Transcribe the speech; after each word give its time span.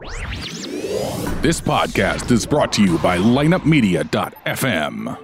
This 0.00 1.60
podcast 1.60 2.30
is 2.30 2.46
brought 2.46 2.72
to 2.72 2.82
you 2.82 2.98
by 2.98 3.18
lineupmedia.fm. 3.18 5.18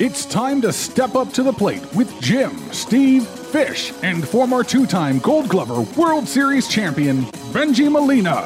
It's 0.00 0.24
time 0.26 0.60
to 0.62 0.72
step 0.72 1.14
up 1.14 1.32
to 1.34 1.42
the 1.42 1.52
plate 1.52 1.82
with 1.94 2.20
Jim, 2.20 2.56
Steve, 2.72 3.26
Fish, 3.26 3.92
and 4.02 4.26
former 4.26 4.64
two 4.64 4.86
time 4.86 5.18
Gold 5.20 5.48
Glover 5.48 5.82
World 6.00 6.26
Series 6.26 6.66
champion 6.68 7.22
Bengie 7.52 7.90
Molina. 7.90 8.42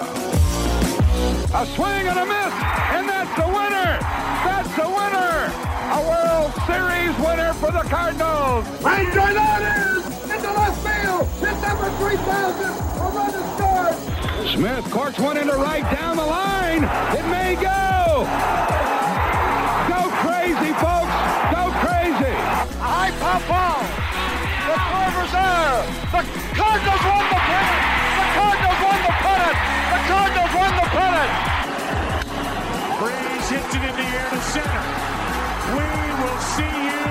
A 1.55 1.67
swing 1.67 2.09
and 2.09 2.19
a 2.19 2.27
miss, 2.27 2.82
Series 7.13 7.27
winner 7.27 7.53
for 7.55 7.73
the 7.73 7.83
Cardinals! 7.89 8.67
Right 8.83 9.11
drive 9.13 9.37
out 9.37 9.63
is 9.63 10.07
into 10.31 10.53
left 10.53 10.79
field! 10.81 11.29
Hit 11.41 11.61
number 11.61 11.91
3000! 11.99 12.65
A 12.65 13.09
run 13.13 13.35
is 13.35 13.45
scored! 13.57 13.97
Smith 14.49 14.91
corks 14.91 15.19
one 15.19 15.37
into 15.37 15.55
right 15.55 15.83
down 15.95 16.17
the 16.17 16.25
line! 16.25 16.85
It 17.17 17.27
may 17.29 17.55
go! 17.57 18.25
Go 19.89 20.09
crazy, 20.25 20.73
folks! 20.81 21.13
Go 21.53 21.73
crazy! 21.85 22.37
High 22.81 23.13
pop 23.21 23.43
ball! 23.49 23.83
The 24.69 24.77
Corvers 24.89 25.33
there! 25.33 25.85
The 26.13 26.23
Cardinals 26.57 27.03
won 27.03 27.25
the 27.29 27.41
pennant! 27.45 27.83
The 28.17 28.27
Cardinals 28.37 28.81
won 28.81 28.99
the 29.03 29.15
pennant! 29.21 29.59
The 29.93 30.01
Cardinals 30.09 30.53
won 30.55 30.73
the 30.81 30.89
pennant! 30.97 31.33
Freese 33.01 33.49
hits 33.51 33.75
it 33.75 33.83
in 33.83 33.95
the 33.97 34.07
air 34.17 34.29
to 34.31 34.41
center. 34.41 35.22
We 35.71 35.79
will 35.79 36.41
see 36.59 36.75
you 36.91 37.07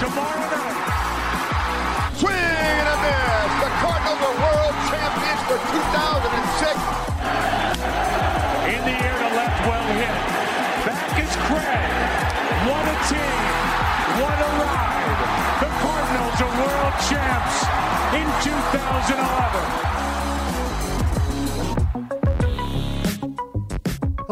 tomorrow 0.00 0.48
night. 0.48 2.16
Swing 2.16 2.32
and 2.32 2.88
a 2.88 2.96
miss! 3.04 3.50
The 3.60 3.68
Cardinals 3.84 4.24
are 4.24 4.36
world 4.40 4.76
champions 4.88 5.42
for 5.44 5.60
2006! 5.60 6.80
In 8.72 8.80
the 8.88 8.96
air 9.04 9.18
to 9.20 9.28
left, 9.36 9.60
well 9.68 9.84
hit. 10.00 10.16
Back 10.88 11.12
is 11.20 11.34
Craig. 11.44 11.92
What 12.72 12.88
a 12.88 12.96
team. 13.12 13.52
What 14.16 14.32
a 14.32 14.50
ride. 14.64 15.20
The 15.60 15.68
Cardinals 15.84 16.40
are 16.40 16.54
world 16.56 16.96
champs 17.04 17.68
in 18.16 18.24
2011. 18.48 20.13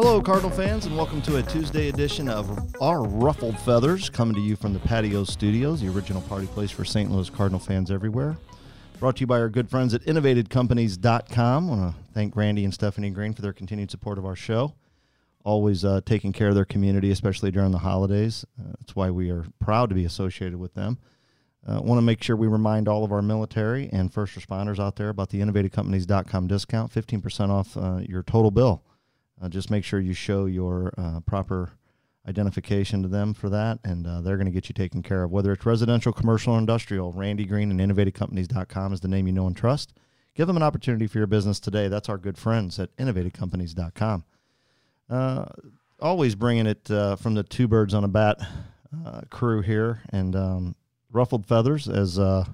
Hello, 0.05 0.21
Cardinal 0.21 0.51
fans, 0.51 0.85
and 0.85 0.97
welcome 0.97 1.21
to 1.21 1.37
a 1.37 1.43
Tuesday 1.43 1.87
edition 1.87 2.27
of 2.27 2.75
Our 2.81 3.03
Ruffled 3.03 3.57
Feathers, 3.59 4.09
coming 4.09 4.35
to 4.35 4.41
you 4.41 4.57
from 4.57 4.73
the 4.73 4.79
Patio 4.79 5.23
Studios, 5.23 5.79
the 5.79 5.87
original 5.87 6.21
party 6.23 6.45
place 6.45 6.71
for 6.71 6.83
St. 6.83 7.09
Louis 7.09 7.29
Cardinal 7.29 7.61
fans 7.61 7.89
everywhere. 7.89 8.35
Brought 8.99 9.15
to 9.15 9.19
you 9.21 9.27
by 9.27 9.39
our 9.39 9.47
good 9.47 9.69
friends 9.69 9.93
at 9.93 10.01
innovatedcompanies.com. 10.01 11.69
I 11.69 11.73
want 11.73 11.95
to 11.95 12.03
thank 12.13 12.35
Randy 12.35 12.65
and 12.65 12.73
Stephanie 12.73 13.11
Green 13.11 13.31
for 13.31 13.41
their 13.41 13.53
continued 13.53 13.91
support 13.91 14.17
of 14.17 14.25
our 14.25 14.35
show. 14.35 14.73
Always 15.45 15.85
uh, 15.85 16.01
taking 16.05 16.33
care 16.33 16.49
of 16.49 16.55
their 16.55 16.65
community, 16.65 17.09
especially 17.09 17.51
during 17.51 17.71
the 17.71 17.77
holidays. 17.77 18.43
Uh, 18.59 18.73
that's 18.81 18.97
why 18.97 19.09
we 19.09 19.29
are 19.29 19.45
proud 19.59 19.87
to 19.87 19.95
be 19.95 20.03
associated 20.03 20.59
with 20.59 20.73
them. 20.73 20.97
Uh, 21.65 21.79
want 21.81 21.97
to 21.97 22.03
make 22.05 22.21
sure 22.21 22.35
we 22.35 22.47
remind 22.47 22.89
all 22.89 23.05
of 23.05 23.13
our 23.13 23.21
military 23.21 23.89
and 23.93 24.13
first 24.13 24.37
responders 24.37 24.79
out 24.79 24.97
there 24.97 25.07
about 25.07 25.29
the 25.29 25.39
innovatedcompanies.com 25.39 26.47
discount, 26.47 26.91
15% 26.91 27.49
off 27.49 27.77
uh, 27.77 27.99
your 28.05 28.21
total 28.21 28.51
bill. 28.51 28.83
Uh, 29.41 29.49
just 29.49 29.69
make 29.69 29.83
sure 29.83 29.99
you 29.99 30.13
show 30.13 30.45
your 30.45 30.93
uh, 30.97 31.19
proper 31.21 31.73
identification 32.27 33.01
to 33.01 33.07
them 33.07 33.33
for 33.33 33.49
that, 33.49 33.79
and 33.83 34.07
uh, 34.07 34.21
they're 34.21 34.37
going 34.37 34.45
to 34.45 34.51
get 34.51 34.69
you 34.69 34.73
taken 34.73 35.01
care 35.01 35.23
of. 35.23 35.31
Whether 35.31 35.51
it's 35.51 35.65
residential, 35.65 36.13
commercial, 36.13 36.53
or 36.53 36.59
industrial, 36.59 37.11
Randy 37.11 37.45
Green 37.45 37.69
and 37.69 37.79
InnovatedCompanies.com 37.79 38.93
is 38.93 39.01
the 39.01 39.07
name 39.07 39.27
you 39.27 39.33
know 39.33 39.47
and 39.47 39.55
trust. 39.55 39.93
Give 40.35 40.47
them 40.47 40.57
an 40.57 40.63
opportunity 40.63 41.05
for 41.07 41.17
your 41.17 41.27
business 41.27 41.59
today. 41.59 41.89
That's 41.89 42.09
our 42.09 42.17
good 42.17 42.37
friends 42.37 42.79
at 42.79 42.95
InnovatedCompanies.com. 42.97 44.23
Uh, 45.09 45.45
always 45.99 46.35
bringing 46.35 46.65
it 46.65 46.89
uh, 46.89 47.15
from 47.17 47.33
the 47.33 47.43
Two 47.43 47.67
Birds 47.67 47.93
on 47.93 48.03
a 48.03 48.07
Bat 48.07 48.39
uh, 49.05 49.21
crew 49.29 49.61
here, 49.61 50.01
and 50.11 50.35
um, 50.35 50.75
Ruffled 51.11 51.45
Feathers. 51.45 51.89
As 51.89 52.17
uh, 52.17 52.45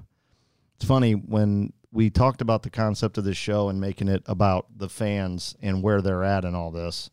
it's 0.75 0.85
funny 0.85 1.13
when 1.13 1.73
we 1.91 2.09
talked 2.09 2.41
about 2.41 2.63
the 2.63 2.69
concept 2.69 3.17
of 3.17 3.23
this 3.23 3.38
show 3.38 3.69
and 3.69 3.81
making 3.81 4.07
it 4.07 4.23
about 4.25 4.67
the 4.75 4.89
fans 4.89 5.55
and 5.61 5.81
where 5.81 6.01
they're 6.01 6.23
at 6.23 6.45
and 6.45 6.55
all 6.55 6.72
this. 6.72 7.09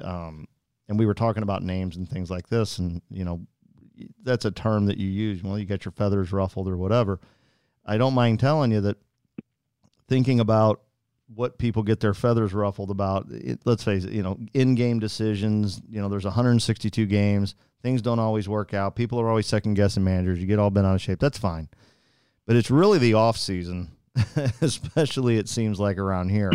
Um, 0.00 0.48
and 0.88 0.98
we 0.98 1.06
were 1.06 1.14
talking 1.14 1.42
about 1.42 1.62
names 1.62 1.96
and 1.96 2.08
things 2.08 2.30
like 2.30 2.48
this, 2.48 2.78
and 2.78 3.00
you 3.10 3.24
know, 3.24 3.46
that's 4.22 4.44
a 4.44 4.50
term 4.50 4.86
that 4.86 4.98
you 4.98 5.08
use. 5.08 5.42
Well, 5.42 5.58
you 5.58 5.64
get 5.64 5.84
your 5.84 5.92
feathers 5.92 6.32
ruffled 6.32 6.68
or 6.68 6.76
whatever. 6.76 7.20
I 7.86 7.96
don't 7.96 8.14
mind 8.14 8.40
telling 8.40 8.72
you 8.72 8.80
that 8.82 8.98
thinking 10.08 10.40
about 10.40 10.82
what 11.34 11.56
people 11.56 11.82
get 11.82 12.00
their 12.00 12.12
feathers 12.12 12.52
ruffled 12.52 12.90
about. 12.90 13.30
It, 13.30 13.60
let's 13.64 13.84
face 13.84 14.04
it, 14.04 14.12
you 14.12 14.22
know, 14.22 14.38
in-game 14.52 14.98
decisions. 14.98 15.80
You 15.88 16.02
know, 16.02 16.08
there's 16.08 16.24
162 16.24 17.06
games. 17.06 17.54
Things 17.82 18.02
don't 18.02 18.18
always 18.18 18.48
work 18.48 18.74
out. 18.74 18.96
People 18.96 19.20
are 19.20 19.28
always 19.28 19.46
second 19.46 19.74
guessing 19.74 20.04
managers. 20.04 20.38
You 20.38 20.46
get 20.46 20.58
all 20.58 20.70
bent 20.70 20.86
out 20.86 20.96
of 20.96 21.00
shape. 21.00 21.20
That's 21.20 21.38
fine 21.38 21.68
but 22.46 22.56
it's 22.56 22.70
really 22.70 22.98
the 22.98 23.14
off 23.14 23.36
season, 23.36 23.92
especially 24.60 25.38
it 25.38 25.48
seems 25.48 25.80
like 25.80 25.98
around 25.98 26.28
here, 26.28 26.52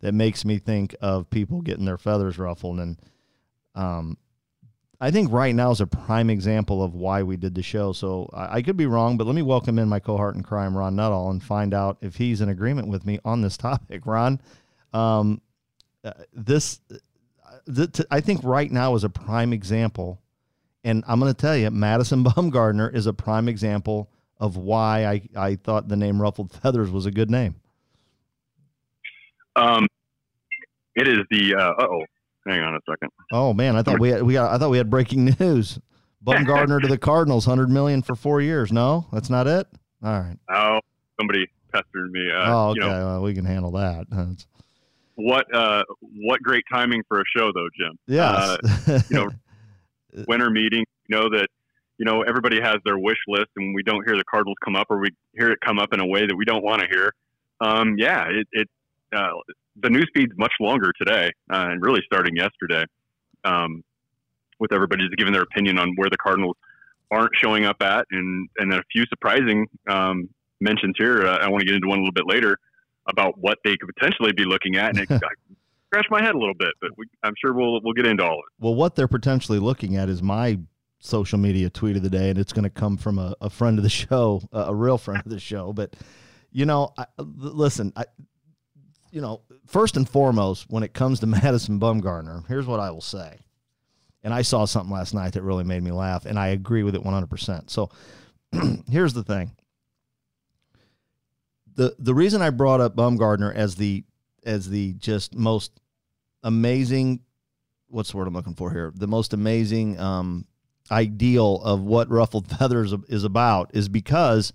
that 0.00 0.12
makes 0.12 0.44
me 0.44 0.58
think 0.58 0.94
of 1.00 1.30
people 1.30 1.60
getting 1.60 1.84
their 1.84 1.98
feathers 1.98 2.38
ruffled. 2.38 2.80
And 2.80 2.96
um, 3.74 4.16
I 5.00 5.10
think 5.10 5.32
right 5.32 5.54
now 5.54 5.70
is 5.70 5.80
a 5.80 5.86
prime 5.86 6.30
example 6.30 6.82
of 6.82 6.94
why 6.94 7.22
we 7.22 7.36
did 7.36 7.54
the 7.54 7.62
show. 7.62 7.92
So 7.92 8.28
I, 8.32 8.56
I 8.56 8.62
could 8.62 8.76
be 8.76 8.86
wrong, 8.86 9.16
but 9.16 9.26
let 9.26 9.36
me 9.36 9.42
welcome 9.42 9.78
in 9.78 9.88
my 9.88 10.00
cohort 10.00 10.34
in 10.34 10.42
crime, 10.42 10.76
Ron 10.76 10.96
Nuttall, 10.96 11.30
and 11.30 11.42
find 11.42 11.72
out 11.72 11.98
if 12.00 12.16
he's 12.16 12.40
in 12.40 12.48
agreement 12.48 12.88
with 12.88 13.06
me 13.06 13.18
on 13.24 13.42
this 13.42 13.56
topic. 13.56 14.06
Ron, 14.06 14.40
um, 14.92 15.40
uh, 16.04 16.12
this, 16.32 16.80
th- 17.72 18.00
I 18.10 18.20
think 18.20 18.42
right 18.42 18.70
now 18.70 18.94
is 18.94 19.04
a 19.04 19.10
prime 19.10 19.52
example. 19.52 20.20
And 20.84 21.04
I'm 21.06 21.20
going 21.20 21.32
to 21.32 21.40
tell 21.40 21.56
you, 21.56 21.70
Madison 21.70 22.24
Bumgarner 22.24 22.92
is 22.92 23.06
a 23.06 23.12
prime 23.12 23.48
example 23.48 24.10
of 24.40 24.56
why 24.56 25.06
I, 25.06 25.22
I 25.36 25.56
thought 25.56 25.88
the 25.88 25.96
name 25.96 26.20
Ruffled 26.20 26.52
Feathers 26.52 26.90
was 26.90 27.06
a 27.06 27.10
good 27.10 27.30
name. 27.30 27.56
Um, 29.56 29.86
it 30.94 31.08
is 31.08 31.18
the 31.30 31.54
uh 31.54 31.74
oh. 31.80 32.04
Hang 32.46 32.62
on 32.62 32.74
a 32.74 32.80
second. 32.88 33.10
Oh 33.30 33.52
man, 33.52 33.76
I 33.76 33.82
thought 33.82 34.00
we 34.00 34.08
had, 34.08 34.22
we 34.22 34.32
got, 34.32 34.54
I 34.54 34.58
thought 34.58 34.70
we 34.70 34.78
had 34.78 34.88
breaking 34.88 35.36
news. 35.38 35.78
Bumgarner 36.24 36.80
to 36.80 36.88
the 36.88 36.98
Cardinals, 36.98 37.44
hundred 37.44 37.68
million 37.68 38.00
for 38.00 38.14
four 38.14 38.40
years. 38.40 38.72
No, 38.72 39.06
that's 39.12 39.28
not 39.28 39.46
it. 39.46 39.66
All 40.02 40.20
right. 40.20 40.36
Oh, 40.50 40.80
somebody 41.18 41.46
pestered 41.72 42.10
me. 42.10 42.30
Uh, 42.30 42.52
oh, 42.52 42.68
okay. 42.70 42.80
You 42.80 42.86
know, 42.86 43.06
well, 43.06 43.22
we 43.22 43.34
can 43.34 43.44
handle 43.44 43.72
that. 43.72 44.06
That's, 44.10 44.46
what 45.16 45.52
uh 45.52 45.82
what 46.00 46.40
great 46.42 46.62
timing 46.72 47.02
for 47.08 47.20
a 47.20 47.24
show 47.36 47.50
though, 47.52 47.68
Jim. 47.76 47.98
Yeah. 48.06 48.30
Uh, 48.30 49.00
you 49.10 49.16
know, 49.16 49.30
winter 50.28 50.48
meeting. 50.48 50.84
You 51.08 51.16
know 51.16 51.28
that 51.30 51.48
you 51.98 52.04
know 52.04 52.22
everybody 52.22 52.60
has 52.60 52.76
their 52.84 52.98
wish 52.98 53.18
list, 53.26 53.48
and 53.56 53.74
we 53.74 53.82
don't 53.82 54.06
hear 54.06 54.16
the 54.16 54.24
Cardinals 54.24 54.56
come 54.64 54.76
up, 54.76 54.86
or 54.90 54.98
we 54.98 55.10
hear 55.36 55.50
it 55.50 55.58
come 55.60 55.78
up 55.78 55.92
in 55.92 56.00
a 56.00 56.06
way 56.06 56.26
that 56.26 56.36
we 56.36 56.44
don't 56.44 56.64
want 56.64 56.80
to 56.80 56.88
hear. 56.88 57.12
Um, 57.60 57.96
yeah, 57.98 58.26
it, 58.28 58.46
it 58.52 58.68
uh, 59.14 59.30
the 59.80 59.90
news 59.90 60.08
feed's 60.14 60.32
much 60.36 60.52
longer 60.60 60.92
today, 60.96 61.32
uh, 61.52 61.68
and 61.70 61.82
really 61.82 62.02
starting 62.06 62.36
yesterday, 62.36 62.84
um, 63.44 63.82
with 64.58 64.72
everybody 64.72 65.04
just 65.04 65.16
giving 65.16 65.32
their 65.32 65.42
opinion 65.42 65.78
on 65.78 65.94
where 65.96 66.08
the 66.08 66.16
Cardinals 66.16 66.56
aren't 67.10 67.32
showing 67.34 67.64
up 67.64 67.82
at, 67.82 68.06
and 68.12 68.48
and 68.58 68.72
then 68.72 68.78
a 68.78 68.84
few 68.92 69.04
surprising 69.06 69.66
um, 69.88 70.28
mentions 70.60 70.94
here. 70.98 71.26
Uh, 71.26 71.38
I 71.38 71.48
want 71.48 71.60
to 71.60 71.66
get 71.66 71.74
into 71.74 71.88
one 71.88 71.98
a 71.98 72.02
little 72.02 72.12
bit 72.12 72.26
later 72.26 72.58
about 73.08 73.38
what 73.38 73.58
they 73.64 73.76
could 73.76 73.90
potentially 73.92 74.32
be 74.32 74.44
looking 74.44 74.76
at, 74.76 74.96
and 74.96 74.98
it 75.00 75.10
I 75.24 75.28
scratched 75.86 76.10
my 76.10 76.22
head 76.22 76.34
a 76.34 76.38
little 76.38 76.54
bit, 76.54 76.70
but 76.80 76.90
we, 76.96 77.06
I'm 77.24 77.34
sure 77.44 77.52
we'll 77.52 77.80
we'll 77.82 77.94
get 77.94 78.06
into 78.06 78.24
all 78.24 78.34
of 78.34 78.44
it. 78.46 78.62
well, 78.62 78.74
what 78.76 78.94
they're 78.94 79.08
potentially 79.08 79.58
looking 79.58 79.96
at 79.96 80.08
is 80.08 80.22
my 80.22 80.58
social 80.98 81.38
media 81.38 81.70
tweet 81.70 81.96
of 81.96 82.02
the 82.02 82.10
day, 82.10 82.30
and 82.30 82.38
it's 82.38 82.52
going 82.52 82.64
to 82.64 82.70
come 82.70 82.96
from 82.96 83.18
a, 83.18 83.34
a 83.40 83.50
friend 83.50 83.78
of 83.78 83.82
the 83.82 83.90
show, 83.90 84.42
a, 84.52 84.74
real 84.74 84.98
friend 84.98 85.22
of 85.24 85.30
the 85.30 85.40
show. 85.40 85.72
But 85.72 85.94
you 86.50 86.66
know, 86.66 86.92
I, 86.96 87.06
listen, 87.18 87.92
I, 87.96 88.04
you 89.10 89.20
know, 89.20 89.42
first 89.66 89.96
and 89.96 90.08
foremost, 90.08 90.66
when 90.68 90.82
it 90.82 90.94
comes 90.94 91.20
to 91.20 91.26
Madison 91.26 91.78
Bumgarner, 91.78 92.46
here's 92.48 92.66
what 92.66 92.80
I 92.80 92.90
will 92.90 93.00
say. 93.00 93.38
And 94.22 94.34
I 94.34 94.42
saw 94.42 94.64
something 94.64 94.92
last 94.92 95.14
night 95.14 95.34
that 95.34 95.42
really 95.42 95.64
made 95.64 95.82
me 95.82 95.92
laugh, 95.92 96.26
and 96.26 96.38
I 96.38 96.48
agree 96.48 96.82
with 96.82 96.94
it 96.94 97.02
100%. 97.02 97.70
So 97.70 97.90
here's 98.90 99.14
the 99.14 99.22
thing. 99.22 99.52
The 101.74 101.94
the 101.98 102.14
reason 102.14 102.42
I 102.42 102.50
brought 102.50 102.80
up 102.80 102.96
Bumgarner 102.96 103.54
as 103.54 103.76
the 103.76 104.04
as 104.44 104.68
the 104.68 104.94
just 104.94 105.36
most 105.36 105.80
amazing 106.42 107.20
what's 107.88 108.10
the 108.10 108.16
word 108.16 108.28
I'm 108.28 108.34
looking 108.34 108.54
for 108.54 108.70
here? 108.70 108.92
The 108.94 109.06
most 109.06 109.32
amazing 109.32 109.98
um, 109.98 110.46
ideal 110.90 111.60
of 111.62 111.80
what 111.82 112.10
Ruffled 112.10 112.48
Feathers 112.58 112.94
is 113.08 113.24
about 113.24 113.70
is 113.74 113.88
because, 113.88 114.52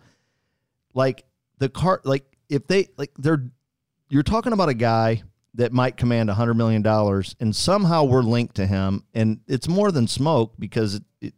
like 0.93 1.23
the 1.59 1.69
car, 1.69 2.01
like 2.03 2.25
if 2.49 2.67
they 2.67 2.87
like 2.97 3.11
they're, 3.17 3.49
you're 4.09 4.23
talking 4.23 4.53
about 4.53 4.69
a 4.69 4.73
guy 4.73 5.23
that 5.55 5.71
might 5.71 5.97
command 5.97 6.29
a 6.29 6.33
hundred 6.33 6.55
million 6.55 6.81
dollars, 6.81 7.35
and 7.39 7.55
somehow 7.55 8.03
we're 8.03 8.21
linked 8.21 8.55
to 8.55 8.65
him, 8.65 9.03
and 9.13 9.39
it's 9.47 9.67
more 9.67 9.91
than 9.91 10.07
smoke 10.07 10.53
because 10.57 10.95
it, 10.95 11.03
it, 11.21 11.33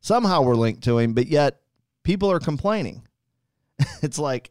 somehow 0.00 0.42
we're 0.42 0.56
linked 0.56 0.82
to 0.84 0.98
him, 0.98 1.14
but 1.14 1.26
yet 1.26 1.60
people 2.02 2.30
are 2.30 2.40
complaining. 2.40 3.06
it's 4.02 4.18
like 4.18 4.50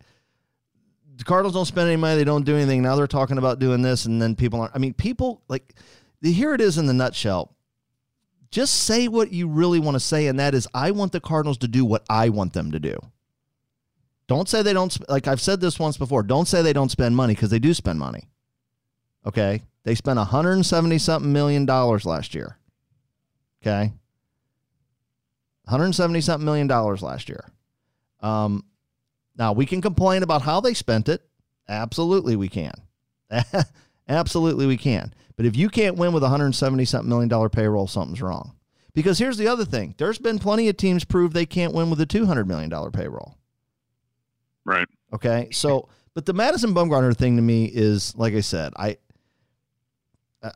the 1.17 1.23
Cardinals 1.23 1.53
don't 1.53 1.65
spend 1.65 1.87
any 1.87 1.97
money, 1.97 2.17
they 2.17 2.23
don't 2.23 2.45
do 2.45 2.55
anything. 2.55 2.81
Now 2.81 2.95
they're 2.95 3.07
talking 3.07 3.37
about 3.37 3.59
doing 3.59 3.81
this, 3.81 4.05
and 4.05 4.21
then 4.21 4.35
people 4.35 4.61
aren't. 4.61 4.75
I 4.75 4.79
mean, 4.79 4.93
people 4.93 5.43
like 5.47 5.73
here 6.21 6.53
it 6.53 6.61
is 6.61 6.77
in 6.77 6.85
the 6.85 6.93
nutshell. 6.93 7.55
Just 8.51 8.83
say 8.83 9.07
what 9.07 9.31
you 9.31 9.47
really 9.47 9.79
want 9.79 9.95
to 9.95 9.99
say, 9.99 10.27
and 10.27 10.39
that 10.39 10.53
is, 10.53 10.67
I 10.73 10.91
want 10.91 11.13
the 11.13 11.21
Cardinals 11.21 11.57
to 11.59 11.67
do 11.67 11.85
what 11.85 12.03
I 12.09 12.29
want 12.29 12.51
them 12.53 12.71
to 12.71 12.79
do. 12.79 12.97
Don't 14.27 14.47
say 14.47 14.61
they 14.61 14.73
don't, 14.73 15.09
like 15.09 15.27
I've 15.27 15.41
said 15.41 15.61
this 15.61 15.79
once 15.79 15.97
before, 15.97 16.21
don't 16.21 16.47
say 16.47 16.61
they 16.61 16.73
don't 16.73 16.91
spend 16.91 17.15
money 17.15 17.33
because 17.33 17.49
they 17.49 17.59
do 17.59 17.73
spend 17.73 17.97
money. 17.97 18.27
Okay. 19.25 19.63
They 19.83 19.95
spent 19.95 20.17
170 20.17 20.97
something 20.97 21.31
million 21.33 21.65
dollars 21.65 22.05
last 22.05 22.35
year. 22.35 22.57
Okay. 23.61 23.93
170 25.65 26.21
something 26.21 26.45
million 26.45 26.67
dollars 26.67 27.01
last 27.01 27.29
year. 27.29 27.45
Um, 28.19 28.65
now 29.37 29.53
we 29.53 29.65
can 29.65 29.81
complain 29.81 30.23
about 30.23 30.41
how 30.41 30.59
they 30.59 30.73
spent 30.73 31.09
it. 31.09 31.21
Absolutely, 31.67 32.35
we 32.35 32.49
can. 32.49 32.73
Absolutely, 34.07 34.65
we 34.65 34.77
can. 34.77 35.13
But 35.35 35.45
if 35.45 35.55
you 35.55 35.69
can't 35.69 35.97
win 35.97 36.13
with 36.13 36.23
170 36.23 36.85
something 36.85 37.09
million 37.09 37.29
dollar 37.29 37.49
payroll, 37.49 37.87
something's 37.87 38.21
wrong. 38.21 38.55
Because 38.93 39.17
here's 39.17 39.37
the 39.37 39.47
other 39.47 39.65
thing: 39.65 39.95
there's 39.97 40.19
been 40.19 40.39
plenty 40.39 40.67
of 40.67 40.77
teams 40.77 41.03
prove 41.05 41.33
they 41.33 41.45
can't 41.45 41.73
win 41.73 41.89
with 41.89 42.01
a 42.01 42.05
200 42.05 42.47
million 42.47 42.69
dollar 42.69 42.91
payroll. 42.91 43.37
Right. 44.65 44.87
Okay. 45.13 45.49
So, 45.51 45.89
but 46.13 46.25
the 46.25 46.33
Madison 46.33 46.73
Bumgarner 46.73 47.15
thing 47.15 47.37
to 47.37 47.41
me 47.41 47.65
is, 47.65 48.15
like 48.15 48.33
I 48.33 48.41
said, 48.41 48.73
I, 48.75 48.97
uh, 50.43 50.51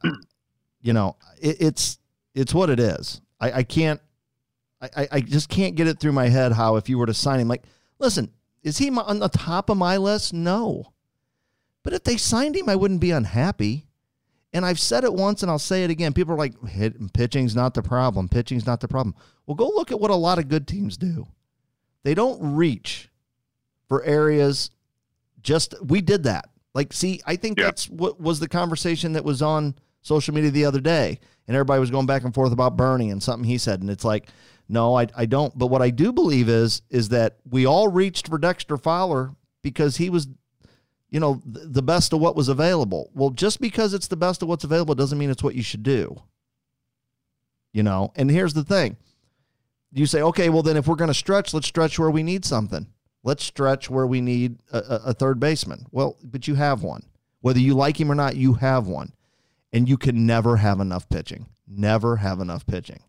you 0.81 0.93
know, 0.93 1.15
it, 1.41 1.57
it's 1.59 1.97
it's 2.33 2.53
what 2.53 2.69
it 2.69 2.79
is. 2.79 3.21
I, 3.39 3.51
I 3.51 3.63
can't, 3.63 4.01
I, 4.81 5.07
I 5.11 5.21
just 5.21 5.49
can't 5.49 5.75
get 5.75 5.87
it 5.87 5.99
through 5.99 6.11
my 6.11 6.27
head 6.27 6.51
how 6.51 6.75
if 6.75 6.89
you 6.89 6.97
were 6.97 7.05
to 7.05 7.13
sign 7.13 7.39
him, 7.39 7.47
like, 7.47 7.63
listen, 7.99 8.31
is 8.63 8.77
he 8.77 8.89
on 8.89 9.19
the 9.19 9.29
top 9.29 9.69
of 9.69 9.77
my 9.77 9.97
list? 9.97 10.33
No. 10.33 10.93
But 11.85 11.93
if 11.93 12.03
they 12.03 12.17
signed 12.17 12.55
him, 12.55 12.67
I 12.67 12.75
wouldn't 12.75 12.99
be 12.99 13.11
unhappy. 13.11 13.85
And 14.51 14.65
I've 14.65 14.79
said 14.79 15.03
it 15.03 15.13
once 15.13 15.43
and 15.43 15.51
I'll 15.51 15.59
say 15.59 15.83
it 15.83 15.91
again. 15.91 16.13
People 16.13 16.33
are 16.33 16.37
like, 16.37 16.55
pitching's 17.13 17.55
not 17.55 17.75
the 17.75 17.83
problem. 17.83 18.27
Pitching's 18.27 18.65
not 18.65 18.79
the 18.79 18.87
problem. 18.87 19.13
Well, 19.45 19.53
go 19.53 19.67
look 19.67 19.91
at 19.91 19.99
what 19.99 20.09
a 20.09 20.15
lot 20.15 20.39
of 20.39 20.47
good 20.47 20.67
teams 20.67 20.97
do. 20.97 21.27
They 22.01 22.15
don't 22.15 22.55
reach 22.55 23.09
for 23.87 24.03
areas 24.03 24.71
just 25.43 25.75
we 25.83 26.01
did 26.01 26.23
that. 26.23 26.49
Like, 26.73 26.91
see, 26.91 27.21
I 27.23 27.35
think 27.35 27.59
yeah. 27.59 27.65
that's 27.65 27.87
what 27.87 28.19
was 28.19 28.39
the 28.39 28.49
conversation 28.49 29.13
that 29.13 29.23
was 29.23 29.43
on 29.43 29.75
social 30.01 30.33
media 30.33 30.49
the 30.49 30.65
other 30.65 30.81
day. 30.81 31.19
And 31.47 31.55
everybody 31.55 31.79
was 31.79 31.91
going 31.91 32.07
back 32.07 32.23
and 32.23 32.33
forth 32.33 32.51
about 32.51 32.77
Bernie 32.77 33.11
and 33.11 33.21
something 33.21 33.47
he 33.47 33.59
said. 33.59 33.81
And 33.81 33.91
it's 33.91 34.03
like, 34.03 34.29
no, 34.67 34.97
I, 34.97 35.05
I 35.15 35.27
don't. 35.27 35.55
But 35.55 35.67
what 35.67 35.83
I 35.83 35.91
do 35.91 36.11
believe 36.11 36.49
is 36.49 36.81
is 36.89 37.09
that 37.09 37.37
we 37.47 37.67
all 37.67 37.89
reached 37.89 38.27
for 38.27 38.39
Dexter 38.39 38.77
Fowler 38.77 39.35
because 39.61 39.97
he 39.97 40.09
was, 40.09 40.27
you 41.09 41.19
know, 41.19 41.41
the 41.45 41.83
best 41.83 42.13
of 42.13 42.19
what 42.19 42.35
was 42.35 42.49
available. 42.49 43.11
Well, 43.13 43.29
just 43.29 43.61
because 43.61 43.93
it's 43.93 44.07
the 44.07 44.17
best 44.17 44.41
of 44.41 44.47
what's 44.47 44.63
available 44.63 44.95
doesn't 44.95 45.17
mean 45.17 45.29
it's 45.29 45.43
what 45.43 45.55
you 45.55 45.63
should 45.63 45.83
do. 45.83 46.21
You 47.73 47.83
know, 47.83 48.11
and 48.15 48.29
here's 48.29 48.53
the 48.53 48.63
thing. 48.63 48.97
You 49.91 50.05
say, 50.05 50.21
okay, 50.21 50.49
well 50.49 50.63
then 50.63 50.77
if 50.77 50.87
we're 50.87 50.95
going 50.95 51.09
to 51.09 51.13
stretch, 51.13 51.53
let's 51.53 51.67
stretch 51.67 51.99
where 51.99 52.11
we 52.11 52.23
need 52.23 52.43
something. 52.43 52.87
Let's 53.23 53.43
stretch 53.43 53.89
where 53.89 54.05
we 54.05 54.21
need 54.21 54.59
a, 54.71 55.01
a 55.05 55.13
third 55.13 55.39
baseman. 55.39 55.85
Well, 55.91 56.17
but 56.23 56.47
you 56.47 56.55
have 56.55 56.83
one. 56.83 57.03
Whether 57.41 57.59
you 57.59 57.75
like 57.75 57.99
him 57.99 58.11
or 58.11 58.15
not, 58.15 58.35
you 58.35 58.53
have 58.55 58.87
one. 58.87 59.13
And 59.71 59.89
you 59.89 59.97
can 59.97 60.25
never 60.25 60.57
have 60.57 60.79
enough 60.79 61.09
pitching. 61.09 61.47
Never 61.67 62.17
have 62.17 62.39
enough 62.39 62.65
pitching. 62.65 63.03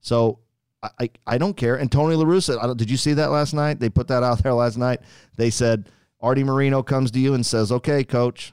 So 0.00 0.40
I, 0.82 1.10
I 1.26 1.38
don't 1.38 1.56
care. 1.56 1.76
And 1.76 1.90
Tony 1.90 2.14
La 2.14 2.24
Russa, 2.24 2.76
did 2.76 2.90
you 2.90 2.96
see 2.96 3.14
that 3.14 3.30
last 3.30 3.54
night? 3.54 3.80
They 3.80 3.90
put 3.90 4.08
that 4.08 4.22
out 4.22 4.42
there 4.42 4.54
last 4.54 4.78
night. 4.78 5.00
They 5.36 5.50
said 5.50 5.88
Arte 6.20 6.44
Moreno 6.44 6.82
comes 6.82 7.10
to 7.12 7.18
you 7.18 7.34
and 7.34 7.44
says, 7.44 7.72
"Okay, 7.72 8.04
coach, 8.04 8.52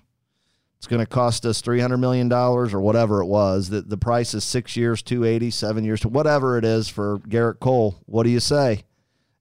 it's 0.78 0.88
going 0.88 1.00
to 1.00 1.06
cost 1.06 1.46
us 1.46 1.62
three 1.62 1.80
hundred 1.80 1.98
million 1.98 2.30
dollars 2.30 2.74
or 2.74 2.80
whatever 2.80 3.22
it 3.22 3.28
was. 3.28 3.70
That 3.70 3.90
the 3.90 3.98
price 3.98 4.34
is 4.34 4.44
six 4.44 4.78
years, 4.78 5.02
two 5.02 5.24
eighty, 5.26 5.50
seven 5.50 5.84
years, 5.84 6.06
whatever 6.06 6.58
it 6.58 6.66
is 6.66 6.88
for 6.88 7.20
Gerrit 7.20 7.60
Cole. 7.60 8.02
What 8.06 8.24
do 8.24 8.30
you 8.30 8.40
say?" 8.40 8.84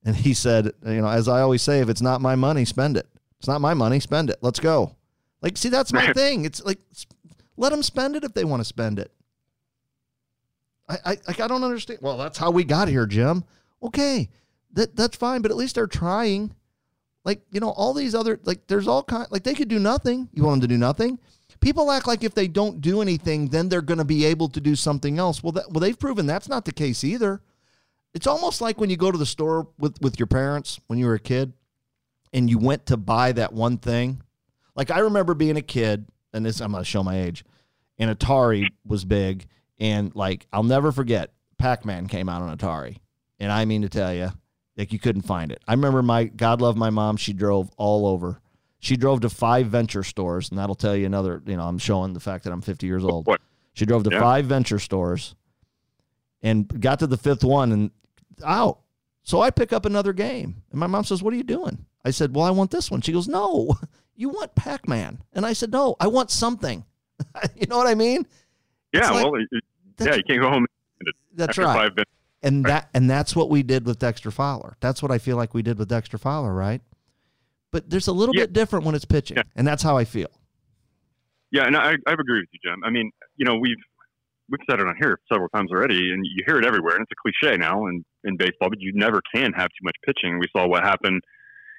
And 0.04 0.16
he 0.16 0.34
said, 0.34 0.72
"You 0.84 1.02
know, 1.02 1.08
as 1.08 1.28
I 1.28 1.40
always 1.40 1.62
say, 1.62 1.80
if 1.80 1.88
it's 1.88 2.02
not 2.02 2.20
my 2.20 2.34
money, 2.36 2.64
spend 2.64 2.96
it. 2.96 3.08
It's 3.38 3.48
not 3.48 3.60
my 3.60 3.74
money, 3.74 4.00
spend 4.00 4.30
it. 4.30 4.38
Let's 4.40 4.60
go." 4.60 4.96
Like, 5.42 5.56
see, 5.56 5.68
that's 5.68 5.92
my 5.92 6.12
thing. 6.12 6.44
It's 6.44 6.64
like 6.64 6.78
let 7.56 7.70
them 7.70 7.82
spend 7.82 8.16
it 8.16 8.24
if 8.24 8.34
they 8.34 8.44
want 8.44 8.60
to 8.60 8.64
spend 8.64 8.98
it. 8.98 9.12
I, 10.88 10.96
I 11.04 11.18
like 11.28 11.40
I 11.40 11.46
don't 11.46 11.64
understand. 11.64 12.00
Well, 12.02 12.16
that's 12.16 12.38
how 12.38 12.50
we 12.50 12.64
got 12.64 12.88
here, 12.88 13.06
Jim. 13.06 13.44
Okay, 13.82 14.30
that 14.72 14.96
that's 14.96 15.16
fine, 15.16 15.42
but 15.42 15.50
at 15.50 15.56
least 15.56 15.74
they're 15.74 15.86
trying. 15.86 16.54
Like 17.26 17.42
you 17.50 17.58
know, 17.58 17.70
all 17.70 17.92
these 17.92 18.14
other 18.14 18.38
like 18.44 18.68
there's 18.68 18.86
all 18.86 19.02
kind 19.02 19.26
like 19.30 19.42
they 19.42 19.52
could 19.52 19.66
do 19.66 19.80
nothing. 19.80 20.28
You 20.32 20.44
want 20.44 20.60
them 20.60 20.68
to 20.68 20.74
do 20.74 20.78
nothing. 20.78 21.18
People 21.60 21.90
act 21.90 22.06
like 22.06 22.22
if 22.22 22.34
they 22.34 22.46
don't 22.46 22.80
do 22.80 23.02
anything, 23.02 23.48
then 23.48 23.68
they're 23.68 23.82
going 23.82 23.98
to 23.98 24.04
be 24.04 24.24
able 24.24 24.48
to 24.50 24.60
do 24.60 24.76
something 24.76 25.18
else. 25.18 25.42
Well, 25.42 25.52
that, 25.52 25.70
well, 25.70 25.80
they've 25.80 25.98
proven 25.98 26.26
that's 26.26 26.48
not 26.48 26.64
the 26.64 26.72
case 26.72 27.02
either. 27.02 27.40
It's 28.14 28.28
almost 28.28 28.60
like 28.60 28.78
when 28.78 28.90
you 28.90 28.96
go 28.96 29.10
to 29.10 29.18
the 29.18 29.26
store 29.26 29.66
with 29.76 30.00
with 30.00 30.20
your 30.20 30.28
parents 30.28 30.78
when 30.86 31.00
you 31.00 31.06
were 31.06 31.14
a 31.14 31.18
kid, 31.18 31.52
and 32.32 32.48
you 32.48 32.58
went 32.58 32.86
to 32.86 32.96
buy 32.96 33.32
that 33.32 33.52
one 33.52 33.78
thing. 33.78 34.22
Like 34.76 34.92
I 34.92 35.00
remember 35.00 35.34
being 35.34 35.56
a 35.56 35.62
kid, 35.62 36.06
and 36.32 36.46
this 36.46 36.60
I'm 36.60 36.70
going 36.70 36.84
to 36.84 36.88
show 36.88 37.02
my 37.02 37.18
age. 37.18 37.44
And 37.98 38.16
Atari 38.16 38.68
was 38.86 39.04
big, 39.04 39.46
and 39.80 40.14
like, 40.14 40.46
I'll 40.52 40.62
never 40.62 40.92
forget, 40.92 41.32
Pac 41.58 41.84
Man 41.84 42.06
came 42.06 42.28
out 42.28 42.42
on 42.42 42.56
Atari. 42.56 42.98
And 43.40 43.50
I 43.50 43.64
mean 43.64 43.82
to 43.82 43.88
tell 43.88 44.14
you, 44.14 44.30
like, 44.76 44.92
you 44.92 44.98
couldn't 44.98 45.22
find 45.22 45.52
it. 45.52 45.62
I 45.66 45.72
remember 45.72 46.02
my, 46.02 46.24
God 46.24 46.60
love 46.60 46.76
my 46.76 46.90
mom, 46.90 47.16
she 47.16 47.32
drove 47.32 47.70
all 47.76 48.06
over. 48.06 48.40
She 48.78 48.96
drove 48.96 49.20
to 49.22 49.30
five 49.30 49.68
venture 49.68 50.02
stores, 50.02 50.50
and 50.50 50.58
that'll 50.58 50.74
tell 50.74 50.94
you 50.94 51.06
another, 51.06 51.42
you 51.46 51.56
know, 51.56 51.64
I'm 51.64 51.78
showing 51.78 52.12
the 52.12 52.20
fact 52.20 52.44
that 52.44 52.52
I'm 52.52 52.60
50 52.60 52.86
years 52.86 53.04
old. 53.04 53.26
She 53.72 53.84
drove 53.84 54.04
to 54.04 54.10
yeah. 54.10 54.20
five 54.20 54.46
venture 54.46 54.78
stores 54.78 55.34
and 56.42 56.80
got 56.80 57.00
to 57.00 57.06
the 57.06 57.16
fifth 57.16 57.44
one 57.44 57.72
and 57.72 57.90
out. 58.44 58.78
So 59.22 59.40
I 59.40 59.50
pick 59.50 59.72
up 59.72 59.86
another 59.86 60.12
game. 60.12 60.62
And 60.70 60.78
my 60.78 60.86
mom 60.86 61.04
says, 61.04 61.22
What 61.22 61.34
are 61.34 61.36
you 61.36 61.42
doing? 61.42 61.84
I 62.04 62.10
said, 62.10 62.34
Well, 62.34 62.44
I 62.44 62.50
want 62.50 62.70
this 62.70 62.90
one. 62.90 63.00
She 63.00 63.12
goes, 63.12 63.26
No, 63.26 63.76
you 64.16 64.28
want 64.28 64.54
Pac 64.54 64.88
Man. 64.88 65.18
And 65.32 65.44
I 65.44 65.52
said, 65.52 65.72
No, 65.72 65.96
I 65.98 66.06
want 66.06 66.30
something. 66.30 66.84
you 67.56 67.66
know 67.66 67.76
what 67.76 67.86
I 67.86 67.94
mean? 67.94 68.26
Yeah, 68.92 69.10
like, 69.10 69.30
well, 69.30 69.40
yeah, 69.98 70.14
you 70.14 70.22
can't 70.22 70.40
go 70.40 70.48
home. 70.48 70.66
That's 71.34 71.58
right. 71.58 71.90
And 72.46 72.64
that 72.66 72.88
and 72.94 73.10
that's 73.10 73.34
what 73.34 73.50
we 73.50 73.64
did 73.64 73.84
with 73.86 73.98
Dexter 73.98 74.30
Fowler. 74.30 74.76
That's 74.78 75.02
what 75.02 75.10
I 75.10 75.18
feel 75.18 75.36
like 75.36 75.52
we 75.52 75.62
did 75.62 75.78
with 75.78 75.88
Dexter 75.88 76.16
Fowler, 76.16 76.54
right? 76.54 76.80
But 77.72 77.90
there's 77.90 78.06
a 78.06 78.12
little 78.12 78.36
yeah. 78.36 78.42
bit 78.42 78.52
different 78.52 78.84
when 78.84 78.94
it's 78.94 79.04
pitching, 79.04 79.36
yeah. 79.36 79.42
and 79.56 79.66
that's 79.66 79.82
how 79.82 79.96
I 79.96 80.04
feel. 80.04 80.30
Yeah, 81.50 81.66
and 81.66 81.76
I, 81.76 81.94
I 82.06 82.12
agree 82.12 82.40
with 82.40 82.48
you, 82.52 82.60
Jim. 82.64 82.82
I 82.84 82.90
mean, 82.90 83.10
you 83.36 83.44
know, 83.44 83.56
we've 83.56 83.82
we've 84.48 84.60
said 84.70 84.78
it 84.78 84.86
on 84.86 84.94
here 85.00 85.18
several 85.30 85.48
times 85.48 85.72
already, 85.72 86.12
and 86.12 86.24
you 86.24 86.44
hear 86.46 86.56
it 86.56 86.64
everywhere, 86.64 86.94
and 86.94 87.02
it's 87.02 87.10
a 87.10 87.20
cliche 87.20 87.56
now 87.56 87.86
in, 87.86 88.04
in 88.22 88.36
baseball, 88.36 88.68
but 88.68 88.80
you 88.80 88.92
never 88.94 89.20
can 89.34 89.52
have 89.52 89.66
too 89.68 89.82
much 89.82 89.96
pitching. 90.04 90.38
We 90.38 90.46
saw 90.56 90.68
what 90.68 90.84
happened. 90.84 91.22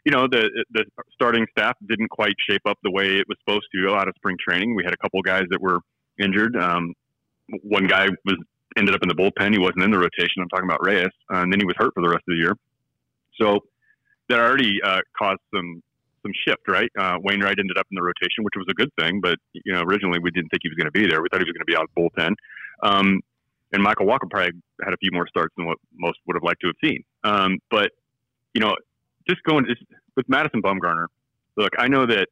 You 0.05 0.11
know, 0.11 0.27
the 0.29 0.49
the 0.71 0.83
starting 1.13 1.45
staff 1.57 1.75
didn't 1.87 2.09
quite 2.09 2.35
shape 2.49 2.61
up 2.67 2.77
the 2.83 2.91
way 2.91 3.17
it 3.17 3.25
was 3.29 3.37
supposed 3.39 3.67
to 3.73 3.95
out 3.95 4.09
of 4.09 4.13
spring 4.17 4.35
training. 4.45 4.75
We 4.75 4.83
had 4.83 4.93
a 4.93 4.97
couple 4.97 5.21
guys 5.21 5.43
that 5.51 5.61
were 5.61 5.79
injured. 6.19 6.57
Um, 6.57 6.93
one 7.63 7.87
guy 7.87 8.07
was 8.25 8.37
ended 8.77 8.95
up 8.95 9.01
in 9.01 9.09
the 9.09 9.15
bullpen. 9.15 9.51
He 9.51 9.59
wasn't 9.59 9.83
in 9.83 9.91
the 9.91 9.97
rotation. 9.97 10.41
I'm 10.41 10.49
talking 10.49 10.69
about 10.69 10.85
Reyes, 10.85 11.09
uh, 11.33 11.37
and 11.37 11.51
then 11.51 11.59
he 11.59 11.65
was 11.65 11.75
hurt 11.77 11.93
for 11.93 12.01
the 12.01 12.09
rest 12.09 12.23
of 12.27 12.33
the 12.33 12.37
year. 12.37 12.55
So 13.39 13.59
that 14.29 14.39
already 14.39 14.79
uh, 14.83 15.01
caused 15.17 15.39
some 15.53 15.81
some 16.23 16.31
shift, 16.47 16.67
right? 16.67 16.89
Uh, 16.99 17.17
Wainwright 17.21 17.59
ended 17.59 17.77
up 17.77 17.85
in 17.91 17.95
the 17.95 18.01
rotation, 18.01 18.43
which 18.43 18.55
was 18.57 18.65
a 18.69 18.73
good 18.73 18.89
thing, 18.99 19.21
but 19.21 19.37
you 19.53 19.73
know 19.73 19.81
originally 19.81 20.19
we 20.19 20.31
didn't 20.31 20.49
think 20.49 20.61
he 20.63 20.69
was 20.69 20.75
going 20.75 20.87
to 20.87 20.91
be 20.91 21.07
there. 21.07 21.21
We 21.21 21.27
thought 21.31 21.41
he 21.41 21.45
was 21.45 21.53
going 21.53 21.65
to 21.65 21.71
be 21.71 21.75
out 21.75 21.83
of 21.83 21.93
bullpen. 21.97 22.33
Um, 22.83 23.21
and 23.73 23.83
Michael 23.83 24.05
Wacha 24.05 24.29
probably 24.29 24.51
had 24.83 24.93
a 24.93 24.97
few 24.97 25.11
more 25.11 25.27
starts 25.27 25.53
than 25.57 25.65
what 25.65 25.77
most 25.93 26.19
would 26.25 26.35
have 26.35 26.43
liked 26.43 26.61
to 26.61 26.67
have 26.67 26.75
seen. 26.83 27.03
Um, 27.23 27.59
but 27.69 27.91
you 28.53 28.61
know, 28.61 28.75
just 29.29 29.43
going 29.43 29.65
just, 29.65 29.81
with 30.15 30.27
Madison 30.29 30.61
Bumgarner, 30.61 31.07
look, 31.55 31.73
I 31.77 31.87
know 31.87 32.05
that 32.05 32.27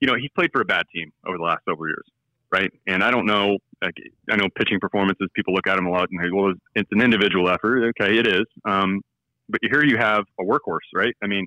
you 0.00 0.08
know 0.08 0.14
he's 0.14 0.30
played 0.34 0.50
for 0.52 0.60
a 0.60 0.64
bad 0.64 0.84
team 0.94 1.12
over 1.26 1.36
the 1.36 1.44
last 1.44 1.62
several 1.68 1.88
years 1.88 2.06
right? 2.50 2.70
And 2.86 3.02
I 3.02 3.10
don't 3.10 3.26
know. 3.26 3.58
Like, 3.82 3.94
I 4.30 4.36
know 4.36 4.48
pitching 4.56 4.80
performances. 4.80 5.28
People 5.34 5.54
look 5.54 5.66
at 5.66 5.76
them 5.76 5.86
a 5.86 5.90
lot 5.90 6.08
and 6.10 6.22
they 6.22 6.30
well, 6.30 6.52
it's 6.74 6.90
an 6.92 7.00
individual 7.00 7.48
effort. 7.48 7.88
Okay, 7.90 8.18
it 8.18 8.26
is. 8.26 8.44
Um, 8.64 9.02
but 9.48 9.60
here 9.62 9.84
you 9.84 9.96
have 9.96 10.24
a 10.38 10.44
workhorse, 10.44 10.88
right? 10.94 11.14
I 11.22 11.26
mean, 11.26 11.46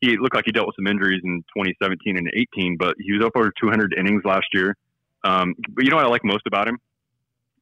he 0.00 0.16
looked 0.18 0.34
like 0.34 0.44
he 0.46 0.52
dealt 0.52 0.66
with 0.66 0.76
some 0.76 0.86
injuries 0.86 1.20
in 1.24 1.42
2017 1.56 2.16
and 2.16 2.28
18, 2.34 2.76
but 2.78 2.94
he 2.98 3.12
was 3.12 3.24
up 3.24 3.32
over 3.36 3.52
200 3.60 3.94
innings 3.96 4.22
last 4.24 4.46
year. 4.52 4.76
Um, 5.24 5.54
but 5.68 5.84
you 5.84 5.90
know 5.90 5.96
what 5.96 6.06
I 6.06 6.08
like 6.08 6.24
most 6.24 6.46
about 6.46 6.68
him? 6.68 6.78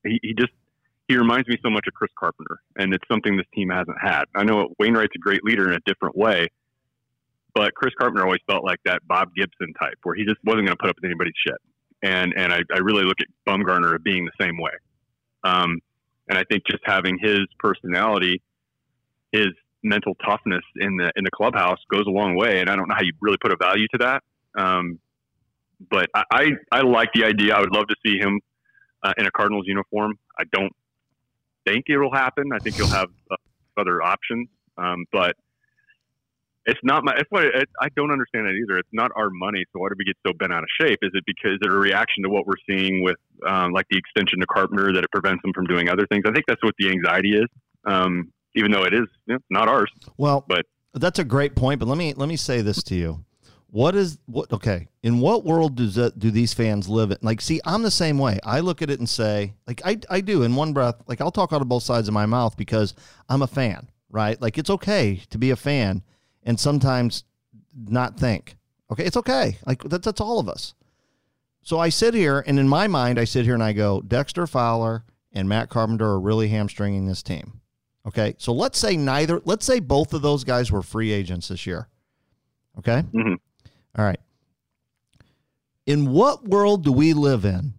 He, 0.04 0.18
he 0.22 0.34
just 0.34 0.52
he 1.08 1.16
reminds 1.16 1.48
me 1.48 1.58
so 1.62 1.70
much 1.70 1.86
of 1.88 1.94
Chris 1.94 2.10
Carpenter, 2.18 2.60
and 2.76 2.94
it's 2.94 3.04
something 3.10 3.36
this 3.36 3.46
team 3.52 3.68
hasn't 3.68 3.98
had. 4.00 4.24
I 4.34 4.44
know 4.44 4.68
Wainwright's 4.78 5.14
a 5.16 5.18
great 5.18 5.42
leader 5.42 5.68
in 5.68 5.74
a 5.74 5.80
different 5.84 6.16
way, 6.16 6.48
but 7.52 7.74
Chris 7.74 7.92
Carpenter 7.98 8.24
always 8.24 8.40
felt 8.48 8.64
like 8.64 8.78
that 8.84 9.00
Bob 9.06 9.34
Gibson 9.36 9.74
type, 9.74 9.98
where 10.04 10.14
he 10.14 10.24
just 10.24 10.38
wasn't 10.44 10.66
going 10.66 10.76
to 10.76 10.80
put 10.80 10.88
up 10.88 10.96
with 10.96 11.04
anybody's 11.04 11.34
shit 11.44 11.58
and 12.02 12.32
and 12.36 12.52
I, 12.52 12.60
I 12.72 12.78
really 12.78 13.04
look 13.04 13.18
at 13.20 13.26
Bumgarner 13.46 13.94
as 13.94 14.00
being 14.02 14.24
the 14.24 14.44
same 14.44 14.58
way. 14.58 14.72
Um, 15.44 15.78
and 16.28 16.38
I 16.38 16.44
think 16.50 16.64
just 16.70 16.82
having 16.84 17.18
his 17.20 17.40
personality, 17.58 18.40
his 19.32 19.48
mental 19.82 20.14
toughness 20.24 20.62
in 20.76 20.96
the 20.96 21.12
in 21.16 21.24
the 21.24 21.30
clubhouse 21.30 21.78
goes 21.92 22.04
a 22.06 22.10
long 22.10 22.36
way. 22.36 22.60
And 22.60 22.70
I 22.70 22.76
don't 22.76 22.88
know 22.88 22.94
how 22.94 23.02
you 23.02 23.12
really 23.20 23.38
put 23.38 23.52
a 23.52 23.56
value 23.56 23.86
to 23.92 23.98
that. 23.98 24.22
Um, 24.60 24.98
but 25.90 26.10
I, 26.14 26.24
I, 26.30 26.50
I 26.72 26.80
like 26.82 27.10
the 27.14 27.24
idea. 27.24 27.54
I 27.54 27.60
would 27.60 27.74
love 27.74 27.86
to 27.88 27.96
see 28.04 28.18
him 28.18 28.40
uh, 29.02 29.14
in 29.16 29.26
a 29.26 29.30
Cardinals 29.30 29.64
uniform. 29.66 30.18
I 30.38 30.44
don't 30.52 30.72
think 31.66 31.86
it'll 31.88 32.12
happen. 32.12 32.50
I 32.54 32.58
think 32.58 32.76
he'll 32.76 32.86
have 32.88 33.08
uh, 33.30 33.36
other 33.78 34.02
options. 34.02 34.48
Um, 34.76 35.06
but 35.12 35.36
it's 36.70 36.80
not 36.84 37.04
my. 37.04 37.12
It's 37.16 37.30
what 37.30 37.44
it, 37.44 37.68
I 37.80 37.88
don't 37.96 38.12
understand 38.12 38.46
that 38.46 38.52
either. 38.52 38.78
It's 38.78 38.88
not 38.92 39.10
our 39.16 39.28
money, 39.28 39.64
so 39.72 39.80
why 39.80 39.88
do 39.88 39.96
we 39.98 40.04
get 40.04 40.16
so 40.24 40.32
bent 40.32 40.52
out 40.52 40.62
of 40.62 40.68
shape? 40.80 41.00
Is 41.02 41.10
it 41.14 41.24
because 41.26 41.58
it's 41.60 41.66
a 41.66 41.70
reaction 41.70 42.22
to 42.22 42.30
what 42.30 42.46
we're 42.46 42.62
seeing 42.68 43.02
with 43.02 43.16
um, 43.46 43.72
like 43.72 43.86
the 43.90 43.98
extension 43.98 44.38
to 44.40 44.46
Carpenter 44.46 44.92
that 44.92 45.02
it 45.02 45.10
prevents 45.10 45.42
them 45.42 45.52
from 45.52 45.66
doing 45.66 45.88
other 45.88 46.06
things? 46.06 46.22
I 46.26 46.32
think 46.32 46.44
that's 46.46 46.62
what 46.62 46.74
the 46.78 46.90
anxiety 46.90 47.30
is. 47.30 47.46
Um, 47.84 48.32
even 48.54 48.70
though 48.70 48.84
it 48.84 48.94
is 48.94 49.06
you 49.26 49.34
know, 49.34 49.38
not 49.50 49.68
ours. 49.68 49.90
Well, 50.16 50.44
but 50.46 50.66
that's 50.94 51.18
a 51.18 51.24
great 51.24 51.56
point. 51.56 51.80
But 51.80 51.88
let 51.88 51.98
me 51.98 52.14
let 52.14 52.28
me 52.28 52.36
say 52.36 52.62
this 52.62 52.82
to 52.84 52.94
you: 52.94 53.24
what 53.66 53.96
is 53.96 54.18
what? 54.26 54.52
Okay, 54.52 54.88
in 55.02 55.18
what 55.18 55.44
world 55.44 55.74
does 55.74 55.96
that, 55.96 56.20
do 56.20 56.30
these 56.30 56.54
fans 56.54 56.88
live 56.88 57.10
in? 57.10 57.18
Like, 57.20 57.40
see, 57.40 57.60
I'm 57.64 57.82
the 57.82 57.90
same 57.90 58.18
way. 58.18 58.38
I 58.44 58.60
look 58.60 58.80
at 58.80 58.90
it 58.90 59.00
and 59.00 59.08
say, 59.08 59.54
like, 59.66 59.82
I 59.84 59.98
I 60.08 60.20
do 60.20 60.44
in 60.44 60.54
one 60.54 60.72
breath. 60.72 60.96
Like, 61.08 61.20
I'll 61.20 61.32
talk 61.32 61.52
out 61.52 61.62
of 61.62 61.68
both 61.68 61.82
sides 61.82 62.06
of 62.06 62.14
my 62.14 62.26
mouth 62.26 62.56
because 62.56 62.94
I'm 63.28 63.42
a 63.42 63.48
fan, 63.48 63.88
right? 64.08 64.40
Like, 64.40 64.56
it's 64.56 64.70
okay 64.70 65.22
to 65.30 65.38
be 65.38 65.50
a 65.50 65.56
fan 65.56 66.02
and 66.42 66.58
sometimes 66.58 67.24
not 67.74 68.18
think. 68.18 68.56
Okay, 68.90 69.04
it's 69.04 69.16
okay. 69.16 69.58
Like 69.66 69.82
that's 69.82 70.04
that's 70.04 70.20
all 70.20 70.38
of 70.38 70.48
us. 70.48 70.74
So 71.62 71.78
I 71.78 71.90
sit 71.90 72.14
here, 72.14 72.42
and 72.46 72.58
in 72.58 72.68
my 72.68 72.88
mind, 72.88 73.18
I 73.18 73.24
sit 73.24 73.44
here 73.44 73.54
and 73.54 73.62
I 73.62 73.72
go, 73.72 74.00
Dexter 74.00 74.46
Fowler 74.46 75.04
and 75.32 75.48
Matt 75.48 75.68
Carpenter 75.68 76.06
are 76.06 76.20
really 76.20 76.48
hamstringing 76.48 77.06
this 77.06 77.22
team. 77.22 77.60
Okay, 78.06 78.34
so 78.38 78.52
let's 78.52 78.78
say 78.78 78.96
neither. 78.96 79.40
Let's 79.44 79.66
say 79.66 79.78
both 79.78 80.14
of 80.14 80.22
those 80.22 80.42
guys 80.44 80.72
were 80.72 80.82
free 80.82 81.12
agents 81.12 81.48
this 81.48 81.66
year. 81.66 81.88
Okay. 82.78 83.02
Mm-hmm. 83.12 83.34
All 83.98 84.04
right. 84.04 84.20
In 85.86 86.10
what 86.10 86.44
world 86.44 86.84
do 86.84 86.92
we 86.92 87.12
live 87.12 87.44
in 87.44 87.74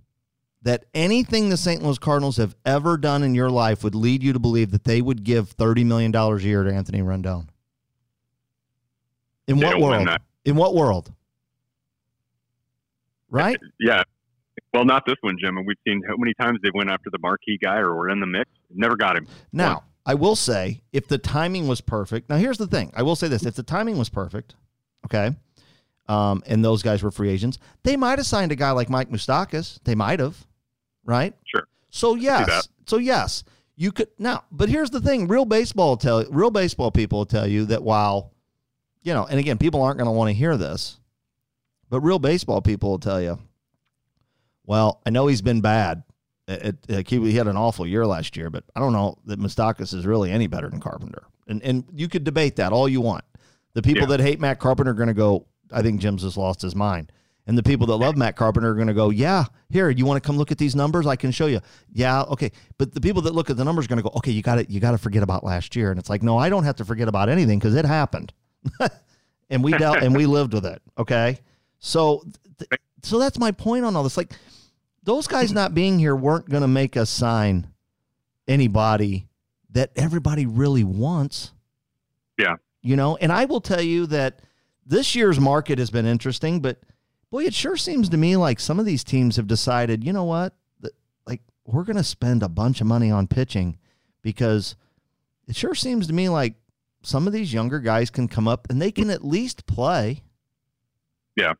that 0.61 0.85
anything 0.93 1.49
the 1.49 1.57
St. 1.57 1.81
Louis 1.81 1.97
Cardinals 1.97 2.37
have 2.37 2.55
ever 2.65 2.97
done 2.97 3.23
in 3.23 3.33
your 3.33 3.49
life 3.49 3.83
would 3.83 3.95
lead 3.95 4.21
you 4.21 4.33
to 4.33 4.39
believe 4.39 4.71
that 4.71 4.83
they 4.83 5.01
would 5.01 5.23
give 5.23 5.55
$30 5.55 5.85
million 5.85 6.15
a 6.15 6.37
year 6.37 6.63
to 6.63 6.73
Anthony 6.73 7.01
Rendon? 7.01 7.47
In 9.51 9.59
They 9.59 9.65
what 9.65 9.79
world? 9.79 10.09
In 10.45 10.55
what 10.55 10.75
world? 10.75 11.11
Right? 13.29 13.59
Yeah. 13.79 14.03
Well, 14.73 14.85
not 14.85 15.05
this 15.05 15.15
one, 15.21 15.35
Jim. 15.41 15.57
And 15.57 15.67
we've 15.67 15.77
seen 15.85 16.01
how 16.07 16.15
many 16.17 16.33
times 16.39 16.59
they 16.63 16.69
went 16.73 16.89
after 16.89 17.09
the 17.09 17.19
marquee 17.19 17.57
guy 17.61 17.77
or 17.77 17.93
were 17.93 18.09
in 18.09 18.21
the 18.21 18.25
mix. 18.25 18.49
Never 18.73 18.95
got 18.95 19.17
him. 19.17 19.27
Now, 19.51 19.83
I 20.05 20.13
will 20.13 20.35
say 20.35 20.81
if 20.93 21.07
the 21.07 21.17
timing 21.17 21.67
was 21.67 21.81
perfect. 21.81 22.29
Now, 22.29 22.37
here's 22.37 22.57
the 22.57 22.67
thing. 22.67 22.91
I 22.95 23.03
will 23.03 23.15
say 23.15 23.27
this: 23.27 23.45
if 23.45 23.55
the 23.55 23.63
timing 23.63 23.97
was 23.97 24.09
perfect, 24.09 24.55
okay, 25.05 25.35
um, 26.07 26.41
and 26.47 26.63
those 26.63 26.81
guys 26.83 27.03
were 27.03 27.11
free 27.11 27.29
agents, 27.29 27.57
they 27.83 27.97
might 27.97 28.17
have 28.17 28.25
signed 28.25 28.51
a 28.51 28.55
guy 28.55 28.71
like 28.71 28.89
Mike 28.89 29.09
Moustakas. 29.09 29.79
They 29.83 29.95
might 29.95 30.19
have, 30.19 30.45
right? 31.03 31.33
Sure. 31.45 31.67
So 31.89 32.15
yes, 32.15 32.69
so 32.85 32.97
yes, 32.97 33.43
you 33.75 33.91
could 33.91 34.09
now. 34.17 34.45
But 34.51 34.69
here's 34.69 34.89
the 34.89 35.01
thing: 35.01 35.27
real 35.27 35.45
baseball 35.45 35.97
tell 35.97 36.23
real 36.29 36.51
baseball 36.51 36.91
people 36.91 37.19
will 37.19 37.25
tell 37.25 37.47
you 37.47 37.65
that 37.65 37.83
while, 37.83 38.31
you 39.03 39.13
know, 39.13 39.25
and 39.25 39.39
again, 39.39 39.57
people 39.57 39.81
aren't 39.81 39.97
going 39.97 40.07
to 40.07 40.11
want 40.11 40.29
to 40.29 40.33
hear 40.33 40.57
this, 40.57 40.99
but 41.89 42.01
real 42.01 42.19
baseball 42.19 42.61
people 42.61 42.91
will 42.91 42.99
tell 42.99 43.21
you, 43.21 43.39
well, 44.65 45.01
I 45.05 45.09
know 45.09 45.27
he's 45.27 45.41
been 45.41 45.61
bad. 45.61 46.03
It, 46.47 46.77
it, 46.87 47.07
he, 47.09 47.33
had 47.33 47.47
an 47.47 47.57
awful 47.57 47.87
year 47.87 48.05
last 48.05 48.35
year, 48.35 48.49
but 48.49 48.63
I 48.75 48.79
don't 48.79 48.93
know 48.93 49.17
that 49.25 49.39
Moustakas 49.39 49.93
is 49.93 50.05
really 50.05 50.31
any 50.31 50.47
better 50.47 50.69
than 50.69 50.79
Carpenter. 50.79 51.23
And 51.47 51.61
and 51.63 51.85
you 51.93 52.07
could 52.07 52.23
debate 52.23 52.57
that 52.57 52.71
all 52.73 52.87
you 52.89 53.01
want. 53.01 53.23
The 53.73 53.81
people 53.81 54.01
Yeah. 54.03 54.17
that 54.17 54.19
hate 54.19 54.39
Matt 54.39 54.59
Carpenter 54.59 54.91
are 54.91 54.95
going 54.95 55.07
to 55.07 55.13
go, 55.13 55.47
I 55.71 55.81
think 55.81 56.01
Jim's 56.01 56.23
just 56.23 56.37
lost 56.37 56.61
his 56.61 56.75
mind. 56.75 57.11
And 57.47 57.57
the 57.57 57.63
people 57.63 57.87
that 57.87 57.95
love 57.95 58.15
Matt 58.17 58.35
Carpenter 58.35 58.69
are 58.69 58.75
going 58.75 58.87
to 58.87 58.93
go, 58.93 59.09
yeah, 59.09 59.45
here, 59.69 59.89
you 59.89 60.05
want 60.05 60.21
to 60.21 60.25
come 60.25 60.37
look 60.37 60.51
at 60.51 60.57
these 60.57 60.75
numbers? 60.75 61.07
I 61.07 61.15
can 61.15 61.31
show 61.31 61.47
you. 61.47 61.59
Yeah, 61.91 62.21
okay. 62.23 62.51
But 62.77 62.93
the 62.93 63.01
people 63.01 63.23
that 63.23 63.33
look 63.33 63.49
at 63.49 63.57
the 63.57 63.63
numbers 63.65 63.85
are 63.85 63.87
going 63.87 63.97
to 63.97 64.03
go, 64.03 64.11
okay, 64.17 64.31
you 64.31 64.41
got 64.41 64.55
to 64.55 64.71
you 64.71 64.79
got 64.79 64.91
to 64.91 64.97
forget 64.97 65.23
about 65.23 65.43
last 65.43 65.75
year. 65.75 65.89
And 65.89 65.99
it's 65.99 66.09
like, 66.09 66.21
no, 66.21 66.37
I 66.37 66.49
don't 66.49 66.63
have 66.65 66.75
to 66.77 66.85
forget 66.85 67.07
about 67.07 67.29
anything 67.29 67.59
because 67.59 67.75
it 67.75 67.85
happened, 67.85 68.31
and 69.49 69.63
we 69.63 69.71
dealt 69.71 69.97
and 69.97 70.15
we 70.15 70.25
lived 70.25 70.53
with 70.53 70.65
it. 70.65 70.81
Okay, 70.97 71.39
so 71.79 72.23
th- 72.57 72.81
so 73.03 73.19
that's 73.19 73.39
my 73.39 73.51
point 73.51 73.85
on 73.85 73.95
all 73.95 74.03
this. 74.03 74.17
Like 74.17 74.33
those 75.03 75.27
guys 75.27 75.51
not 75.51 75.73
being 75.73 75.99
here 75.99 76.15
weren't 76.15 76.49
going 76.49 76.61
to 76.61 76.67
make 76.67 76.95
us 76.95 77.09
sign 77.09 77.67
anybody 78.47 79.27
that 79.71 79.91
everybody 79.95 80.45
really 80.45 80.83
wants. 80.83 81.53
Yeah. 82.37 82.55
You 82.81 82.95
know, 82.95 83.17
and 83.17 83.31
I 83.31 83.45
will 83.45 83.61
tell 83.61 83.81
you 83.81 84.05
that 84.07 84.39
this 84.85 85.15
year's 85.15 85.39
market 85.39 85.79
has 85.79 85.89
been 85.89 86.05
interesting, 86.05 86.59
but 86.59 86.79
boy, 87.29 87.45
it 87.45 87.53
sure 87.53 87.77
seems 87.77 88.09
to 88.09 88.17
me 88.17 88.35
like 88.35 88.59
some 88.59 88.79
of 88.79 88.85
these 88.85 89.03
teams 89.03 89.35
have 89.37 89.47
decided, 89.47 90.03
you 90.03 90.13
know 90.13 90.23
what? 90.23 90.53
Like 91.25 91.41
we're 91.65 91.83
going 91.83 91.97
to 91.97 92.03
spend 92.03 92.43
a 92.43 92.49
bunch 92.49 92.81
of 92.81 92.87
money 92.87 93.11
on 93.11 93.27
pitching 93.27 93.77
because 94.21 94.75
it 95.47 95.55
sure 95.55 95.75
seems 95.75 96.07
to 96.07 96.13
me 96.13 96.29
like 96.29 96.55
some 97.01 97.27
of 97.27 97.33
these 97.33 97.53
younger 97.53 97.79
guys 97.79 98.09
can 98.09 98.27
come 98.27 98.47
up 98.47 98.67
and 98.69 98.81
they 98.81 98.91
can 98.91 99.09
at 99.09 99.25
least 99.25 99.65
play. 99.65 100.23
Yeah. 101.35 101.53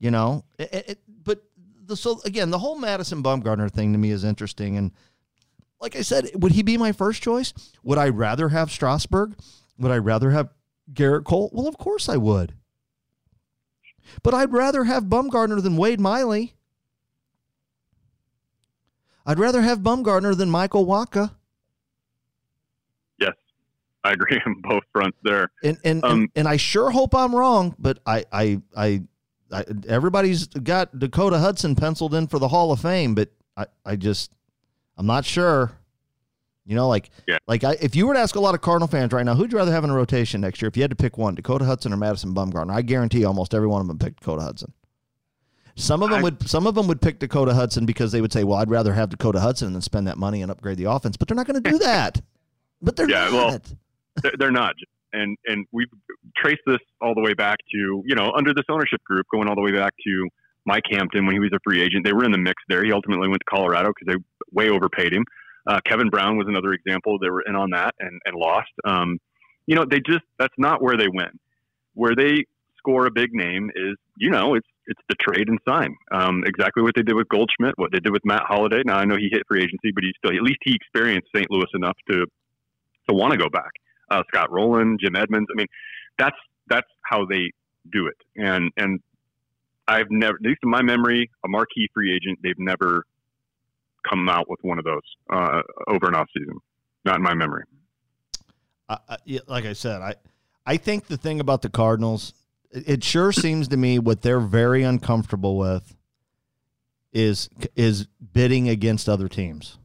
You 0.00 0.10
know, 0.10 0.44
it, 0.58 0.84
it, 0.88 0.98
but 1.24 1.42
the, 1.84 1.96
so 1.96 2.20
again, 2.24 2.50
the 2.50 2.58
whole 2.58 2.78
Madison 2.78 3.22
Bumgarner 3.22 3.70
thing 3.70 3.92
to 3.92 3.98
me 3.98 4.10
is 4.10 4.24
interesting. 4.24 4.76
And 4.76 4.92
like 5.80 5.96
I 5.96 6.02
said, 6.02 6.30
would 6.34 6.52
he 6.52 6.62
be 6.62 6.76
my 6.76 6.92
first 6.92 7.22
choice? 7.22 7.52
Would 7.82 7.98
I 7.98 8.08
rather 8.08 8.48
have 8.48 8.70
Strasburg? 8.70 9.36
Would 9.78 9.90
I 9.90 9.98
rather 9.98 10.30
have 10.30 10.50
Gerrit 10.92 11.24
Cole? 11.24 11.50
Well, 11.52 11.68
of 11.68 11.78
course 11.78 12.08
I 12.08 12.16
would. 12.16 12.54
But 14.22 14.34
I'd 14.34 14.52
rather 14.52 14.84
have 14.84 15.04
Bumgarner 15.04 15.62
than 15.62 15.76
Wade 15.76 16.00
Miley. 16.00 16.54
I'd 19.26 19.38
rather 19.38 19.60
have 19.62 19.80
Bumgarner 19.80 20.36
than 20.36 20.50
Michael 20.50 20.86
Wacha. 20.86 21.32
I 24.04 24.12
agree 24.12 24.38
on 24.46 24.54
both 24.62 24.82
fronts 24.92 25.18
there. 25.22 25.50
And 25.62 25.78
and, 25.84 26.02
and 26.02 26.04
Um, 26.04 26.28
and 26.36 26.48
I 26.48 26.56
sure 26.56 26.90
hope 26.90 27.14
I'm 27.14 27.34
wrong, 27.34 27.74
but 27.78 27.98
I 28.06 28.24
I 28.32 28.60
I, 28.76 29.02
I 29.52 29.64
everybody's 29.88 30.46
got 30.46 30.98
Dakota 30.98 31.38
Hudson 31.38 31.74
penciled 31.74 32.14
in 32.14 32.26
for 32.26 32.38
the 32.38 32.48
Hall 32.48 32.72
of 32.72 32.80
Fame, 32.80 33.14
but 33.14 33.30
I 33.56 33.66
I 33.84 33.96
just 33.96 34.30
I'm 34.96 35.06
not 35.06 35.24
sure. 35.24 35.72
You 36.64 36.74
know, 36.74 36.86
like 36.86 37.08
Yeah. 37.26 37.38
like 37.46 37.64
I, 37.64 37.76
if 37.80 37.96
you 37.96 38.06
were 38.06 38.12
to 38.12 38.20
ask 38.20 38.34
a 38.36 38.40
lot 38.40 38.54
of 38.54 38.60
Cardinal 38.60 38.88
fans 38.88 39.12
right 39.14 39.24
now, 39.24 39.34
who'd 39.34 39.50
you 39.52 39.56
rather 39.56 39.72
have 39.72 39.84
in 39.84 39.90
a 39.90 39.94
rotation 39.94 40.42
next 40.42 40.60
year? 40.60 40.68
If 40.68 40.76
you 40.76 40.82
had 40.82 40.90
to 40.90 40.96
pick 40.96 41.16
one, 41.16 41.34
Dakota 41.34 41.64
Hudson 41.64 41.94
or 41.94 41.96
Madison 41.96 42.34
Bumgarner, 42.34 42.72
I 42.74 42.82
guarantee 42.82 43.24
almost 43.24 43.54
every 43.54 43.66
one 43.68 43.80
of 43.80 43.86
them 43.88 43.98
picked 43.98 44.20
Dakota 44.20 44.42
Hudson. 44.42 44.74
Some 45.76 46.02
of 46.02 46.10
them 46.10 46.18
I- 46.18 46.22
would 46.24 46.46
some 46.48 46.66
of 46.66 46.74
them 46.74 46.86
would 46.88 47.00
pick 47.00 47.20
Dakota 47.20 47.54
Hudson 47.54 47.86
because 47.86 48.12
they 48.12 48.20
would 48.20 48.32
say, 48.34 48.44
"Well, 48.44 48.58
I'd 48.58 48.68
rather 48.70 48.92
have 48.92 49.08
Dakota 49.08 49.40
Hudson 49.40 49.72
than 49.72 49.80
spend 49.80 50.06
that 50.08 50.18
money 50.18 50.42
and 50.42 50.50
upgrade 50.50 50.76
the 50.76 50.90
offense." 50.90 51.16
But 51.16 51.28
they're 51.28 51.36
not 51.36 51.46
going 51.46 51.62
to 51.62 51.70
do 51.70 51.78
that. 51.84 52.20
But 52.82 52.96
they're 52.96 53.08
Yeah, 53.08 53.24
not. 53.30 53.32
well, 53.32 53.60
They're, 54.38 54.50
not. 54.50 54.74
And 55.12 55.36
and 55.46 55.66
we've 55.72 55.88
traced 56.36 56.60
this 56.66 56.78
all 57.00 57.14
the 57.14 57.20
way 57.20 57.34
back 57.34 57.58
to 57.72 58.02
you 58.04 58.14
know 58.14 58.32
under 58.36 58.52
this 58.52 58.64
ownership 58.68 59.02
group, 59.04 59.26
going 59.32 59.48
all 59.48 59.54
the 59.54 59.62
way 59.62 59.72
back 59.72 59.94
to 60.06 60.28
Mike 60.66 60.84
Hampton 60.90 61.24
when 61.24 61.34
he 61.34 61.40
was 61.40 61.50
a 61.54 61.58
free 61.64 61.82
agent. 61.82 62.04
They 62.04 62.12
were 62.12 62.24
in 62.24 62.32
the 62.32 62.38
mix 62.38 62.62
there. 62.68 62.84
He 62.84 62.92
ultimately 62.92 63.28
went 63.28 63.40
to 63.40 63.56
Colorado 63.56 63.88
because 63.88 64.14
they 64.14 64.22
way 64.52 64.68
overpaid 64.68 65.12
him. 65.12 65.24
Uh, 65.66 65.80
Kevin 65.84 66.08
Brown 66.08 66.36
was 66.36 66.46
another 66.48 66.72
example. 66.72 67.18
They 67.18 67.30
were 67.30 67.42
in 67.42 67.54
on 67.54 67.70
that 67.70 67.94
and, 68.00 68.20
and 68.24 68.34
lost. 68.34 68.70
Um, 68.84 69.18
you 69.66 69.74
know, 69.74 69.84
they 69.84 70.00
just 70.00 70.24
that's 70.38 70.54
not 70.58 70.82
where 70.82 70.96
they 70.96 71.08
win. 71.08 71.38
Where 71.94 72.14
they 72.14 72.44
score 72.78 73.06
a 73.06 73.10
big 73.10 73.32
name 73.32 73.70
is, 73.74 73.96
you 74.16 74.30
know, 74.30 74.54
it's 74.54 74.66
it's 74.86 75.00
the 75.08 75.16
trade 75.16 75.48
and 75.48 75.58
sign. 75.68 75.94
Um, 76.10 76.42
exactly 76.46 76.82
what 76.82 76.94
they 76.96 77.02
did 77.02 77.14
with 77.14 77.28
Goldschmidt, 77.28 77.74
what 77.76 77.92
they 77.92 78.00
did 78.00 78.12
with 78.12 78.24
Matt 78.24 78.44
Holliday. 78.46 78.82
Now 78.84 78.96
I 78.96 79.04
know 79.04 79.16
he 79.16 79.28
hit 79.30 79.42
free 79.46 79.60
agency, 79.60 79.92
but 79.94 80.02
he 80.02 80.12
still 80.16 80.34
at 80.34 80.42
least 80.42 80.60
he 80.62 80.74
experienced 80.74 81.28
St. 81.34 81.50
Louis 81.50 81.68
enough 81.74 81.96
to 82.10 82.26
to 83.08 83.14
want 83.14 83.32
to 83.32 83.38
go 83.38 83.48
back. 83.50 83.70
Uh, 84.10 84.22
Scott 84.28 84.50
Rolen, 84.50 84.96
Jim 85.00 85.16
Edmonds. 85.16 85.48
I 85.52 85.56
mean, 85.56 85.66
that's 86.18 86.36
that's 86.68 86.88
how 87.02 87.24
they 87.26 87.50
do 87.90 88.06
it. 88.06 88.16
And 88.36 88.70
and 88.76 89.00
I've 89.86 90.10
never, 90.10 90.34
at 90.34 90.42
least 90.42 90.60
in 90.62 90.70
my 90.70 90.82
memory, 90.82 91.30
a 91.44 91.48
marquee 91.48 91.88
free 91.94 92.14
agent. 92.14 92.38
They've 92.42 92.58
never 92.58 93.04
come 94.08 94.28
out 94.28 94.48
with 94.48 94.60
one 94.62 94.78
of 94.78 94.84
those 94.84 95.02
uh, 95.30 95.62
over 95.88 96.08
an 96.08 96.14
off 96.14 96.28
season. 96.36 96.58
Not 97.04 97.16
in 97.16 97.22
my 97.22 97.34
memory. 97.34 97.64
Yeah, 99.24 99.40
like 99.46 99.64
I 99.66 99.74
said, 99.74 100.00
I 100.00 100.14
I 100.66 100.76
think 100.76 101.06
the 101.06 101.16
thing 101.16 101.40
about 101.40 101.62
the 101.62 101.70
Cardinals, 101.70 102.32
it, 102.70 102.88
it 102.88 103.04
sure 103.04 103.32
seems 103.32 103.68
to 103.68 103.76
me 103.76 103.98
what 103.98 104.22
they're 104.22 104.40
very 104.40 104.82
uncomfortable 104.82 105.56
with 105.58 105.94
is 107.12 107.48
is 107.76 108.06
bidding 108.32 108.68
against 108.68 109.08
other 109.08 109.28
teams. 109.28 109.78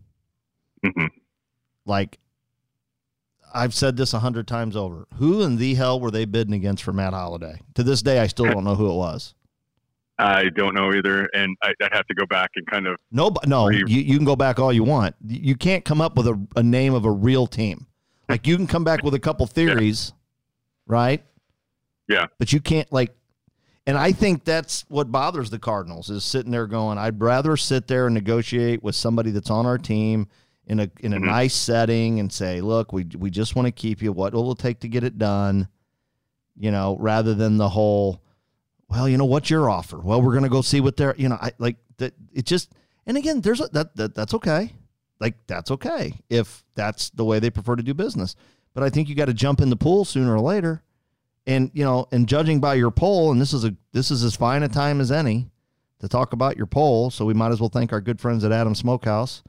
Mhm. 0.86 1.10
Like 1.86 2.20
I've 3.54 3.74
said 3.74 3.98
this 3.98 4.14
a 4.14 4.20
hundred 4.20 4.48
times 4.48 4.76
over. 4.76 5.08
Who 5.16 5.42
in 5.42 5.58
the 5.58 5.76
hell 5.76 6.00
were 6.00 6.12
they 6.12 6.26
bidding 6.26 6.54
against 6.54 6.84
for 6.84 6.94
Matt 6.94 7.14
Holliday? 7.14 7.60
To 7.76 7.84
this 7.84 8.02
day, 8.02 8.20
I 8.20 8.28
still 8.28 8.46
don't 8.46 8.64
know 8.64 8.76
who 8.76 8.90
it 8.90 8.96
was. 8.96 9.36
I 10.20 10.50
don't 10.50 10.76
know 10.76 10.94
either, 10.94 11.26
and 11.34 11.58
I, 11.64 11.74
I'd 11.82 11.94
have 11.94 12.08
to 12.08 12.14
go 12.14 12.26
back 12.26 12.52
and 12.56 12.66
kind 12.68 12.88
of 12.88 12.98
No, 13.12 13.32
but 13.32 13.48
no, 13.48 13.68
Re- 13.68 13.84
you, 13.88 14.02
you 14.02 14.16
can 14.16 14.26
go 14.26 14.36
back 14.36 14.60
all 14.60 14.72
you 14.72 14.84
want. 14.84 15.16
You 15.26 15.56
can't 15.56 15.84
come 15.84 16.02
up 16.02 16.16
with 16.16 16.28
a, 16.28 16.48
a 16.56 16.64
name 16.64 16.94
of 16.94 17.06
a 17.06 17.12
real 17.12 17.48
team. 17.48 17.88
like 18.30 18.46
you 18.46 18.56
can 18.56 18.68
come 18.68 18.84
back 18.84 19.04
with 19.04 19.16
a 19.16 19.20
couple 19.20 19.46
theories, 19.48 20.14
yeah. 20.14 20.94
right? 20.94 21.24
Yeah. 22.08 22.28
But 22.38 22.54
you 22.54 22.60
can't 22.60 22.92
like 22.92 23.16
and 23.86 23.98
I 23.98 24.14
think 24.14 24.46
that's 24.46 24.86
what 24.88 25.12
bothers 25.12 25.50
the 25.50 25.60
Cardinals 25.60 26.10
is 26.10 26.24
sitting 26.24 26.52
there 26.52 26.68
going, 26.68 26.98
I'd 26.98 27.22
rather 27.22 27.58
sit 27.58 27.88
there 27.88 28.06
and 28.06 28.14
negotiate 28.14 28.82
with 28.82 28.96
somebody 28.96 29.32
that's 29.32 29.50
on 29.50 29.66
our 29.66 29.78
team 29.78 30.28
in 30.66 30.80
a 30.80 30.90
in 31.00 31.14
a 31.14 31.18
mm-hmm. 31.18 31.26
nice 31.26 31.54
setting 31.54 32.20
and 32.20 32.32
say, 32.32 32.62
look, 32.62 32.94
we 32.94 33.06
we 33.18 33.30
just 33.30 33.56
want 33.56 33.68
to 33.68 33.72
keep 33.72 34.02
you. 34.02 34.12
What 34.12 34.34
will 34.34 34.52
it 34.52 34.60
take 34.60 34.80
to 34.82 34.88
get 34.88 35.04
it 35.04 35.18
done? 35.18 35.68
You 36.56 36.72
know, 36.72 36.98
rather 37.00 37.34
than 37.34 37.58
the 37.58 37.70
whole, 37.70 38.22
well, 38.88 39.10
you 39.10 39.18
know, 39.18 39.26
what's 39.26 39.50
your 39.50 39.70
offer? 39.70 39.98
Well, 39.98 40.22
we're 40.22 40.34
gonna 40.34 40.50
go 40.50 40.62
see 40.62 40.82
what 40.82 40.98
they're, 40.98 41.16
you 41.18 41.30
know, 41.30 41.38
I 41.42 41.52
like 41.58 41.78
that. 41.98 42.14
It 42.32 42.46
just, 42.46 42.72
and 43.06 43.18
again, 43.18 43.42
there's 43.42 43.62
a, 43.62 43.68
that 43.74 43.96
that 43.96 44.16
that's 44.16 44.34
okay. 44.36 44.74
Like 45.20 45.36
that's 45.48 45.72
okay 45.72 46.14
if 46.30 46.64
that's 46.76 47.10
the 47.12 47.26
way 47.26 47.40
they 47.40 47.50
prefer 47.50 47.76
to 47.76 47.84
do 47.84 47.94
business. 47.94 48.36
But 48.74 48.84
I 48.84 48.90
think 48.90 49.10
you 49.10 49.16
got 49.16 49.26
to 49.26 49.34
jump 49.34 49.62
in 49.62 49.70
the 49.70 49.76
pool 49.76 50.06
sooner 50.06 50.36
or 50.36 50.40
later 50.40 50.84
and 51.46 51.72
you 51.74 51.84
know, 51.84 52.08
and 52.12 52.28
judging 52.28 52.60
by 52.60 52.76
your 52.76 52.92
poll, 52.92 53.32
and 53.32 53.42
this 53.42 53.54
is 53.54 53.66
a 53.66 53.76
this 53.92 54.12
is 54.12 54.24
as 54.24 54.36
fine 54.36 54.64
a 54.64 54.70
time 54.70 55.02
as 55.02 55.12
any 55.12 55.50
to 56.00 56.08
talk 56.08 56.34
about 56.34 56.58
your 56.58 56.66
poll. 56.66 57.10
So 57.10 57.26
we 57.26 57.34
might 57.34 57.52
as 57.52 57.60
well 57.60 57.70
thank 57.70 57.92
our 57.92 58.02
good 58.02 58.20
friends 58.20 58.44
at 58.44 58.52
Adam 58.52 58.76
Smokehouse 58.76 59.44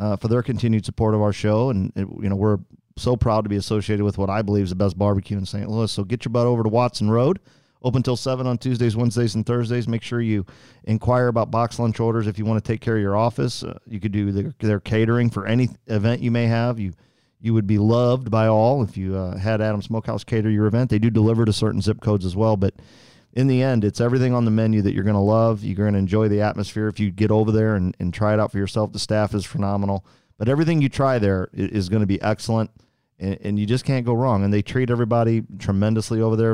uh, 0.00 0.16
for 0.16 0.28
their 0.28 0.42
continued 0.42 0.84
support 0.84 1.14
of 1.14 1.20
our 1.20 1.32
show. 1.32 1.70
And 1.70 1.92
it, 1.94 2.08
you 2.20 2.28
know, 2.28 2.36
we're 2.36 2.58
so 2.96 3.16
proud 3.16 3.42
to 3.42 3.48
be 3.48 3.56
associated 3.56 4.02
with 4.02 4.18
what 4.18 4.30
I 4.30 4.42
believe 4.42 4.64
is 4.64 4.70
the 4.70 4.76
best 4.76 4.98
barbecue 4.98 5.38
in 5.38 5.46
St. 5.46 5.68
Louis. 5.68 5.92
So 5.92 6.02
get 6.02 6.24
your 6.24 6.32
butt 6.32 6.46
over 6.46 6.62
to 6.62 6.68
Watson 6.68 7.10
Road. 7.10 7.38
Open 7.82 8.02
till 8.02 8.16
7 8.16 8.46
on 8.46 8.58
Tuesdays, 8.58 8.94
Wednesdays, 8.94 9.34
and 9.34 9.46
Thursdays. 9.46 9.88
Make 9.88 10.02
sure 10.02 10.20
you 10.20 10.44
inquire 10.84 11.28
about 11.28 11.50
box 11.50 11.78
lunch 11.78 11.98
orders 11.98 12.26
if 12.26 12.38
you 12.38 12.44
want 12.44 12.62
to 12.62 12.72
take 12.72 12.82
care 12.82 12.96
of 12.96 13.02
your 13.02 13.16
office. 13.16 13.62
Uh, 13.62 13.78
you 13.86 14.00
could 14.00 14.12
do 14.12 14.32
their, 14.32 14.54
their 14.58 14.80
catering 14.80 15.30
for 15.30 15.46
any 15.46 15.70
event 15.86 16.20
you 16.20 16.30
may 16.30 16.46
have. 16.46 16.78
You 16.78 16.92
you 17.42 17.54
would 17.54 17.66
be 17.66 17.78
loved 17.78 18.30
by 18.30 18.48
all 18.48 18.82
if 18.82 18.98
you 18.98 19.16
uh, 19.16 19.38
had 19.38 19.62
Adam 19.62 19.80
Smokehouse 19.80 20.24
cater 20.24 20.50
your 20.50 20.66
event. 20.66 20.90
They 20.90 20.98
do 20.98 21.08
deliver 21.08 21.46
to 21.46 21.54
certain 21.54 21.80
zip 21.80 22.02
codes 22.02 22.26
as 22.26 22.36
well, 22.36 22.58
but 22.58 22.74
in 23.32 23.46
the 23.46 23.62
end, 23.62 23.84
it's 23.84 24.00
everything 24.00 24.34
on 24.34 24.44
the 24.44 24.50
menu 24.50 24.82
that 24.82 24.92
you're 24.92 25.04
going 25.04 25.14
to 25.14 25.20
love. 25.20 25.62
You're 25.62 25.76
going 25.76 25.92
to 25.92 25.98
enjoy 25.98 26.28
the 26.28 26.40
atmosphere 26.40 26.88
if 26.88 26.98
you 26.98 27.10
get 27.10 27.30
over 27.30 27.52
there 27.52 27.76
and, 27.76 27.96
and 28.00 28.12
try 28.12 28.34
it 28.34 28.40
out 28.40 28.50
for 28.50 28.58
yourself. 28.58 28.92
The 28.92 28.98
staff 28.98 29.34
is 29.34 29.44
phenomenal, 29.44 30.04
but 30.36 30.48
everything 30.48 30.82
you 30.82 30.88
try 30.88 31.18
there 31.18 31.48
is 31.52 31.88
going 31.88 32.00
to 32.00 32.06
be 32.06 32.20
excellent, 32.22 32.70
and, 33.18 33.38
and 33.42 33.58
you 33.58 33.66
just 33.66 33.84
can't 33.84 34.04
go 34.04 34.14
wrong. 34.14 34.42
And 34.42 34.52
they 34.52 34.62
treat 34.62 34.90
everybody 34.90 35.44
tremendously 35.58 36.20
over 36.20 36.34
there. 36.34 36.52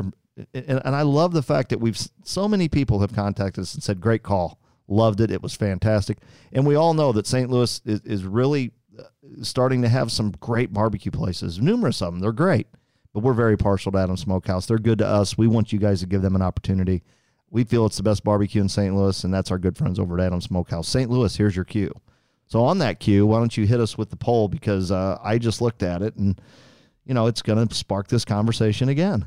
And, 0.53 0.81
and 0.85 0.95
I 0.95 1.01
love 1.01 1.33
the 1.33 1.41
fact 1.41 1.69
that 1.69 1.79
we've 1.79 1.97
so 2.23 2.47
many 2.47 2.69
people 2.69 2.99
have 2.99 3.13
contacted 3.13 3.63
us 3.63 3.73
and 3.73 3.81
said, 3.81 3.99
"Great 3.99 4.21
call, 4.21 4.59
loved 4.87 5.19
it, 5.19 5.31
it 5.31 5.41
was 5.41 5.55
fantastic." 5.55 6.19
And 6.53 6.67
we 6.67 6.75
all 6.75 6.93
know 6.93 7.11
that 7.13 7.25
St. 7.25 7.49
Louis 7.49 7.81
is, 7.85 8.01
is 8.01 8.23
really 8.23 8.71
uh, 8.99 9.03
starting 9.41 9.81
to 9.81 9.89
have 9.89 10.11
some 10.11 10.31
great 10.39 10.71
barbecue 10.71 11.11
places, 11.11 11.59
numerous 11.59 12.03
of 12.03 12.13
them. 12.13 12.19
They're 12.19 12.31
great, 12.31 12.67
but 13.17 13.23
we're 13.23 13.33
very 13.33 13.57
partial 13.57 13.91
to 13.91 13.97
Adam 13.97 14.15
Smokehouse. 14.15 14.67
They're 14.67 14.77
good 14.77 14.99
to 14.99 15.07
us. 15.07 15.39
We 15.39 15.47
want 15.47 15.73
you 15.73 15.79
guys 15.79 16.01
to 16.01 16.05
give 16.05 16.21
them 16.21 16.35
an 16.35 16.43
opportunity. 16.43 17.01
We 17.49 17.63
feel 17.63 17.87
it's 17.87 17.97
the 17.97 18.03
best 18.03 18.23
barbecue 18.23 18.61
in 18.61 18.69
St. 18.69 18.95
Louis, 18.95 19.23
and 19.23 19.33
that's 19.33 19.49
our 19.49 19.57
good 19.57 19.75
friends 19.75 19.97
over 19.97 20.19
at 20.19 20.23
Adam 20.27 20.39
Smokehouse. 20.39 20.87
St. 20.87 21.09
Louis, 21.09 21.35
here's 21.35 21.55
your 21.55 21.65
cue. 21.65 21.91
So 22.45 22.63
on 22.63 22.77
that 22.77 22.99
cue, 22.99 23.25
why 23.25 23.39
don't 23.39 23.57
you 23.57 23.65
hit 23.65 23.79
us 23.79 23.97
with 23.97 24.11
the 24.11 24.17
poll 24.17 24.49
because 24.49 24.91
uh, 24.91 25.17
I 25.23 25.39
just 25.39 25.61
looked 25.63 25.81
at 25.81 26.03
it 26.03 26.15
and 26.15 26.39
you 27.07 27.15
know 27.15 27.25
it's 27.25 27.41
going 27.41 27.67
to 27.67 27.73
spark 27.73 28.07
this 28.07 28.23
conversation 28.23 28.87
again. 28.87 29.25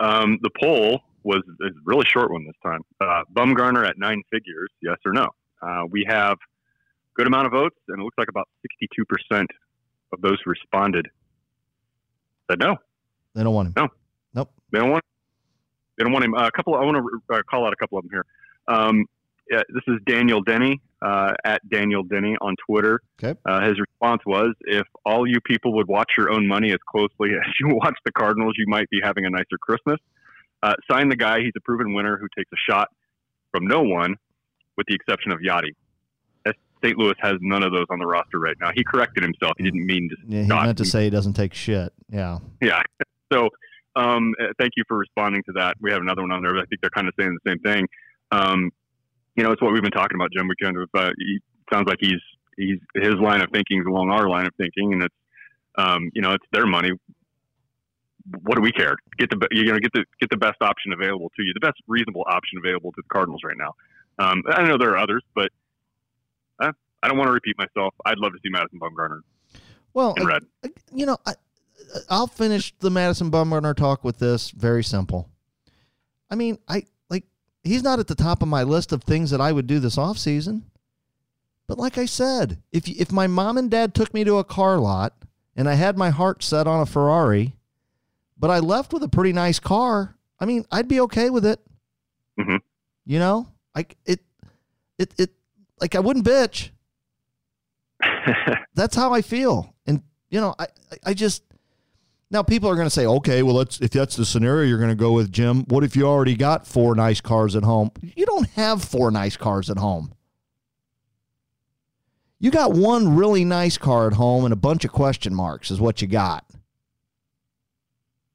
Um, 0.00 0.40
the 0.42 0.50
poll 0.60 1.02
was 1.22 1.42
a 1.62 1.68
really 1.84 2.04
short 2.04 2.32
one 2.32 2.44
this 2.44 2.56
time. 2.64 2.80
Uh, 3.00 3.22
Bumgarner 3.32 3.88
at 3.88 3.96
nine 3.96 4.24
figures, 4.28 4.70
yes 4.82 4.96
or 5.06 5.12
no? 5.12 5.28
Uh, 5.62 5.84
we 5.88 6.04
have 6.08 6.36
good 7.14 7.28
amount 7.28 7.46
of 7.46 7.52
votes, 7.52 7.76
and 7.86 8.00
it 8.00 8.02
looks 8.02 8.18
like 8.18 8.28
about 8.28 8.48
62% 9.30 9.46
of 10.12 10.20
those 10.20 10.38
who 10.44 10.50
responded 10.50 11.06
said 12.50 12.58
no. 12.58 12.76
They 13.34 13.42
don't 13.42 13.54
want 13.54 13.68
him. 13.68 13.74
No. 13.76 13.88
Nope. 14.34 14.50
They 14.72 14.78
don't 14.78 14.90
want. 14.90 15.04
They 15.96 16.04
don't 16.04 16.12
want 16.12 16.24
him. 16.24 16.34
Uh, 16.34 16.46
a 16.46 16.52
couple. 16.52 16.74
I 16.74 16.84
want 16.84 16.96
to 16.96 17.34
uh, 17.34 17.42
call 17.48 17.66
out 17.66 17.72
a 17.72 17.76
couple 17.76 17.98
of 17.98 18.04
them 18.04 18.10
here. 18.10 18.24
Um, 18.68 19.06
yeah, 19.50 19.62
this 19.68 19.82
is 19.88 19.96
Daniel 20.06 20.40
Denny 20.42 20.80
uh, 21.02 21.32
at 21.44 21.60
Daniel 21.68 22.04
Denny 22.04 22.36
on 22.40 22.54
Twitter. 22.66 23.00
Okay. 23.22 23.38
Uh, 23.44 23.60
his 23.62 23.80
response 23.80 24.22
was, 24.24 24.54
"If 24.62 24.86
all 25.04 25.26
you 25.26 25.40
people 25.40 25.74
would 25.74 25.88
watch 25.88 26.10
your 26.16 26.32
own 26.32 26.46
money 26.46 26.70
as 26.70 26.78
closely 26.88 27.30
as 27.34 27.52
you 27.58 27.74
watch 27.74 27.96
the 28.04 28.12
Cardinals, 28.12 28.54
you 28.56 28.66
might 28.68 28.88
be 28.90 29.00
having 29.02 29.26
a 29.26 29.30
nicer 29.30 29.58
Christmas." 29.60 29.98
Uh, 30.62 30.74
sign 30.90 31.08
the 31.08 31.16
guy. 31.16 31.40
He's 31.40 31.52
a 31.56 31.60
proven 31.60 31.94
winner 31.94 32.18
who 32.18 32.28
takes 32.36 32.50
a 32.52 32.70
shot 32.70 32.88
from 33.50 33.66
no 33.66 33.82
one, 33.82 34.16
with 34.76 34.86
the 34.86 34.94
exception 34.94 35.32
of 35.32 35.40
Yadi. 35.40 35.72
St. 36.82 36.96
Louis 36.98 37.14
has 37.20 37.34
none 37.40 37.62
of 37.62 37.72
those 37.72 37.86
on 37.90 37.98
the 37.98 38.06
roster 38.06 38.38
right 38.38 38.56
now. 38.60 38.70
He 38.74 38.84
corrected 38.84 39.22
himself. 39.22 39.52
He 39.58 39.64
didn't 39.64 39.84
mean 39.84 40.08
to. 40.08 40.16
Yeah, 40.26 40.42
he 40.42 40.48
meant 40.48 40.78
to 40.78 40.84
say 40.84 41.04
he 41.04 41.10
doesn't 41.10 41.34
take 41.34 41.54
shit. 41.54 41.92
Yeah. 42.08 42.38
Yeah. 42.60 42.82
So, 43.32 43.48
um, 43.96 44.34
uh, 44.40 44.46
thank 44.58 44.72
you 44.76 44.84
for 44.88 44.96
responding 44.96 45.42
to 45.44 45.52
that. 45.52 45.76
We 45.80 45.90
have 45.90 46.00
another 46.00 46.22
one 46.22 46.32
on 46.32 46.42
there, 46.42 46.54
but 46.54 46.62
I 46.62 46.64
think 46.66 46.80
they're 46.80 46.90
kind 46.90 47.08
of 47.08 47.14
saying 47.18 47.36
the 47.44 47.50
same 47.50 47.58
thing. 47.60 47.86
Um, 48.32 48.70
you 49.36 49.44
know, 49.44 49.52
it's 49.52 49.62
what 49.62 49.72
we've 49.72 49.82
been 49.82 49.90
talking 49.90 50.16
about, 50.16 50.30
Jim. 50.32 50.48
We 50.48 50.54
kind 50.62 50.76
of, 50.76 50.88
uh, 50.94 51.10
he 51.18 51.38
sounds 51.72 51.86
like 51.86 51.98
he's, 52.00 52.20
he's, 52.56 52.78
his 52.94 53.14
line 53.14 53.40
of 53.40 53.50
thinking 53.52 53.80
is 53.80 53.86
along 53.86 54.10
our 54.10 54.28
line 54.28 54.46
of 54.46 54.54
thinking, 54.56 54.92
and 54.92 55.02
it's, 55.02 55.14
um, 55.76 56.10
you 56.14 56.22
know, 56.22 56.32
it's 56.32 56.46
their 56.52 56.66
money. 56.66 56.90
What 58.42 58.56
do 58.56 58.62
we 58.62 58.72
care? 58.72 58.96
Get 59.18 59.30
the, 59.30 59.36
going 59.36 59.66
to 59.66 59.80
get 59.80 59.92
the, 59.92 60.04
get 60.20 60.30
the 60.30 60.36
best 60.36 60.60
option 60.60 60.92
available 60.92 61.30
to 61.36 61.42
you, 61.42 61.52
the 61.54 61.60
best 61.60 61.78
reasonable 61.88 62.24
option 62.28 62.58
available 62.58 62.92
to 62.92 63.02
the 63.02 63.08
Cardinals 63.12 63.40
right 63.44 63.56
now. 63.56 63.74
Um, 64.18 64.42
I 64.48 64.66
know 64.66 64.76
there 64.76 64.90
are 64.90 64.98
others, 64.98 65.22
but 65.34 65.50
I 67.02 67.08
don't 67.08 67.16
want 67.16 67.28
to 67.28 67.32
repeat 67.32 67.56
myself. 67.58 67.94
I'd 68.04 68.18
love 68.18 68.32
to 68.32 68.38
see 68.42 68.50
Madison 68.50 68.78
Bumgarner. 68.78 69.20
Well, 69.94 70.14
in 70.14 70.26
red. 70.26 70.42
you 70.92 71.06
know, 71.06 71.16
I, 71.26 71.32
I'll 72.08 72.26
finish 72.26 72.74
the 72.78 72.90
Madison 72.90 73.30
Bumgarner 73.30 73.74
talk 73.74 74.04
with 74.04 74.18
this. 74.18 74.50
Very 74.50 74.84
simple. 74.84 75.28
I 76.30 76.34
mean, 76.36 76.58
I 76.68 76.84
like 77.08 77.24
he's 77.64 77.82
not 77.82 77.98
at 77.98 78.06
the 78.06 78.14
top 78.14 78.42
of 78.42 78.48
my 78.48 78.62
list 78.62 78.92
of 78.92 79.02
things 79.02 79.30
that 79.30 79.40
I 79.40 79.52
would 79.52 79.66
do 79.66 79.78
this 79.78 79.98
off 79.98 80.18
season. 80.18 80.64
But 81.66 81.78
like 81.78 81.98
I 81.98 82.04
said, 82.04 82.58
if 82.72 82.88
if 82.88 83.10
my 83.10 83.26
mom 83.26 83.56
and 83.58 83.70
dad 83.70 83.94
took 83.94 84.12
me 84.14 84.24
to 84.24 84.38
a 84.38 84.44
car 84.44 84.78
lot 84.78 85.14
and 85.56 85.68
I 85.68 85.74
had 85.74 85.96
my 85.96 86.10
heart 86.10 86.42
set 86.42 86.66
on 86.66 86.80
a 86.80 86.86
Ferrari, 86.86 87.56
but 88.38 88.50
I 88.50 88.58
left 88.58 88.92
with 88.92 89.02
a 89.02 89.08
pretty 89.08 89.32
nice 89.32 89.58
car, 89.58 90.16
I 90.38 90.46
mean, 90.46 90.64
I'd 90.70 90.88
be 90.88 91.00
okay 91.00 91.30
with 91.30 91.44
it. 91.44 91.60
Mm-hmm. 92.38 92.56
You 93.06 93.18
know, 93.18 93.48
like 93.74 93.96
it, 94.04 94.20
it, 94.98 95.14
it, 95.18 95.30
like 95.80 95.94
I 95.94 96.00
wouldn't 96.00 96.26
bitch. 96.26 96.70
that's 98.74 98.96
how 98.96 99.12
I 99.12 99.22
feel. 99.22 99.74
And 99.86 100.02
you 100.30 100.40
know, 100.40 100.54
I 100.58 100.66
I 101.04 101.14
just 101.14 101.42
now 102.30 102.42
people 102.42 102.68
are 102.70 102.76
going 102.76 102.86
to 102.86 102.90
say, 102.90 103.06
okay, 103.06 103.42
well, 103.42 103.56
let's 103.56 103.80
if 103.80 103.90
that's 103.90 104.16
the 104.16 104.24
scenario 104.24 104.68
you're 104.68 104.78
going 104.78 104.90
to 104.90 104.94
go 104.94 105.12
with, 105.12 105.32
Jim. 105.32 105.64
What 105.68 105.84
if 105.84 105.96
you 105.96 106.06
already 106.06 106.36
got 106.36 106.66
four 106.66 106.94
nice 106.94 107.20
cars 107.20 107.56
at 107.56 107.64
home? 107.64 107.90
You 108.00 108.24
don't 108.26 108.48
have 108.50 108.84
four 108.84 109.10
nice 109.10 109.36
cars 109.36 109.68
at 109.70 109.78
home. 109.78 110.12
You 112.38 112.50
got 112.50 112.72
one 112.72 113.16
really 113.16 113.44
nice 113.44 113.76
car 113.76 114.06
at 114.06 114.14
home 114.14 114.44
and 114.44 114.52
a 114.52 114.56
bunch 114.56 114.84
of 114.84 114.92
question 114.92 115.34
marks 115.34 115.70
is 115.70 115.80
what 115.80 116.00
you 116.00 116.08
got. 116.08 116.44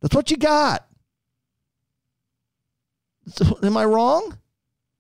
That's 0.02 0.14
what 0.14 0.30
you 0.30 0.38
got. 0.38 0.88
So, 3.28 3.58
am 3.64 3.76
I 3.76 3.86
wrong? 3.86 4.38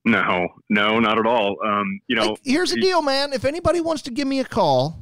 No, 0.05 0.47
no, 0.69 0.99
not 0.99 1.17
at 1.17 1.25
all. 1.25 1.57
Um, 1.65 1.99
you 2.07 2.15
know, 2.15 2.37
here's 2.43 2.71
the 2.71 2.79
deal, 2.79 3.01
man. 3.01 3.33
If 3.33 3.43
anybody 3.43 3.81
wants 3.81 4.03
to 4.03 4.11
give 4.11 4.27
me 4.27 4.39
a 4.39 4.45
call, 4.45 4.99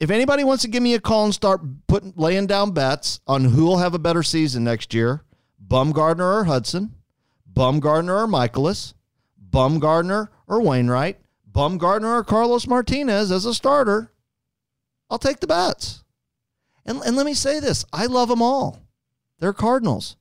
if 0.00 0.10
anybody 0.10 0.42
wants 0.42 0.62
to 0.62 0.68
give 0.68 0.82
me 0.82 0.94
a 0.94 1.00
call 1.00 1.24
and 1.24 1.34
start 1.34 1.60
putting 1.86 2.12
laying 2.16 2.48
down 2.48 2.72
bets 2.72 3.20
on 3.28 3.44
who 3.44 3.64
will 3.64 3.78
have 3.78 3.94
a 3.94 3.98
better 3.98 4.24
season 4.24 4.64
next 4.64 4.92
year, 4.92 5.22
Bumgarner 5.64 6.40
or 6.40 6.44
Hudson, 6.44 6.96
Bumgarner 7.52 8.24
or 8.24 8.26
Mikolas, 8.26 8.94
Bumgarner 9.50 10.28
or 10.48 10.60
Wainwright, 10.60 11.18
Bumgarner 11.50 12.18
or 12.18 12.24
Carlos 12.24 12.66
Martinez 12.66 13.30
as 13.30 13.44
a 13.44 13.54
starter, 13.54 14.10
I'll 15.08 15.18
take 15.18 15.38
the 15.38 15.46
bets. 15.46 16.02
And, 16.84 17.00
and 17.02 17.14
let 17.14 17.26
me 17.26 17.34
say 17.34 17.60
this 17.60 17.84
I 17.92 18.06
love 18.06 18.28
them 18.28 18.42
all. 18.42 18.80
They're 19.38 19.52
Cardinals. 19.52 20.16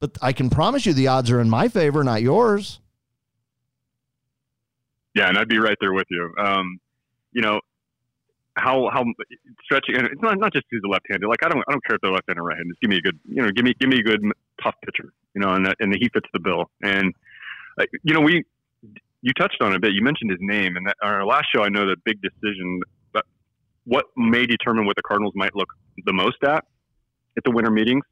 But 0.00 0.16
I 0.22 0.32
can 0.32 0.48
promise 0.48 0.86
you 0.86 0.94
the 0.94 1.08
odds 1.08 1.30
are 1.30 1.40
in 1.40 1.50
my 1.50 1.68
favor, 1.68 2.02
not 2.02 2.22
yours. 2.22 2.80
Yeah, 5.14 5.28
and 5.28 5.36
I'd 5.36 5.48
be 5.48 5.58
right 5.58 5.76
there 5.80 5.92
with 5.92 6.06
you. 6.08 6.32
Um, 6.38 6.80
you 7.32 7.42
know, 7.42 7.60
how 8.54 8.88
how 8.92 9.04
stretching 9.62 9.96
and 9.96 10.06
it's 10.06 10.22
not 10.22 10.38
not 10.38 10.52
just 10.52 10.64
he's 10.70 10.80
a 10.84 10.88
left-handed. 10.88 11.26
Like 11.28 11.44
I 11.44 11.48
don't 11.48 11.62
I 11.68 11.72
don't 11.72 11.84
care 11.84 11.96
if 11.96 12.00
they're 12.00 12.10
left-handed 12.10 12.40
or 12.40 12.44
right-handed. 12.44 12.72
Just 12.72 12.80
give 12.80 12.90
me 12.90 12.96
a 12.96 13.00
good 13.02 13.18
you 13.28 13.42
know 13.42 13.50
give 13.50 13.64
me 13.64 13.74
give 13.78 13.90
me 13.90 13.98
a 13.98 14.02
good 14.02 14.22
tough 14.62 14.74
pitcher. 14.84 15.12
You 15.34 15.42
know, 15.42 15.52
and 15.52 15.66
that, 15.66 15.76
and 15.80 15.94
he 15.94 16.08
fits 16.08 16.26
the 16.32 16.40
bill. 16.40 16.70
And 16.82 17.14
uh, 17.78 17.84
you 18.02 18.14
know 18.14 18.20
we 18.20 18.44
you 19.22 19.32
touched 19.34 19.60
on 19.60 19.72
it 19.72 19.76
a 19.76 19.80
bit. 19.80 19.92
You 19.92 20.02
mentioned 20.02 20.30
his 20.30 20.40
name, 20.40 20.76
and 20.76 20.86
that, 20.86 20.96
our 21.02 21.26
last 21.26 21.48
show 21.54 21.62
I 21.62 21.68
know 21.68 21.86
the 21.86 21.96
big 22.04 22.22
decision, 22.22 22.80
but 23.12 23.26
what 23.84 24.06
may 24.16 24.46
determine 24.46 24.86
what 24.86 24.96
the 24.96 25.02
Cardinals 25.02 25.34
might 25.36 25.54
look 25.54 25.68
the 26.06 26.12
most 26.12 26.42
at 26.42 26.64
at 27.36 27.44
the 27.44 27.50
winter 27.50 27.70
meetings 27.70 28.04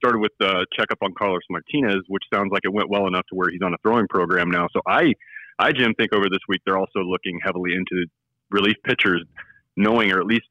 started 0.00 0.18
with 0.18 0.32
the 0.40 0.66
checkup 0.76 0.98
on 1.02 1.12
Carlos 1.16 1.42
Martinez, 1.50 2.02
which 2.08 2.24
sounds 2.32 2.50
like 2.52 2.62
it 2.64 2.72
went 2.72 2.88
well 2.88 3.06
enough 3.06 3.26
to 3.30 3.36
where 3.36 3.50
he's 3.50 3.62
on 3.62 3.74
a 3.74 3.76
throwing 3.82 4.08
program 4.08 4.50
now. 4.50 4.66
So 4.72 4.80
I, 4.86 5.12
I 5.58 5.72
Jim 5.72 5.94
think 5.94 6.14
over 6.14 6.26
this 6.30 6.40
week 6.48 6.62
they're 6.64 6.78
also 6.78 7.00
looking 7.00 7.38
heavily 7.42 7.74
into 7.74 8.06
relief 8.50 8.76
pitchers, 8.84 9.22
knowing 9.76 10.10
or 10.12 10.20
at 10.20 10.26
least 10.26 10.46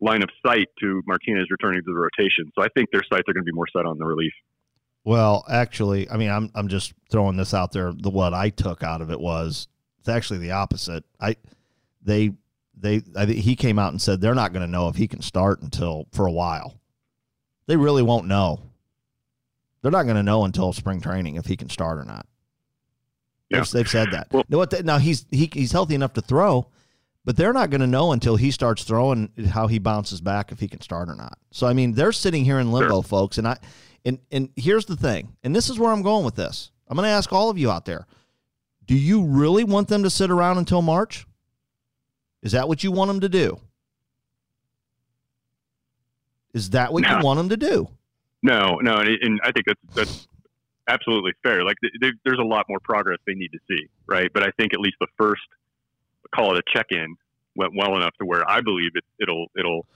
line 0.00 0.22
of 0.22 0.28
sight 0.44 0.68
to 0.80 1.02
Martinez 1.06 1.46
returning 1.50 1.80
to 1.80 1.92
the 1.92 1.98
rotation. 1.98 2.50
So 2.54 2.62
I 2.62 2.68
think 2.74 2.90
their 2.92 3.02
sights 3.02 3.28
are 3.28 3.32
going 3.32 3.44
to 3.44 3.50
be 3.50 3.54
more 3.54 3.68
set 3.74 3.86
on 3.86 3.98
the 3.98 4.04
relief. 4.04 4.32
Well, 5.04 5.44
actually, 5.48 6.08
I 6.10 6.16
mean, 6.16 6.30
I'm 6.30 6.50
I'm 6.54 6.68
just 6.68 6.92
throwing 7.10 7.36
this 7.36 7.54
out 7.54 7.72
there. 7.72 7.92
The 7.92 8.10
what 8.10 8.34
I 8.34 8.50
took 8.50 8.82
out 8.82 9.00
of 9.00 9.10
it 9.10 9.20
was 9.20 9.66
it's 9.98 10.08
actually 10.08 10.38
the 10.38 10.52
opposite. 10.52 11.04
I 11.20 11.36
they 12.02 12.32
they 12.76 13.02
I 13.16 13.26
he 13.26 13.56
came 13.56 13.78
out 13.78 13.92
and 13.92 14.00
said 14.00 14.20
they're 14.20 14.34
not 14.34 14.52
going 14.52 14.64
to 14.64 14.70
know 14.70 14.88
if 14.88 14.96
he 14.96 15.08
can 15.08 15.22
start 15.22 15.62
until 15.62 16.06
for 16.12 16.26
a 16.26 16.32
while. 16.32 16.78
They 17.66 17.76
really 17.76 18.02
won't 18.02 18.26
know. 18.26 18.71
They're 19.82 19.90
not 19.90 20.04
going 20.04 20.16
to 20.16 20.22
know 20.22 20.44
until 20.44 20.72
spring 20.72 21.00
training 21.00 21.34
if 21.36 21.46
he 21.46 21.56
can 21.56 21.68
start 21.68 21.98
or 21.98 22.04
not. 22.04 22.26
Yeah. 23.50 23.58
They've, 23.58 23.70
they've 23.70 23.88
said 23.88 24.12
that. 24.12 24.28
Well- 24.32 24.44
now, 24.48 24.64
now 24.84 24.98
he's 24.98 25.26
he, 25.30 25.50
he's 25.52 25.72
healthy 25.72 25.94
enough 25.94 26.12
to 26.14 26.22
throw, 26.22 26.68
but 27.24 27.36
they're 27.36 27.52
not 27.52 27.70
going 27.70 27.80
to 27.80 27.86
know 27.86 28.12
until 28.12 28.36
he 28.36 28.50
starts 28.50 28.84
throwing 28.84 29.30
how 29.50 29.66
he 29.66 29.78
bounces 29.78 30.20
back 30.20 30.52
if 30.52 30.60
he 30.60 30.68
can 30.68 30.80
start 30.80 31.08
or 31.08 31.14
not. 31.16 31.36
So 31.50 31.66
I 31.66 31.72
mean, 31.72 31.92
they're 31.92 32.12
sitting 32.12 32.44
here 32.44 32.58
in 32.60 32.72
limbo, 32.72 33.02
folks, 33.02 33.38
and 33.38 33.46
I 33.48 33.58
and 34.04 34.18
and 34.30 34.48
here's 34.56 34.86
the 34.86 34.96
thing, 34.96 35.36
and 35.42 35.54
this 35.54 35.68
is 35.68 35.78
where 35.78 35.92
I'm 35.92 36.02
going 36.02 36.24
with 36.24 36.36
this. 36.36 36.70
I'm 36.88 36.96
going 36.96 37.06
to 37.06 37.10
ask 37.12 37.32
all 37.32 37.50
of 37.50 37.58
you 37.58 37.70
out 37.70 37.84
there: 37.84 38.06
Do 38.86 38.94
you 38.94 39.24
really 39.24 39.64
want 39.64 39.88
them 39.88 40.02
to 40.04 40.10
sit 40.10 40.30
around 40.30 40.58
until 40.58 40.80
March? 40.82 41.26
Is 42.42 42.52
that 42.52 42.68
what 42.68 42.82
you 42.84 42.90
want 42.92 43.08
them 43.08 43.20
to 43.20 43.28
do? 43.28 43.58
Is 46.54 46.70
that 46.70 46.92
what 46.92 47.02
No. 47.02 47.18
you 47.18 47.24
want 47.24 47.38
them 47.38 47.48
to 47.50 47.56
do? 47.56 47.88
No, 48.42 48.78
no, 48.82 48.96
and, 48.96 49.08
and 49.08 49.40
I 49.44 49.52
think 49.52 49.66
that's 49.66 49.80
that's 49.94 50.28
absolutely 50.88 51.32
fair. 51.42 51.64
Like 51.64 51.76
they, 52.00 52.10
there's 52.24 52.40
a 52.40 52.44
lot 52.46 52.66
more 52.68 52.80
progress 52.82 53.18
they 53.26 53.34
need 53.34 53.52
to 53.52 53.58
see, 53.68 53.88
right? 54.06 54.30
But 54.32 54.42
I 54.42 54.50
think 54.58 54.74
at 54.74 54.80
least 54.80 54.96
the 55.00 55.06
first 55.16 55.42
call 56.34 56.56
it 56.56 56.58
a 56.58 56.62
check-in 56.76 57.16
went 57.54 57.72
well 57.76 57.94
enough 57.96 58.14
to 58.18 58.26
where 58.26 58.48
I 58.50 58.60
believe 58.60 58.90
it, 58.94 59.04
it'll 59.20 59.46
it'll 59.56 59.86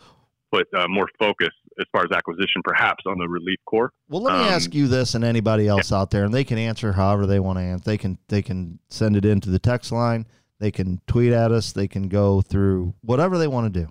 put 0.53 0.69
uh, 0.75 0.87
more 0.89 1.09
focus 1.19 1.49
as 1.79 1.87
far 1.91 2.05
as 2.05 2.13
acquisition, 2.13 2.63
perhaps 2.65 3.03
on 3.07 3.19
the 3.19 3.29
relief 3.29 3.59
core. 3.67 3.93
Well, 4.09 4.23
let 4.23 4.35
me 4.39 4.45
Um, 4.45 4.55
ask 4.55 4.75
you 4.75 4.87
this 4.87 5.15
and 5.15 5.25
anybody 5.25 5.67
else 5.67 5.91
out 5.93 6.11
there, 6.11 6.25
and 6.25 6.33
they 6.33 6.45
can 6.45 6.57
answer 6.57 6.93
however 6.93 7.27
they 7.27 7.41
want 7.41 7.59
to 7.59 7.63
answer. 7.63 7.85
They 7.85 7.99
can 7.99 8.19
they 8.29 8.43
can 8.43 8.79
send 8.89 9.17
it 9.17 9.25
into 9.25 9.51
the 9.51 9.59
text 9.59 9.91
line. 9.91 10.27
They 10.59 10.71
can 10.71 11.01
tweet 11.07 11.33
at 11.33 11.51
us. 11.53 11.73
They 11.73 11.89
can 11.89 12.09
go 12.09 12.41
through 12.43 12.95
whatever 13.03 13.37
they 13.39 13.49
want 13.49 13.75
to 13.75 13.81
do. 13.81 13.89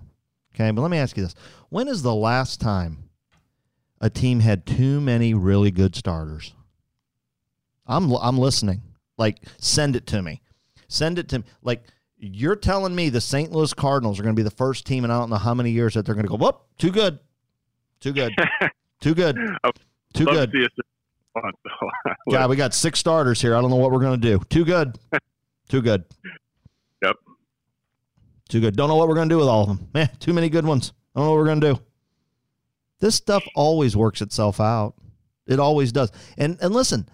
Okay, 0.54 0.70
but 0.70 0.80
let 0.80 0.90
me 0.90 0.98
ask 0.98 1.16
you 1.16 1.24
this: 1.24 1.34
When 1.68 1.88
is 1.88 2.02
the 2.02 2.14
last 2.14 2.60
time 2.60 3.05
a 4.00 4.10
team 4.10 4.40
had 4.40 4.66
too 4.66 5.00
many 5.00 5.34
really 5.34 5.70
good 5.70 5.94
starters? 5.96 6.54
I'm 7.86 8.12
I'm 8.12 8.38
listening. 8.38 8.82
Like, 9.16 9.38
send 9.58 9.96
it 9.96 10.06
to 10.08 10.22
me. 10.22 10.42
Send 10.88 11.18
it 11.18 11.28
to 11.30 11.38
me. 11.38 11.44
Like, 11.62 11.84
you're 12.18 12.56
telling 12.56 12.94
me 12.94 13.08
the 13.08 13.20
St. 13.20 13.52
Louis 13.52 13.72
Cardinals 13.72 14.18
are 14.18 14.22
going 14.22 14.34
to 14.34 14.38
be 14.38 14.44
the 14.44 14.50
first 14.50 14.86
team 14.86 15.04
and 15.04 15.12
I 15.12 15.18
don't 15.18 15.30
know 15.30 15.36
how 15.36 15.54
many 15.54 15.70
years 15.70 15.94
that 15.94 16.04
they're 16.04 16.14
going 16.14 16.26
to 16.26 16.30
go, 16.30 16.36
whoop, 16.36 16.62
too 16.78 16.90
good, 16.90 17.18
too 18.00 18.12
good, 18.12 18.32
too 19.00 19.14
good, 19.14 19.36
too 20.14 20.24
good. 20.24 20.52
to 20.52 20.58
see 20.58 20.64
us 20.64 20.86
response, 21.36 21.56
though. 21.64 22.12
God, 22.32 22.50
we 22.50 22.56
got 22.56 22.74
six 22.74 22.98
starters 22.98 23.40
here. 23.40 23.54
I 23.54 23.60
don't 23.60 23.70
know 23.70 23.76
what 23.76 23.90
we're 23.90 24.00
going 24.00 24.20
to 24.20 24.38
do. 24.38 24.42
Too 24.48 24.64
good. 24.64 24.98
Too 25.68 25.82
good. 25.82 26.04
Yep. 27.02 27.16
Too 28.48 28.60
good. 28.60 28.76
Don't 28.76 28.88
know 28.88 28.94
what 28.94 29.08
we're 29.08 29.16
going 29.16 29.28
to 29.28 29.32
do 29.34 29.38
with 29.40 29.48
all 29.48 29.62
of 29.62 29.66
them. 29.66 29.88
Man, 29.92 30.08
too 30.20 30.32
many 30.32 30.48
good 30.48 30.64
ones. 30.64 30.92
I 31.12 31.18
don't 31.18 31.26
know 31.26 31.32
what 31.32 31.38
we're 31.38 31.46
going 31.46 31.60
to 31.60 31.74
do. 31.74 31.80
This 33.00 33.14
stuff 33.14 33.44
always 33.54 33.96
works 33.96 34.22
itself 34.22 34.60
out. 34.60 34.94
It 35.46 35.60
always 35.60 35.92
does. 35.92 36.10
And 36.36 36.58
and 36.60 36.74
listen, 36.74 37.08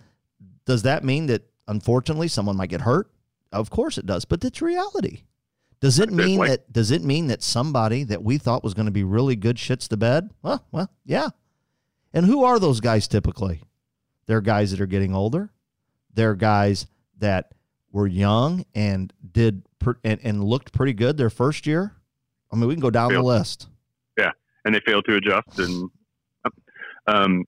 does 0.65 0.83
that 0.83 1.05
mean 1.05 1.27
that 1.27 1.43
unfortunately 1.69 2.29
someone 2.29 2.57
might 2.57 2.71
get 2.71 2.83
hurt? 2.83 3.11
Of 3.53 3.71
course 3.71 3.99
it 3.99 4.07
does, 4.07 4.25
but 4.25 4.45
it's 4.45 4.63
reality. 4.63 5.25
Does 5.81 5.99
it 5.99 6.11
mean 6.13 6.39
like- 6.39 6.51
that 6.51 6.73
does 6.73 6.91
it 6.91 7.03
mean 7.03 7.27
that 7.27 7.43
somebody 7.43 8.05
that 8.05 8.23
we 8.23 8.39
thought 8.39 8.65
was 8.65 8.75
going 8.75 8.87
to 8.87 8.93
be 8.93 9.05
really 9.05 9.37
good 9.37 9.57
shits 9.57 9.89
the 9.89 9.97
bed? 9.97 10.31
Well, 10.43 10.65
well, 10.71 10.91
yeah. 11.05 11.31
And 12.15 12.27
who 12.27 12.45
are 12.45 12.59
those 12.59 12.81
guys 12.81 13.09
typically? 13.09 13.63
They're 14.27 14.41
guys 14.41 14.71
that 14.71 14.81
are 14.81 14.87
getting 14.87 15.15
older. 15.15 15.51
They're 16.15 16.35
guys 16.37 16.87
that 17.19 17.53
were 17.91 18.07
young 18.07 18.65
and 18.75 19.13
did 19.33 19.63
per, 19.79 19.97
and, 20.05 20.21
and 20.23 20.45
looked 20.45 20.73
pretty 20.73 20.93
good 20.93 21.17
their 21.17 21.31
first 21.31 21.67
year. 21.67 21.95
I 22.53 22.57
mean, 22.57 22.69
we 22.69 22.75
can 22.75 22.81
go 22.83 22.91
down 22.91 23.13
the 23.13 23.23
list. 23.23 23.67
And 24.65 24.75
they 24.75 24.81
fail 24.87 25.03
to 25.03 25.17
adjust. 25.17 25.59
And 25.59 25.91
um, 27.07 27.45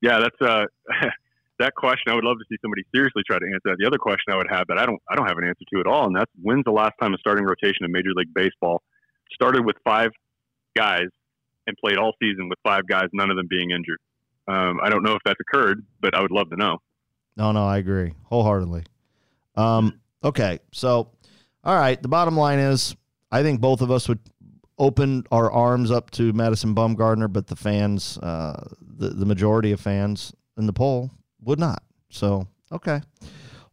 yeah, 0.00 0.20
that's 0.20 0.40
uh, 0.40 0.64
that 1.58 1.74
question. 1.74 2.12
I 2.12 2.14
would 2.14 2.24
love 2.24 2.38
to 2.38 2.44
see 2.48 2.56
somebody 2.62 2.82
seriously 2.94 3.22
try 3.26 3.38
to 3.38 3.46
answer 3.46 3.60
that. 3.64 3.76
The 3.78 3.86
other 3.86 3.98
question 3.98 4.32
I 4.32 4.36
would 4.36 4.50
have 4.50 4.66
that 4.68 4.78
I 4.78 4.86
don't 4.86 5.00
I 5.08 5.16
don't 5.16 5.26
have 5.26 5.38
an 5.38 5.44
answer 5.44 5.64
to 5.72 5.80
at 5.80 5.86
all, 5.86 6.06
and 6.06 6.16
that's 6.16 6.30
when's 6.40 6.64
the 6.64 6.72
last 6.72 6.94
time 7.00 7.14
a 7.14 7.18
starting 7.18 7.44
rotation 7.44 7.84
in 7.84 7.92
Major 7.92 8.12
League 8.14 8.32
Baseball 8.34 8.82
started 9.32 9.64
with 9.64 9.76
five 9.84 10.10
guys 10.76 11.08
and 11.66 11.76
played 11.76 11.98
all 11.98 12.12
season 12.20 12.48
with 12.48 12.58
five 12.64 12.86
guys, 12.86 13.08
none 13.12 13.30
of 13.30 13.36
them 13.36 13.46
being 13.48 13.70
injured. 13.70 13.98
Um, 14.46 14.80
I 14.82 14.88
don't 14.88 15.02
know 15.02 15.12
if 15.12 15.20
that's 15.24 15.38
occurred, 15.40 15.84
but 16.00 16.14
I 16.14 16.22
would 16.22 16.30
love 16.30 16.48
to 16.50 16.56
know. 16.56 16.78
No, 17.36 17.52
no, 17.52 17.66
I 17.66 17.76
agree 17.76 18.14
wholeheartedly. 18.24 18.84
Um, 19.54 20.00
okay, 20.24 20.60
so 20.72 21.10
all 21.62 21.76
right, 21.76 22.00
the 22.00 22.08
bottom 22.08 22.36
line 22.36 22.58
is 22.58 22.96
I 23.30 23.42
think 23.42 23.60
both 23.60 23.82
of 23.82 23.90
us 23.90 24.08
would 24.08 24.20
open 24.78 25.24
our 25.30 25.50
arms 25.50 25.90
up 25.90 26.10
to 26.12 26.32
Madison 26.32 26.74
Bumgarner, 26.74 27.32
but 27.32 27.46
the 27.46 27.56
fans, 27.56 28.18
uh, 28.18 28.68
the, 28.80 29.10
the 29.10 29.26
majority 29.26 29.72
of 29.72 29.80
fans 29.80 30.32
in 30.56 30.66
the 30.66 30.72
poll 30.72 31.10
would 31.42 31.58
not. 31.58 31.82
So, 32.10 32.46
okay, 32.72 33.00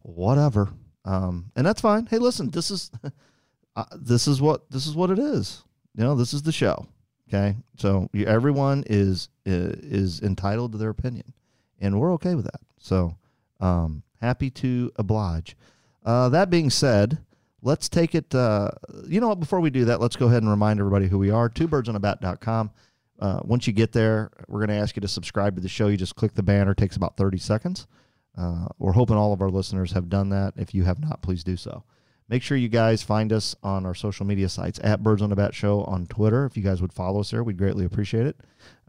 whatever. 0.02 0.70
Um, 1.04 1.52
and 1.56 1.66
that's 1.66 1.80
fine. 1.80 2.06
Hey, 2.06 2.18
listen, 2.18 2.50
this 2.50 2.70
is 2.70 2.90
uh, 3.76 3.84
this 3.96 4.26
is 4.26 4.40
what 4.40 4.70
this 4.70 4.86
is 4.86 4.94
what 4.94 5.10
it 5.10 5.18
is. 5.18 5.62
You 5.96 6.04
know, 6.04 6.14
this 6.14 6.34
is 6.34 6.42
the 6.42 6.52
show. 6.52 6.86
Okay, 7.28 7.56
so 7.76 8.08
you, 8.12 8.26
everyone 8.26 8.84
is 8.86 9.28
is 9.44 10.20
entitled 10.20 10.72
to 10.72 10.78
their 10.78 10.90
opinion, 10.90 11.32
and 11.80 11.98
we're 11.98 12.12
okay 12.14 12.34
with 12.34 12.44
that. 12.44 12.60
So, 12.78 13.16
um, 13.60 14.02
happy 14.20 14.50
to 14.50 14.92
oblige. 14.96 15.56
Uh, 16.04 16.28
that 16.28 16.50
being 16.50 16.70
said, 16.70 17.18
let's 17.62 17.88
take 17.88 18.14
it. 18.14 18.34
Uh, 18.34 18.70
you 19.06 19.20
know 19.20 19.28
what? 19.28 19.40
Before 19.40 19.60
we 19.60 19.70
do 19.70 19.86
that, 19.86 20.00
let's 20.00 20.16
go 20.16 20.26
ahead 20.26 20.42
and 20.42 20.50
remind 20.50 20.78
everybody 20.80 21.08
who 21.08 21.18
we 21.18 21.30
are. 21.30 21.48
TwoBirdsOnABat.com. 21.48 22.70
Uh, 23.18 23.40
once 23.44 23.66
you 23.66 23.72
get 23.72 23.92
there, 23.92 24.30
we're 24.46 24.60
going 24.60 24.76
to 24.76 24.82
ask 24.82 24.96
you 24.96 25.00
to 25.00 25.08
subscribe 25.08 25.56
to 25.56 25.62
the 25.62 25.68
show. 25.68 25.88
You 25.88 25.96
just 25.96 26.16
click 26.16 26.34
the 26.34 26.42
banner. 26.42 26.72
It 26.72 26.78
takes 26.78 26.96
about 26.96 27.16
30 27.16 27.38
seconds. 27.38 27.86
Uh, 28.36 28.66
we're 28.78 28.92
hoping 28.92 29.16
all 29.16 29.32
of 29.32 29.40
our 29.40 29.50
listeners 29.50 29.92
have 29.92 30.08
done 30.08 30.28
that. 30.30 30.54
If 30.56 30.74
you 30.74 30.84
have 30.84 31.00
not, 31.00 31.22
please 31.22 31.42
do 31.42 31.56
so. 31.56 31.84
Make 32.28 32.42
sure 32.42 32.56
you 32.56 32.68
guys 32.68 33.02
find 33.02 33.32
us 33.32 33.54
on 33.62 33.86
our 33.86 33.94
social 33.94 34.26
media 34.26 34.48
sites 34.48 34.80
at 34.82 35.02
Birds 35.02 35.22
on 35.22 35.30
the 35.30 35.36
Bat 35.36 35.54
Show 35.54 35.82
on 35.82 36.06
Twitter. 36.06 36.44
If 36.44 36.56
you 36.56 36.62
guys 36.62 36.82
would 36.82 36.92
follow 36.92 37.20
us 37.20 37.30
there, 37.30 37.44
we'd 37.44 37.56
greatly 37.56 37.84
appreciate 37.84 38.26
it. 38.26 38.36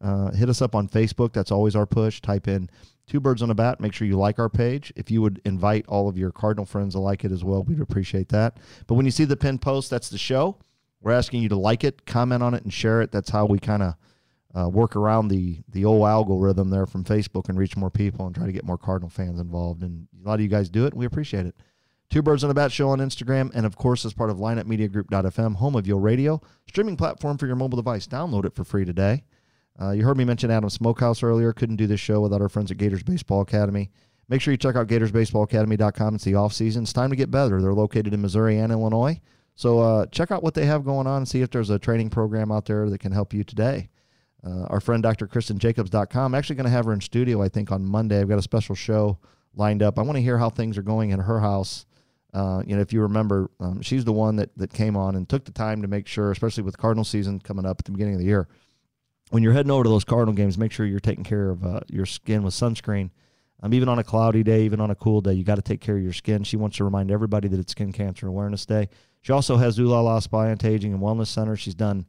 Uh, 0.02 0.32
hit 0.32 0.50
us 0.50 0.62
up 0.62 0.74
on 0.74 0.90
Facebook. 0.90 1.34
That's 1.34 1.52
always 1.52 1.76
our 1.76 1.86
push. 1.86 2.20
Type 2.20 2.48
in 2.48 2.68
Two 3.08 3.22
Birds 3.22 3.42
on 3.42 3.50
a 3.50 3.56
Bat. 3.56 3.80
Make 3.80 3.94
sure 3.94 4.06
you 4.08 4.18
like 4.18 4.38
our 4.38 4.50
page. 4.50 4.92
If 4.96 5.10
you 5.10 5.22
would 5.22 5.42
invite 5.46 5.86
all 5.88 6.10
of 6.10 6.18
your 6.18 6.32
Cardinal 6.32 6.66
friends 6.66 6.94
to 6.94 7.00
like 7.00 7.24
it 7.24 7.32
as 7.32 7.44
well, 7.44 7.64
we'd 7.64 7.80
appreciate 7.80 8.30
that. 8.30 8.58
But 8.86 8.96
when 8.96 9.06
you 9.06 9.12
see 9.12 9.24
the 9.24 9.38
pinned 9.38 9.62
post, 9.62 9.90
that's 9.90 10.10
the 10.10 10.18
show. 10.18 10.58
We're 11.02 11.14
asking 11.14 11.42
you 11.42 11.50
to 11.50 11.56
like 11.56 11.84
it, 11.84 12.06
comment 12.06 12.44
on 12.44 12.54
it, 12.54 12.64
and 12.64 12.74
share 12.74 13.02
it. 13.02 13.12
That's 13.12 13.30
how 13.30 13.46
we 13.46 13.60
kind 13.60 13.84
of 13.84 13.96
uh, 14.54 14.70
work 14.70 14.96
around 14.96 15.28
the 15.30 15.60
the 15.70 15.86
old 15.86 16.06
algorithm 16.08 16.70
there 16.70 16.86
from 16.86 17.04
Facebook 17.04 17.48
and 17.48 17.58
reach 17.58 17.78
more 17.78 17.92
people 17.92 18.26
and 18.26 18.36
try 18.36 18.46
to 18.46 18.52
get 18.52 18.66
more 18.66 18.78
Cardinal 18.78 19.10
fans 19.10 19.40
involved. 19.40 19.84
And 19.84 20.08
a 20.24 20.28
lot 20.28 20.36
of 20.36 20.42
you 20.42 20.48
guys 20.48 20.70
do 20.70 20.86
it. 20.86 20.94
And 20.94 21.00
we 21.00 21.06
appreciate 21.06 21.46
it. 21.46 21.56
Two 22.10 22.22
Birds 22.22 22.44
on 22.44 22.50
a 22.50 22.54
Bat 22.54 22.72
Show 22.72 22.90
on 22.90 23.00
Instagram, 23.00 23.52
and 23.54 23.66
of 23.66 23.76
course, 23.76 24.06
as 24.06 24.14
part 24.14 24.30
of 24.30 24.38
lineupmediagroup.fm, 24.38 25.56
home 25.56 25.76
of 25.76 25.86
your 25.86 26.00
Radio, 26.00 26.42
streaming 26.68 26.96
platform 26.96 27.38
for 27.38 27.48
your 27.48 27.58
mobile 27.58 27.76
device. 27.76 28.08
Download 28.08 28.46
it 28.46 28.56
for 28.56 28.64
free 28.64 28.86
today. 28.86 29.24
Uh, 29.80 29.92
you 29.92 30.04
heard 30.04 30.18
me 30.18 30.26
mention 30.26 30.50
Adam 30.50 30.70
Smokehouse 30.70 31.24
earlier. 31.24 31.54
Couldn't 31.54 31.76
do 31.76 31.88
this 31.88 32.00
show 32.00 32.20
without 32.22 32.42
our 32.42 32.50
friends 32.50 32.72
at 32.72 32.78
Gators 32.78 33.04
Baseball 33.04 33.42
Academy. 33.42 33.92
Make 34.30 34.42
sure 34.42 34.52
you 34.52 34.58
check 34.58 34.76
out 34.76 34.88
GatorsBaseballAcademy.com. 34.88 36.16
It's 36.16 36.24
the 36.24 36.36
off 36.36 36.54
season. 36.54 36.84
It's 36.84 36.94
time 36.94 37.10
to 37.12 37.16
get 37.16 37.32
better. 37.32 37.62
They're 37.62 37.74
located 37.74 38.14
in 38.14 38.22
Missouri 38.22 38.58
and 38.58 38.72
Illinois. 38.72 39.22
So 39.56 39.80
uh, 39.80 40.06
check 40.08 40.32
out 40.32 40.44
what 40.44 40.54
they 40.54 40.66
have 40.66 40.84
going 40.84 41.08
on 41.08 41.18
and 41.18 41.28
see 41.28 41.42
if 41.42 41.50
there's 41.50 41.70
a 41.70 41.80
training 41.80 42.10
program 42.10 42.52
out 42.52 42.66
there 42.66 42.90
that 42.90 43.00
can 43.00 43.12
help 43.12 43.34
you 43.34 43.44
today. 43.44 43.90
Uh, 44.46 44.64
our 44.66 44.80
friend 44.80 45.02
Dr. 45.02 45.28
KristenJacobs.com. 45.28 46.26
I'm 46.26 46.36
actually 46.38 46.58
going 46.58 46.66
to 46.66 46.72
have 46.72 46.86
her 46.86 46.94
in 46.94 47.02
studio, 47.02 47.42
I 47.42 47.50
think, 47.50 47.72
on 47.72 47.86
Monday. 47.86 48.20
I've 48.20 48.30
got 48.30 48.38
a 48.38 48.44
special 48.44 48.76
show 48.76 49.18
lined 49.56 49.82
up. 49.82 49.98
I 49.98 50.04
want 50.04 50.18
to 50.18 50.22
hear 50.22 50.38
how 50.38 50.50
things 50.50 50.78
are 50.78 50.84
going 50.84 51.10
in 51.12 51.20
her 51.20 51.40
house. 51.40 51.86
Uh, 52.34 52.62
you 52.68 52.76
know, 52.76 52.82
if 52.82 52.94
you 52.94 53.02
remember, 53.02 53.50
um, 53.60 53.82
she's 53.82 54.06
the 54.06 54.14
one 54.14 54.36
that, 54.36 54.56
that 54.58 54.72
came 54.72 54.96
on 54.96 55.16
and 55.16 55.28
took 55.28 55.46
the 55.46 55.52
time 55.52 55.82
to 55.82 55.88
make 55.88 56.08
sure, 56.08 56.32
especially 56.32 56.64
with 56.64 56.78
Cardinal 56.78 57.06
season 57.06 57.40
coming 57.40 57.66
up 57.66 57.80
at 57.80 57.86
the 57.86 57.92
beginning 57.92 58.14
of 58.14 58.20
the 58.20 58.26
year, 58.26 58.48
when 59.30 59.44
you're 59.44 59.54
heading 59.54 59.72
over 59.72 59.84
to 59.84 59.90
those 59.90 60.04
Cardinal 60.04 60.34
games, 60.34 60.58
make 60.58 60.72
sure 60.72 60.86
you're 60.86 61.00
taking 61.00 61.24
care 61.24 61.50
of 61.50 61.66
uh, 61.66 61.80
your 61.90 62.06
skin 62.06 62.44
with 62.44 62.54
sunscreen. 62.54 63.10
Um, 63.62 63.74
even 63.74 63.90
on 63.90 63.98
a 63.98 64.04
cloudy 64.04 64.44
day, 64.44 64.64
even 64.66 64.80
on 64.80 64.92
a 64.92 64.96
cool 64.96 65.20
day, 65.20 65.34
you 65.34 65.44
got 65.44 65.56
to 65.56 65.64
take 65.64 65.82
care 65.82 65.98
of 65.98 66.04
your 66.04 66.14
skin. 66.14 66.44
She 66.44 66.58
wants 66.58 66.78
to 66.78 66.84
remind 66.84 67.10
everybody 67.10 67.48
that 67.48 67.60
it's 67.60 67.72
Skin 67.72 67.92
Cancer 67.92 68.28
Awareness 68.28 68.66
Day. 68.66 68.90
She 69.22 69.34
also 69.34 69.58
has 69.58 69.80
Ooh 69.80 69.88
La 69.88 70.00
La 70.00 70.20
Spa 70.20 70.44
Anti-Aging 70.44 70.94
and 70.94 71.02
Wellness 71.02 71.28
Center. 71.28 71.56
She's 71.56 71.74
done 71.74 72.06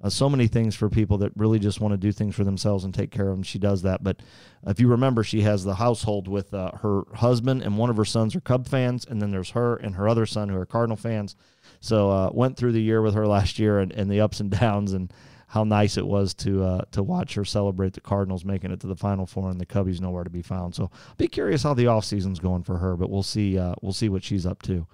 uh, 0.00 0.08
so 0.08 0.28
many 0.30 0.46
things 0.46 0.74
for 0.74 0.88
people 0.88 1.18
that 1.18 1.32
really 1.36 1.58
just 1.58 1.80
want 1.80 1.92
to 1.92 1.98
do 1.98 2.12
things 2.12 2.34
for 2.34 2.44
themselves 2.44 2.84
and 2.84 2.94
take 2.94 3.10
care 3.10 3.28
of 3.28 3.34
them. 3.34 3.42
She 3.42 3.58
does 3.58 3.82
that. 3.82 4.02
But 4.04 4.20
if 4.66 4.78
you 4.80 4.88
remember, 4.88 5.24
she 5.24 5.42
has 5.42 5.64
the 5.64 5.74
household 5.74 6.28
with 6.28 6.54
uh, 6.54 6.70
her 6.82 7.02
husband 7.14 7.62
and 7.62 7.76
one 7.76 7.90
of 7.90 7.96
her 7.96 8.04
sons 8.04 8.34
are 8.34 8.40
Cub 8.40 8.66
fans, 8.66 9.04
and 9.04 9.20
then 9.20 9.32
there's 9.32 9.50
her 9.50 9.76
and 9.76 9.96
her 9.96 10.08
other 10.08 10.26
son 10.26 10.48
who 10.48 10.56
are 10.56 10.66
Cardinal 10.66 10.96
fans. 10.96 11.36
So 11.80 12.10
uh, 12.10 12.30
went 12.32 12.56
through 12.56 12.72
the 12.72 12.82
year 12.82 13.02
with 13.02 13.14
her 13.14 13.26
last 13.26 13.58
year 13.58 13.80
and, 13.80 13.92
and 13.92 14.08
the 14.10 14.20
ups 14.20 14.38
and 14.38 14.50
downs 14.50 14.92
and 14.92 15.12
how 15.52 15.64
nice 15.64 15.98
it 15.98 16.06
was 16.06 16.32
to 16.32 16.64
uh, 16.64 16.80
to 16.92 17.02
watch 17.02 17.34
her 17.34 17.44
celebrate 17.44 17.92
the 17.92 18.00
Cardinals 18.00 18.42
making 18.42 18.70
it 18.70 18.80
to 18.80 18.86
the 18.86 18.96
Final 18.96 19.26
Four 19.26 19.50
and 19.50 19.60
the 19.60 19.66
Cubbies 19.66 20.00
nowhere 20.00 20.24
to 20.24 20.30
be 20.30 20.40
found. 20.40 20.74
So 20.74 20.90
be 21.18 21.28
curious 21.28 21.62
how 21.62 21.74
the 21.74 21.84
offseason's 21.84 22.38
going 22.38 22.62
for 22.62 22.78
her, 22.78 22.96
but 22.96 23.10
we'll 23.10 23.22
see. 23.22 23.58
Uh, 23.58 23.74
we'll 23.82 23.92
see 23.92 24.08
what 24.08 24.24
she's 24.24 24.46
up 24.46 24.62
to. 24.62 24.86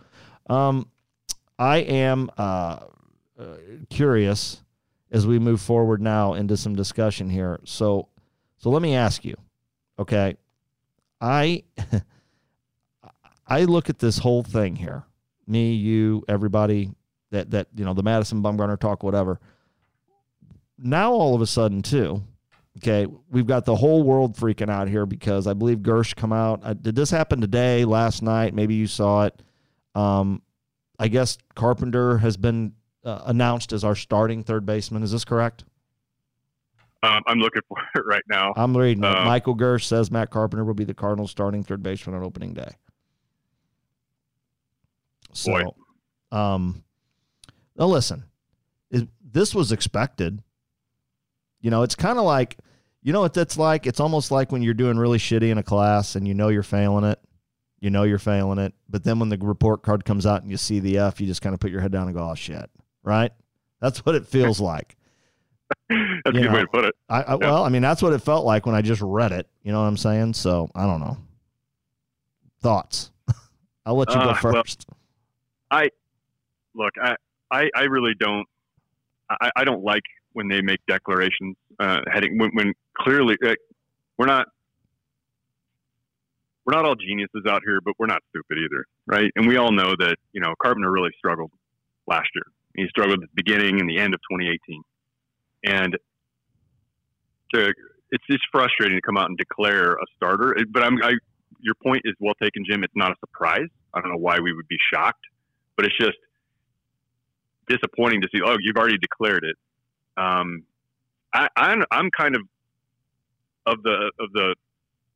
Um, 0.50 0.88
I 1.60 1.76
am 1.76 2.28
uh, 2.36 2.80
uh, 3.38 3.44
curious 3.88 4.64
as 5.12 5.28
we 5.28 5.38
move 5.38 5.60
forward 5.60 6.02
now 6.02 6.34
into 6.34 6.56
some 6.56 6.74
discussion 6.74 7.30
here. 7.30 7.60
So 7.64 8.08
so 8.56 8.70
let 8.70 8.82
me 8.82 8.96
ask 8.96 9.24
you, 9.24 9.36
okay? 9.96 10.36
I 11.20 11.62
I 13.46 13.62
look 13.62 13.88
at 13.88 14.00
this 14.00 14.18
whole 14.18 14.42
thing 14.42 14.74
here. 14.74 15.04
Me, 15.46 15.72
you, 15.74 16.24
everybody 16.28 16.90
that 17.30 17.52
that 17.52 17.68
you 17.76 17.84
know, 17.84 17.94
the 17.94 18.02
Madison 18.02 18.42
Bumgarner 18.42 18.76
talk, 18.76 19.04
whatever 19.04 19.38
now 20.78 21.12
all 21.12 21.34
of 21.34 21.40
a 21.40 21.46
sudden 21.46 21.82
too 21.82 22.22
okay 22.76 23.06
we've 23.30 23.46
got 23.46 23.64
the 23.64 23.74
whole 23.74 24.02
world 24.02 24.36
freaking 24.36 24.70
out 24.70 24.88
here 24.88 25.04
because 25.04 25.46
i 25.46 25.52
believe 25.52 25.78
Girsch 25.78 26.14
come 26.14 26.32
out. 26.32 26.60
Uh, 26.62 26.74
did 26.74 26.94
this 26.94 27.10
happen 27.10 27.40
today 27.40 27.84
last 27.84 28.22
night? 28.22 28.54
Maybe 28.54 28.74
you 28.74 28.86
saw 28.86 29.24
it. 29.24 29.42
Um, 29.94 30.42
i 30.98 31.08
guess 31.08 31.38
carpenter 31.54 32.18
has 32.18 32.36
been 32.36 32.74
uh, 33.04 33.22
announced 33.26 33.72
as 33.72 33.84
our 33.84 33.94
starting 33.94 34.42
third 34.44 34.66
baseman. 34.66 35.02
Is 35.02 35.12
this 35.12 35.24
correct? 35.24 35.64
Um, 37.02 37.22
i'm 37.26 37.38
looking 37.38 37.62
for 37.68 37.78
it 37.94 38.04
right 38.06 38.24
now. 38.28 38.52
I'm 38.56 38.76
reading 38.76 39.04
it. 39.04 39.06
Uh, 39.06 39.24
michael 39.24 39.56
Girsch 39.56 39.84
says 39.84 40.10
matt 40.10 40.30
carpenter 40.30 40.64
will 40.64 40.74
be 40.74 40.84
the 40.84 40.94
cardinals 40.94 41.30
starting 41.30 41.64
third 41.64 41.82
baseman 41.82 42.16
on 42.16 42.22
opening 42.22 42.54
day. 42.54 42.70
So 45.32 45.52
boy. 45.52 46.36
um 46.36 46.84
now 47.76 47.86
listen 47.86 48.24
this 49.32 49.54
was 49.54 49.72
expected 49.72 50.42
you 51.60 51.70
know, 51.70 51.82
it's 51.82 51.94
kind 51.94 52.18
of 52.18 52.24
like, 52.24 52.58
you 53.02 53.12
know 53.12 53.20
what 53.20 53.34
that's 53.34 53.56
like? 53.56 53.86
It's 53.86 54.00
almost 54.00 54.30
like 54.30 54.52
when 54.52 54.62
you're 54.62 54.74
doing 54.74 54.98
really 54.98 55.18
shitty 55.18 55.50
in 55.50 55.58
a 55.58 55.62
class 55.62 56.16
and 56.16 56.26
you 56.26 56.34
know 56.34 56.48
you're 56.48 56.62
failing 56.62 57.04
it. 57.04 57.20
You 57.80 57.90
know 57.90 58.02
you're 58.02 58.18
failing 58.18 58.58
it. 58.58 58.74
But 58.88 59.04
then 59.04 59.18
when 59.18 59.28
the 59.28 59.38
report 59.38 59.82
card 59.82 60.04
comes 60.04 60.26
out 60.26 60.42
and 60.42 60.50
you 60.50 60.56
see 60.56 60.80
the 60.80 60.98
F, 60.98 61.20
you 61.20 61.26
just 61.26 61.42
kind 61.42 61.54
of 61.54 61.60
put 61.60 61.70
your 61.70 61.80
head 61.80 61.92
down 61.92 62.08
and 62.08 62.16
go, 62.16 62.28
oh, 62.28 62.34
shit. 62.34 62.68
Right? 63.04 63.32
That's 63.80 64.04
what 64.04 64.14
it 64.14 64.26
feels 64.26 64.60
like. 64.60 64.96
that's 65.88 65.98
you 65.98 66.22
a 66.24 66.32
good 66.32 66.42
know, 66.44 66.52
way 66.52 66.60
to 66.62 66.66
put 66.66 66.84
it. 66.84 66.94
I, 67.08 67.22
I, 67.22 67.30
yeah. 67.32 67.36
Well, 67.36 67.64
I 67.64 67.68
mean, 67.68 67.82
that's 67.82 68.02
what 68.02 68.12
it 68.12 68.20
felt 68.20 68.44
like 68.44 68.66
when 68.66 68.74
I 68.74 68.82
just 68.82 69.00
read 69.00 69.32
it. 69.32 69.48
You 69.62 69.72
know 69.72 69.80
what 69.80 69.86
I'm 69.86 69.96
saying? 69.96 70.34
So 70.34 70.70
I 70.74 70.86
don't 70.86 71.00
know. 71.00 71.16
Thoughts? 72.60 73.12
I'll 73.86 73.96
let 73.96 74.08
you 74.08 74.16
go 74.16 74.20
uh, 74.20 74.34
first. 74.34 74.86
Well, 74.88 74.98
I 75.70 75.90
look. 76.74 76.94
I, 77.00 77.16
I 77.50 77.70
I 77.74 77.82
really 77.84 78.14
don't. 78.18 78.46
I, 79.30 79.50
I 79.56 79.64
don't 79.64 79.84
like 79.84 80.02
when 80.32 80.48
they 80.48 80.60
make 80.60 80.80
declarations 80.86 81.56
uh, 81.80 82.00
heading 82.12 82.38
when, 82.38 82.50
when 82.52 82.72
clearly 82.96 83.36
uh, 83.44 83.54
we're 84.16 84.26
not 84.26 84.46
we're 86.68 86.74
not 86.74 86.84
all 86.84 86.96
geniuses 86.96 87.44
out 87.48 87.62
here, 87.64 87.80
but 87.82 87.94
we're 87.98 88.06
not 88.06 88.20
stupid 88.28 88.58
either, 88.58 88.84
right? 89.06 89.30
And 89.36 89.48
we 89.48 89.56
all 89.56 89.72
know 89.72 89.94
that 89.98 90.16
you 90.32 90.40
know 90.40 90.54
Carpenter 90.62 90.90
really 90.90 91.10
struggled 91.16 91.50
last 92.06 92.28
year. 92.34 92.44
He 92.76 92.86
struggled 92.90 93.22
at 93.22 93.28
the 93.30 93.42
beginning 93.42 93.80
and 93.80 93.88
the 93.88 93.98
end 93.98 94.12
of 94.14 94.20
2018, 94.30 94.82
and 95.64 95.96
to, 97.54 97.72
it's 98.10 98.24
just 98.30 98.44
frustrating 98.52 98.98
to 98.98 99.02
come 99.02 99.16
out 99.16 99.28
and 99.28 99.38
declare 99.38 99.94
a 99.94 100.04
starter. 100.16 100.56
But 100.70 100.82
I'm, 100.84 101.02
I, 101.02 101.12
your 101.60 101.74
point 101.82 102.02
is 102.04 102.14
well 102.20 102.34
taken, 102.40 102.64
Jim. 102.68 102.84
It's 102.84 102.92
not 102.94 103.12
a 103.12 103.16
surprise. 103.20 103.68
I 103.94 104.00
don't 104.00 104.10
know 104.10 104.18
why 104.18 104.38
we 104.38 104.52
would 104.52 104.68
be 104.68 104.76
shocked, 104.92 105.24
but 105.76 105.86
it's 105.86 105.96
just 105.98 106.18
disappointing 107.68 108.20
to 108.22 108.28
see. 108.32 108.42
Oh, 108.44 108.56
you've 108.60 108.76
already 108.76 108.98
declared 108.98 109.44
it. 109.44 109.56
Um, 110.18 110.64
I, 111.32 111.48
I'm 111.56 111.84
I'm 111.90 112.10
kind 112.10 112.34
of 112.34 112.42
of 113.66 113.82
the 113.82 114.12
of 114.18 114.32
the 114.32 114.54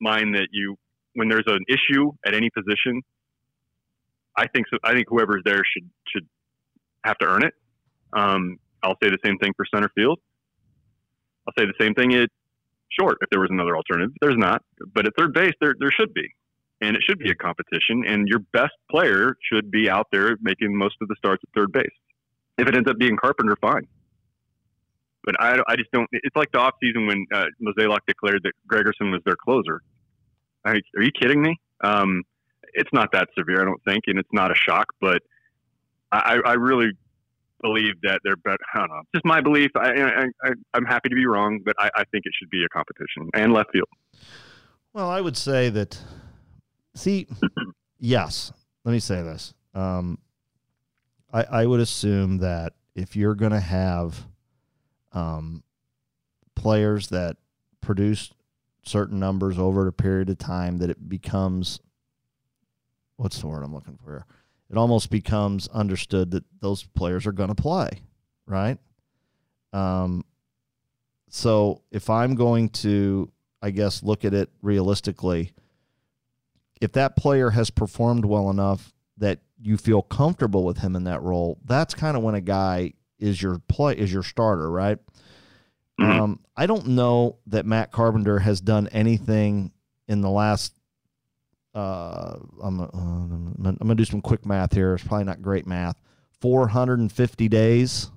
mind 0.00 0.34
that 0.34 0.48
you 0.52 0.76
when 1.14 1.28
there's 1.28 1.44
an 1.46 1.64
issue 1.68 2.12
at 2.26 2.34
any 2.34 2.50
position, 2.50 3.02
I 4.36 4.46
think 4.46 4.66
so. 4.70 4.78
I 4.84 4.92
think 4.92 5.06
whoever's 5.08 5.42
there 5.44 5.62
should 5.72 5.90
should 6.08 6.26
have 7.04 7.18
to 7.18 7.26
earn 7.26 7.44
it. 7.44 7.54
Um, 8.12 8.58
I'll 8.82 8.96
say 9.02 9.10
the 9.10 9.18
same 9.24 9.38
thing 9.38 9.52
for 9.56 9.64
center 9.74 9.90
field. 9.94 10.18
I'll 11.46 11.54
say 11.58 11.66
the 11.66 11.84
same 11.84 11.94
thing 11.94 12.14
at 12.14 12.28
short 13.00 13.18
if 13.22 13.30
there 13.30 13.40
was 13.40 13.50
another 13.50 13.76
alternative. 13.76 14.12
There's 14.20 14.36
not, 14.36 14.62
but 14.94 15.06
at 15.06 15.14
third 15.18 15.32
base 15.32 15.54
there 15.60 15.74
there 15.78 15.90
should 15.98 16.14
be, 16.14 16.28
and 16.80 16.94
it 16.94 17.02
should 17.08 17.18
be 17.18 17.30
a 17.30 17.34
competition. 17.34 18.04
And 18.06 18.28
your 18.28 18.40
best 18.52 18.74
player 18.90 19.36
should 19.50 19.70
be 19.70 19.90
out 19.90 20.06
there 20.12 20.36
making 20.40 20.76
most 20.76 20.96
of 21.00 21.08
the 21.08 21.16
starts 21.18 21.42
at 21.42 21.58
third 21.58 21.72
base. 21.72 21.96
If 22.58 22.68
it 22.68 22.76
ends 22.76 22.88
up 22.88 22.98
being 22.98 23.16
Carpenter, 23.16 23.56
fine. 23.60 23.88
But 25.24 25.36
I, 25.40 25.60
I 25.68 25.76
just 25.76 25.90
don't. 25.92 26.08
It's 26.12 26.36
like 26.36 26.50
the 26.52 26.58
off 26.58 26.74
season 26.82 27.06
when 27.06 27.26
uh, 27.32 27.44
Mozeliak 27.62 28.00
declared 28.06 28.42
that 28.42 28.52
Gregerson 28.70 29.12
was 29.12 29.20
their 29.24 29.36
closer. 29.36 29.80
I, 30.64 30.80
are 30.96 31.02
you 31.02 31.12
kidding 31.12 31.42
me? 31.42 31.60
Um, 31.82 32.22
it's 32.74 32.90
not 32.92 33.12
that 33.12 33.28
severe, 33.36 33.62
I 33.62 33.64
don't 33.64 33.82
think, 33.84 34.04
and 34.06 34.18
it's 34.18 34.32
not 34.32 34.50
a 34.50 34.54
shock. 34.54 34.86
But 35.00 35.22
I, 36.10 36.38
I 36.44 36.54
really 36.54 36.92
believe 37.62 37.94
that 38.02 38.20
they're 38.24 38.36
better. 38.36 38.58
I 38.74 38.80
don't 38.80 38.90
know. 38.90 39.02
Just 39.14 39.24
my 39.24 39.40
belief. 39.40 39.70
I, 39.76 39.90
I, 40.44 40.52
am 40.74 40.84
happy 40.84 41.08
to 41.08 41.14
be 41.14 41.26
wrong, 41.26 41.60
but 41.64 41.74
I, 41.78 41.88
I 41.94 42.04
think 42.10 42.26
it 42.26 42.32
should 42.38 42.50
be 42.50 42.64
a 42.64 42.68
competition 42.68 43.30
and 43.34 43.52
left 43.52 43.70
field. 43.72 43.88
Well, 44.92 45.08
I 45.08 45.20
would 45.20 45.36
say 45.36 45.70
that. 45.70 45.98
See, 46.94 47.26
yes. 47.98 48.52
Let 48.84 48.92
me 48.92 48.98
say 48.98 49.22
this. 49.22 49.54
Um, 49.74 50.18
I, 51.32 51.44
I 51.44 51.66
would 51.66 51.80
assume 51.80 52.38
that 52.38 52.74
if 52.94 53.16
you're 53.16 53.34
going 53.34 53.52
to 53.52 53.60
have 53.60 54.26
um, 55.12 55.62
players 56.54 57.08
that 57.08 57.36
produce 57.80 58.32
certain 58.84 59.18
numbers 59.18 59.58
over 59.58 59.86
a 59.86 59.92
period 59.92 60.30
of 60.30 60.38
time 60.38 60.78
that 60.78 60.90
it 60.90 61.08
becomes 61.08 61.80
what's 63.16 63.40
the 63.40 63.46
word 63.46 63.62
I'm 63.62 63.74
looking 63.74 63.98
for? 64.04 64.26
It 64.70 64.76
almost 64.76 65.10
becomes 65.10 65.68
understood 65.68 66.30
that 66.32 66.44
those 66.60 66.82
players 66.82 67.26
are 67.26 67.32
going 67.32 67.50
to 67.50 67.54
play, 67.54 67.88
right? 68.46 68.78
Um, 69.72 70.24
so 71.28 71.82
if 71.90 72.10
I'm 72.10 72.34
going 72.34 72.70
to, 72.70 73.30
I 73.60 73.70
guess, 73.70 74.02
look 74.02 74.24
at 74.24 74.34
it 74.34 74.50
realistically, 74.60 75.52
if 76.80 76.92
that 76.92 77.16
player 77.16 77.50
has 77.50 77.70
performed 77.70 78.24
well 78.24 78.50
enough 78.50 78.92
that 79.18 79.40
you 79.60 79.76
feel 79.76 80.02
comfortable 80.02 80.64
with 80.64 80.78
him 80.78 80.96
in 80.96 81.04
that 81.04 81.22
role, 81.22 81.58
that's 81.64 81.94
kind 81.94 82.16
of 82.16 82.22
when 82.22 82.34
a 82.34 82.40
guy 82.40 82.94
is 83.22 83.40
your 83.40 83.58
play 83.68 83.94
is 83.94 84.12
your 84.12 84.22
starter, 84.22 84.70
right? 84.70 84.98
Mm-hmm. 86.00 86.20
Um, 86.20 86.40
I 86.56 86.66
don't 86.66 86.88
know 86.88 87.38
that 87.46 87.64
Matt 87.64 87.92
Carpenter 87.92 88.38
has 88.38 88.60
done 88.60 88.88
anything 88.88 89.72
in 90.08 90.20
the 90.20 90.30
last. 90.30 90.74
Uh, 91.74 92.36
I'm, 92.62 92.80
uh, 92.80 92.86
I'm 92.92 93.76
gonna 93.80 93.94
do 93.94 94.04
some 94.04 94.20
quick 94.20 94.44
math 94.44 94.74
here. 94.74 94.94
It's 94.94 95.04
probably 95.04 95.24
not 95.24 95.40
great 95.40 95.66
math. 95.66 95.96
450 96.40 97.48
days, 97.48 98.10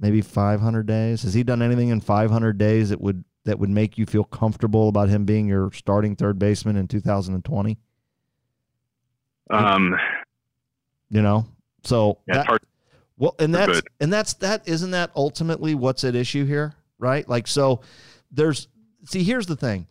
maybe 0.00 0.20
500 0.20 0.86
days. 0.86 1.22
Has 1.22 1.34
he 1.34 1.42
done 1.42 1.60
anything 1.62 1.88
in 1.88 2.00
500 2.00 2.56
days 2.56 2.90
that 2.90 3.00
would 3.00 3.24
that 3.44 3.58
would 3.58 3.70
make 3.70 3.98
you 3.98 4.06
feel 4.06 4.24
comfortable 4.24 4.88
about 4.88 5.08
him 5.08 5.24
being 5.24 5.48
your 5.48 5.72
starting 5.72 6.14
third 6.14 6.38
baseman 6.38 6.76
in 6.76 6.86
2020? 6.86 7.78
Um, 9.50 9.96
you 11.10 11.20
know, 11.20 11.46
so 11.82 12.18
yeah, 12.26 12.44
that, 12.44 12.62
well, 13.22 13.36
and 13.38 13.54
that's 13.54 13.82
and 14.00 14.12
that's 14.12 14.34
that 14.34 14.66
isn't 14.66 14.90
that 14.90 15.12
ultimately 15.14 15.76
what's 15.76 16.02
at 16.02 16.16
issue 16.16 16.44
here, 16.44 16.74
right? 16.98 17.26
Like 17.28 17.46
so 17.46 17.80
there's 18.32 18.66
see 19.04 19.22
here's 19.22 19.46
the 19.46 19.54
thing. 19.54 19.86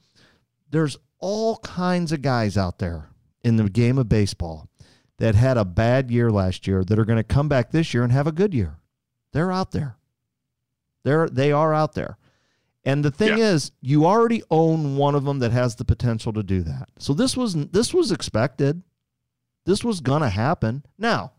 There's 0.69 0.97
all 1.19 1.55
kinds 1.59 2.11
of 2.11 2.21
guys 2.21 2.57
out 2.57 2.79
there 2.79 3.07
in 3.41 3.55
the 3.55 3.69
game 3.69 3.97
of 3.97 4.09
baseball 4.09 4.67
that 5.19 5.35
had 5.35 5.55
a 5.55 5.63
bad 5.63 6.11
year 6.11 6.29
last 6.29 6.67
year 6.67 6.83
that 6.83 6.99
are 6.99 7.05
going 7.05 7.19
to 7.19 7.23
come 7.23 7.47
back 7.47 7.71
this 7.71 7.93
year 7.93 8.03
and 8.03 8.11
have 8.11 8.27
a 8.27 8.33
good 8.33 8.53
year. 8.53 8.79
They're 9.31 9.51
out 9.53 9.71
there. 9.71 9.95
They're 11.05 11.29
they 11.29 11.53
are 11.53 11.73
out 11.73 11.93
there. 11.93 12.17
And 12.83 13.05
the 13.05 13.11
thing 13.11 13.37
yeah. 13.37 13.51
is, 13.51 13.71
you 13.79 14.05
already 14.05 14.43
own 14.51 14.97
one 14.97 15.15
of 15.15 15.23
them 15.23 15.39
that 15.39 15.53
has 15.53 15.77
the 15.77 15.85
potential 15.85 16.33
to 16.33 16.43
do 16.43 16.63
that. 16.63 16.89
So 16.99 17.13
this 17.13 17.37
was 17.37 17.53
this 17.67 17.93
was 17.93 18.11
expected. 18.11 18.81
This 19.63 19.85
was 19.85 20.01
going 20.01 20.21
to 20.21 20.29
happen. 20.29 20.83
Now, 20.97 21.31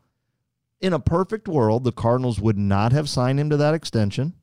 in 0.83 0.93
a 0.93 0.99
perfect 0.99 1.49
world, 1.49 1.85
the 1.85 1.93
Cardinals 1.93 2.41
would 2.41 2.59
not 2.59 2.93
have 2.93 3.09
signed 3.09 3.41
him 3.41 3.49
to 3.51 3.57
that 3.57 3.73
extension. 3.73 4.35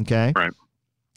Okay. 0.00 0.32
Right. 0.34 0.52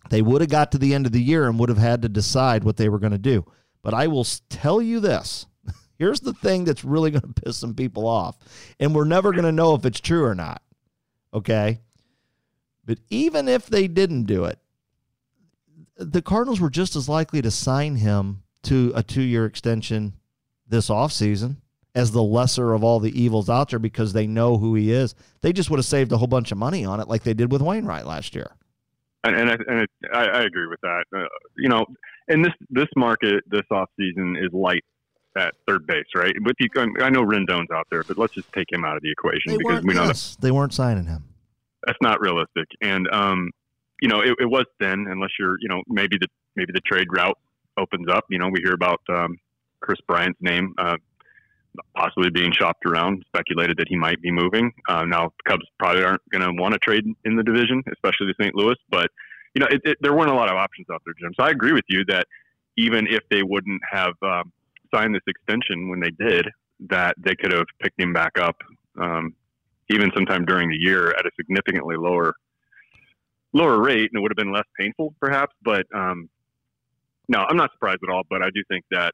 They 0.10 0.22
would 0.22 0.42
have 0.42 0.50
got 0.50 0.72
to 0.72 0.78
the 0.78 0.94
end 0.94 1.06
of 1.06 1.12
the 1.12 1.22
year 1.22 1.48
and 1.48 1.60
would 1.60 1.70
have 1.70 1.78
had 1.78 2.02
to 2.02 2.10
decide 2.10 2.64
what 2.64 2.78
they 2.78 2.90
were 2.90 3.00
going 3.00 3.12
to 3.12 3.18
do. 3.18 3.46
But 3.84 3.94
I 3.94 4.08
will 4.08 4.26
tell 4.50 4.82
you 4.82 5.00
this. 5.00 5.46
Here's 6.00 6.22
the 6.22 6.34
thing 6.34 6.66
that's 6.66 6.84
really 6.84 7.12
going 7.12 7.22
to 7.34 7.42
piss 7.42 7.58
some 7.58 7.76
people 7.76 8.08
off. 8.08 8.38
And 8.80 8.96
we're 8.96 9.06
never 9.06 9.32
going 9.32 9.46
to 9.46 9.52
know 9.52 9.76
if 9.76 9.86
it's 9.86 10.00
true 10.00 10.26
or 10.26 10.36
not. 10.36 10.62
Okay. 11.34 11.80
But 12.84 13.00
even 13.10 13.48
if 13.48 13.68
they 13.68 13.88
didn't 13.88 14.24
do 14.24 14.46
it, 14.46 14.60
the 15.98 16.22
Cardinals 16.22 16.62
were 16.62 16.70
just 16.70 16.96
as 16.96 17.10
likely 17.10 17.42
to 17.42 17.52
sign 17.52 17.98
him 17.98 18.44
to 18.64 18.92
a 18.96 19.04
two 19.04 19.22
year 19.22 19.46
extension 19.46 20.14
this 20.68 20.90
offseason 20.90 21.58
as 21.98 22.12
the 22.12 22.22
lesser 22.22 22.74
of 22.74 22.84
all 22.84 23.00
the 23.00 23.20
evils 23.20 23.50
out 23.50 23.72
there 23.72 23.80
because 23.80 24.14
they 24.14 24.28
know 24.28 24.58
who 24.58 24.76
he 24.76 24.92
is. 24.92 25.16
They 25.42 25.52
just 25.52 25.72
would 25.72 25.78
have 25.78 25.86
saved 25.86 26.12
a 26.12 26.18
whole 26.18 26.28
bunch 26.28 26.52
of 26.52 26.58
money 26.58 26.86
on 26.86 27.00
it, 27.00 27.08
like 27.08 27.24
they 27.24 27.34
did 27.34 27.52
with 27.52 27.62
Wainwright 27.62 28.06
last 28.06 28.36
year. 28.36 28.56
And 29.24 29.36
and, 29.36 29.50
I, 29.50 29.54
and 29.68 29.80
it, 29.82 29.90
I, 30.14 30.26
I 30.26 30.42
agree 30.44 30.68
with 30.68 30.80
that. 30.82 31.06
Uh, 31.14 31.26
you 31.58 31.68
know, 31.68 31.86
and 32.28 32.46
this 32.46 32.54
this 32.70 32.88
market 32.96 33.44
this 33.48 33.64
off 33.72 33.90
season 34.00 34.38
is 34.40 34.54
light 34.54 34.86
at 35.36 35.56
third 35.68 35.88
base, 35.88 36.06
right? 36.16 36.36
But 36.44 36.54
you, 36.60 36.70
I 37.02 37.10
know 37.10 37.24
Rendon's 37.24 37.72
out 37.72 37.88
there, 37.90 38.04
but 38.04 38.18
let's 38.18 38.36
just 38.36 38.52
take 38.54 38.72
him 38.72 38.86
out 38.86 38.96
of 38.96 39.02
the 39.02 39.12
equation 39.12 39.54
They 39.54 39.58
because 39.58 39.84
we 39.84 39.96
know 39.96 40.06
yes, 40.06 40.38
they 40.40 40.52
weren't 40.52 40.74
signing 40.74 41.06
him. 41.06 41.24
that's 41.86 42.00
not 42.00 42.22
realistic. 42.22 42.68
And 42.82 43.08
um, 43.12 43.50
you 44.02 44.08
know, 44.08 44.22
it, 44.22 44.36
it 44.40 44.46
was 44.46 44.66
thin 44.80 45.08
unless 45.10 45.32
you're, 45.40 45.58
you 45.60 45.68
know, 45.68 45.82
maybe 45.88 46.18
the 46.20 46.28
maybe 46.56 46.74
the 46.74 46.82
trade 46.82 47.08
route 47.12 47.38
opens 47.76 48.08
up. 48.08 48.26
You 48.30 48.38
know, 48.38 48.50
we 48.50 48.62
hear 48.64 48.74
about 48.74 49.02
um, 49.10 49.38
Kris 49.82 50.00
Bryant's 50.08 50.40
name 50.42 50.76
uh, 50.78 50.98
possibly 51.96 52.30
being 52.30 52.52
shopped 52.52 52.86
around, 52.86 53.24
speculated 53.28 53.78
that 53.78 53.88
he 53.88 53.96
might 53.96 54.22
be 54.22 54.32
moving. 54.32 54.72
Uh, 54.88 55.04
now, 55.04 55.32
Cubs 55.48 55.66
probably 55.80 56.04
aren't 56.04 56.22
going 56.32 56.42
to 56.42 56.62
want 56.62 56.74
to 56.74 56.80
trade 56.80 57.06
in 57.26 57.36
the 57.36 57.44
division, 57.44 57.84
especially 57.94 58.28
to 58.28 58.34
St. 58.42 58.56
Louis. 58.56 58.76
But 58.90 59.10
you 59.56 59.62
know, 59.62 59.68
it, 59.70 59.82
it, 59.84 59.98
there 60.02 60.14
weren't 60.14 60.32
a 60.32 60.36
lot 60.36 60.50
of 60.50 60.56
options 60.56 60.88
out 60.92 61.02
there, 61.06 61.14
Jim. 61.20 61.34
So 61.40 61.46
I 61.46 61.50
agree 61.50 61.74
with 61.74 61.86
you 61.90 62.04
that 62.10 62.28
even 62.78 63.08
if 63.08 63.22
they 63.32 63.44
wouldn't 63.44 63.82
have 63.92 64.14
um, 64.22 64.52
signed 64.94 65.16
this 65.16 65.24
extension 65.28 65.90
when 65.90 66.00
they 66.00 66.12
did, 66.12 66.46
that 66.90 67.16
they 67.18 67.36
could 67.36 67.52
have 67.52 67.66
picked 67.82 68.00
him 68.00 68.14
back 68.14 68.38
up. 68.40 68.56
Um, 69.00 69.34
even 69.90 70.12
sometime 70.14 70.46
during 70.46 70.70
the 70.70 70.76
year 70.76 71.12
at 71.12 71.26
a 71.26 71.32
significantly 71.38 71.96
lower 71.98 72.36
lower 73.54 73.82
rate, 73.82 74.10
and 74.12 74.20
it 74.20 74.22
would 74.22 74.32
have 74.32 74.38
been 74.38 74.54
less 74.54 74.66
painful, 74.80 75.14
perhaps. 75.20 75.54
But 75.64 75.86
um, 75.96 76.30
no, 77.28 77.40
I'm 77.40 77.58
not 77.58 77.72
surprised 77.74 78.02
at 78.08 78.14
all. 78.14 78.24
But 78.30 78.42
I 78.42 78.50
do 78.54 78.64
think 78.70 78.86
that 78.92 79.14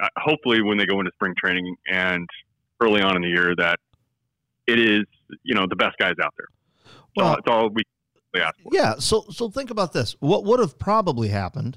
Uh, 0.00 0.08
hopefully, 0.16 0.62
when 0.62 0.78
they 0.78 0.86
go 0.86 0.98
into 1.00 1.10
spring 1.14 1.34
training 1.36 1.76
and 1.90 2.28
early 2.80 3.02
on 3.02 3.16
in 3.16 3.22
the 3.22 3.28
year, 3.28 3.54
that 3.56 3.78
it 4.66 4.78
is 4.78 5.04
you 5.42 5.54
know 5.54 5.66
the 5.68 5.76
best 5.76 5.96
guys 5.98 6.14
out 6.22 6.34
there. 6.36 6.46
Well- 7.16 7.26
Well, 7.26 7.36
it's 7.36 7.48
all 7.48 7.68
we 7.70 7.82
ask 8.40 8.54
for. 8.62 8.70
Yeah, 8.72 8.94
so 8.98 9.26
so 9.30 9.50
think 9.50 9.70
about 9.70 9.92
this. 9.92 10.16
What 10.20 10.44
would 10.44 10.60
have 10.60 10.78
probably 10.78 11.28
happened 11.28 11.76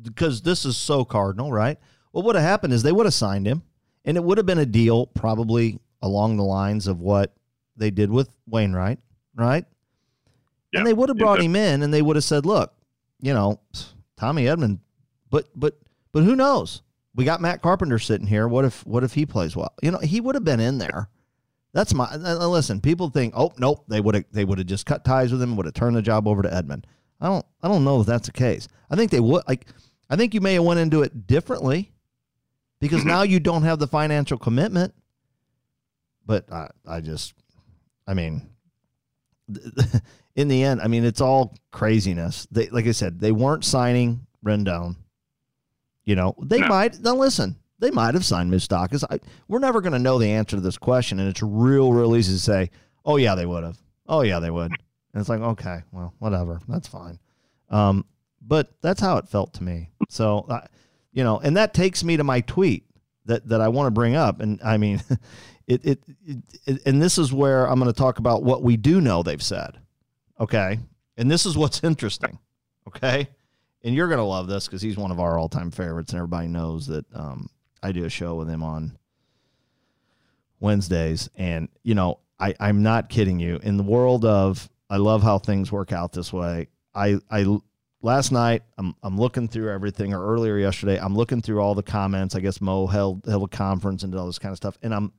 because 0.00 0.42
this 0.42 0.64
is 0.64 0.76
so 0.76 1.04
cardinal, 1.04 1.50
right? 1.52 1.76
What 2.12 2.24
would 2.24 2.36
have 2.36 2.44
happened 2.44 2.72
is 2.72 2.82
they 2.82 2.92
would 2.92 3.06
have 3.06 3.14
signed 3.14 3.46
him 3.46 3.62
and 4.04 4.16
it 4.16 4.22
would 4.22 4.38
have 4.38 4.46
been 4.46 4.58
a 4.58 4.66
deal 4.66 5.06
probably 5.06 5.80
along 6.00 6.36
the 6.36 6.44
lines 6.44 6.86
of 6.86 7.00
what 7.00 7.34
they 7.76 7.90
did 7.90 8.10
with 8.10 8.28
Wainwright, 8.46 8.98
right? 9.34 9.64
Yeah, 10.72 10.80
and 10.80 10.86
they 10.86 10.92
would 10.92 11.08
have 11.08 11.18
brought 11.18 11.40
him 11.40 11.56
in 11.56 11.82
and 11.82 11.92
they 11.92 12.02
would 12.02 12.16
have 12.16 12.24
said, 12.24 12.46
"Look, 12.46 12.72
you 13.20 13.34
know, 13.34 13.60
Tommy 14.16 14.44
Edman, 14.44 14.78
but 15.30 15.48
but 15.56 15.78
but 16.12 16.22
who 16.22 16.36
knows? 16.36 16.82
We 17.18 17.24
got 17.24 17.40
Matt 17.40 17.62
Carpenter 17.62 17.98
sitting 17.98 18.28
here. 18.28 18.46
What 18.46 18.64
if 18.64 18.86
what 18.86 19.02
if 19.02 19.14
he 19.14 19.26
plays 19.26 19.56
well? 19.56 19.74
You 19.82 19.90
know, 19.90 19.98
he 19.98 20.20
would 20.20 20.36
have 20.36 20.44
been 20.44 20.60
in 20.60 20.78
there. 20.78 21.08
That's 21.72 21.92
my 21.92 22.04
uh, 22.04 22.46
listen. 22.46 22.80
People 22.80 23.10
think, 23.10 23.34
oh 23.36 23.52
nope, 23.58 23.84
they 23.88 24.00
would 24.00 24.14
have 24.14 24.24
they 24.30 24.44
would 24.44 24.58
have 24.58 24.68
just 24.68 24.86
cut 24.86 25.04
ties 25.04 25.32
with 25.32 25.42
him, 25.42 25.56
would 25.56 25.66
have 25.66 25.74
turned 25.74 25.96
the 25.96 26.02
job 26.02 26.28
over 26.28 26.42
to 26.42 26.48
Edman. 26.48 26.84
I 27.20 27.26
don't 27.26 27.44
I 27.60 27.66
don't 27.66 27.82
know 27.82 28.00
if 28.00 28.06
that's 28.06 28.28
the 28.28 28.32
case. 28.32 28.68
I 28.88 28.94
think 28.94 29.10
they 29.10 29.18
would 29.18 29.42
like. 29.48 29.66
I 30.08 30.14
think 30.14 30.32
you 30.32 30.40
may 30.40 30.54
have 30.54 30.62
went 30.62 30.78
into 30.78 31.02
it 31.02 31.26
differently 31.26 31.90
because 32.78 33.04
now 33.04 33.22
you 33.22 33.40
don't 33.40 33.64
have 33.64 33.80
the 33.80 33.88
financial 33.88 34.38
commitment. 34.38 34.94
But 36.24 36.52
I 36.52 36.68
I 36.86 37.00
just, 37.00 37.34
I 38.06 38.14
mean, 38.14 38.48
in 40.36 40.46
the 40.46 40.62
end, 40.62 40.80
I 40.80 40.86
mean, 40.86 41.04
it's 41.04 41.20
all 41.20 41.56
craziness. 41.72 42.46
They, 42.52 42.68
like 42.68 42.86
I 42.86 42.92
said, 42.92 43.18
they 43.18 43.32
weren't 43.32 43.64
signing 43.64 44.24
Rendon. 44.46 44.94
You 46.08 46.16
know, 46.16 46.34
they 46.42 46.60
No. 46.60 46.68
might. 46.68 46.98
Now, 47.02 47.14
listen, 47.16 47.56
they 47.80 47.90
might 47.90 48.14
have 48.14 48.24
signed 48.24 48.50
Moustakas. 48.50 49.04
I 49.10 49.20
We're 49.46 49.58
never 49.58 49.82
going 49.82 49.92
to 49.92 49.98
know 49.98 50.18
the 50.18 50.30
answer 50.30 50.56
to 50.56 50.62
this 50.62 50.78
question, 50.78 51.20
and 51.20 51.28
it's 51.28 51.42
real, 51.42 51.92
real 51.92 52.16
easy 52.16 52.32
to 52.32 52.38
say, 52.38 52.70
"Oh 53.04 53.16
yeah, 53.18 53.34
they 53.34 53.44
would 53.44 53.62
have. 53.62 53.76
Oh 54.06 54.22
yeah, 54.22 54.38
they 54.40 54.50
would." 54.50 54.70
And 54.72 55.20
it's 55.20 55.28
like, 55.28 55.40
okay, 55.42 55.82
well, 55.92 56.14
whatever, 56.18 56.60
that's 56.66 56.88
fine. 56.88 57.18
Um, 57.68 58.06
but 58.40 58.72
that's 58.80 59.02
how 59.02 59.18
it 59.18 59.28
felt 59.28 59.52
to 59.54 59.62
me. 59.62 59.90
So, 60.08 60.46
I 60.48 60.66
you 61.12 61.24
know, 61.24 61.40
and 61.40 61.58
that 61.58 61.74
takes 61.74 62.02
me 62.02 62.16
to 62.16 62.24
my 62.24 62.40
tweet 62.40 62.86
that 63.26 63.46
that 63.50 63.60
I 63.60 63.68
want 63.68 63.88
to 63.88 63.90
bring 63.90 64.16
up, 64.16 64.40
and 64.40 64.58
I 64.64 64.78
mean, 64.78 65.02
it, 65.66 65.84
it, 65.84 65.98
it, 66.26 66.38
it 66.64 66.82
and 66.86 67.02
this 67.02 67.18
is 67.18 67.34
where 67.34 67.66
I'm 67.68 67.78
going 67.78 67.92
to 67.92 67.98
talk 67.98 68.18
about 68.18 68.42
what 68.42 68.62
we 68.62 68.78
do 68.78 69.02
know 69.02 69.22
they've 69.22 69.42
said. 69.42 69.78
Okay, 70.40 70.78
and 71.18 71.30
this 71.30 71.44
is 71.44 71.54
what's 71.54 71.84
interesting. 71.84 72.38
Okay, 72.86 73.28
and 73.84 73.94
you're 73.94 74.08
to 74.08 74.24
love 74.24 74.48
this 74.48 74.66
because 74.66 74.82
he's 74.82 74.96
one 74.96 75.10
of 75.10 75.20
our 75.20 75.38
all 75.38 75.48
time 75.48 75.70
favorites, 75.70 76.12
and 76.12 76.18
everybody 76.18 76.48
knows 76.48 76.86
that 76.88 77.04
um, 77.14 77.48
I 77.82 77.92
do 77.92 78.04
a 78.04 78.10
show 78.10 78.34
with 78.34 78.48
him 78.48 78.62
on 78.62 78.98
Wednesdays, 80.60 81.30
and 81.36 81.68
you 81.82 81.94
know, 81.94 82.18
I 82.38 82.54
I'm 82.58 82.82
not 82.82 83.08
kidding 83.08 83.38
you. 83.38 83.58
In 83.62 83.76
the 83.76 83.82
world 83.82 84.24
of 84.24 84.68
I 84.90 84.96
love 84.96 85.22
how 85.22 85.38
things 85.38 85.70
work 85.70 85.92
out 85.92 86.12
this 86.12 86.32
way. 86.32 86.68
I 86.94 87.18
I 87.30 87.58
last 88.02 88.32
night 88.32 88.62
I'm 88.76 88.94
I'm 89.02 89.18
looking 89.18 89.48
through 89.48 89.72
everything 89.72 90.12
or 90.12 90.24
earlier 90.24 90.58
yesterday 90.58 90.98
I'm 90.98 91.14
looking 91.14 91.40
through 91.42 91.60
all 91.60 91.74
the 91.74 91.82
comments. 91.82 92.34
I 92.34 92.40
guess 92.40 92.60
Mo 92.60 92.86
held 92.86 93.24
held 93.26 93.44
a 93.44 93.56
conference 93.56 94.02
and 94.02 94.12
did 94.12 94.18
all 94.18 94.26
this 94.26 94.38
kind 94.38 94.52
of 94.52 94.56
stuff, 94.56 94.78
and 94.82 94.94
I'm 94.94 95.12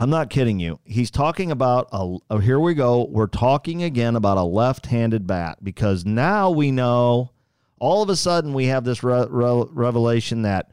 I'm 0.00 0.10
not 0.10 0.30
kidding 0.30 0.58
you. 0.58 0.80
He's 0.84 1.10
talking 1.10 1.50
about 1.50 1.88
a. 1.92 2.16
Oh, 2.30 2.38
here 2.38 2.58
we 2.58 2.74
go. 2.74 3.06
We're 3.10 3.26
talking 3.26 3.82
again 3.82 4.16
about 4.16 4.38
a 4.38 4.42
left-handed 4.42 5.26
bat 5.26 5.58
because 5.62 6.04
now 6.04 6.50
we 6.50 6.70
know. 6.70 7.30
All 7.78 8.02
of 8.02 8.08
a 8.08 8.16
sudden, 8.16 8.54
we 8.54 8.66
have 8.66 8.84
this 8.84 9.02
re- 9.02 9.26
re- 9.28 9.64
revelation 9.70 10.42
that, 10.42 10.70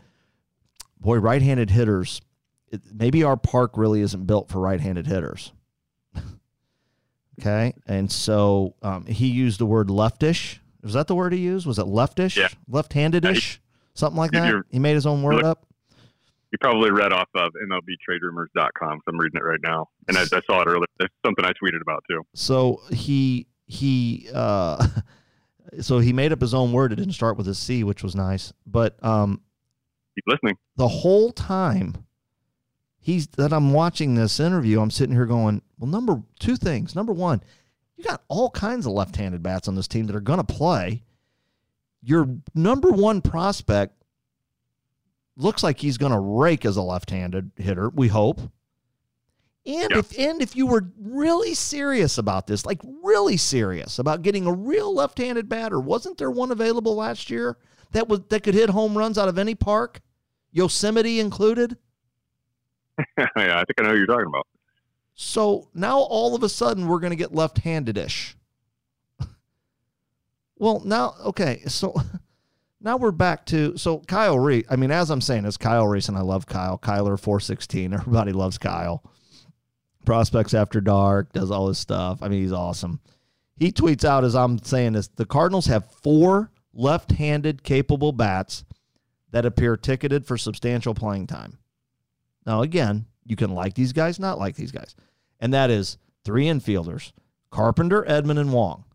boy, 1.00 1.18
right-handed 1.18 1.72
hitters. 1.72 2.22
It, 2.72 2.82
maybe 2.94 3.24
our 3.24 3.36
park 3.36 3.78
really 3.78 4.02
isn't 4.02 4.28
built 4.28 4.50
for 4.50 4.60
right-handed 4.60 5.08
hitters. 5.08 5.52
okay, 7.40 7.74
and 7.88 8.12
so 8.12 8.76
um, 8.84 9.06
he 9.08 9.28
used 9.28 9.60
the 9.60 9.66
word 9.66 9.88
leftish. 9.88 10.60
Was 10.84 10.94
that 10.94 11.08
the 11.08 11.16
word 11.16 11.34
he 11.34 11.40
used? 11.40 11.66
Was 11.66 11.80
it 11.80 11.88
leftish? 11.88 12.36
Yeah. 12.38 12.50
Left-handed-ish? 12.68 13.60
Something 13.96 14.18
like 14.18 14.32
that. 14.32 14.64
He 14.70 14.78
made 14.80 14.94
his 14.94 15.08
own 15.08 15.24
word 15.24 15.44
up. 15.44 15.66
You 16.52 16.58
probably 16.60 16.90
read 16.92 17.14
off 17.14 17.28
of 17.36 17.52
MLBTradeRumors.com. 17.70 18.98
So 19.00 19.04
I'm 19.08 19.18
reading 19.20 19.40
it 19.40 19.44
right 19.44 19.60
now, 19.64 19.88
and 20.08 20.18
I, 20.18 20.24
I 20.24 20.42
saw 20.48 20.62
it 20.62 20.68
earlier. 20.68 20.86
It's 21.00 21.14
something 21.26 21.46
I 21.46 21.52
tweeted 21.52 21.82
about 21.82 22.04
too. 22.10 22.24
so 22.34 22.82
he 22.92 23.48
he 23.68 24.28
uh 24.34 24.88
so 25.82 26.00
he 26.00 26.12
made 26.12 26.32
up 26.32 26.42
his 26.42 26.56
own 26.56 26.72
word 26.72 26.92
it 26.92 26.96
didn't 26.96 27.14
start 27.14 27.38
with 27.38 27.48
a 27.48 27.54
c 27.54 27.84
which 27.84 28.02
was 28.02 28.16
nice 28.16 28.52
but 28.66 28.98
um 29.06 29.40
Keep 30.16 30.24
listening. 30.26 30.58
the 30.76 30.88
whole 30.88 31.32
time 31.32 31.94
he's 33.00 33.28
that 33.28 33.54
i'm 33.54 33.72
watching 33.72 34.16
this 34.16 34.40
interview 34.40 34.82
i'm 34.82 34.90
sitting 34.90 35.14
here 35.14 35.28
going 35.28 35.62
well 35.78 35.88
number 35.92 36.24
two 36.40 36.56
things 36.56 36.96
number 36.96 37.14
one 37.14 37.44
you 37.96 38.04
got 38.04 38.24
all 38.28 38.50
kinds 38.50 38.88
of 38.88 38.94
left-handed 38.94 39.44
bats 39.44 39.68
on 39.68 39.76
this 39.76 39.88
team 39.88 40.08
that 40.08 40.16
are 40.16 40.20
going 40.20 40.44
to 40.44 40.44
play 40.44 41.04
your 42.02 42.28
number 42.56 42.90
one 42.90 43.22
prospect 43.22 43.99
looks 45.40 45.64
like 45.64 45.80
he's 45.80 45.98
going 45.98 46.12
to 46.12 46.20
rake 46.20 46.66
as 46.66 46.78
a 46.78 46.82
left-handed 46.82 47.52
hitter 47.56 47.90
we 47.90 48.08
hope 48.08 48.40
and 49.66 49.92
if 49.92 50.18
and 50.18 50.42
if 50.42 50.56
you 50.56 50.66
were 50.66 50.88
really 51.00 51.54
serious 51.54 52.18
about 52.18 52.48
this, 52.48 52.66
like 52.66 52.80
really 53.04 53.38
serious 53.38 54.00
about 54.00 54.22
getting 54.22 54.48
a 54.48 54.54
real 54.54 54.94
left-handed 54.94 55.50
batter, 55.50 55.80
wasn't 55.80 56.18
there 56.18 56.32
one 56.32 56.52
available 56.52 56.96
last 56.96 57.30
year 57.30 57.58
that 57.92 58.08
was 58.08 58.22
that 58.30 58.42
could 58.42 58.56
hit 58.56 58.70
home 58.70 58.98
runs 58.98 59.18
out 59.18 59.28
of 59.28 59.38
any 59.38 59.56
park, 59.56 60.02
Yosemite 60.52 61.20
included? 61.20 61.78
yeah, 63.18 63.28
I 63.36 63.64
think 63.64 63.80
I 63.80 63.84
know 63.84 63.90
who 63.90 63.98
you're 63.98 64.08
talking 64.08 64.28
about. 64.28 64.48
So 65.14 65.70
now 65.74 66.00
all 66.00 66.36
of 66.36 66.44
a 66.44 66.50
sudden 66.50 66.88
we're 66.88 67.00
going 67.00 67.12
to 67.12 67.18
get 67.18 67.36
left-handed-ish. 67.36 68.38
well, 70.58 70.82
now 70.86 71.16
okay, 71.26 71.62
so 71.68 71.94
now 72.82 72.98
we're 72.98 73.12
back 73.12 73.46
to 73.48 73.78
so 73.78 74.00
Kyle 74.00 74.40
Reese. 74.40 74.66
I 74.70 74.76
mean, 74.76 74.92
as 74.92 75.10
I'm 75.10 75.22
saying, 75.22 75.46
it's 75.46 75.58
Kyle 75.58 75.88
Reese, 75.88 76.08
and 76.08 76.18
I 76.18 76.22
love 76.22 76.46
Kyle. 76.46 76.78
Kyler 76.78 77.20
four 77.20 77.40
sixteen. 77.40 77.94
Everybody 77.94 78.32
loves 78.32 78.58
Kyle. 78.58 79.04
Prospects 80.06 80.54
After 80.54 80.82
Dark 80.82 81.34
does 81.34 81.52
all 81.52 81.68
this 81.68 81.80
stuff. 81.80 82.20
I 82.22 82.30
mean, 82.30 82.42
he's 82.42 82.54
awesome. 82.54 83.00
He 83.58 83.72
tweets 83.72 84.06
out 84.06 84.24
as 84.24 84.36
I'm 84.36 84.58
saying 84.60 84.94
this: 84.94 85.08
the 85.10 85.26
Cardinals 85.26 85.66
have 85.68 85.92
four 85.92 86.52
left-handed 86.74 87.64
capable 87.64 88.12
bats 88.12 88.64
that 89.32 89.46
appear 89.46 89.76
ticketed 89.76 90.26
for 90.26 90.38
substantial 90.38 90.94
playing 90.94 91.28
time. 91.28 91.60
Now, 92.46 92.62
again, 92.62 93.06
you 93.26 93.36
can 93.36 93.54
like 93.54 93.74
these 93.76 93.94
guys, 93.94 94.20
not 94.20 94.40
like 94.40 94.56
these 94.56 94.72
guys, 94.72 94.96
and 95.40 95.54
that 95.54 95.70
is 95.70 95.98
three 96.24 96.46
infielders: 96.46 97.12
Carpenter, 97.52 98.04
Edman, 98.04 98.40
and 98.40 98.54
Wong. 98.54 98.86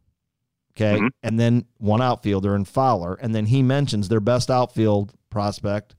Okay, 0.76 0.98
Mhm. 0.98 1.10
and 1.22 1.38
then 1.38 1.66
one 1.78 2.02
outfielder 2.02 2.54
and 2.54 2.66
Fowler, 2.66 3.14
and 3.14 3.32
then 3.34 3.46
he 3.46 3.62
mentions 3.62 4.08
their 4.08 4.18
best 4.20 4.50
outfield 4.50 5.12
prospect 5.30 5.94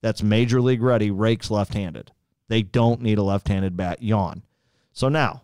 that's 0.00 0.22
major 0.22 0.60
league 0.60 0.82
ready, 0.82 1.10
rakes 1.10 1.50
left-handed. 1.50 2.10
They 2.48 2.62
don't 2.62 3.00
need 3.00 3.18
a 3.18 3.22
left-handed 3.22 3.76
bat. 3.76 4.02
Yawn. 4.02 4.42
So 4.92 5.08
now, 5.08 5.42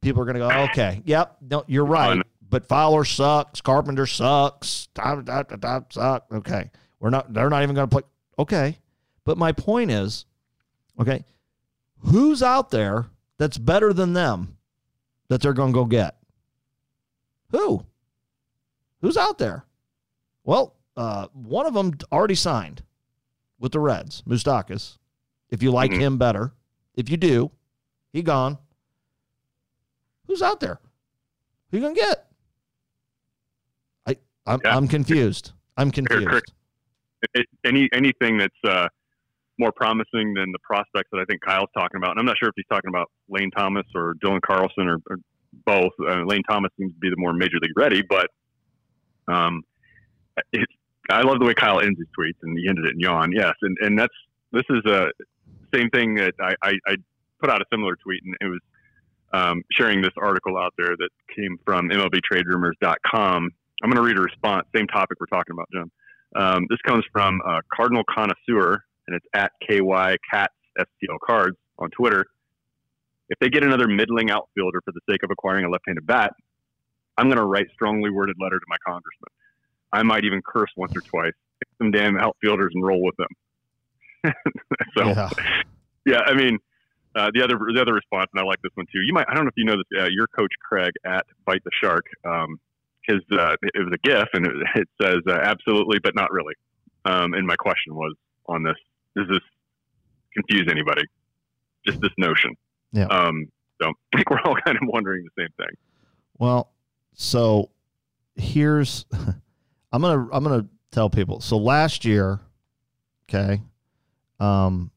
people 0.00 0.20
are 0.22 0.24
going 0.24 0.34
to 0.34 0.40
go, 0.40 0.50
okay, 0.64 1.02
yep, 1.04 1.36
no, 1.40 1.62
you're 1.68 1.84
right. 1.84 2.20
But 2.48 2.66
Fowler 2.66 3.04
sucks. 3.04 3.60
Carpenter 3.60 4.06
sucks. 4.06 4.86
Dot, 4.94 5.24
dot, 5.24 5.48
dot, 5.48 5.60
dot, 5.60 5.92
suck. 5.92 6.26
Okay, 6.32 6.70
we're 7.00 7.10
not. 7.10 7.32
They're 7.32 7.50
not 7.50 7.62
even 7.62 7.74
going 7.74 7.88
to 7.88 7.94
play. 7.94 8.02
Okay, 8.38 8.78
but 9.24 9.36
my 9.38 9.52
point 9.52 9.90
is, 9.90 10.24
Okay. 10.98 11.24
Who's 11.98 12.42
out 12.42 12.70
there 12.70 13.06
that's 13.38 13.58
better 13.58 13.92
than 13.92 14.12
them 14.14 14.56
that 15.28 15.40
they're 15.42 15.52
going 15.52 15.72
to 15.72 15.78
go 15.78 15.84
get? 15.84 16.16
Who? 17.50 17.86
Who's 19.00 19.16
out 19.16 19.38
there? 19.38 19.64
Well, 20.44 20.74
uh, 20.96 21.26
one 21.32 21.66
of 21.66 21.74
them 21.74 21.96
already 22.10 22.34
signed 22.34 22.82
with 23.58 23.72
the 23.72 23.80
Reds, 23.80 24.22
Moustakas. 24.26 24.98
If 25.50 25.62
you 25.62 25.70
like 25.70 25.90
mm-hmm. 25.90 26.00
him 26.00 26.18
better, 26.18 26.52
if 26.94 27.10
you 27.10 27.16
do, 27.16 27.50
he 28.12 28.22
gone. 28.22 28.58
Who's 30.26 30.42
out 30.42 30.60
there? 30.60 30.80
Who 31.70 31.78
you 31.78 31.82
gonna 31.82 31.94
get? 31.94 32.26
I 34.06 34.16
I'm, 34.46 34.60
yeah. 34.64 34.76
I'm 34.76 34.88
confused. 34.88 35.52
I'm 35.76 35.90
confused. 35.90 36.52
Any 37.64 37.88
anything 37.92 38.38
that's 38.38 38.54
uh, 38.64 38.88
more 39.58 39.72
promising 39.72 40.34
than 40.34 40.52
the 40.52 40.58
prospects 40.62 41.08
that 41.12 41.18
I 41.18 41.24
think 41.24 41.42
Kyle's 41.42 41.70
talking 41.76 41.98
about, 41.98 42.12
and 42.12 42.20
I'm 42.20 42.26
not 42.26 42.36
sure 42.38 42.48
if 42.48 42.54
he's 42.56 42.66
talking 42.68 42.88
about 42.88 43.10
Lane 43.28 43.50
Thomas 43.50 43.86
or 43.94 44.14
Dylan 44.22 44.40
Carlson 44.42 44.88
or, 44.88 44.98
or 45.08 45.16
both. 45.64 45.92
Uh, 46.00 46.24
Lane 46.24 46.42
Thomas 46.48 46.70
seems 46.78 46.92
to 46.92 46.98
be 46.98 47.10
the 47.10 47.16
more 47.16 47.32
major 47.32 47.58
league 47.60 47.76
ready, 47.76 48.02
but 48.02 48.28
um, 49.28 49.62
it's 50.52 50.72
I 51.10 51.22
love 51.22 51.38
the 51.38 51.44
way 51.44 51.54
Kyle 51.54 51.80
ends 51.80 51.98
his 51.98 52.08
tweets, 52.18 52.38
and 52.42 52.58
he 52.58 52.68
ended 52.68 52.86
it 52.86 52.94
in 52.94 53.00
yawn. 53.00 53.30
Yes, 53.32 53.54
and 53.62 53.76
and 53.80 53.98
that's 53.98 54.14
this 54.52 54.64
is 54.70 54.84
a 54.86 55.10
same 55.74 55.90
thing 55.90 56.14
that 56.14 56.34
I, 56.40 56.54
I, 56.62 56.72
I 56.86 56.96
put 57.40 57.50
out 57.50 57.60
a 57.60 57.64
similar 57.70 57.96
tweet, 57.96 58.22
and 58.24 58.34
it 58.40 58.46
was 58.46 58.60
um, 59.32 59.62
sharing 59.72 60.00
this 60.00 60.12
article 60.16 60.56
out 60.56 60.72
there 60.78 60.96
that 60.96 61.10
came 61.34 61.58
from 61.64 61.90
MLBTradeRumors.com. 61.90 63.50
I'm 63.82 63.90
going 63.90 63.96
to 63.96 64.02
read 64.02 64.18
a 64.18 64.22
response, 64.22 64.66
same 64.74 64.86
topic 64.86 65.18
we're 65.20 65.26
talking 65.26 65.52
about, 65.52 65.68
Jim. 65.72 65.90
Um, 66.34 66.66
this 66.70 66.78
comes 66.86 67.04
from 67.12 67.40
uh, 67.46 67.60
Cardinal 67.74 68.04
Connoisseur, 68.08 68.82
and 69.06 69.16
it's 69.16 69.26
at 69.34 69.52
KY 69.68 70.16
Cats 70.30 70.54
STL 70.78 71.18
Cards 71.24 71.56
on 71.78 71.90
Twitter. 71.90 72.26
If 73.28 73.38
they 73.40 73.48
get 73.48 73.64
another 73.64 73.88
middling 73.88 74.30
outfielder 74.30 74.80
for 74.84 74.92
the 74.92 75.00
sake 75.10 75.22
of 75.22 75.30
acquiring 75.30 75.64
a 75.64 75.70
left-handed 75.70 76.06
bat, 76.06 76.32
I'm 77.18 77.26
going 77.26 77.38
to 77.38 77.44
write 77.44 77.66
strongly 77.72 78.10
worded 78.10 78.36
letter 78.40 78.58
to 78.58 78.66
my 78.68 78.76
congressman. 78.86 79.30
I 79.92 80.02
might 80.02 80.24
even 80.24 80.42
curse 80.42 80.70
once 80.76 80.94
or 80.94 81.00
twice, 81.00 81.32
pick 81.60 81.68
some 81.78 81.90
damn 81.90 82.18
outfielders 82.18 82.72
and 82.74 82.84
roll 82.84 83.02
with 83.02 83.16
them. 83.16 84.32
so, 84.96 85.06
yeah. 85.06 85.30
yeah, 86.04 86.20
I 86.26 86.34
mean, 86.34 86.58
uh, 87.16 87.30
the 87.32 87.42
other 87.42 87.58
the 87.74 87.80
other 87.80 87.94
response, 87.94 88.28
and 88.34 88.40
I 88.40 88.44
like 88.44 88.60
this 88.62 88.72
one 88.74 88.86
too. 88.92 89.00
You 89.00 89.14
might 89.14 89.26
I 89.28 89.34
don't 89.34 89.44
know 89.44 89.48
if 89.48 89.56
you 89.56 89.64
know 89.64 89.76
this. 89.76 90.02
Uh, 90.02 90.08
your 90.10 90.26
coach 90.26 90.52
Craig 90.62 90.92
at 91.06 91.24
Bite 91.46 91.64
the 91.64 91.70
Shark. 91.82 92.04
Um, 92.24 92.60
his 93.04 93.20
uh, 93.32 93.56
it 93.62 93.78
was 93.78 93.94
a 93.94 94.06
GIF, 94.06 94.28
and 94.34 94.46
it, 94.46 94.52
it 94.74 94.88
says 95.00 95.20
uh, 95.26 95.38
absolutely, 95.42 95.98
but 95.98 96.14
not 96.14 96.30
really. 96.30 96.54
Um, 97.06 97.32
and 97.32 97.46
my 97.46 97.56
question 97.56 97.94
was 97.94 98.14
on 98.46 98.62
this: 98.62 98.76
Does 99.16 99.28
this 99.28 99.40
confuse 100.34 100.68
anybody? 100.70 101.02
Just 101.86 102.00
this 102.00 102.12
notion. 102.18 102.54
Yeah. 102.92 103.06
Um, 103.06 103.48
so 103.80 103.88
I 104.12 104.16
think 104.16 104.30
we're 104.30 104.40
all 104.44 104.56
kind 104.64 104.76
of 104.76 104.88
wondering 104.88 105.24
the 105.24 105.42
same 105.42 105.52
thing. 105.56 105.76
Well, 106.38 106.72
so 107.14 107.70
here's 108.34 109.06
I'm 109.92 110.02
gonna 110.02 110.28
I'm 110.32 110.44
gonna 110.44 110.66
tell 110.90 111.10
people. 111.10 111.40
So 111.40 111.56
last 111.56 112.04
year, 112.04 112.40
okay, 113.28 113.62
um, 114.40 114.90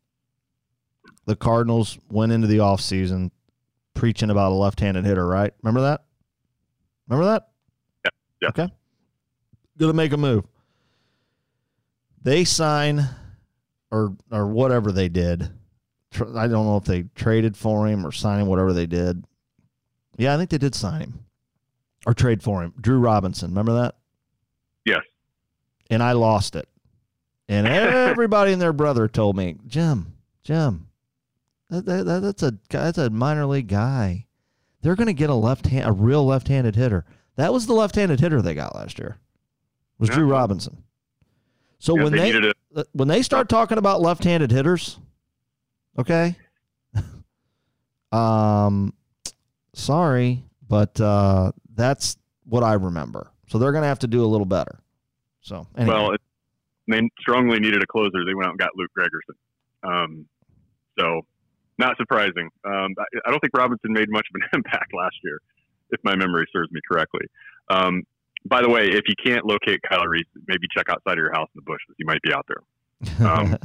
the 1.25 1.35
Cardinals 1.35 1.97
went 2.09 2.31
into 2.31 2.47
the 2.47 2.57
offseason 2.57 3.31
preaching 3.93 4.29
about 4.29 4.51
a 4.51 4.55
left-handed 4.55 5.05
hitter, 5.05 5.25
right? 5.25 5.53
Remember 5.61 5.81
that? 5.81 6.05
Remember 7.07 7.31
that? 7.31 7.49
Yeah. 8.05 8.11
yeah. 8.41 8.49
Okay. 8.49 8.73
Gonna 9.77 9.93
make 9.93 10.13
a 10.13 10.17
move. 10.17 10.45
They 12.21 12.43
sign 12.43 13.07
or 13.91 14.15
or 14.31 14.47
whatever 14.47 14.91
they 14.91 15.09
did. 15.09 15.49
I 16.13 16.47
don't 16.47 16.65
know 16.65 16.77
if 16.77 16.85
they 16.85 17.03
traded 17.15 17.55
for 17.55 17.87
him 17.87 18.05
or 18.05 18.11
signed 18.11 18.41
him, 18.41 18.47
whatever 18.47 18.73
they 18.73 18.85
did. 18.85 19.23
Yeah, 20.17 20.33
I 20.33 20.37
think 20.37 20.49
they 20.49 20.57
did 20.57 20.75
sign 20.75 21.01
him 21.01 21.25
or 22.05 22.13
trade 22.13 22.41
for 22.41 22.63
him. 22.63 22.73
Drew 22.79 22.99
Robinson, 22.99 23.51
remember 23.51 23.73
that? 23.73 23.95
Yes. 24.85 25.03
And 25.89 26.01
I 26.01 26.13
lost 26.13 26.55
it. 26.55 26.67
And 27.47 27.67
everybody 27.67 28.51
and 28.51 28.61
their 28.61 28.73
brother 28.73 29.07
told 29.07 29.37
me, 29.37 29.57
Jim, 29.67 30.13
Jim, 30.43 30.87
that, 31.69 31.85
that, 31.85 32.21
that's 32.21 32.43
a 32.43 32.57
that's 32.69 32.97
a 32.97 33.09
minor 33.09 33.45
league 33.45 33.67
guy. 33.67 34.25
They're 34.81 34.95
going 34.95 35.07
to 35.07 35.13
get 35.13 35.29
a 35.29 35.35
left 35.35 35.67
hand, 35.67 35.87
a 35.87 35.91
real 35.91 36.25
left-handed 36.25 36.75
hitter. 36.75 37.05
That 37.35 37.53
was 37.53 37.67
the 37.67 37.73
left-handed 37.73 38.19
hitter 38.19 38.41
they 38.41 38.53
got 38.53 38.75
last 38.75 38.97
year. 38.97 39.19
Was 39.97 40.09
yeah. 40.09 40.15
Drew 40.15 40.27
Robinson. 40.27 40.83
So 41.79 41.95
yeah, 41.95 42.03
when 42.03 42.13
they, 42.13 42.31
they 42.31 42.51
uh, 42.75 42.83
when 42.93 43.07
they 43.07 43.21
start 43.21 43.49
talking 43.49 43.77
about 43.77 44.01
left-handed 44.01 44.51
hitters, 44.51 44.99
okay, 45.99 46.35
um, 48.11 48.93
sorry, 49.73 50.43
but 50.67 50.99
uh, 50.99 51.51
that's 51.75 52.17
what 52.45 52.63
I 52.63 52.73
remember. 52.73 53.31
So 53.47 53.57
they're 53.57 53.71
going 53.71 53.83
to 53.83 53.87
have 53.87 53.99
to 53.99 54.07
do 54.07 54.23
a 54.23 54.27
little 54.27 54.45
better. 54.45 54.79
So 55.41 55.67
anyway. 55.77 55.95
well, 55.95 56.11
it, 56.13 56.21
they 56.87 57.01
strongly 57.19 57.59
needed 57.59 57.81
a 57.81 57.87
closer. 57.87 58.25
They 58.25 58.33
went 58.33 58.47
out 58.47 58.51
and 58.51 58.59
got 58.59 58.69
Luke 58.75 58.91
Gregerson. 58.97 59.35
Um, 59.83 60.25
so 60.99 61.21
not 61.77 61.95
surprising. 61.97 62.49
Um, 62.65 62.93
I, 62.99 63.03
I, 63.25 63.31
don't 63.31 63.39
think 63.39 63.55
Robinson 63.55 63.93
made 63.93 64.09
much 64.09 64.27
of 64.33 64.41
an 64.41 64.47
impact 64.53 64.93
last 64.93 65.15
year, 65.23 65.39
if 65.91 65.99
my 66.03 66.15
memory 66.15 66.45
serves 66.51 66.71
me 66.71 66.81
correctly. 66.89 67.25
Um, 67.69 68.03
by 68.45 68.61
the 68.61 68.69
way, 68.69 68.89
if 68.89 69.03
you 69.07 69.15
can't 69.23 69.45
locate 69.45 69.79
Kyle 69.89 70.05
Reese, 70.05 70.25
maybe 70.47 70.67
check 70.75 70.87
outside 70.89 71.13
of 71.13 71.17
your 71.17 71.31
house 71.31 71.49
in 71.55 71.59
the 71.59 71.61
bushes. 71.61 71.95
He 71.97 72.03
might 72.03 72.21
be 72.21 72.33
out 72.33 72.45
there. 72.47 72.63
Um, 73.25 73.57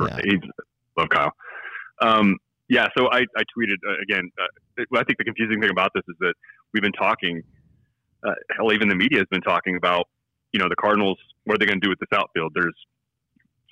yeah. 0.00 0.20
Love 0.98 1.08
Kyle. 1.08 1.32
Um, 2.00 2.36
yeah, 2.68 2.88
so 2.96 3.10
I, 3.10 3.20
I 3.36 3.42
tweeted 3.56 3.76
uh, 3.88 4.02
again. 4.02 4.30
Uh, 4.38 4.84
I 4.94 5.04
think 5.04 5.18
the 5.18 5.24
confusing 5.24 5.60
thing 5.60 5.70
about 5.70 5.90
this 5.94 6.04
is 6.08 6.16
that 6.20 6.34
we've 6.72 6.82
been 6.82 6.92
talking. 6.92 7.42
Uh, 8.26 8.34
hell, 8.56 8.72
even 8.72 8.88
the 8.88 8.94
media 8.94 9.18
has 9.18 9.26
been 9.30 9.40
talking 9.40 9.76
about, 9.76 10.06
you 10.52 10.58
know, 10.60 10.68
the 10.68 10.76
Cardinals. 10.76 11.18
What 11.44 11.54
are 11.54 11.58
they 11.58 11.66
going 11.66 11.80
to 11.80 11.86
do 11.86 11.88
with 11.88 12.00
this 12.00 12.12
outfield? 12.12 12.52
There's 12.54 12.74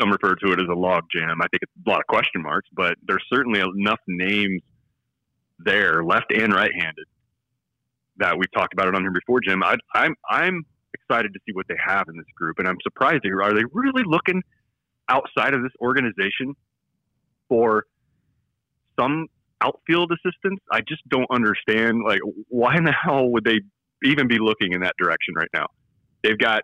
some 0.01 0.11
refer 0.11 0.35
to 0.35 0.53
it 0.53 0.61
as 0.61 0.68
a 0.70 0.74
log 0.74 1.05
jam. 1.14 1.41
I 1.43 1.49
think 1.49 1.62
it's 1.62 1.72
a 1.87 1.91
lot 1.91 2.01
of 2.01 2.07
question 2.07 2.43
marks, 2.43 2.68
but 2.72 2.97
there's 3.07 3.24
certainly 3.33 3.61
enough 3.61 4.01
names 4.07 4.62
there, 5.59 6.05
left 6.05 6.33
and 6.33 6.53
right-handed, 6.53 7.07
that 8.18 8.39
we've 8.39 8.53
talked 8.53 8.72
about 8.72 8.89
it 8.89 8.95
on 8.95 9.03
here 9.03 9.11
before, 9.11 9.41
Jim. 9.41 9.62
I, 9.62 9.77
I'm 9.95 10.14
I'm 10.29 10.64
excited 10.95 11.33
to 11.35 11.41
see 11.47 11.53
what 11.53 11.66
they 11.68 11.77
have 11.85 12.09
in 12.09 12.16
this 12.16 12.27
group, 12.37 12.59
and 12.59 12.68
I'm 12.68 12.79
surprised. 12.83 13.24
Are 13.27 13.53
they 13.53 13.64
really 13.72 14.05
looking 14.07 14.43
outside 15.09 15.55
of 15.55 15.62
this 15.62 15.72
organization 15.81 16.55
for 17.49 17.87
some 18.99 19.29
outfield 19.61 20.13
assistance? 20.13 20.61
I 20.71 20.81
just 20.81 21.07
don't 21.09 21.31
understand. 21.31 22.03
Like, 22.07 22.21
why 22.49 22.77
in 22.77 22.85
the 22.85 22.93
hell 22.93 23.29
would 23.31 23.45
they 23.45 23.61
even 24.05 24.29
be 24.29 24.39
looking 24.39 24.73
in 24.73 24.81
that 24.81 24.95
direction 24.99 25.35
right 25.37 25.51
now? 25.55 25.67
They've 26.23 26.39
got 26.39 26.63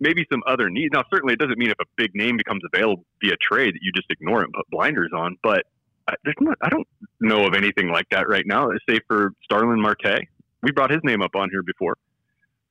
maybe 0.00 0.26
some 0.30 0.42
other 0.46 0.70
needs. 0.70 0.90
Now, 0.92 1.02
certainly, 1.12 1.34
it 1.34 1.38
doesn't 1.38 1.58
mean 1.58 1.70
if 1.70 1.78
a 1.80 1.86
big 1.96 2.14
name 2.14 2.36
becomes 2.36 2.62
available 2.72 3.04
via 3.22 3.36
trade 3.40 3.74
that 3.74 3.80
you 3.82 3.92
just 3.92 4.10
ignore 4.10 4.42
it 4.42 4.44
and 4.44 4.52
put 4.52 4.68
blinders 4.70 5.10
on. 5.14 5.36
But 5.42 5.64
I, 6.08 6.14
there's 6.24 6.36
not, 6.40 6.58
I 6.62 6.68
don't 6.68 6.86
know 7.20 7.46
of 7.46 7.54
anything 7.54 7.88
like 7.88 8.08
that 8.10 8.28
right 8.28 8.44
now. 8.46 8.68
Say 8.88 9.00
for 9.08 9.32
Starling 9.44 9.80
Marte, 9.80 10.26
we 10.62 10.72
brought 10.72 10.90
his 10.90 11.00
name 11.04 11.22
up 11.22 11.34
on 11.34 11.48
here 11.50 11.62
before. 11.62 11.96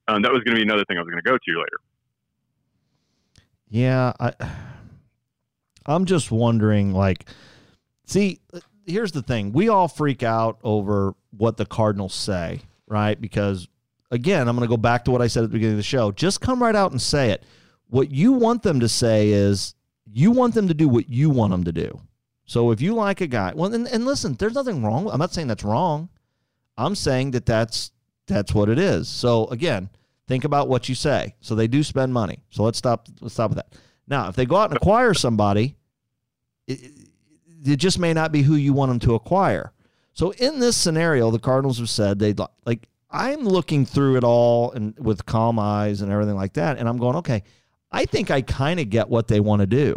Um, 0.08 0.22
that 0.24 0.32
was 0.32 0.42
going 0.44 0.56
to 0.56 0.60
be 0.60 0.64
another 0.64 0.84
thing 0.88 0.98
I 0.98 1.02
was 1.02 1.10
going 1.10 1.24
to 1.24 1.30
go 1.30 1.38
to 1.38 1.60
later. 1.60 1.80
Yeah, 3.70 4.14
I, 4.20 4.34
I'm 5.86 6.06
just 6.06 6.32
wondering. 6.32 6.94
Like, 6.94 7.26
see, 8.06 8.40
here's 8.86 9.12
the 9.12 9.22
thing: 9.22 9.52
we 9.52 9.70
all 9.70 9.88
freak 9.88 10.24
out 10.24 10.60
over 10.64 11.16
what 11.32 11.58
the 11.58 11.66
Cardinals 11.66 12.14
say, 12.14 12.62
right? 12.88 13.20
Because 13.20 13.68
again, 14.12 14.48
I'm 14.48 14.56
going 14.56 14.68
to 14.68 14.72
go 14.72 14.78
back 14.78 15.06
to 15.06 15.12
what 15.12 15.22
I 15.22 15.28
said 15.28 15.44
at 15.44 15.50
the 15.50 15.54
beginning 15.54 15.74
of 15.74 15.78
the 15.78 15.84
show. 15.84 16.12
Just 16.12 16.42
come 16.42 16.62
right 16.62 16.76
out 16.76 16.92
and 16.92 17.02
say 17.02 17.32
it. 17.32 17.44
What 17.90 18.12
you 18.12 18.34
want 18.34 18.64
them 18.64 18.80
to 18.80 18.90
say 18.90 19.30
is 19.30 19.76
you 20.12 20.32
want 20.32 20.54
them 20.54 20.68
to 20.68 20.74
do 20.74 20.88
what 20.88 21.10
you 21.10 21.30
want 21.30 21.52
them 21.52 21.64
to 21.64 21.72
do. 21.72 22.00
So 22.46 22.72
if 22.72 22.82
you 22.82 22.94
like 22.94 23.22
a 23.22 23.28
guy, 23.28 23.54
well, 23.56 23.74
and, 23.74 23.88
and 23.88 24.06
listen, 24.06 24.36
there's 24.36 24.54
nothing 24.54 24.84
wrong. 24.84 25.10
I'm 25.10 25.20
not 25.20 25.34
saying 25.34 25.48
that's 25.48 25.64
wrong. 25.64 26.10
I'm 26.78 26.96
saying 26.96 27.32
that 27.32 27.46
that's 27.46 27.92
that's 28.28 28.54
what 28.54 28.70
it 28.70 28.80
is. 28.80 29.08
So 29.08 29.48
again, 29.48 29.90
think 30.28 30.44
about 30.44 30.68
what 30.68 30.90
you 30.90 30.96
say. 30.96 31.36
So 31.42 31.56
they 31.56 31.68
do 31.68 31.84
spend 31.84 32.14
money. 32.14 32.44
So 32.50 32.64
let's 32.64 32.78
stop. 32.78 33.08
Let's 33.22 33.34
stop 33.34 33.52
with 33.52 33.58
that. 33.58 33.74
Now, 34.08 34.30
if 34.30 34.36
they 34.36 34.46
go 34.46 34.58
out 34.58 34.70
and 34.70 34.78
acquire 34.78 35.14
somebody, 35.14 35.76
it, 36.68 36.92
it 37.66 37.78
just 37.78 38.00
may 38.00 38.14
not 38.14 38.32
be 38.32 38.42
who 38.42 38.56
you 38.56 38.74
want 38.74 38.90
them 38.90 39.00
to 39.00 39.16
acquire. 39.16 39.72
So 40.14 40.32
in 40.32 40.60
this 40.60 40.78
scenario, 40.78 41.32
the 41.32 41.40
Cardinals 41.40 41.80
have 41.80 41.90
said 41.90 42.20
they'd 42.20 42.40
like 42.66 42.88
I'm 43.10 43.42
looking 43.42 43.86
through 43.86 44.18
it 44.18 44.24
all 44.24 44.72
and 44.72 44.98
with 44.98 45.26
calm 45.26 45.60
eyes 45.60 46.02
and 46.02 46.12
everything 46.12 46.36
like 46.36 46.54
that, 46.54 46.78
and 46.78 46.90
I'm 46.90 46.98
going, 46.98 47.18
okay, 47.18 47.44
I 47.92 48.06
think 48.06 48.32
I 48.32 48.42
kind 48.42 48.80
of 48.80 48.90
get 48.90 49.08
what 49.08 49.28
they 49.28 49.40
want 49.40 49.62
to 49.62 49.68
do. 49.68 49.96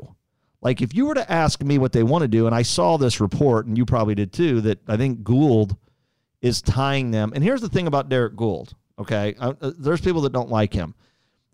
Like 0.60 0.82
if 0.82 0.94
you 0.94 1.06
were 1.06 1.14
to 1.14 1.30
ask 1.30 1.62
me 1.62 1.78
what 1.78 1.92
they 1.92 2.02
want 2.02 2.22
to 2.22 2.28
do, 2.28 2.46
and 2.46 2.54
I 2.54 2.62
saw 2.62 2.98
this 2.98 3.20
report, 3.20 3.66
and 3.66 3.76
you 3.76 3.86
probably 3.86 4.14
did 4.14 4.32
too, 4.32 4.60
that 4.62 4.88
I 4.88 4.96
think 4.96 5.22
Goold 5.22 5.76
is 6.42 6.60
tying 6.60 7.10
them. 7.10 7.32
And 7.34 7.42
here's 7.42 7.60
the 7.60 7.68
thing 7.68 7.86
about 7.86 8.08
Derrick 8.08 8.36
Goold. 8.36 8.74
Okay, 8.98 9.34
uh, 9.38 9.54
uh 9.60 9.72
there's 9.78 10.00
people 10.00 10.22
that 10.22 10.32
don't 10.32 10.50
like 10.50 10.72
him, 10.72 10.94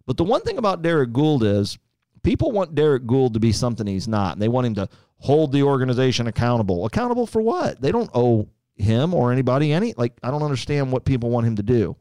but 0.07 0.16
the 0.16 0.24
one 0.24 0.42
thing 0.42 0.59
about 0.59 0.82
Derrick 0.82 1.12
Goold 1.12 1.42
is 1.42 1.78
People 2.22 2.52
want 2.52 2.74
Derrick 2.74 3.04
Goold 3.04 3.34
to 3.34 3.40
be 3.40 3.52
something 3.52 3.86
he's 3.86 4.08
not. 4.08 4.34
And 4.34 4.42
they 4.42 4.48
want 4.48 4.66
him 4.66 4.74
to 4.76 4.88
hold 5.18 5.52
the 5.52 5.62
organization 5.62 6.26
accountable. 6.26 6.86
Accountable 6.86 7.26
for 7.26 7.42
what? 7.42 7.80
They 7.80 7.92
don't 7.92 8.10
owe 8.14 8.48
him 8.76 9.14
or 9.14 9.32
anybody 9.32 9.72
any. 9.72 9.94
Like, 9.96 10.12
I 10.22 10.30
don't 10.30 10.42
understand 10.42 10.92
what 10.92 11.04
people 11.04 11.30
want 11.30 11.46
him 11.46 11.56
to 11.56 11.62
do. 11.62 11.96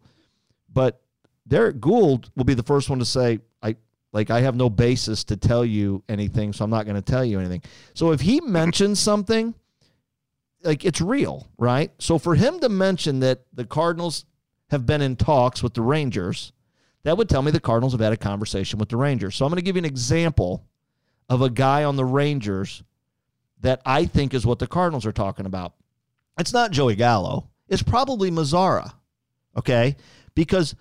But 0.72 1.01
Derrick 1.47 1.80
Goold 1.80 2.30
will 2.36 2.45
be 2.45 2.53
the 2.53 2.63
first 2.63 2.89
one 2.89 2.99
to 2.99 3.05
say, 3.05 3.39
I 3.61 3.76
like 4.13 4.30
I 4.30 4.41
have 4.41 4.55
no 4.55 4.69
basis 4.69 5.24
to 5.26 5.38
tell 5.38 5.65
you 5.65 6.03
anything, 6.07 6.53
so 6.53 6.63
I'm 6.63 6.69
not 6.69 6.86
going 6.86 6.95
to 6.95 7.01
tell 7.01 7.26
you 7.26 7.39
anything. 7.39 7.61
So 7.93 8.11
if 8.11 8.22
he 8.22 8.41
mentions 8.41 8.99
something, 9.09 9.53
like 10.63 10.86
it's 10.86 11.01
real, 11.01 11.47
right? 11.57 11.91
So 11.99 12.17
for 12.17 12.36
him 12.36 12.59
to 12.59 12.69
mention 12.69 13.19
that 13.22 13.41
the 13.53 13.65
Cardinals 13.65 14.26
have 14.69 14.86
been 14.86 15.01
in 15.01 15.15
talks 15.15 15.61
with 15.61 15.74
the 15.74 15.82
Rangers, 15.82 16.53
that 17.04 17.18
would 17.18 17.30
tell 17.30 17.41
me 17.41 17.52
the 17.52 17.60
Cardinals 17.60 17.93
have 17.93 18.02
had 18.02 18.14
a 18.14 18.18
conversation 18.18 18.80
with 18.80 18.89
the 18.89 18.97
Rangers. 18.97 19.36
So 19.36 19.45
I'm 19.45 19.49
going 19.49 19.58
to 19.58 19.64
give 19.64 19.76
you 19.76 19.82
an 19.82 19.86
example 19.86 20.66
of 21.30 21.41
a 21.41 21.49
guy 21.49 21.84
on 21.84 21.95
the 21.95 22.06
Rangers 22.06 22.84
that 23.62 23.82
I 23.86 24.06
think 24.06 24.34
is 24.34 24.45
what 24.45 24.60
the 24.60 24.68
Cardinals 24.68 25.06
are 25.06 25.12
talking 25.12 25.45
about. 25.45 25.74
It's 26.38 26.54
not 26.54 26.72
Joey 26.72 26.95
Gallo. 26.95 27.49
It's 27.68 27.84
probably 27.84 28.32
Mazara. 28.32 28.93
Okay? 29.56 29.95
Because 30.36 30.76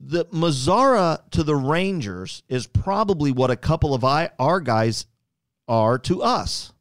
the 0.00 0.26
Mazara 0.26 1.20
to 1.30 1.42
the 1.42 1.56
Rangers 1.56 2.42
is 2.48 2.66
probably 2.66 3.32
what 3.32 3.50
a 3.50 3.56
couple 3.56 3.94
of 3.94 4.04
our 4.04 4.60
guys 4.60 5.06
are 5.66 5.98
to 5.98 6.22
us. 6.22 6.72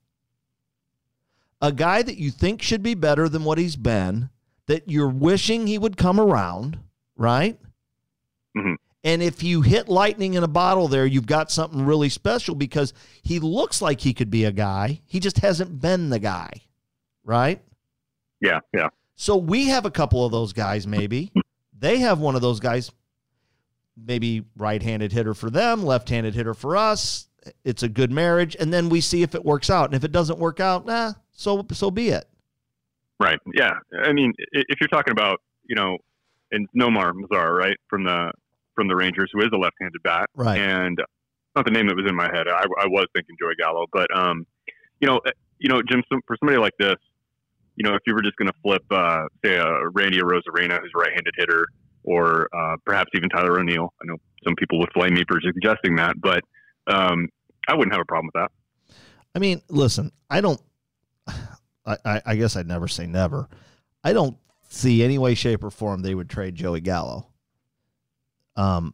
A 1.61 1.71
guy 1.71 2.03
that 2.03 2.17
you 2.17 2.29
think 2.29 2.61
should 2.61 2.83
be 2.83 2.93
better 2.93 3.27
than 3.27 3.43
what 3.43 3.57
he's 3.57 3.75
been, 3.75 4.29
that 4.67 4.89
you're 4.89 5.09
wishing 5.09 5.65
he 5.65 5.79
would 5.79 5.97
come 5.97 6.19
around, 6.19 6.77
right? 7.15 7.59
Mm-hmm. 8.57 8.73
And 9.03 9.21
if 9.21 9.43
you 9.43 9.61
hit 9.61 9.87
lightning 9.87 10.33
in 10.33 10.43
a 10.43 10.47
bottle 10.47 10.87
there, 10.87 11.05
you've 11.05 11.27
got 11.27 11.51
something 11.51 11.85
really 11.85 12.09
special 12.09 12.55
because 12.55 12.93
he 13.21 13.39
looks 13.39 13.81
like 13.81 14.01
he 14.01 14.13
could 14.13 14.29
be 14.29 14.43
a 14.43 14.51
guy. 14.51 15.01
He 15.05 15.19
just 15.19 15.37
hasn't 15.37 15.79
been 15.79 16.09
the 16.09 16.19
guy, 16.19 16.49
right? 17.23 17.61
Yeah, 18.41 18.59
yeah. 18.73 18.89
So 19.15 19.37
we 19.37 19.67
have 19.67 19.85
a 19.85 19.91
couple 19.91 20.25
of 20.25 20.31
those 20.31 20.51
guys, 20.51 20.85
maybe. 20.85 21.31
they 21.77 21.99
have 21.99 22.19
one 22.19 22.35
of 22.35 22.41
those 22.41 22.59
guys, 22.59 22.91
maybe 23.95 24.43
right 24.57 24.81
handed 24.81 25.11
hitter 25.11 25.33
for 25.33 25.49
them, 25.49 25.85
left 25.85 26.09
handed 26.09 26.35
hitter 26.35 26.53
for 26.53 26.75
us. 26.75 27.27
It's 27.63 27.83
a 27.83 27.89
good 27.89 28.11
marriage. 28.11 28.57
And 28.59 28.73
then 28.73 28.89
we 28.89 28.99
see 28.99 29.21
if 29.21 29.35
it 29.35 29.45
works 29.45 29.69
out. 29.69 29.85
And 29.85 29.95
if 29.95 30.03
it 30.03 30.11
doesn't 30.11 30.37
work 30.37 30.59
out, 30.59 30.85
nah, 30.85 31.13
so 31.31 31.65
so 31.71 31.89
be 31.89 32.09
it. 32.09 32.27
Right. 33.19 33.39
Yeah. 33.53 33.75
I 34.03 34.11
mean, 34.11 34.33
if 34.51 34.79
you're 34.79 34.89
talking 34.89 35.11
about, 35.11 35.41
you 35.63 35.75
know, 35.75 35.97
and 36.51 36.67
Nomar 36.77 37.13
Mazar, 37.13 37.57
right, 37.57 37.77
from 37.89 38.03
the 38.03 38.31
from 38.77 38.87
the 38.87 38.95
Rangers, 38.95 39.31
who 39.33 39.41
is 39.41 39.49
a 39.51 39.57
left-handed 39.57 40.01
bat, 40.03 40.29
right? 40.35 40.61
And 40.61 40.97
not 41.55 41.65
the 41.65 41.71
name 41.71 41.87
that 41.87 41.95
was 41.95 42.05
in 42.07 42.15
my 42.15 42.29
head. 42.31 42.47
I, 42.47 42.63
I 42.79 42.85
was 42.85 43.07
thinking 43.15 43.35
Joey 43.41 43.55
Gallo, 43.59 43.87
but 43.91 44.07
um, 44.15 44.45
you 44.99 45.07
know, 45.07 45.19
you 45.57 45.67
know, 45.67 45.81
Jim, 45.81 46.03
for 46.09 46.37
somebody 46.39 46.59
like 46.59 46.73
this, 46.79 46.95
you 47.75 47.87
know, 47.87 47.95
if 47.95 48.01
you 48.05 48.13
were 48.13 48.21
just 48.21 48.37
going 48.37 48.47
to 48.47 48.57
flip, 48.61 48.83
uh, 48.91 49.25
say, 49.43 49.55
a 49.55 49.89
Randy 49.89 50.19
Arozarena, 50.19 50.79
who's 50.79 50.91
a 50.95 50.99
right-handed 50.99 51.33
hitter, 51.35 51.67
or 52.03 52.47
uh, 52.55 52.77
perhaps 52.85 53.09
even 53.15 53.29
Tyler 53.29 53.59
O'Neill. 53.59 53.91
I 54.01 54.05
know 54.05 54.17
some 54.43 54.55
people 54.55 54.79
would 54.79 54.91
flame 54.93 55.15
me 55.15 55.23
for 55.27 55.39
suggesting 55.41 55.95
that, 55.95 56.19
but 56.21 56.43
um, 56.87 57.27
I 57.67 57.75
wouldn't 57.75 57.93
have 57.93 58.01
a 58.01 58.05
problem 58.05 58.29
with 58.33 58.41
that. 58.41 58.95
I 59.35 59.39
mean, 59.39 59.61
listen, 59.69 60.11
I 60.29 60.41
don't. 60.41 60.61
I, 61.85 62.21
I 62.25 62.35
guess 62.35 62.57
I'd 62.57 62.67
never 62.67 62.89
say 62.89 63.07
never. 63.07 63.47
I 64.03 64.11
don't 64.11 64.37
see 64.67 65.03
any 65.03 65.17
way, 65.17 65.35
shape, 65.35 65.63
or 65.63 65.69
form 65.69 66.01
they 66.01 66.15
would 66.15 66.29
trade 66.29 66.55
Joey 66.55 66.81
Gallo. 66.81 67.27
Um, 68.57 68.93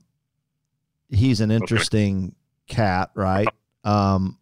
he's 1.09 1.41
an 1.41 1.51
interesting 1.51 2.36
okay. 2.70 2.76
cat, 2.76 3.11
right? 3.16 3.47
Um, 3.84 4.38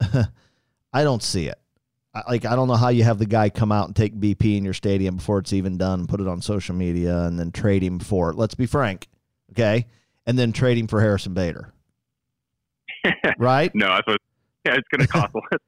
I 0.00 1.04
don't 1.04 1.22
see 1.22 1.48
it. 1.48 1.58
I, 2.14 2.22
like 2.28 2.44
I 2.44 2.56
don't 2.56 2.68
know 2.68 2.76
how 2.76 2.88
you 2.88 3.04
have 3.04 3.18
the 3.18 3.26
guy 3.26 3.50
come 3.50 3.72
out 3.72 3.86
and 3.86 3.96
take 3.96 4.18
BP 4.18 4.56
in 4.56 4.64
your 4.64 4.74
stadium 4.74 5.16
before 5.16 5.38
it's 5.38 5.52
even 5.52 5.76
done, 5.76 6.06
put 6.06 6.20
it 6.20 6.28
on 6.28 6.40
social 6.40 6.74
media, 6.74 7.24
and 7.24 7.38
then 7.38 7.52
trade 7.52 7.82
him 7.82 7.98
for 7.98 8.30
it. 8.30 8.36
Let's 8.36 8.54
be 8.54 8.66
frank, 8.66 9.08
okay? 9.52 9.86
And 10.26 10.38
then 10.38 10.52
trade 10.52 10.78
him 10.78 10.86
for 10.86 11.00
Harrison 11.00 11.34
Bader, 11.34 11.72
right? 13.38 13.70
No, 13.74 13.90
I 13.90 14.00
thought 14.02 14.20
yeah, 14.64 14.74
it's 14.74 14.88
going 14.88 15.06
to 15.06 15.08
cost 15.08 15.32
a 15.34 15.38
lot. 15.38 15.60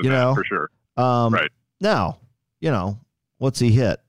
you 0.00 0.10
know, 0.10 0.34
for 0.34 0.44
sure. 0.44 0.70
Um, 0.96 1.34
right 1.34 1.50
now, 1.80 2.18
you 2.60 2.70
know, 2.70 2.98
what's 3.38 3.58
he 3.58 3.70
hit? 3.72 4.00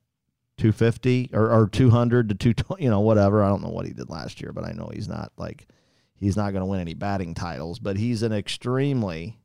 250 0.61 1.31
or, 1.33 1.51
or 1.51 1.67
200 1.67 2.29
to 2.29 2.35
220, 2.35 2.83
you 2.83 2.89
know, 2.89 2.99
whatever. 2.99 3.43
I 3.43 3.49
don't 3.49 3.61
know 3.61 3.69
what 3.69 3.85
he 3.85 3.93
did 3.93 4.09
last 4.09 4.41
year, 4.41 4.51
but 4.53 4.63
I 4.63 4.71
know 4.71 4.89
he's 4.93 5.07
not 5.07 5.31
like, 5.37 5.67
he's 6.19 6.37
not 6.37 6.51
going 6.51 6.61
to 6.61 6.67
win 6.67 6.79
any 6.79 6.93
batting 6.93 7.33
titles, 7.33 7.79
but 7.79 7.97
he's 7.97 8.23
an 8.23 8.31
extremely 8.31 9.39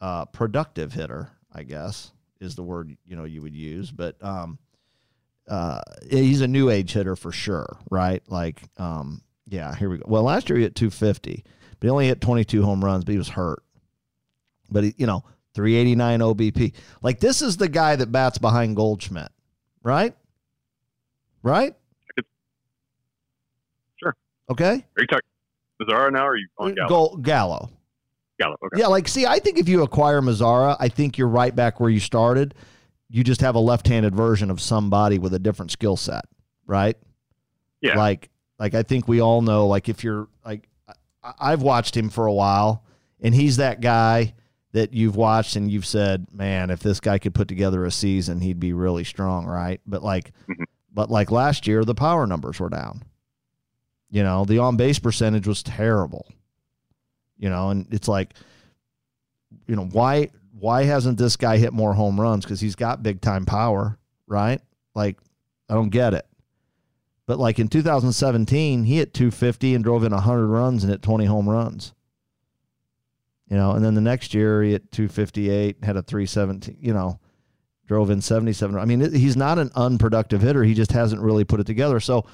uh, 0.00 0.26
productive 0.26 0.92
hitter, 0.92 1.30
I 1.52 1.62
guess 1.62 2.12
is 2.40 2.54
the 2.54 2.62
word, 2.62 2.96
you 3.06 3.16
know, 3.16 3.24
you 3.24 3.42
would 3.42 3.54
use. 3.54 3.90
But 3.90 4.22
um, 4.22 4.58
uh, 5.48 5.80
he's 6.08 6.42
a 6.42 6.48
new 6.48 6.70
age 6.70 6.92
hitter 6.92 7.16
for 7.16 7.32
sure, 7.32 7.78
right? 7.90 8.22
Like, 8.28 8.62
um, 8.76 9.22
yeah, 9.46 9.74
here 9.74 9.90
we 9.90 9.98
go. 9.98 10.04
Well, 10.06 10.22
last 10.22 10.48
year 10.48 10.58
he 10.58 10.64
hit 10.64 10.76
250, 10.76 11.44
but 11.80 11.86
he 11.86 11.90
only 11.90 12.06
hit 12.06 12.20
22 12.20 12.62
home 12.62 12.84
runs, 12.84 13.04
but 13.04 13.12
he 13.12 13.18
was 13.18 13.30
hurt. 13.30 13.62
But, 14.70 14.84
he, 14.84 14.94
you 14.96 15.06
know, 15.06 15.24
389 15.54 16.20
OBP. 16.20 16.74
Like 17.02 17.20
this 17.20 17.42
is 17.42 17.56
the 17.56 17.68
guy 17.68 17.96
that 17.96 18.12
bats 18.12 18.38
behind 18.38 18.76
Goldschmidt, 18.76 19.30
right? 19.84 20.14
Right? 21.44 21.74
Sure. 23.96 24.16
Okay. 24.50 24.84
Are 24.96 25.00
you 25.00 25.06
talking 25.06 25.20
Mazara 25.80 26.12
now 26.12 26.26
or 26.26 26.30
are 26.30 26.36
you 26.36 26.48
on 26.58 26.74
Gallo? 26.74 27.16
Gallo. 27.18 27.70
Gallo. 28.40 28.56
Okay. 28.64 28.80
Yeah, 28.80 28.88
like 28.88 29.06
see, 29.06 29.26
I 29.26 29.38
think 29.38 29.58
if 29.58 29.68
you 29.68 29.82
acquire 29.82 30.20
Mazara, 30.20 30.76
I 30.80 30.88
think 30.88 31.16
you're 31.16 31.28
right 31.28 31.54
back 31.54 31.78
where 31.78 31.90
you 31.90 32.00
started. 32.00 32.54
You 33.08 33.22
just 33.22 33.42
have 33.42 33.54
a 33.54 33.60
left-handed 33.60 34.14
version 34.16 34.50
of 34.50 34.60
somebody 34.60 35.18
with 35.18 35.34
a 35.34 35.38
different 35.38 35.70
skill 35.70 35.96
set, 35.96 36.24
right? 36.66 36.96
Yeah. 37.80 37.96
Like 37.96 38.30
like 38.58 38.74
I 38.74 38.82
think 38.82 39.06
we 39.06 39.20
all 39.20 39.42
know 39.42 39.66
like 39.68 39.88
if 39.88 40.02
you're 40.02 40.28
like 40.44 40.68
I've 41.38 41.62
watched 41.62 41.96
him 41.96 42.08
for 42.08 42.26
a 42.26 42.32
while 42.32 42.84
and 43.20 43.34
he's 43.34 43.58
that 43.58 43.80
guy 43.80 44.34
that 44.74 44.92
you've 44.92 45.14
watched 45.14 45.54
and 45.54 45.70
you've 45.70 45.86
said, 45.86 46.26
man, 46.32 46.68
if 46.68 46.80
this 46.80 46.98
guy 46.98 47.16
could 47.18 47.32
put 47.32 47.46
together 47.46 47.84
a 47.84 47.92
season, 47.92 48.40
he'd 48.40 48.58
be 48.58 48.72
really 48.72 49.04
strong, 49.04 49.46
right? 49.46 49.80
But 49.86 50.02
like, 50.02 50.32
mm-hmm. 50.48 50.64
but 50.92 51.12
like 51.12 51.30
last 51.30 51.68
year, 51.68 51.84
the 51.84 51.94
power 51.94 52.26
numbers 52.26 52.58
were 52.58 52.68
down. 52.68 53.04
You 54.10 54.24
know, 54.24 54.44
the 54.44 54.58
on 54.58 54.76
base 54.76 54.98
percentage 54.98 55.46
was 55.46 55.62
terrible. 55.62 56.26
You 57.38 57.50
know, 57.50 57.70
and 57.70 57.86
it's 57.92 58.08
like, 58.08 58.34
you 59.68 59.76
know, 59.76 59.84
why 59.84 60.30
why 60.58 60.82
hasn't 60.82 61.18
this 61.18 61.36
guy 61.36 61.56
hit 61.56 61.72
more 61.72 61.94
home 61.94 62.20
runs? 62.20 62.44
Because 62.44 62.60
he's 62.60 62.74
got 62.74 63.00
big 63.00 63.20
time 63.20 63.46
power, 63.46 63.96
right? 64.26 64.60
Like, 64.92 65.18
I 65.68 65.74
don't 65.74 65.90
get 65.90 66.14
it. 66.14 66.26
But 67.26 67.38
like 67.38 67.60
in 67.60 67.68
2017, 67.68 68.82
he 68.82 68.96
hit 68.96 69.14
250 69.14 69.76
and 69.76 69.84
drove 69.84 70.02
in 70.02 70.10
100 70.10 70.46
runs 70.48 70.82
and 70.82 70.90
hit 70.90 71.00
20 71.00 71.26
home 71.26 71.48
runs. 71.48 71.94
You 73.54 73.60
know, 73.60 73.70
and 73.70 73.84
then 73.84 73.94
the 73.94 74.00
next 74.00 74.34
year 74.34 74.64
he 74.64 74.74
at 74.74 74.90
258, 74.90 75.84
had 75.84 75.96
a 75.96 76.02
317, 76.02 76.76
you 76.80 76.92
know, 76.92 77.20
drove 77.86 78.10
in 78.10 78.20
77. 78.20 78.76
I 78.76 78.84
mean, 78.84 79.14
he's 79.14 79.36
not 79.36 79.60
an 79.60 79.70
unproductive 79.76 80.42
hitter. 80.42 80.64
He 80.64 80.74
just 80.74 80.90
hasn't 80.90 81.22
really 81.22 81.44
put 81.44 81.60
it 81.60 81.64
together. 81.64 82.00
So, 82.00 82.26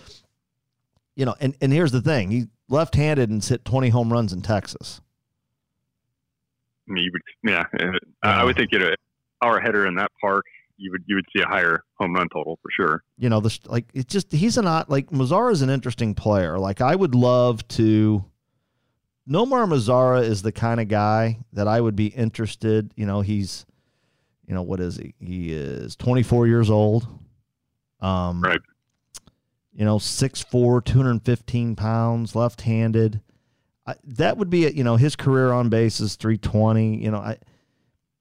you 1.16 1.26
know, 1.26 1.34
and, 1.38 1.54
and 1.60 1.74
here's 1.74 1.92
the 1.92 2.00
thing 2.00 2.30
he 2.30 2.46
left 2.70 2.94
handed 2.94 3.28
and 3.28 3.44
hit 3.44 3.66
20 3.66 3.90
home 3.90 4.10
runs 4.10 4.32
in 4.32 4.40
Texas. 4.40 5.02
You 6.86 7.10
would, 7.12 7.22
yeah, 7.42 7.64
I 8.22 8.42
would 8.42 8.56
think, 8.56 8.72
you 8.72 8.78
know, 8.78 8.94
our 9.42 9.60
header 9.60 9.86
in 9.86 9.96
that 9.96 10.12
park, 10.22 10.46
you 10.78 10.90
would 10.90 11.04
you 11.06 11.16
would 11.16 11.26
see 11.36 11.42
a 11.42 11.46
higher 11.46 11.84
home 11.98 12.14
run 12.14 12.30
total 12.32 12.58
for 12.62 12.70
sure. 12.74 13.04
You 13.18 13.28
know, 13.28 13.40
this 13.40 13.60
like 13.66 13.84
it's 13.92 14.10
just 14.10 14.32
he's 14.32 14.56
a 14.56 14.62
not 14.62 14.88
like 14.88 15.10
Mazara 15.10 15.52
is 15.52 15.60
an 15.60 15.68
interesting 15.68 16.14
player. 16.14 16.58
Like 16.58 16.80
I 16.80 16.96
would 16.96 17.14
love 17.14 17.68
to 17.68 18.24
Nomar 19.30 19.64
Mazara 19.68 20.22
is 20.24 20.42
the 20.42 20.50
kind 20.50 20.80
of 20.80 20.88
guy 20.88 21.38
that 21.52 21.68
I 21.68 21.80
would 21.80 21.94
be 21.94 22.08
interested. 22.08 22.92
You 22.96 23.06
know, 23.06 23.20
he's, 23.20 23.64
you 24.44 24.54
know, 24.54 24.62
what 24.62 24.80
is 24.80 24.96
he? 24.96 25.14
He 25.20 25.52
is 25.52 25.94
24 25.94 26.48
years 26.48 26.68
old. 26.68 27.06
Um, 28.00 28.42
right. 28.42 28.60
You 29.72 29.84
know, 29.84 29.98
6'4", 29.98 30.84
215 30.84 31.76
pounds, 31.76 32.34
left-handed. 32.34 33.20
That 34.04 34.36
would 34.36 34.50
be, 34.50 34.66
a, 34.66 34.70
you 34.70 34.84
know, 34.84 34.96
his 34.96 35.14
career 35.16 35.52
on 35.52 35.68
base 35.68 36.00
is 36.00 36.16
320. 36.16 37.02
You 37.02 37.10
know, 37.12 37.18
I 37.18 37.38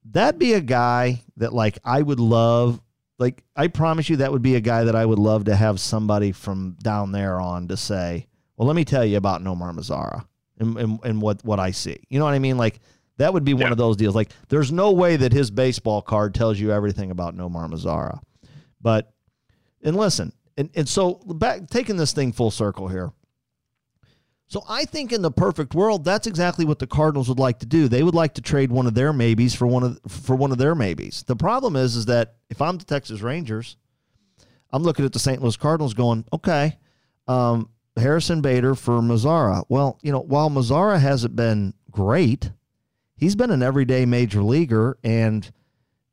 that'd 0.05 0.39
be 0.39 0.53
a 0.53 0.61
guy 0.61 1.23
that 1.37 1.53
like 1.53 1.79
I 1.83 2.01
would 2.01 2.19
love. 2.19 2.81
Like 3.17 3.43
I 3.55 3.67
promise 3.67 4.09
you, 4.09 4.17
that 4.17 4.31
would 4.31 4.41
be 4.41 4.55
a 4.55 4.61
guy 4.61 4.83
that 4.83 4.95
I 4.95 5.05
would 5.05 5.19
love 5.19 5.45
to 5.45 5.55
have 5.55 5.79
somebody 5.79 6.31
from 6.31 6.77
down 6.81 7.11
there 7.11 7.39
on 7.39 7.67
to 7.67 7.77
say, 7.77 8.27
well, 8.57 8.67
let 8.67 8.75
me 8.75 8.85
tell 8.85 9.05
you 9.05 9.17
about 9.17 9.43
Nomar 9.43 9.73
Mazara 9.75 10.25
and, 10.59 10.77
and, 10.77 10.99
and 11.03 11.21
what, 11.21 11.43
what 11.43 11.59
I 11.59 11.71
see. 11.71 11.97
You 12.09 12.19
know 12.19 12.25
what 12.25 12.33
I 12.33 12.39
mean? 12.39 12.57
Like 12.57 12.79
that 13.17 13.33
would 13.33 13.43
be 13.43 13.53
one 13.53 13.63
yeah. 13.63 13.71
of 13.71 13.77
those 13.77 13.97
deals. 13.97 14.15
Like 14.15 14.31
there's 14.47 14.71
no 14.71 14.91
way 14.91 15.17
that 15.17 15.33
his 15.33 15.51
baseball 15.51 16.01
card 16.01 16.33
tells 16.33 16.59
you 16.59 16.71
everything 16.71 17.11
about 17.11 17.35
Nomar 17.35 17.69
Mazara. 17.69 18.21
But 18.81 19.13
and 19.83 19.95
listen, 19.95 20.33
and, 20.57 20.69
and 20.75 20.87
so 20.87 21.15
back 21.25 21.69
taking 21.69 21.97
this 21.97 22.13
thing 22.13 22.31
full 22.31 22.51
circle 22.51 22.87
here. 22.87 23.11
So 24.47 24.63
I 24.67 24.85
think 24.85 25.13
in 25.13 25.21
the 25.21 25.29
perfect 25.29 25.75
world, 25.75 26.03
that's 26.03 26.25
exactly 26.25 26.65
what 26.65 26.79
the 26.79 26.87
Cardinals 26.87 27.29
would 27.29 27.37
like 27.37 27.59
to 27.59 27.67
do. 27.67 27.87
They 27.87 28.01
would 28.01 28.15
like 28.15 28.33
to 28.33 28.41
trade 28.41 28.71
one 28.71 28.87
of 28.87 28.95
their 28.95 29.13
maybes 29.13 29.53
for 29.53 29.67
one 29.67 29.83
of 29.83 29.99
for 30.07 30.35
one 30.35 30.51
of 30.51 30.57
their 30.57 30.73
maybes. 30.73 31.23
The 31.23 31.35
problem 31.35 31.75
is, 31.75 31.95
is 31.95 32.05
that 32.07 32.35
if 32.49 32.61
I'm 32.61 32.77
the 32.77 32.85
Texas 32.85 33.21
Rangers, 33.21 33.77
I'm 34.71 34.83
looking 34.83 35.05
at 35.05 35.13
the 35.13 35.19
St. 35.19 35.41
Louis 35.41 35.55
Cardinals, 35.55 35.93
going, 35.93 36.25
okay, 36.33 36.77
um, 37.27 37.69
Harrison 37.99 38.41
Bader 38.41 38.75
for 38.75 38.99
Mazara. 38.99 39.63
Well, 39.69 39.99
you 40.01 40.11
know, 40.11 40.19
while 40.19 40.49
Mazara 40.49 40.99
hasn't 40.99 41.35
been 41.35 41.73
great, 41.91 42.51
he's 43.15 43.35
been 43.35 43.51
an 43.51 43.63
everyday 43.63 44.05
major 44.05 44.41
leaguer 44.41 44.97
and 45.03 45.51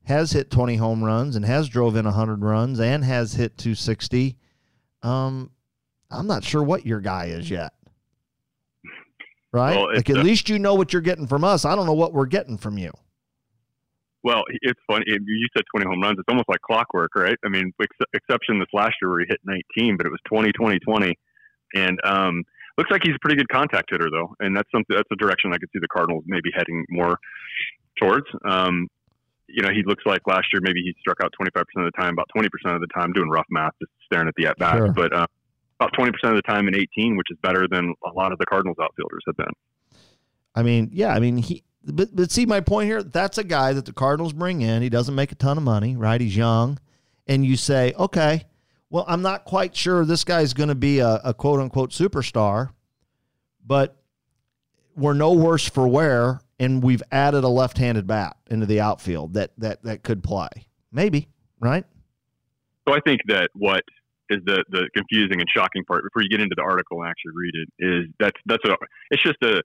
has 0.04 0.32
hit 0.32 0.50
20 0.50 0.76
home 0.76 1.02
runs 1.02 1.36
and 1.36 1.44
has 1.44 1.68
drove 1.68 1.96
in 1.96 2.04
100 2.04 2.42
runs 2.42 2.80
and 2.80 3.04
has 3.04 3.34
hit 3.34 3.58
260. 3.58 4.36
Um, 5.02 5.50
I'm 6.10 6.26
not 6.26 6.44
sure 6.44 6.62
what 6.62 6.86
your 6.86 7.00
guy 7.00 7.26
is 7.26 7.50
yet. 7.50 7.72
Right? 9.52 9.76
Well, 9.76 9.94
like 9.94 10.08
at 10.10 10.16
a, 10.16 10.22
least 10.22 10.48
you 10.48 10.58
know 10.58 10.74
what 10.74 10.92
you're 10.92 11.02
getting 11.02 11.26
from 11.26 11.42
us. 11.42 11.64
I 11.64 11.74
don't 11.74 11.86
know 11.86 11.94
what 11.94 12.12
we're 12.12 12.26
getting 12.26 12.58
from 12.58 12.78
you. 12.78 12.92
Well, 14.22 14.42
it's 14.48 14.80
funny. 14.88 15.04
You 15.06 15.48
said 15.56 15.64
20 15.74 15.86
home 15.86 16.02
runs. 16.02 16.18
It's 16.18 16.26
almost 16.28 16.48
like 16.48 16.60
clockwork, 16.60 17.14
right? 17.14 17.36
I 17.44 17.48
mean, 17.48 17.72
ex- 17.80 18.10
exception 18.12 18.58
this 18.58 18.68
last 18.72 18.94
year 19.00 19.10
where 19.10 19.20
he 19.20 19.26
hit 19.28 19.40
19, 19.44 19.96
but 19.96 20.04
it 20.04 20.10
was 20.10 20.18
20, 20.26 20.50
20, 20.52 20.78
20. 20.80 21.18
And 21.74 21.98
um, 22.04 22.42
looks 22.78 22.90
like 22.90 23.02
he's 23.04 23.14
a 23.14 23.18
pretty 23.20 23.36
good 23.36 23.48
contact 23.48 23.90
hitter, 23.90 24.08
though. 24.10 24.34
And 24.40 24.56
that's 24.56 24.70
something 24.70 24.94
that's 24.96 25.08
a 25.12 25.16
direction 25.16 25.52
I 25.52 25.58
could 25.58 25.68
see 25.72 25.78
the 25.80 25.88
Cardinals 25.88 26.24
maybe 26.26 26.50
heading 26.54 26.84
more 26.88 27.18
towards. 28.00 28.26
Um, 28.44 28.88
you 29.48 29.62
know, 29.62 29.70
he 29.70 29.82
looks 29.84 30.04
like 30.06 30.20
last 30.26 30.46
year 30.52 30.60
maybe 30.62 30.80
he 30.82 30.94
struck 31.00 31.18
out 31.22 31.32
25% 31.40 31.60
of 31.60 31.84
the 31.84 31.92
time, 31.98 32.12
about 32.12 32.28
20% 32.36 32.46
of 32.74 32.80
the 32.80 32.88
time, 32.88 33.12
doing 33.12 33.30
rough 33.30 33.46
math, 33.50 33.72
just 33.80 33.92
staring 34.04 34.28
at 34.28 34.34
the 34.36 34.46
at 34.46 34.58
bat. 34.58 34.76
Sure. 34.76 34.92
But 34.92 35.12
uh, 35.14 35.26
about 35.80 35.92
20% 35.92 36.08
of 36.24 36.36
the 36.36 36.42
time 36.42 36.68
in 36.68 36.74
18, 36.74 37.16
which 37.16 37.28
is 37.30 37.38
better 37.42 37.66
than 37.70 37.94
a 38.04 38.12
lot 38.12 38.32
of 38.32 38.38
the 38.38 38.46
Cardinals 38.46 38.76
outfielders 38.82 39.22
have 39.26 39.36
been. 39.36 39.52
I 40.54 40.62
mean, 40.62 40.90
yeah, 40.92 41.14
I 41.14 41.20
mean, 41.20 41.36
he, 41.36 41.62
but, 41.84 42.14
but 42.14 42.30
see, 42.30 42.46
my 42.46 42.60
point 42.60 42.86
here, 42.86 43.02
that's 43.02 43.38
a 43.38 43.44
guy 43.44 43.72
that 43.72 43.84
the 43.84 43.92
Cardinals 43.92 44.32
bring 44.32 44.62
in. 44.62 44.82
He 44.82 44.88
doesn't 44.88 45.14
make 45.14 45.32
a 45.32 45.34
ton 45.34 45.58
of 45.58 45.62
money, 45.62 45.96
right? 45.96 46.20
He's 46.20 46.36
young. 46.36 46.78
And 47.26 47.44
you 47.44 47.56
say, 47.56 47.92
okay, 47.98 48.44
well, 48.90 49.04
I'm 49.08 49.22
not 49.22 49.44
quite 49.44 49.74
sure 49.74 50.04
this 50.04 50.24
guy's 50.24 50.54
going 50.54 50.68
to 50.68 50.74
be 50.74 51.00
a, 51.00 51.20
a 51.24 51.34
quote 51.34 51.60
unquote 51.60 51.90
superstar, 51.90 52.70
but 53.64 53.96
we're 54.94 55.14
no 55.14 55.32
worse 55.32 55.68
for 55.68 55.86
wear. 55.88 56.40
And 56.58 56.82
we've 56.82 57.02
added 57.12 57.44
a 57.44 57.48
left 57.48 57.76
handed 57.76 58.06
bat 58.06 58.38
into 58.48 58.64
the 58.64 58.80
outfield 58.80 59.34
that, 59.34 59.50
that, 59.58 59.82
that 59.82 60.02
could 60.02 60.22
play. 60.22 60.48
Maybe, 60.90 61.28
right? 61.60 61.84
So 62.88 62.94
I 62.94 63.00
think 63.04 63.20
that 63.26 63.50
what 63.52 63.82
is 64.30 64.40
the 64.44 64.64
the 64.70 64.88
confusing 64.94 65.40
and 65.40 65.48
shocking 65.54 65.84
part 65.84 66.02
before 66.04 66.22
you 66.22 66.28
get 66.28 66.40
into 66.40 66.54
the 66.56 66.62
article 66.62 67.00
and 67.02 67.08
actually 67.08 67.32
read 67.34 67.54
it 67.54 67.68
is 67.78 68.06
that's 68.18 68.36
that's 68.46 68.64
a 68.64 68.74
it's 69.10 69.22
just 69.22 69.40
a 69.42 69.62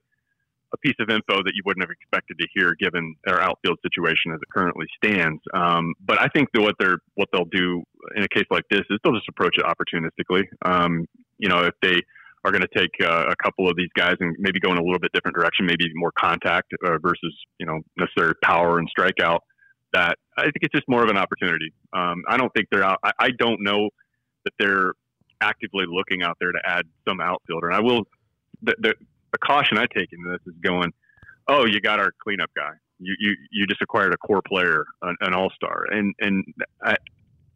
a 0.72 0.76
piece 0.78 0.94
of 1.00 1.10
info 1.10 1.42
that 1.42 1.52
you 1.54 1.62
wouldn't 1.64 1.82
have 1.82 1.90
expected 1.90 2.38
to 2.38 2.46
hear 2.54 2.74
given 2.78 3.14
their 3.24 3.40
outfield 3.40 3.78
situation 3.82 4.32
as 4.32 4.40
it 4.40 4.48
currently 4.52 4.86
stands. 5.02 5.40
Um, 5.52 5.94
but 6.00 6.20
I 6.20 6.28
think 6.28 6.48
that 6.54 6.60
what 6.60 6.74
they're 6.78 6.98
what 7.14 7.28
they'll 7.32 7.50
do 7.50 7.82
in 8.16 8.22
a 8.22 8.28
case 8.28 8.46
like 8.50 8.64
this 8.70 8.82
is 8.90 8.98
they'll 9.04 9.14
just 9.14 9.28
approach 9.28 9.56
it 9.58 9.64
opportunistically. 9.64 10.44
Um, 10.64 11.06
you 11.38 11.48
know, 11.48 11.64
if 11.64 11.74
they 11.82 12.00
are 12.44 12.50
going 12.50 12.62
to 12.62 12.78
take 12.78 12.90
uh, 13.02 13.26
a 13.28 13.36
couple 13.42 13.68
of 13.68 13.76
these 13.76 13.90
guys 13.96 14.16
and 14.20 14.34
maybe 14.38 14.58
go 14.58 14.72
in 14.72 14.78
a 14.78 14.82
little 14.82 14.98
bit 14.98 15.12
different 15.12 15.36
direction, 15.36 15.66
maybe 15.66 15.84
more 15.94 16.12
contact 16.18 16.72
uh, 16.84 16.98
versus 17.00 17.34
you 17.58 17.66
know 17.66 17.80
necessary 17.96 18.34
power 18.42 18.78
and 18.78 18.88
strikeout. 18.98 19.40
That 19.92 20.16
I 20.38 20.44
think 20.44 20.56
it's 20.62 20.72
just 20.72 20.88
more 20.88 21.04
of 21.04 21.10
an 21.10 21.18
opportunity. 21.18 21.72
Um, 21.92 22.22
I 22.26 22.38
don't 22.38 22.52
think 22.54 22.68
they're 22.70 22.84
out. 22.84 22.98
I, 23.04 23.12
I 23.18 23.28
don't 23.38 23.62
know 23.62 23.90
that 24.44 24.54
they're 24.58 24.94
actively 25.42 25.84
looking 25.88 26.22
out 26.22 26.36
there 26.40 26.52
to 26.52 26.58
add 26.64 26.86
some 27.06 27.20
outfielder. 27.20 27.68
And 27.68 27.76
I 27.76 27.80
will, 27.80 28.04
the, 28.62 28.74
the, 28.78 28.94
the 29.32 29.38
caution 29.38 29.78
I 29.78 29.86
take 29.86 30.12
in 30.12 30.22
this 30.30 30.40
is 30.46 30.54
going, 30.62 30.92
oh, 31.48 31.66
you 31.66 31.80
got 31.80 31.98
our 31.98 32.12
cleanup 32.22 32.50
guy. 32.54 32.72
You, 32.98 33.14
you, 33.18 33.36
you 33.50 33.66
just 33.66 33.82
acquired 33.82 34.14
a 34.14 34.16
core 34.18 34.42
player, 34.46 34.84
an, 35.02 35.16
an 35.20 35.34
all 35.34 35.50
star. 35.56 35.86
And, 35.90 36.14
and 36.20 36.44
I, 36.82 36.96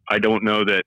I 0.09 0.19
don't 0.19 0.43
know 0.43 0.65
that 0.65 0.83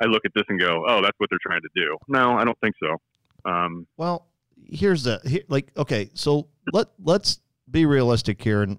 I 0.00 0.06
look 0.06 0.24
at 0.24 0.32
this 0.34 0.44
and 0.48 0.58
go, 0.58 0.84
oh, 0.86 1.00
that's 1.02 1.18
what 1.18 1.30
they're 1.30 1.38
trying 1.40 1.62
to 1.62 1.68
do. 1.74 1.96
No, 2.08 2.32
I 2.32 2.44
don't 2.44 2.58
think 2.60 2.74
so. 2.82 2.96
Um, 3.44 3.86
well, 3.96 4.26
here's 4.66 5.04
the, 5.04 5.20
here, 5.24 5.42
like, 5.48 5.70
okay, 5.76 6.10
so 6.14 6.48
let, 6.72 6.88
let's 7.02 7.40
be 7.70 7.86
realistic 7.86 8.42
here 8.42 8.62
and 8.62 8.78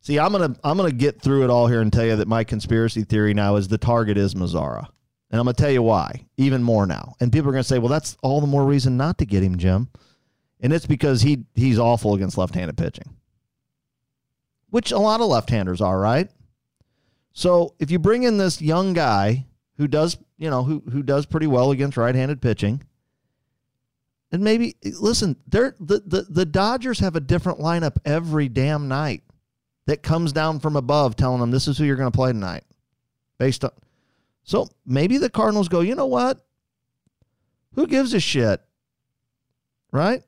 see, 0.00 0.18
I'm 0.18 0.32
to, 0.32 0.56
I'm 0.64 0.78
to 0.78 0.92
get 0.92 1.20
through 1.20 1.44
it 1.44 1.50
all 1.50 1.66
here 1.66 1.80
and 1.80 1.92
tell 1.92 2.06
you 2.06 2.16
that 2.16 2.28
my 2.28 2.44
conspiracy 2.44 3.04
theory 3.04 3.34
now 3.34 3.56
is 3.56 3.68
the 3.68 3.78
target 3.78 4.16
is 4.16 4.34
Mazara. 4.34 4.86
And 5.30 5.40
I'm 5.40 5.46
going 5.46 5.54
to 5.56 5.62
tell 5.62 5.72
you 5.72 5.82
why, 5.82 6.26
even 6.36 6.62
more 6.62 6.86
now. 6.86 7.14
And 7.20 7.32
people 7.32 7.48
are 7.48 7.52
going 7.52 7.62
to 7.62 7.68
say, 7.68 7.78
well, 7.78 7.88
that's 7.88 8.16
all 8.22 8.40
the 8.40 8.46
more 8.46 8.64
reason 8.64 8.96
not 8.96 9.18
to 9.18 9.26
get 9.26 9.42
him, 9.42 9.58
Jim. 9.58 9.88
And 10.64 10.72
it's 10.72 10.86
because 10.86 11.20
he 11.20 11.44
he's 11.54 11.78
awful 11.78 12.14
against 12.14 12.38
left-handed 12.38 12.78
pitching. 12.78 13.14
Which 14.70 14.92
a 14.92 14.98
lot 14.98 15.20
of 15.20 15.26
left-handers 15.26 15.82
are, 15.82 16.00
right? 16.00 16.30
So 17.34 17.74
if 17.78 17.90
you 17.90 17.98
bring 17.98 18.22
in 18.22 18.38
this 18.38 18.62
young 18.62 18.94
guy 18.94 19.44
who 19.76 19.86
does, 19.86 20.16
you 20.38 20.48
know, 20.48 20.64
who 20.64 20.82
who 20.90 21.02
does 21.02 21.26
pretty 21.26 21.46
well 21.46 21.70
against 21.70 21.98
right-handed 21.98 22.40
pitching, 22.40 22.82
and 24.32 24.42
maybe 24.42 24.74
listen, 24.98 25.36
they're 25.46 25.76
the, 25.78 26.02
the, 26.06 26.22
the 26.22 26.46
Dodgers 26.46 26.98
have 27.00 27.14
a 27.14 27.20
different 27.20 27.58
lineup 27.58 27.98
every 28.06 28.48
damn 28.48 28.88
night 28.88 29.22
that 29.84 30.02
comes 30.02 30.32
down 30.32 30.60
from 30.60 30.76
above 30.76 31.14
telling 31.14 31.40
them 31.40 31.50
this 31.50 31.68
is 31.68 31.76
who 31.76 31.84
you're 31.84 31.96
going 31.96 32.10
to 32.10 32.16
play 32.16 32.32
tonight. 32.32 32.64
Based 33.36 33.66
on 33.66 33.70
so 34.44 34.70
maybe 34.86 35.18
the 35.18 35.28
Cardinals 35.28 35.68
go, 35.68 35.80
you 35.80 35.94
know 35.94 36.06
what? 36.06 36.42
Who 37.74 37.86
gives 37.86 38.14
a 38.14 38.20
shit? 38.20 38.62
Right? 39.92 40.22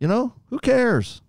You 0.00 0.08
know, 0.08 0.34
who 0.50 0.58
cares? 0.58 1.22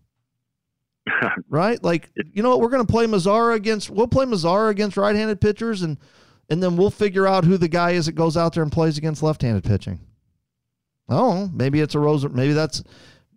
right? 1.50 1.84
Like, 1.84 2.12
you 2.34 2.44
know 2.44 2.50
what? 2.50 2.62
We're 2.62 2.70
going 2.70 2.86
to 2.86 2.92
play 2.92 3.06
Mazara 3.06 3.56
against, 3.56 3.90
we'll 3.90 4.08
play 4.08 4.26
Mazara 4.26 4.70
against 4.70 4.98
right 4.98 5.16
handed 5.16 5.42
pitchers 5.42 5.82
and, 5.82 5.98
and 6.50 6.62
then 6.62 6.78
we'll 6.78 6.92
figure 6.92 7.28
out 7.28 7.46
who 7.46 7.58
the 7.58 7.68
guy 7.68 7.92
is 7.92 8.06
that 8.06 8.14
goes 8.14 8.38
out 8.38 8.54
there 8.54 8.64
and 8.64 8.72
plays 8.72 8.98
against 8.98 9.24
left 9.24 9.42
handed 9.42 9.64
pitching. 9.64 10.00
Oh, 11.08 11.50
maybe 11.54 11.80
it's 11.80 11.96
a 11.96 12.00
Rose. 12.00 12.28
Maybe 12.28 12.54
that's, 12.54 12.84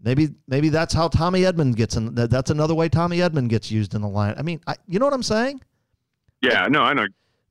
maybe, 0.03 0.31
maybe 0.47 0.69
that's 0.69 0.93
how 0.93 1.09
Tommy 1.09 1.43
Edman 1.43 1.75
gets 1.75 1.97
in. 1.97 2.15
That's 2.15 2.51
another 2.51 2.75
way 2.75 2.89
Tommy 2.89 3.19
Edman 3.19 3.49
gets 3.49 3.71
used 3.71 3.95
in 3.95 4.03
the 4.03 4.09
line. 4.09 4.35
I 4.37 4.43
mean, 4.43 4.61
I, 4.67 4.77
you 4.87 4.99
know 4.99 5.07
what 5.07 5.15
I'm 5.15 5.23
saying? 5.23 5.63
Yeah, 6.43 6.67
no, 6.69 6.83
I 6.83 6.93
know. 6.93 7.07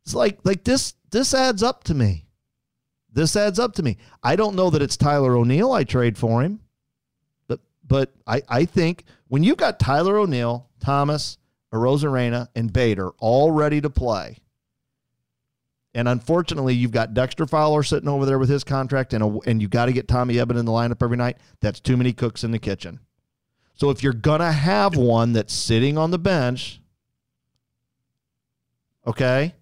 It's 0.06 0.14
like 0.14 0.40
like 0.44 0.64
this 0.64 0.96
this 1.12 1.34
adds 1.34 1.64
up 1.64 1.84
to 1.86 1.94
me. 1.94 2.26
This 3.14 3.36
adds 3.36 3.60
up 3.60 3.74
to 3.74 3.84
me. 3.84 3.98
I 4.24 4.36
don't 4.36 4.56
know 4.56 4.70
that 4.70 4.82
it's 4.82 4.98
Tyler 4.98 5.36
O'Neill 5.36 5.72
I 5.72 5.84
trade 5.84 6.18
for 6.18 6.42
him. 6.42 6.60
But 7.92 8.14
I, 8.26 8.42
I 8.48 8.64
think 8.64 9.04
when 9.28 9.44
you've 9.44 9.58
got 9.58 9.78
Tyler 9.78 10.18
O'Neill, 10.18 10.70
Thomas, 10.80 11.38
Arozarena, 11.74 12.48
and 12.56 12.72
Bader 12.72 13.10
all 13.20 13.52
ready 13.52 13.82
to 13.82 13.90
play, 13.90 14.38
and 15.94 16.08
unfortunately, 16.08 16.74
you've 16.74 16.94
got 16.94 17.14
Dexter 17.14 17.46
Fowler 17.46 17.84
sitting 17.84 18.08
over 18.08 18.26
there 18.26 18.40
with 18.40 18.48
his 18.48 18.64
contract, 18.64 19.12
and 19.12 19.22
a, 19.22 19.40
and 19.46 19.62
you 19.62 19.68
got 19.68 19.88
to 19.88 19.92
get 19.92 20.08
Tommy 20.08 20.36
Edman 20.36 20.58
in 20.58 20.66
the 20.66 20.72
lineup 20.72 21.04
every 21.04 21.18
night. 21.18 21.36
That's 21.60 21.82
too 21.82 21.98
many 21.98 22.14
cooks 22.14 22.46
in 22.46 22.52
the 22.52 22.60
kitchen. 22.60 23.02
So 23.74 23.90
if 23.90 24.02
you're 24.02 24.14
gonna 24.14 24.54
have 24.54 24.96
one 24.96 25.34
that's 25.34 25.54
sitting 25.54 25.98
on 25.98 26.12
the 26.12 26.20
bench 26.20 26.80
Okay. 29.06 29.54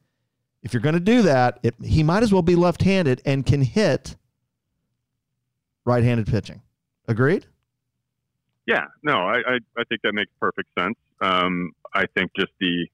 If 0.62 0.74
you're 0.74 0.82
to 0.94 1.00
do 1.00 1.22
that, 1.24 1.60
it, 1.64 1.74
he 1.82 2.04
might 2.04 2.22
as 2.22 2.34
well 2.34 2.42
be 2.42 2.56
left 2.56 2.84
handed 2.84 3.22
and 3.26 3.46
can 3.46 3.62
hit 3.62 4.16
right 5.86 6.04
handed 6.04 6.28
pitching. 6.28 6.62
Agreed? 7.08 7.48
Yeah, 8.70 8.86
no, 9.02 9.14
I, 9.14 9.38
I, 9.38 9.60
I, 9.80 9.84
think 9.90 10.04
that 10.04 10.14
makes 10.14 10.30
perfect 10.40 10.70
sense. 10.78 10.96
Um, 11.22 11.72
I 11.96 12.06
think 12.16 12.30
just 12.38 12.52
the, 12.60 12.86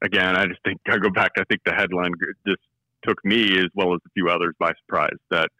again, 0.00 0.34
I 0.34 0.46
just 0.46 0.62
think 0.64 0.80
I 0.88 0.96
go 0.96 1.10
back. 1.10 1.32
I 1.36 1.44
think 1.44 1.60
the 1.66 1.74
headline 1.74 2.12
just 2.46 2.62
took 3.06 3.22
me 3.22 3.58
as 3.58 3.66
well 3.74 3.92
as 3.92 4.00
a 4.06 4.10
few 4.14 4.30
others 4.30 4.54
by 4.58 4.72
surprise 4.80 5.18
that 5.30 5.50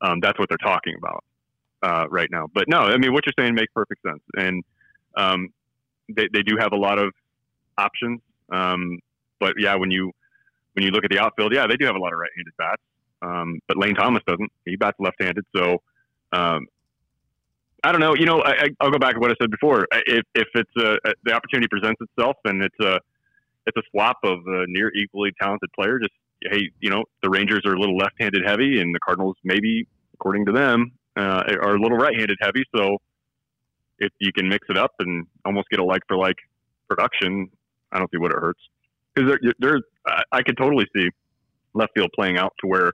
um, 0.00 0.20
that's 0.22 0.38
what 0.38 0.48
they're 0.48 0.56
talking 0.56 0.94
about 0.96 1.24
uh, 1.82 2.06
right 2.08 2.30
now. 2.30 2.46
But 2.54 2.64
no, 2.68 2.78
I 2.78 2.96
mean, 2.96 3.12
what 3.12 3.26
you're 3.26 3.34
saying 3.38 3.54
makes 3.54 3.70
perfect 3.74 4.00
sense. 4.00 4.22
And 4.38 4.64
um, 5.14 5.50
they, 6.08 6.28
they 6.32 6.42
do 6.42 6.56
have 6.58 6.72
a 6.72 6.76
lot 6.76 6.98
of 6.98 7.12
options. 7.76 8.22
Um, 8.50 8.98
but 9.40 9.56
yeah, 9.58 9.74
when 9.74 9.90
you 9.90 10.10
when 10.72 10.86
you 10.86 10.90
look 10.90 11.04
at 11.04 11.10
the 11.10 11.18
outfield, 11.18 11.52
yeah, 11.54 11.66
they 11.66 11.76
do 11.76 11.84
have 11.84 11.96
a 11.96 11.98
lot 11.98 12.14
of 12.14 12.18
right-handed 12.18 12.54
bats. 12.56 12.82
Um, 13.20 13.60
but 13.68 13.76
Lane 13.76 13.94
Thomas 13.94 14.22
doesn't. 14.26 14.50
He 14.64 14.76
bats 14.76 14.96
left-handed. 14.98 15.44
So 15.54 15.82
um, 16.32 16.66
I 17.84 17.92
don't 17.92 18.00
know. 18.00 18.14
You 18.14 18.26
know, 18.26 18.42
I, 18.42 18.68
will 18.80 18.90
go 18.90 18.98
back 18.98 19.14
to 19.14 19.20
what 19.20 19.30
I 19.30 19.34
said 19.40 19.50
before. 19.50 19.86
If, 20.06 20.24
if 20.34 20.48
it's 20.54 20.70
a, 20.78 20.98
the 21.24 21.32
opportunity 21.32 21.68
presents 21.68 22.00
itself 22.00 22.36
and 22.44 22.62
it's 22.62 22.78
a 22.80 23.00
it's 23.66 23.76
a 23.76 23.82
swap 23.90 24.16
of 24.24 24.38
a 24.46 24.64
near 24.66 24.90
equally 24.94 25.30
talented 25.40 25.70
player, 25.78 25.98
just 25.98 26.14
hey, 26.50 26.70
you 26.80 26.90
know, 26.90 27.04
the 27.22 27.28
Rangers 27.28 27.62
are 27.66 27.74
a 27.74 27.78
little 27.78 27.96
left-handed 27.96 28.42
heavy, 28.46 28.80
and 28.80 28.94
the 28.94 29.00
Cardinals 29.00 29.36
maybe, 29.44 29.86
according 30.14 30.46
to 30.46 30.52
them, 30.52 30.92
uh, 31.16 31.42
are 31.62 31.74
a 31.74 31.80
little 31.80 31.98
right-handed 31.98 32.38
heavy. 32.40 32.64
So 32.74 32.96
if 33.98 34.10
you 34.20 34.32
can 34.32 34.48
mix 34.48 34.66
it 34.70 34.78
up 34.78 34.92
and 35.00 35.26
almost 35.44 35.68
get 35.68 35.80
a 35.80 35.84
like 35.84 36.02
for 36.08 36.16
like 36.16 36.36
production, 36.88 37.50
I 37.92 37.98
don't 37.98 38.10
see 38.10 38.18
what 38.18 38.30
it 38.30 38.38
hurts 38.38 38.60
because 39.18 39.38
there, 39.42 39.54
there, 39.58 39.80
I 40.32 40.42
could 40.42 40.56
totally 40.56 40.86
see 40.94 41.08
left 41.74 41.92
field 41.94 42.10
playing 42.14 42.38
out 42.38 42.54
to 42.60 42.66
where, 42.66 42.92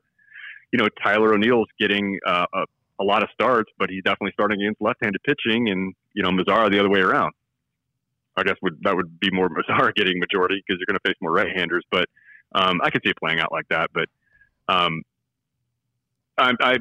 you 0.73 0.79
know, 0.79 0.89
Tyler 1.03 1.35
O'Neill's 1.35 1.69
getting 1.79 2.19
uh, 2.27 2.47
a, 2.53 2.65
a 3.01 3.05
lot 3.05 3.23
of 3.23 3.29
starts, 3.33 3.71
but 3.79 3.91
he's 3.91 4.03
definitely 4.05 4.33
starting 4.33 4.61
against 4.61 4.81
left-handed 4.81 5.21
pitching, 5.25 5.69
and 5.69 5.95
you 6.13 6.23
know, 6.23 6.31
Mazara 6.31 6.71
the 6.71 6.79
other 6.79 6.91
way 6.91 7.01
around. 7.01 7.33
I 8.37 8.43
guess 8.43 8.57
would 8.63 8.79
that 8.83 8.97
would 8.97 9.19
be 9.21 9.31
more 9.33 9.49
Mazara 9.69 9.95
getting 9.95 10.19
majority 10.19 10.63
because 10.67 10.79
you're 10.81 10.87
going 10.87 10.99
to 11.03 11.09
face 11.09 11.17
more 11.21 11.33
right-handers, 11.33 11.85
but 11.91 12.09
um, 12.55 12.81
I 12.83 12.91
could 12.91 13.03
see 13.05 13.11
it 13.11 13.17
playing 13.17 13.41
out 13.41 13.53
like 13.53 13.69
that. 13.71 13.91
But 13.93 14.09
um, 14.69 15.03
I, 16.39 16.53
I, 16.61 16.77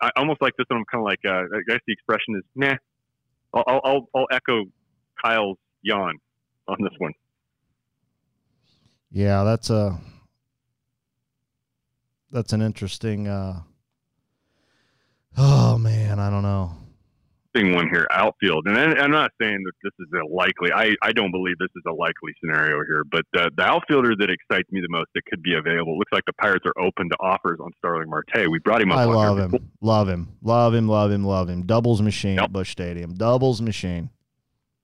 I 0.00 0.10
almost 0.16 0.40
like 0.42 0.54
this 0.56 0.66
one. 0.68 0.80
I'm 0.80 0.84
kind 0.90 1.00
of 1.00 1.04
like, 1.04 1.20
uh, 1.24 1.56
I 1.56 1.60
guess 1.68 1.80
the 1.86 1.92
expression 1.92 2.36
is, 2.36 2.42
nah. 2.54 2.74
I'll, 3.52 3.80
I'll, 3.84 4.08
I'll 4.14 4.26
echo 4.32 4.64
Kyle's 5.22 5.58
yawn 5.82 6.18
on 6.66 6.76
this 6.80 6.92
one. 6.98 7.12
Yeah, 9.10 9.44
that's 9.44 9.70
a 9.70 10.00
that's 12.32 12.52
an 12.52 12.62
interesting. 12.62 13.28
Uh, 13.28 13.60
oh 15.36 15.78
man, 15.78 16.18
I 16.18 16.30
don't 16.30 16.42
know. 16.42 16.72
One 17.56 17.88
here, 17.88 18.04
outfield, 18.10 18.66
and 18.66 18.76
I'm 18.76 19.12
not 19.12 19.30
saying 19.40 19.62
that 19.62 19.72
this 19.84 19.92
is 20.00 20.08
a 20.12 20.26
likely. 20.26 20.72
I, 20.72 20.96
I 21.02 21.12
don't 21.12 21.30
believe 21.30 21.56
this 21.60 21.70
is 21.76 21.84
a 21.86 21.92
likely 21.92 22.32
scenario 22.40 22.82
here, 22.84 23.04
but 23.08 23.24
uh, 23.38 23.48
the 23.56 23.62
outfielder 23.62 24.16
that 24.18 24.28
excites 24.28 24.68
me 24.72 24.80
the 24.80 24.88
most 24.88 25.06
that 25.14 25.24
could 25.26 25.40
be 25.40 25.54
available 25.54 25.96
looks 25.96 26.10
like 26.10 26.24
the 26.26 26.32
Pirates 26.32 26.66
are 26.66 26.82
open 26.82 27.08
to 27.10 27.16
offers 27.20 27.60
on 27.60 27.70
Starling 27.78 28.10
Marte. 28.10 28.50
We 28.50 28.58
brought 28.58 28.82
him 28.82 28.90
up. 28.90 28.98
I 28.98 29.04
love 29.04 29.38
him, 29.38 29.70
love 29.80 30.08
him, 30.08 30.36
love 30.42 30.74
him, 30.74 30.88
love 30.88 31.12
him, 31.12 31.24
love 31.24 31.48
him. 31.48 31.62
Doubles 31.64 32.02
machine 32.02 32.34
yep. 32.34 32.46
at 32.46 32.52
Busch 32.52 32.72
Stadium. 32.72 33.14
Doubles 33.14 33.62
machine. 33.62 34.10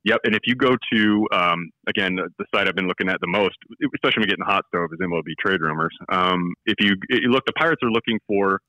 Yep, 0.05 0.21
and 0.25 0.35
if 0.37 0.43
you 0.47 0.55
go 0.55 0.77
to 0.93 1.29
um, 1.33 1.71
again 1.89 2.15
the 2.15 2.45
site 2.55 2.69
I've 2.69 2.77
been 2.77 2.87
looking 2.87 3.09
at 3.09 3.21
the 3.21 3.27
most, 3.27 3.57
especially 3.97 4.21
when 4.21 4.23
we 4.23 4.27
get 4.27 4.39
in 4.39 4.47
the 4.47 4.53
hot 4.53 4.65
stove, 4.69 4.91
is 4.93 5.01
MLB 5.01 5.33
Trade 5.41 5.61
Rumors. 5.61 5.97
Um, 6.09 6.55
if 6.67 6.77
you, 6.79 6.95
you 7.09 7.31
look, 7.31 7.45
the 7.47 7.53
Pirates 7.55 7.83
are 7.83 7.91
looking 7.91 8.21
for 8.29 8.61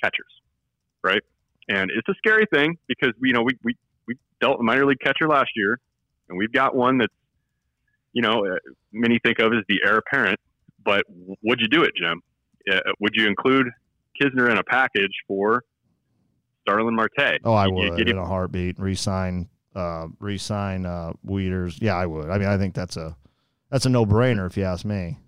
catchers, 0.00 0.32
right? 1.06 1.22
And 1.68 1.90
it's 1.90 2.08
a 2.08 2.14
scary 2.18 2.46
thing 2.52 2.76
because 2.86 3.12
you 3.22 3.32
know 3.32 3.42
we 3.42 3.52
we 3.62 3.76
we 4.06 4.14
dealt 4.40 4.60
a 4.60 4.62
minor 4.62 4.86
league 4.86 5.00
catcher 5.00 5.28
last 5.28 5.50
year, 5.56 5.78
and 6.28 6.38
we've 6.38 6.52
got 6.52 6.74
one 6.74 6.98
that's 6.98 7.14
you 8.12 8.22
know 8.22 8.46
uh, 8.46 8.58
many 8.92 9.18
think 9.24 9.38
of 9.38 9.52
as 9.52 9.64
the 9.68 9.80
heir 9.84 9.98
apparent. 9.98 10.38
But 10.84 11.04
would 11.42 11.60
you 11.60 11.68
do 11.68 11.82
it, 11.82 11.92
Jim? 11.96 12.20
Uh, 12.70 12.80
would 13.00 13.12
you 13.14 13.26
include 13.26 13.66
Knizner 14.20 14.50
in 14.50 14.58
a 14.58 14.64
package 14.64 15.12
for 15.26 15.62
Starling 16.62 16.94
Marte? 16.94 17.40
Oh, 17.44 17.54
I 17.54 17.66
would 17.66 18.08
in 18.08 18.18
a 18.18 18.26
heartbeat. 18.26 18.78
Resign 18.78 19.48
uh, 19.76 20.08
re-sign 20.18 20.86
uh, 20.86 21.12
Wieters, 21.24 21.78
yeah, 21.80 21.94
I 21.94 22.06
would. 22.06 22.30
I 22.30 22.38
mean, 22.38 22.48
I 22.48 22.56
think 22.56 22.74
that's 22.74 22.96
a 22.96 23.16
that's 23.70 23.84
a 23.84 23.90
no-brainer 23.90 24.46
if 24.46 24.56
you 24.56 24.64
ask 24.64 24.84
me. 24.84 25.18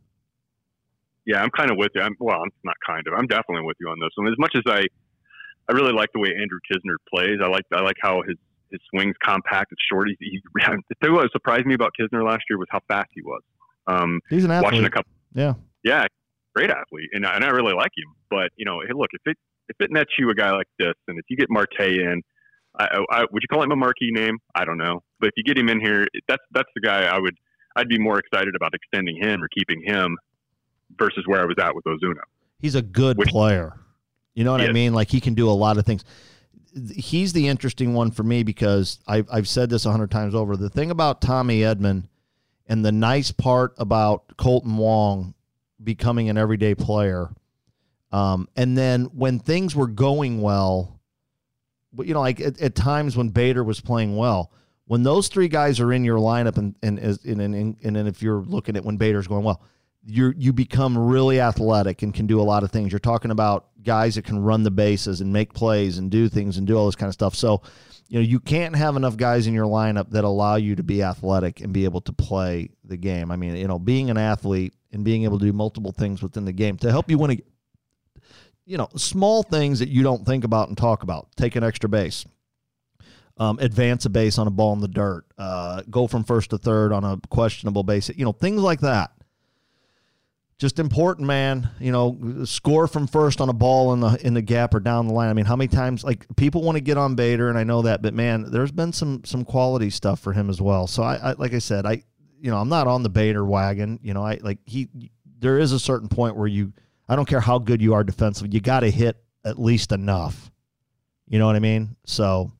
Yeah, 1.27 1.43
I'm 1.43 1.51
kind 1.51 1.71
of 1.71 1.77
with 1.77 1.91
you. 1.95 2.01
I'm, 2.01 2.17
well, 2.19 2.41
I'm 2.41 2.51
not 2.65 2.77
kind 2.87 3.07
of. 3.07 3.13
I'm 3.13 3.27
definitely 3.27 3.65
with 3.65 3.77
you 3.81 3.89
on 3.89 3.99
this 4.01 4.09
one. 4.17 4.29
As 4.29 4.39
much 4.39 4.55
as 4.55 4.63
I, 4.67 4.87
I 5.69 5.75
really 5.75 5.93
like 5.93 6.11
the 6.15 6.21
way 6.21 6.31
Andrew 6.31 6.59
Knizner 6.71 6.97
plays. 7.13 7.39
I 7.43 7.49
like 7.49 7.65
I 7.73 7.83
like 7.83 7.97
how 8.01 8.23
his 8.27 8.37
his 8.71 8.81
swing's 8.91 9.17
compact. 9.25 9.73
It's 9.73 9.83
short. 9.91 10.09
He, 10.09 10.17
he 10.21 10.41
the 10.55 10.95
thing 11.03 11.13
what 11.13 11.31
surprised 11.33 11.67
me 11.67 11.75
about 11.75 11.93
Kisner 11.99 12.25
last 12.25 12.45
year 12.49 12.59
was 12.59 12.69
how 12.71 12.81
fast 12.89 13.11
he 13.13 13.23
was. 13.23 13.43
Um, 13.87 14.21
He's 14.29 14.45
an 14.45 14.51
athlete. 14.51 14.73
Watching 14.73 14.85
a 14.85 14.91
couple. 14.91 15.11
Yeah. 15.35 15.55
Yeah, 15.85 16.05
great 16.55 16.71
athlete, 16.71 17.11
and 17.13 17.25
and 17.25 17.45
I 17.45 17.49
really 17.49 17.73
like 17.73 17.93
him. 17.97 18.13
But 18.31 18.51
you 18.57 18.65
know, 18.65 18.81
hey, 18.87 18.93
look, 18.95 19.11
if 19.13 19.23
it 19.27 19.37
if 19.69 19.77
it 19.81 19.91
nets 19.93 20.11
you 20.19 20.29
a 20.29 20.35
guy 20.35 20.51
like 20.51 20.67
this, 20.79 20.95
and 21.07 21.19
if 21.19 21.25
you 21.29 21.37
get 21.37 21.47
Marte 21.51 21.81
in 21.81 22.23
I, 22.79 23.05
I, 23.11 23.21
would 23.33 23.43
you 23.43 23.49
call 23.49 23.63
him 23.63 23.73
a 23.73 23.77
marquee 23.77 24.11
name? 24.13 24.39
I 24.55 24.65
don't 24.65 24.79
know, 24.79 25.03
but 25.21 25.29
if 25.29 25.33
you 25.37 25.43
get 25.43 25.59
him 25.59 25.69
in 25.69 25.81
here, 25.81 26.07
that's 26.29 26.43
that's 26.53 26.69
the 26.75 26.81
guy 26.81 27.05
I 27.05 27.19
would 27.19 27.35
I'd 27.77 27.89
be 27.89 27.99
more 27.99 28.19
excited 28.19 28.55
about 28.55 28.73
extending 28.75 29.17
him 29.21 29.43
or 29.43 29.49
keeping 29.49 29.83
him 29.85 30.17
versus 30.99 31.25
where 31.27 31.41
I 31.41 31.45
was 31.45 31.57
at 31.61 31.75
with 31.75 31.85
Ozuna. 31.85 32.23
He's 32.61 32.75
a 32.75 32.83
good 32.83 33.19
Which, 33.19 33.29
player. 33.29 33.75
You 34.39 34.45
know 34.45 34.53
what 34.53 34.61
I 34.61 34.71
mean? 34.71 34.95
Like 34.95 35.11
he 35.11 35.21
can 35.21 35.35
do 35.35 35.51
a 35.51 35.53
lot 35.53 35.79
of 35.79 35.85
things. 35.85 36.05
He's 36.95 37.33
the 37.33 37.49
interesting 37.49 37.93
one 37.93 38.13
for 38.13 38.23
me 38.23 38.45
because 38.45 39.01
I've 39.05 39.29
I've 39.33 39.49
said 39.49 39.69
this 39.69 39.85
a 39.85 39.91
hundred 39.91 40.13
times 40.13 40.33
over. 40.33 40.57
The 40.57 40.71
thing 40.71 40.93
about 40.93 41.21
Tommy 41.21 41.63
Edman 41.63 42.05
and 42.69 42.85
the 42.85 42.93
nice 42.93 43.33
part 43.33 43.75
about 43.79 44.37
Kolten 44.37 44.77
Wong 44.77 45.35
becoming 45.83 46.29
an 46.29 46.39
everyday 46.39 46.77
player, 46.77 47.31
um, 48.13 48.49
and 48.55 48.79
then 48.79 49.07
when 49.07 49.41
things 49.41 49.75
were 49.75 49.89
going 49.89 50.41
well 50.41 51.01
but 51.93 52.07
you 52.07 52.15
know, 52.15 52.21
like 52.21 52.41
at, 52.41 52.61
at, 52.61 52.77
times 52.77 53.17
when 53.17 53.31
Bader 53.31 53.65
was 53.65 53.81
playing 53.81 54.17
well, 54.17 54.53
when 54.85 55.03
those 55.03 55.27
three 55.27 55.49
guys 55.49 55.81
are 55.81 55.93
in 55.93 56.05
your 56.05 56.19
lineup, 56.19 56.57
and 56.57 56.77
and 56.81 57.01
and 57.01 57.41
and, 57.41 57.55
and, 57.83 57.97
and 57.97 58.09
if 58.09 58.23
you're 58.23 58.43
looking 58.43 58.77
at 58.77 58.85
when 58.85 58.99
Bader's 58.99 59.27
going 59.27 59.43
well, 59.43 59.63
you 60.05 60.33
you 60.37 60.53
become 60.53 60.97
really 60.97 61.41
athletic 61.41 62.03
and 62.03 62.15
can 62.15 62.27
do 62.27 62.41
a 62.41 62.43
lot 62.43 62.63
of 62.63 62.71
things. 62.71 62.93
You're 62.93 62.99
talking 62.99 63.31
about 63.31 63.67
guys 63.83 64.15
that 64.15 64.25
can 64.25 64.39
run 64.39 64.63
the 64.63 64.71
bases 64.71 65.21
and 65.21 65.33
make 65.33 65.53
plays 65.53 65.99
and 65.99 66.11
do 66.11 66.29
things 66.29 66.57
and 66.57 66.67
do 66.67 66.77
all 66.77 66.87
this 66.87 66.97
kind 66.97 67.09
of 67.09 67.15
stuff. 67.15 67.35
So, 67.35 67.63
you 68.09 68.19
know, 68.19 68.25
you 68.25 68.41
can't 68.41 68.77
have 68.77 68.97
enough 68.97 69.17
guys 69.17 69.47
in 69.47 69.55
your 69.55 69.67
lineup 69.67 70.11
that 70.11 70.25
allow 70.25 70.57
you 70.57 70.77
to 70.77 70.83
be 70.83 71.03
athletic 71.03 71.61
and 71.61 71.73
be 71.73 71.85
able 71.85 72.01
to 72.03 72.13
play 72.13 72.71
the 72.85 72.97
game. 72.97 73.31
I 73.31 73.37
mean, 73.37 73.57
you 73.57 73.69
know, 73.69 73.79
being 73.79 74.11
an 74.11 74.19
athlete 74.19 74.75
and 74.93 75.05
being 75.05 75.25
able 75.25 75.39
to 75.39 75.45
do 75.45 75.53
multiple 75.53 75.93
things 75.93 76.23
within 76.23 76.45
the 76.45 76.53
game 76.53 76.77
to 76.79 76.91
help 76.91 77.11
you 77.11 77.19
win 77.19 77.33
a 77.33 77.39
you 78.69 78.77
know, 78.77 78.89
small 78.97 79.43
things 79.43 79.79
that 79.79 79.89
you 79.89 80.03
don't 80.03 80.27
think 80.27 80.45
about 80.45 80.69
and 80.69 80.77
talk 80.77 81.03
about. 81.03 81.29
Take 81.37 81.57
an 81.57 81.65
extra 81.65 81.89
base. 81.89 82.27
Um, 83.39 83.59
advance 83.61 84.05
a 84.05 84.11
base 84.11 84.37
on 84.37 84.47
a 84.47 84.51
ball 84.51 84.75
in 84.75 84.81
the 84.81 84.89
dirt, 84.89 85.25
uh, 85.39 85.83
go 85.89 86.07
from 86.07 86.25
first 86.25 86.51
to 86.51 86.59
third 86.59 86.93
on 86.93 87.05
a 87.05 87.19
questionable 87.31 87.85
base, 87.85 88.11
you 88.11 88.25
know, 88.25 88.33
things 88.33 88.61
like 88.61 88.81
that. 88.81 89.13
Just 90.59 90.81
important, 90.81 91.27
man. 91.27 91.71
You 91.79 91.93
know, 91.93 92.45
score 92.45 92.89
from 92.89 93.07
first 93.07 93.41
on 93.41 93.49
a 93.49 93.53
ball 93.53 93.93
in 93.93 94.01
the 94.01 94.19
in 94.27 94.35
the 94.35 94.43
gap 94.43 94.75
or 94.75 94.81
down 94.81 95.07
the 95.07 95.15
line. 95.15 95.29
I 95.29 95.33
mean, 95.33 95.45
how 95.45 95.55
many 95.55 95.69
times 95.69 96.03
like 96.03 96.27
people 96.37 96.63
want 96.63 96.77
to 96.77 96.81
get 96.81 96.99
on 96.99 97.15
Bader, 97.15 97.49
and 97.49 97.57
I 97.57 97.63
know 97.63 97.83
that, 97.83 98.03
but 98.03 98.13
man, 98.13 98.51
there's 98.51 98.73
been 98.73 98.93
some 98.93 99.23
some 99.25 99.45
quality 99.45 99.89
stuff 99.89 100.19
for 100.19 100.33
him 100.33 100.51
as 100.51 100.61
well. 100.61 100.89
So 100.89 101.05
I, 101.05 101.15
I 101.17 101.33
like 101.35 101.55
I 101.55 101.59
said, 101.59 101.87
I 101.87 102.03
you 102.41 102.51
know 102.51 102.59
I'm 102.59 102.69
not 102.69 102.89
on 102.89 103.05
the 103.05 103.09
Bader 103.09 103.45
wagon. 103.45 104.01
You 104.03 104.15
know, 104.15 104.25
I 104.25 104.39
like 104.43 104.59
he. 104.65 104.89
There 105.39 105.61
is 105.61 105.71
a 105.71 105.79
certain 105.79 106.09
point 106.09 106.37
where 106.37 106.49
you 106.49 106.73
I 107.09 107.15
don't 107.15 107.29
care 107.29 107.41
how 107.41 107.59
good 107.59 107.81
you 107.81 107.95
are 107.95 108.05
defensively, 108.05 108.51
you 108.53 108.61
got 108.61 108.81
to 108.81 108.91
hit 108.91 109.17
at 109.45 109.59
least 109.61 109.93
enough. 109.93 110.51
You 111.29 111.39
know 111.39 111.47
what 111.47 111.57
I 111.57 111.61
mean? 111.61 111.97
So 112.05 112.51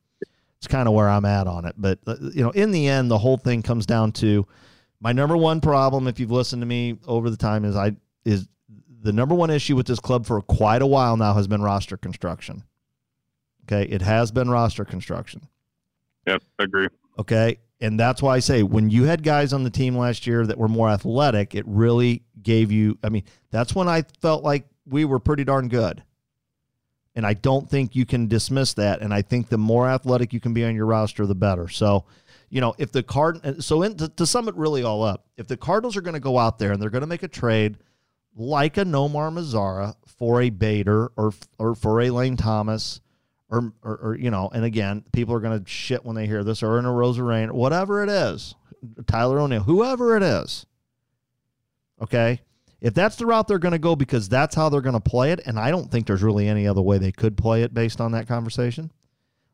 it's 0.59 0.67
kind 0.67 0.89
of 0.89 0.95
where 0.95 1.09
I'm 1.09 1.25
at 1.25 1.47
on 1.47 1.65
it. 1.65 1.75
But 1.77 1.99
uh, 2.07 2.17
you 2.33 2.43
know, 2.43 2.51
in 2.51 2.71
the 2.71 2.89
end, 2.89 3.11
the 3.11 3.19
whole 3.19 3.37
thing 3.37 3.63
comes 3.63 3.87
down 3.87 4.13
to 4.13 4.47
my 5.01 5.13
number 5.13 5.37
one 5.37 5.61
problem. 5.61 6.09
If 6.09 6.19
you've 6.21 6.31
listened 6.31 6.63
to 6.63 6.67
me 6.67 6.99
over 7.07 7.31
the 7.31 7.37
time, 7.37 7.65
is 7.65 7.77
I 7.77 7.97
is 8.25 8.49
the 9.03 9.13
number 9.13 9.35
one 9.35 9.51
issue 9.51 9.77
with 9.77 9.87
this 9.87 10.01
club 10.01 10.27
for 10.27 10.41
quite 10.43 10.83
a 10.83 10.87
while 10.87 11.17
now 11.17 11.35
has 11.35 11.47
been 11.47 11.63
roster 11.63 11.97
construction. 11.97 12.65
Okay, 13.65 13.89
it 13.91 14.03
has 14.03 14.31
been 14.31 14.51
roster 14.51 14.85
construction. 14.85 15.47
Yep, 16.27 16.43
I 16.59 16.65
agree. 16.65 16.89
Okay, 17.19 17.59
and 17.81 17.99
that's 17.99 18.23
why 18.23 18.37
I 18.37 18.39
say 18.41 18.63
when 18.63 18.91
you 18.91 19.05
had 19.05 19.23
guys 19.23 19.53
on 19.53 19.63
the 19.63 19.71
team 19.71 19.97
last 19.97 20.27
year 20.27 20.47
that 20.47 20.59
were 20.59 20.69
more 20.69 20.89
athletic, 20.89 21.55
it 21.55 21.65
really 21.67 22.23
gave 22.43 22.73
you. 22.73 22.99
I 23.05 23.09
mean, 23.09 23.25
that's 23.51 23.75
when 23.75 23.89
I 23.89 24.03
felt 24.21 24.43
like 24.43 24.67
we 24.87 25.05
were 25.05 25.19
pretty 25.19 25.45
darn 25.45 25.69
good. 25.69 26.03
And 27.15 27.27
I 27.27 27.35
don't 27.35 27.69
think 27.69 27.97
you 27.97 28.07
can 28.07 28.29
dismiss 28.29 28.75
that. 28.75 29.01
And 29.01 29.13
I 29.13 29.23
think 29.23 29.49
the 29.49 29.59
more 29.59 29.89
athletic 29.89 30.33
you 30.33 30.41
can 30.41 30.55
be 30.55 30.65
on 30.65 30.77
your 30.77 30.87
roster, 30.87 31.27
the 31.27 31.35
better. 31.35 31.67
So, 31.69 32.05
you 32.51 32.61
know, 32.61 32.75
if 32.79 32.93
the 32.93 33.03
card, 33.03 33.45
uh, 33.45 33.61
so 33.61 33.83
in, 33.83 33.97
to, 33.97 34.09
to 34.09 34.27
sum 34.27 34.49
it 34.49 34.55
really 34.57 34.83
all 34.83 35.03
up, 35.03 35.27
if 35.37 35.47
the 35.47 35.57
Cardinals 35.57 35.97
are 35.97 36.01
going 36.01 36.15
to 36.15 36.21
go 36.21 36.39
out 36.39 36.59
there 36.59 36.73
and 36.73 36.81
they're 36.81 36.91
going 36.91 37.03
to 37.03 37.07
make 37.07 37.23
a 37.23 37.29
trade 37.29 37.77
like 38.37 38.77
a 38.77 38.85
Nomar 38.85 39.33
Mazara 39.33 39.95
for 40.07 40.43
a 40.43 40.51
Bader 40.51 41.11
or 41.17 41.33
or 41.59 41.75
for 41.75 42.01
a 42.01 42.11
Lane 42.11 42.37
Thomas 42.37 43.01
or, 43.51 43.73
or, 43.83 43.97
or, 43.97 44.17
you 44.17 44.31
know, 44.31 44.51
and 44.53 44.65
again, 44.65 45.05
people 45.13 45.35
are 45.35 45.41
going 45.41 45.63
to 45.63 45.69
shit 45.69 46.05
when 46.05 46.15
they 46.15 46.27
hear 46.27 46.45
this, 46.45 46.63
or 46.63 46.79
in 46.79 46.85
a 46.85 46.89
Arozarena, 46.89 47.53
whatever 47.53 48.03
it 48.03 48.11
is, 48.11 48.55
Tyler 49.07 49.41
O'Neill, 49.41 49.63
whoever 49.63 50.17
it 50.17 50.23
is. 50.23 50.67
Okay. 52.03 52.41
If 52.81 52.95
that's 52.95 53.17
the 53.17 53.27
route 53.27 53.49
they're 53.49 53.59
going 53.59 53.73
to 53.73 53.79
go 53.79 53.97
because 53.97 54.29
that's 54.29 54.55
how 54.55 54.69
they're 54.69 54.81
going 54.81 54.93
to 54.95 55.01
play 55.01 55.33
it, 55.33 55.41
and 55.47 55.59
I 55.59 55.71
don't 55.71 55.91
think 55.91 56.07
there's 56.07 56.23
really 56.23 56.47
any 56.47 56.69
other 56.69 56.83
way 56.83 56.99
they 56.99 57.11
could 57.11 57.37
play 57.37 57.63
it 57.63 57.75
based 57.75 58.01
on 58.01 58.13
that 58.13 58.29
conversation. 58.29 58.93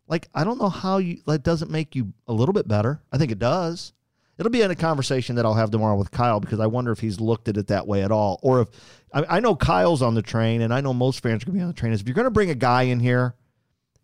Like, 0.07 0.29
I 0.35 0.45
don't 0.45 0.59
know 0.59 0.69
how 0.69 0.99
you, 0.99 1.21
that 1.27 1.43
doesn't 1.43 1.71
make 1.71 1.95
you 1.95 2.13
a 2.27 2.33
little 2.33 2.53
bit 2.53 2.69
better. 2.69 3.01
I 3.11 3.19
think 3.19 3.33
it 3.33 3.39
does. 3.39 3.93
It'll 4.37 4.51
be 4.51 4.63
in 4.63 4.71
a 4.71 4.77
conversation 4.77 5.37
that 5.37 5.47
I'll 5.47 5.55
have 5.55 5.71
tomorrow 5.71 5.97
with 5.97 6.11
Kyle 6.11 6.41
because 6.41 6.61
I 6.61 6.67
wonder 6.67 6.91
if 6.93 6.99
he's 6.99 7.21
looked 7.21 7.49
at 7.49 7.57
it 7.57 7.69
that 7.69 7.87
way 7.87 8.03
at 8.03 8.11
all. 8.11 8.39
Or 8.43 8.63
if, 8.63 8.69
I, 9.13 9.37
I 9.37 9.41
know 9.41 9.55
Kyle's 9.55 10.03
on 10.03 10.15
the 10.15 10.23
train, 10.23 10.61
and 10.61 10.75
I 10.75 10.81
know 10.81 10.93
most 10.93 11.23
fans 11.23 11.43
are 11.43 11.47
going 11.47 11.55
to 11.55 11.59
be 11.59 11.63
on 11.63 11.69
the 11.69 11.75
train. 11.75 11.93
Is 11.93 12.01
if 12.01 12.09
you're 12.09 12.15
going 12.15 12.27
to 12.27 12.31
bring 12.31 12.51
a 12.51 12.55
guy 12.55 12.83
in 12.83 13.01
here 13.01 13.35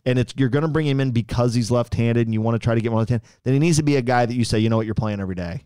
and 0.07 0.18
it's 0.18 0.32
you're 0.36 0.48
going 0.48 0.62
to 0.62 0.68
bring 0.68 0.86
him 0.86 1.01
in 1.01 1.11
because 1.11 1.53
he's 1.53 1.70
left-handed 1.70 2.26
and 2.26 2.32
you 2.32 2.40
want 2.40 2.55
to 2.55 2.64
try 2.64 2.74
to 2.74 2.80
get 2.80 2.92
one 2.92 3.01
left-handed, 3.01 3.26
then 3.42 3.55
he 3.55 3.59
needs 3.59 3.76
to 3.76 3.82
be 3.82 3.96
a 3.96 4.03
guy 4.03 4.24
that 4.24 4.34
you 4.34 4.44
say, 4.44 4.59
you 4.59 4.70
know 4.70 4.76
what, 4.76 4.86
you're 4.86 4.94
playing 4.94 5.20
every 5.20 5.34
day. 5.34 5.64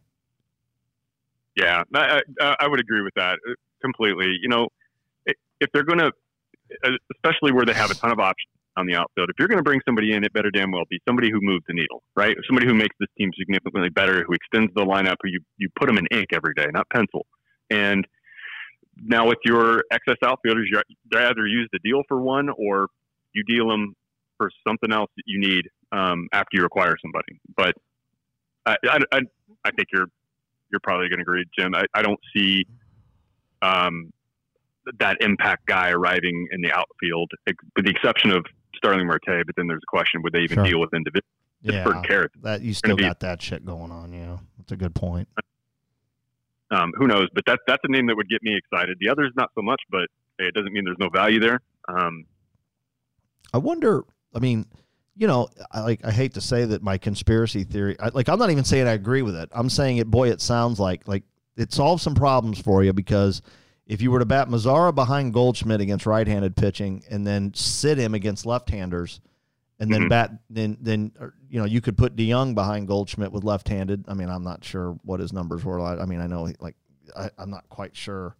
Yeah, 1.56 1.84
I, 1.94 2.22
I, 2.40 2.56
I 2.60 2.66
would 2.66 2.80
agree 2.80 3.02
with 3.02 3.14
that 3.14 3.38
uh, 3.48 3.54
completely. 3.80 4.34
You 4.40 4.48
know, 4.48 4.68
if 5.26 5.70
they're 5.72 5.84
going 5.84 6.00
to, 6.00 6.10
uh, 6.84 6.90
especially 7.14 7.52
where 7.52 7.64
they 7.64 7.74
have 7.74 7.90
a 7.90 7.94
ton 7.94 8.10
of 8.10 8.18
options 8.18 8.50
on 8.76 8.86
the 8.86 8.94
outfield, 8.94 9.30
if 9.30 9.36
you're 9.38 9.48
going 9.48 9.58
to 9.58 9.64
bring 9.64 9.80
somebody 9.86 10.12
in, 10.12 10.24
it 10.24 10.32
better 10.32 10.50
damn 10.50 10.70
well 10.70 10.84
be 10.90 11.00
somebody 11.06 11.30
who 11.30 11.40
moves 11.40 11.64
the 11.68 11.74
needle, 11.74 12.02
right? 12.16 12.36
Somebody 12.46 12.66
who 12.66 12.74
makes 12.74 12.96
this 12.98 13.08
team 13.16 13.30
significantly 13.38 13.88
better, 13.88 14.24
who 14.24 14.32
extends 14.32 14.72
the 14.74 14.84
lineup, 14.84 15.16
who 15.22 15.30
you, 15.30 15.40
you 15.58 15.68
put 15.78 15.86
them 15.86 15.98
in 15.98 16.06
ink 16.10 16.28
every 16.32 16.54
day, 16.54 16.66
not 16.72 16.88
pencil. 16.90 17.26
And 17.70 18.06
now 18.96 19.28
with 19.28 19.38
your 19.44 19.84
excess 19.90 20.16
outfielders, 20.24 20.68
you 20.70 20.80
either 21.16 21.46
use 21.46 21.68
the 21.72 21.78
deal 21.84 22.02
for 22.08 22.20
one 22.20 22.48
or 22.50 22.88
you 23.32 23.42
deal 23.44 23.68
them 23.68 23.94
for 24.38 24.50
something 24.66 24.92
else 24.92 25.10
that 25.16 25.24
you 25.26 25.40
need 25.40 25.68
um, 25.92 26.28
after 26.32 26.56
you 26.58 26.64
acquire 26.64 26.96
somebody. 27.00 27.40
But 27.56 27.74
I, 28.66 28.76
I, 29.12 29.20
I 29.64 29.70
think 29.70 29.88
you're 29.92 30.06
you're 30.70 30.80
probably 30.80 31.08
going 31.08 31.18
to 31.18 31.22
agree, 31.22 31.44
Jim. 31.56 31.74
I, 31.74 31.84
I 31.94 32.02
don't 32.02 32.18
see 32.34 32.66
um, 33.62 34.12
that 34.98 35.18
impact 35.20 35.66
guy 35.66 35.90
arriving 35.90 36.48
in 36.50 36.62
the 36.62 36.72
outfield, 36.72 37.30
with 37.76 37.84
the 37.84 37.90
exception 37.90 38.30
of 38.32 38.44
Starling 38.76 39.06
Marte. 39.06 39.44
But 39.46 39.56
then 39.56 39.66
there's 39.66 39.82
a 39.82 39.90
question: 39.90 40.22
Would 40.22 40.32
they 40.32 40.40
even 40.40 40.56
Sure. 40.56 40.64
deal 40.64 40.80
with 40.80 40.92
individuals? 40.94 41.30
Yeah, 41.62 41.82
for 41.84 42.00
carrots? 42.02 42.34
that 42.42 42.60
you 42.60 42.74
still 42.74 42.96
be- 42.96 43.04
got 43.04 43.20
that 43.20 43.40
shit 43.40 43.64
going 43.64 43.90
on. 43.90 44.12
Yeah, 44.12 44.38
that's 44.58 44.72
a 44.72 44.76
good 44.76 44.94
point. 44.94 45.28
Um, 46.70 46.92
who 46.96 47.06
knows? 47.06 47.28
But 47.34 47.44
that's 47.46 47.62
that's 47.66 47.82
a 47.84 47.88
name 47.90 48.06
that 48.06 48.16
would 48.16 48.28
get 48.28 48.42
me 48.42 48.56
excited. 48.56 48.98
The 49.00 49.08
others 49.08 49.32
not 49.36 49.50
so 49.54 49.62
much, 49.62 49.80
but 49.90 50.08
hey, 50.38 50.46
it 50.46 50.54
doesn't 50.54 50.72
mean 50.72 50.84
there's 50.84 50.98
no 50.98 51.08
value 51.08 51.40
there. 51.40 51.60
Um, 51.88 52.24
I 53.52 53.58
wonder. 53.58 54.04
I 54.34 54.40
mean, 54.40 54.66
you 55.16 55.26
know, 55.26 55.48
I 55.70 55.80
like. 55.80 56.04
I 56.04 56.10
hate 56.10 56.34
to 56.34 56.40
say 56.40 56.64
that 56.64 56.82
my 56.82 56.98
conspiracy 56.98 57.64
theory. 57.64 57.96
I, 58.00 58.08
like, 58.08 58.28
I'm 58.28 58.38
not 58.38 58.50
even 58.50 58.64
saying 58.64 58.86
I 58.88 58.92
agree 58.92 59.22
with 59.22 59.36
it. 59.36 59.48
I'm 59.52 59.70
saying 59.70 59.98
it. 59.98 60.10
Boy, 60.10 60.30
it 60.30 60.40
sounds 60.40 60.80
like 60.80 61.06
like 61.06 61.22
it 61.56 61.72
solves 61.72 62.02
some 62.02 62.14
problems 62.14 62.60
for 62.60 62.82
you 62.82 62.92
because 62.92 63.40
if 63.86 64.00
you 64.00 64.10
were 64.10 64.18
to 64.18 64.24
bat 64.24 64.48
Mazara 64.48 64.94
behind 64.94 65.32
Goldschmidt 65.32 65.80
against 65.80 66.06
right-handed 66.06 66.56
pitching 66.56 67.02
and 67.10 67.26
then 67.26 67.52
sit 67.54 67.98
him 67.98 68.14
against 68.14 68.46
left-handers, 68.46 69.20
and 69.78 69.92
then 69.92 70.02
Mhm. 70.02 70.08
bat 70.08 70.30
then 70.48 70.78
then 70.80 71.12
or, 71.20 71.34
you 71.48 71.58
know 71.58 71.64
you 71.64 71.80
could 71.80 71.96
put 71.98 72.16
DeJong 72.16 72.54
behind 72.54 72.86
Goldschmidt 72.88 73.32
with 73.32 73.44
left-handed. 73.44 74.04
I 74.08 74.14
mean, 74.14 74.28
I'm 74.30 74.44
not 74.44 74.64
sure 74.64 74.98
what 75.02 75.20
his 75.20 75.32
numbers 75.32 75.64
were. 75.64 75.80
I, 75.80 75.98
I 75.98 76.06
mean, 76.06 76.20
I 76.20 76.26
know 76.26 76.48
like 76.60 76.76
I, 77.16 77.30
I'm 77.38 77.50
not 77.50 77.68
quite 77.68 77.94
sure. 77.96 78.36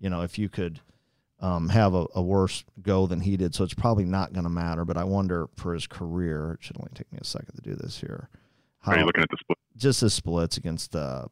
You 0.00 0.10
know, 0.10 0.22
if 0.22 0.38
you 0.38 0.48
could 0.48 0.80
um, 1.40 1.68
have 1.68 1.94
a, 1.94 2.06
a 2.14 2.22
worse 2.22 2.64
go 2.80 3.06
than 3.06 3.20
he 3.20 3.36
did. 3.36 3.54
So 3.54 3.64
it's 3.64 3.74
probably 3.74 4.04
not 4.04 4.32
going 4.32 4.44
to 4.44 4.50
matter. 4.50 4.84
But 4.84 4.96
I 4.96 5.04
wonder 5.04 5.48
for 5.56 5.74
his 5.74 5.86
career, 5.86 6.52
it 6.52 6.64
should 6.64 6.76
only 6.78 6.92
take 6.94 7.10
me 7.12 7.18
a 7.20 7.24
second 7.24 7.54
to 7.56 7.60
do 7.60 7.74
this 7.74 8.00
here. 8.00 8.28
How, 8.80 8.92
are 8.92 8.98
you 8.98 9.04
looking 9.04 9.22
at 9.22 9.28
the 9.30 9.36
split? 9.38 9.58
just 9.76 10.00
his 10.00 10.14
splits 10.14 10.56
against 10.56 10.94
uh, 10.96 11.26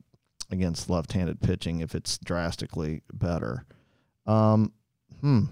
against 0.53 0.89
left-handed 0.91 1.41
pitching 1.41 1.81
if 1.81 1.95
it's 1.95 2.19
drastically 2.19 3.03
better. 3.13 3.65
Um, 4.27 4.73
hmm. 5.21 5.45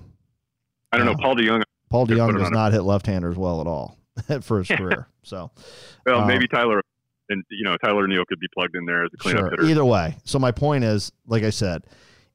I 0.92 0.96
don't 0.98 1.06
know. 1.06 1.16
Paul 1.16 1.36
DeJong. 1.36 1.62
Paul 1.88 2.06
DeJong 2.06 2.38
does 2.38 2.50
not 2.50 2.72
hit 2.72 2.82
left-handers 2.82 3.36
well 3.36 3.60
at 3.60 3.66
all 3.66 3.98
for 4.42 4.58
his 4.58 4.68
career. 4.68 5.08
So 5.22 5.50
Well, 6.06 6.20
Um, 6.20 6.28
maybe 6.28 6.46
Tyler 6.46 6.82
and 7.28 7.44
you 7.50 7.64
know 7.64 7.76
Tyler 7.76 8.06
Neal 8.06 8.24
could 8.24 8.40
be 8.40 8.48
plugged 8.52 8.76
in 8.76 8.84
there 8.84 9.04
as 9.04 9.10
a 9.14 9.16
cleanup 9.16 9.40
sure. 9.42 9.50
hitter. 9.50 9.64
Either 9.64 9.84
way. 9.84 10.16
So 10.24 10.38
my 10.38 10.50
point 10.52 10.84
is, 10.84 11.12
like 11.26 11.42
I 11.42 11.50
said, 11.50 11.84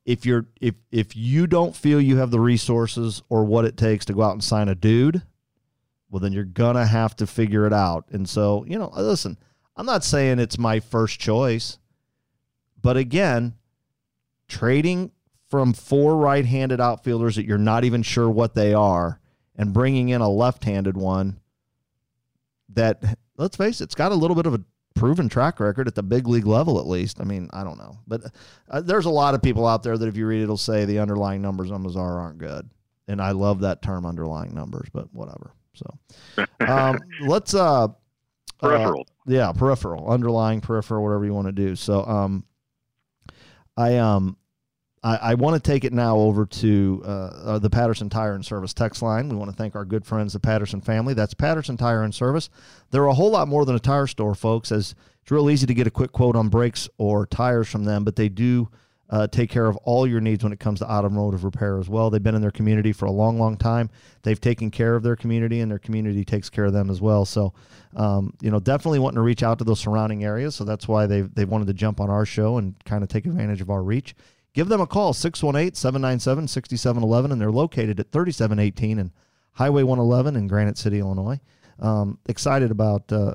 if 0.05 0.25
you're 0.25 0.45
if 0.61 0.75
if 0.91 1.15
you 1.15 1.47
don't 1.47 1.75
feel 1.75 1.99
you 2.01 2.17
have 2.17 2.31
the 2.31 2.39
resources 2.39 3.21
or 3.29 3.43
what 3.45 3.65
it 3.65 3.77
takes 3.77 4.05
to 4.05 4.13
go 4.13 4.21
out 4.23 4.31
and 4.33 4.43
sign 4.43 4.69
a 4.69 4.75
dude, 4.75 5.21
well 6.09 6.19
then 6.19 6.31
you're 6.33 6.43
gonna 6.43 6.85
have 6.85 7.15
to 7.17 7.27
figure 7.27 7.65
it 7.65 7.73
out. 7.73 8.05
And 8.11 8.27
so, 8.27 8.65
you 8.67 8.77
know, 8.79 8.91
listen, 8.95 9.37
I'm 9.75 9.85
not 9.85 10.03
saying 10.03 10.39
it's 10.39 10.57
my 10.57 10.79
first 10.79 11.19
choice, 11.19 11.77
but 12.85 12.97
again, 12.97 13.55
trading 14.47 15.09
from 15.49 15.73
four 15.73 16.17
right-handed 16.17 16.79
outfielders 16.79 17.35
that 17.35 17.43
you're 17.47 17.57
not 17.57 17.83
even 17.83 18.03
sure 18.03 18.29
what 18.29 18.53
they 18.53 18.75
are 18.75 19.19
and 19.55 19.73
bringing 19.73 20.09
in 20.09 20.21
a 20.21 20.29
left-handed 20.29 20.95
one 20.95 21.39
that 22.69 23.17
let's 23.37 23.57
face 23.57 23.81
it, 23.81 23.85
it's 23.85 23.95
got 23.95 24.11
a 24.11 24.15
little 24.15 24.35
bit 24.35 24.45
of 24.45 24.53
a 24.53 24.61
proven 24.93 25.27
track 25.27 25.59
record 25.59 25.87
at 25.87 25.95
the 25.95 26.03
big 26.03 26.27
league 26.27 26.45
level 26.45 26.79
at 26.79 26.85
least. 26.85 27.19
I 27.19 27.23
mean, 27.23 27.49
I 27.53 27.63
don't 27.63 27.79
know, 27.79 27.97
but 28.05 28.21
uh, 28.69 28.81
there's 28.81 29.05
a 29.05 29.09
lot 29.09 29.33
of 29.33 29.41
people 29.41 29.65
out 29.65 29.81
there 29.81 29.97
that 29.97 30.07
if 30.07 30.15
you 30.15 30.27
read 30.27 30.41
it, 30.41 30.43
it'll 30.43 30.55
say 30.55 30.85
the 30.85 30.99
underlying 30.99 31.41
numbers 31.41 31.71
on 31.71 31.83
Mazar 31.83 32.19
aren't 32.19 32.37
good, 32.37 32.69
and 33.07 33.19
I 33.19 33.31
love 33.31 33.61
that 33.61 33.81
term 33.81 34.05
underlying 34.05 34.53
numbers, 34.53 34.89
but 34.93 35.11
whatever. 35.11 35.53
So 35.73 36.45
um, 36.67 36.99
let's 37.21 37.55
uh, 37.55 37.87
uh, 38.61 38.93
yeah, 39.25 39.51
peripheral, 39.53 40.07
underlying 40.07 40.61
peripheral, 40.61 41.03
whatever 41.03 41.25
you 41.25 41.33
want 41.33 41.47
to 41.47 41.51
do. 41.51 41.75
So 41.75 42.05
um, 42.05 42.45
I 43.77 43.97
um. 43.97 44.37
I, 45.03 45.17
I 45.17 45.33
want 45.35 45.53
to 45.63 45.71
take 45.71 45.83
it 45.83 45.93
now 45.93 46.17
over 46.17 46.47
to 46.47 47.03
uh, 47.05 47.09
uh, 47.09 47.59
the 47.59 47.69
Patterson 47.69 48.09
Tire 48.09 48.33
and 48.33 48.43
Service 48.43 48.73
text 48.73 49.03
line. 49.03 49.29
We 49.29 49.35
want 49.35 49.51
to 49.51 49.55
thank 49.55 49.75
our 49.75 49.85
good 49.85 50.03
friends, 50.03 50.33
the 50.33 50.39
Patterson 50.39 50.81
family. 50.81 51.13
That's 51.13 51.35
Patterson 51.35 51.77
Tire 51.77 52.01
and 52.01 52.15
Service. 52.15 52.49
They're 52.89 53.05
a 53.05 53.13
whole 53.13 53.29
lot 53.29 53.47
more 53.47 53.65
than 53.65 53.75
a 53.75 53.79
tire 53.79 54.07
store, 54.07 54.33
folks, 54.33 54.71
as 54.71 54.95
it's 55.21 55.29
real 55.29 55.51
easy 55.51 55.67
to 55.67 55.75
get 55.75 55.85
a 55.85 55.91
quick 55.91 56.11
quote 56.11 56.35
on 56.35 56.49
brakes 56.49 56.89
or 56.97 57.27
tires 57.27 57.67
from 57.67 57.83
them, 57.83 58.03
but 58.03 58.15
they 58.15 58.29
do 58.29 58.69
uh, 59.09 59.27
take 59.27 59.49
care 59.49 59.67
of 59.67 59.77
all 59.77 60.07
your 60.07 60.19
needs 60.19 60.43
when 60.43 60.51
it 60.51 60.59
comes 60.59 60.79
to 60.79 60.91
automotive 60.91 61.43
repair 61.43 61.77
as 61.77 61.87
well. 61.87 62.09
They've 62.09 62.23
been 62.23 62.35
in 62.35 62.41
their 62.41 62.51
community 62.51 62.91
for 62.91 63.05
a 63.05 63.11
long, 63.11 63.39
long 63.39 63.55
time. 63.55 63.89
They've 64.23 64.39
taken 64.39 64.71
care 64.71 64.95
of 64.95 65.03
their 65.03 65.15
community, 65.15 65.59
and 65.59 65.69
their 65.69 65.79
community 65.79 66.25
takes 66.25 66.49
care 66.49 66.65
of 66.65 66.73
them 66.73 66.89
as 66.89 67.01
well. 67.01 67.25
So, 67.25 67.53
um, 67.95 68.33
you 68.41 68.49
know, 68.49 68.59
definitely 68.59 68.99
wanting 68.99 69.17
to 69.17 69.21
reach 69.21 69.43
out 69.43 69.59
to 69.59 69.63
those 69.63 69.79
surrounding 69.79 70.23
areas. 70.23 70.55
So 70.55 70.63
that's 70.63 70.87
why 70.87 71.05
they've, 71.05 71.33
they've 71.35 71.49
wanted 71.49 71.67
to 71.67 71.73
jump 71.73 71.99
on 71.99 72.09
our 72.09 72.25
show 72.25 72.57
and 72.57 72.75
kind 72.85 73.03
of 73.03 73.09
take 73.09 73.25
advantage 73.25 73.61
of 73.61 73.69
our 73.69 73.83
reach. 73.83 74.15
Give 74.53 74.69
them 74.69 74.81
a 74.81 74.87
call, 74.87 75.13
618 75.13 75.75
797 75.75 76.47
6711, 76.47 77.31
and 77.31 77.41
they're 77.41 77.51
located 77.51 77.99
at 77.99 78.11
3718 78.11 78.99
and 78.99 79.11
Highway 79.51 79.83
111 79.83 80.35
in 80.35 80.47
Granite 80.47 80.77
City, 80.77 80.99
Illinois. 80.99 81.39
Um, 81.79 82.19
excited 82.27 82.71
about 82.71 83.11
uh, 83.11 83.33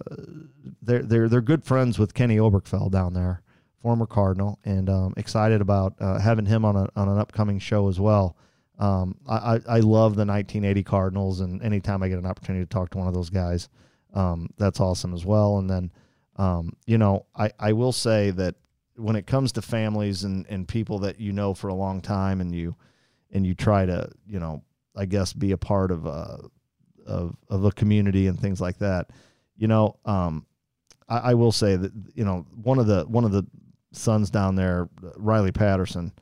they're 0.81 1.03
they're 1.03 1.29
they're 1.29 1.41
good 1.43 1.63
friends 1.63 1.99
with 1.99 2.15
Kenny 2.15 2.37
Oberkfell 2.37 2.91
down 2.91 3.13
there, 3.13 3.43
former 3.81 4.07
Cardinal, 4.07 4.59
and 4.65 4.89
um, 4.89 5.15
excited 5.17 5.61
about 5.61 5.95
uh, 6.01 6.19
having 6.19 6.47
him 6.47 6.65
on 6.65 6.77
a 6.77 6.89
on 6.97 7.09
an 7.09 7.19
upcoming 7.19 7.59
show 7.59 7.89
as 7.89 7.99
well. 7.99 8.37
Um, 8.79 9.17
I, 9.29 9.61
I 9.69 9.81
love 9.81 10.17
the 10.17 10.25
1980 10.25 10.83
Cardinals, 10.85 11.41
and 11.41 11.63
anytime 11.63 12.03
I 12.03 12.09
get 12.09 12.19
an 12.19 12.25
opportunity 12.25 12.65
to 12.65 12.69
talk 12.69 12.91
to 12.91 12.99
one 12.99 13.09
of 13.09 13.13
those 13.13 13.29
guys, 13.29 13.69
um, 14.15 14.49
that's 14.57 14.81
awesome 14.81 15.13
as 15.13 15.25
well. 15.25 15.59
And 15.59 15.69
then, 15.69 15.93
um, 16.37 16.73
you 16.87 16.97
know, 16.97 17.27
I 17.37 17.51
I 17.59 17.73
will 17.73 17.93
say 17.93 18.31
that 18.33 18.55
when 18.97 19.17
it 19.17 19.27
comes 19.27 19.53
to 19.53 19.63
families 19.63 20.25
and 20.25 20.47
and 20.49 20.67
people 20.67 20.99
that 21.01 21.21
you 21.21 21.33
know 21.33 21.55
for 21.55 21.69
a 21.69 21.75
long 21.75 22.01
time, 22.01 22.41
and 22.41 22.55
you 22.55 22.75
and 23.31 23.47
you 23.47 23.55
try 23.55 23.87
to 23.87 24.11
you 24.27 24.41
know 24.41 24.63
I 24.97 25.05
guess 25.07 25.33
be 25.33 25.53
a 25.53 25.59
part 25.59 25.91
of 25.91 26.07
a 26.07 26.49
of 27.07 27.37
of 27.49 27.65
a 27.65 27.73
community 27.73 28.27
and 28.27 28.39
things 28.39 28.61
like 28.61 28.79
that. 28.79 29.11
You 29.57 29.69
know, 29.69 29.97
um, 30.07 30.47
I, 31.09 31.19
I 31.19 31.35
will 31.35 31.53
say 31.53 31.77
that 31.77 31.93
you 32.15 32.25
know 32.25 32.47
one 32.63 32.79
of 32.79 32.87
the 32.87 33.05
one 33.05 33.25
of 33.25 33.33
the 33.33 33.47
sons 33.93 34.31
down 34.31 34.57
there, 34.57 34.89
Riley 35.17 35.53
Patterson, 35.53 36.13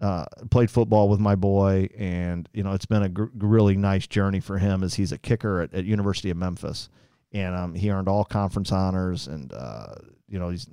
uh, 0.00 0.24
played 0.50 0.70
football 0.70 1.08
with 1.08 1.20
my 1.20 1.34
boy, 1.34 1.88
and 1.98 2.48
you 2.52 2.62
know 2.62 2.72
it's 2.72 2.86
been 2.86 3.02
a 3.02 3.08
gr- 3.08 3.26
really 3.36 3.76
nice 3.76 4.06
journey 4.06 4.40
for 4.40 4.58
him 4.58 4.82
as 4.82 4.94
he's 4.94 5.12
a 5.12 5.18
kicker 5.18 5.60
at, 5.60 5.74
at 5.74 5.84
University 5.84 6.30
of 6.30 6.36
Memphis, 6.36 6.88
and 7.32 7.54
um, 7.54 7.74
he 7.74 7.90
earned 7.90 8.08
all 8.08 8.24
conference 8.24 8.70
honors, 8.70 9.26
and 9.26 9.52
uh, 9.52 9.94
you 10.28 10.38
know 10.38 10.50
he's 10.50 10.68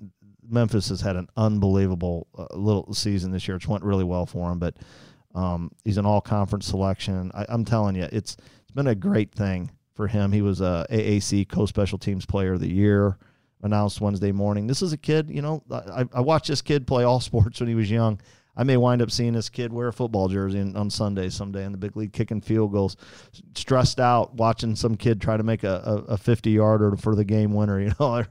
Memphis 0.48 0.90
has 0.90 1.02
had 1.02 1.16
an 1.16 1.28
unbelievable 1.36 2.28
uh, 2.38 2.46
little 2.56 2.94
season 2.94 3.32
this 3.32 3.48
year. 3.48 3.58
It's 3.58 3.68
went 3.68 3.84
really 3.84 4.04
well 4.04 4.28
for 4.28 4.52
him, 4.52 4.60
but 4.60 4.78
um, 5.34 5.72
he's 5.84 5.98
an 5.98 6.06
all 6.06 6.22
conference 6.22 6.68
selection. 6.68 7.32
I, 7.34 7.46
I'm 7.50 7.66
telling 7.66 7.96
you, 7.96 8.08
it's 8.12 8.38
it's 8.62 8.72
been 8.72 8.88
a 8.88 8.96
great 8.96 9.34
thing 9.34 9.72
for 9.96 10.08
him. 10.08 10.32
He 10.32 10.44
was 10.44 10.62
a 10.62 10.86
AAC 10.92 11.50
co 11.50 11.66
special 11.66 11.98
teams 11.98 12.28
player 12.28 12.54
of 12.54 12.60
the 12.60 12.72
year 12.72 13.18
announced 13.66 14.00
Wednesday 14.00 14.32
morning. 14.32 14.68
This 14.68 14.82
is 14.82 14.94
a 14.94 14.98
kid, 14.98 15.30
you 15.30 15.42
know, 15.42 15.64
I, 15.72 16.06
I 16.14 16.22
watched 16.22 16.48
this 16.48 16.62
kid 16.62 16.88
play 16.88 17.04
all 17.04 17.20
sports 17.20 17.60
when 17.60 17.68
he 17.68 17.76
was 17.76 17.92
young. 17.92 18.22
I 18.58 18.64
may 18.64 18.78
wind 18.78 19.02
up 19.02 19.12
seeing 19.12 19.34
this 19.34 19.50
kid 19.50 19.74
wear 19.74 19.90
a 19.90 19.94
football 19.94 20.30
jersey 20.30 20.62
on 20.62 20.90
Sunday 20.90 21.30
someday 21.30 21.66
in 21.66 21.74
the 21.74 21.78
big 21.78 21.98
league 21.98 22.14
kicking 22.14 22.40
field 22.40 22.72
goals, 22.72 22.96
stressed 23.54 24.00
out 24.00 24.36
watching 24.36 24.78
some 24.78 24.96
kid 24.96 25.20
try 25.20 25.36
to 25.36 25.44
make 25.44 25.66
a, 25.66 26.06
a, 26.08 26.14
a 26.14 26.18
50 26.18 26.52
yarder 26.52 26.96
for 26.96 27.16
the 27.16 27.26
game 27.26 27.54
winner, 27.54 27.82
you 27.82 27.92
know, 28.00 28.24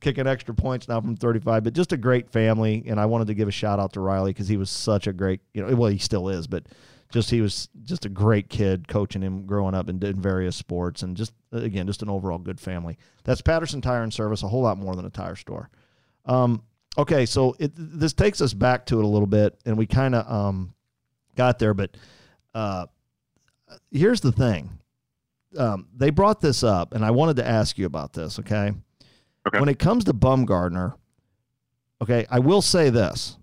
kicking 0.00 0.26
extra 0.26 0.54
points 0.54 0.88
now 0.88 1.00
from 1.00 1.14
35. 1.14 1.64
But 1.64 1.74
just 1.74 1.92
a 1.92 1.98
great 1.98 2.30
family. 2.30 2.84
And 2.86 2.98
I 2.98 3.04
wanted 3.04 3.26
to 3.26 3.34
give 3.34 3.48
a 3.48 3.52
shout 3.52 3.78
out 3.78 3.92
to 3.94 4.00
Riley 4.00 4.30
because 4.30 4.48
he 4.48 4.56
was 4.56 4.70
such 4.70 5.06
a 5.06 5.12
great, 5.12 5.40
you 5.52 5.62
know, 5.62 5.74
well, 5.76 5.90
he 5.90 5.98
still 5.98 6.30
is, 6.30 6.46
but 6.46 6.64
just 7.10 7.30
he 7.30 7.40
was 7.40 7.68
just 7.84 8.04
a 8.04 8.08
great 8.08 8.48
kid 8.48 8.88
coaching 8.88 9.22
him 9.22 9.46
growing 9.46 9.74
up 9.74 9.88
and 9.88 10.02
in 10.02 10.20
various 10.20 10.56
sports 10.56 11.02
and 11.02 11.16
just 11.16 11.32
again 11.52 11.86
just 11.86 12.02
an 12.02 12.08
overall 12.10 12.38
good 12.38 12.58
family. 12.60 12.98
That's 13.24 13.40
patterson 13.40 13.80
tire 13.80 14.02
and 14.02 14.12
service 14.12 14.42
a 14.42 14.48
whole 14.48 14.62
lot 14.62 14.78
more 14.78 14.96
than 14.96 15.04
a 15.06 15.10
tire 15.10 15.36
store. 15.36 15.70
Um, 16.24 16.62
okay 16.98 17.26
so 17.26 17.54
it, 17.58 17.72
this 17.76 18.12
takes 18.12 18.40
us 18.40 18.52
back 18.54 18.86
to 18.86 18.98
it 18.98 19.04
a 19.04 19.08
little 19.08 19.26
bit 19.28 19.58
and 19.64 19.76
we 19.78 19.86
kind 19.86 20.14
of 20.14 20.30
um, 20.30 20.74
got 21.36 21.58
there 21.58 21.74
but 21.74 21.96
uh, 22.54 22.86
here's 23.92 24.20
the 24.20 24.32
thing. 24.32 24.70
Um, 25.56 25.86
they 25.96 26.10
brought 26.10 26.40
this 26.40 26.62
up 26.64 26.92
and 26.92 27.04
i 27.04 27.10
wanted 27.12 27.36
to 27.36 27.46
ask 27.46 27.78
you 27.78 27.86
about 27.86 28.12
this 28.12 28.38
okay, 28.40 28.72
Okay. 29.46 29.60
when 29.60 29.68
it 29.68 29.78
comes 29.78 30.04
to 30.04 30.12
Bumgarner 30.12 30.94
okay 32.02 32.26
i 32.30 32.38
will 32.40 32.62
say 32.62 32.90
this. 32.90 33.36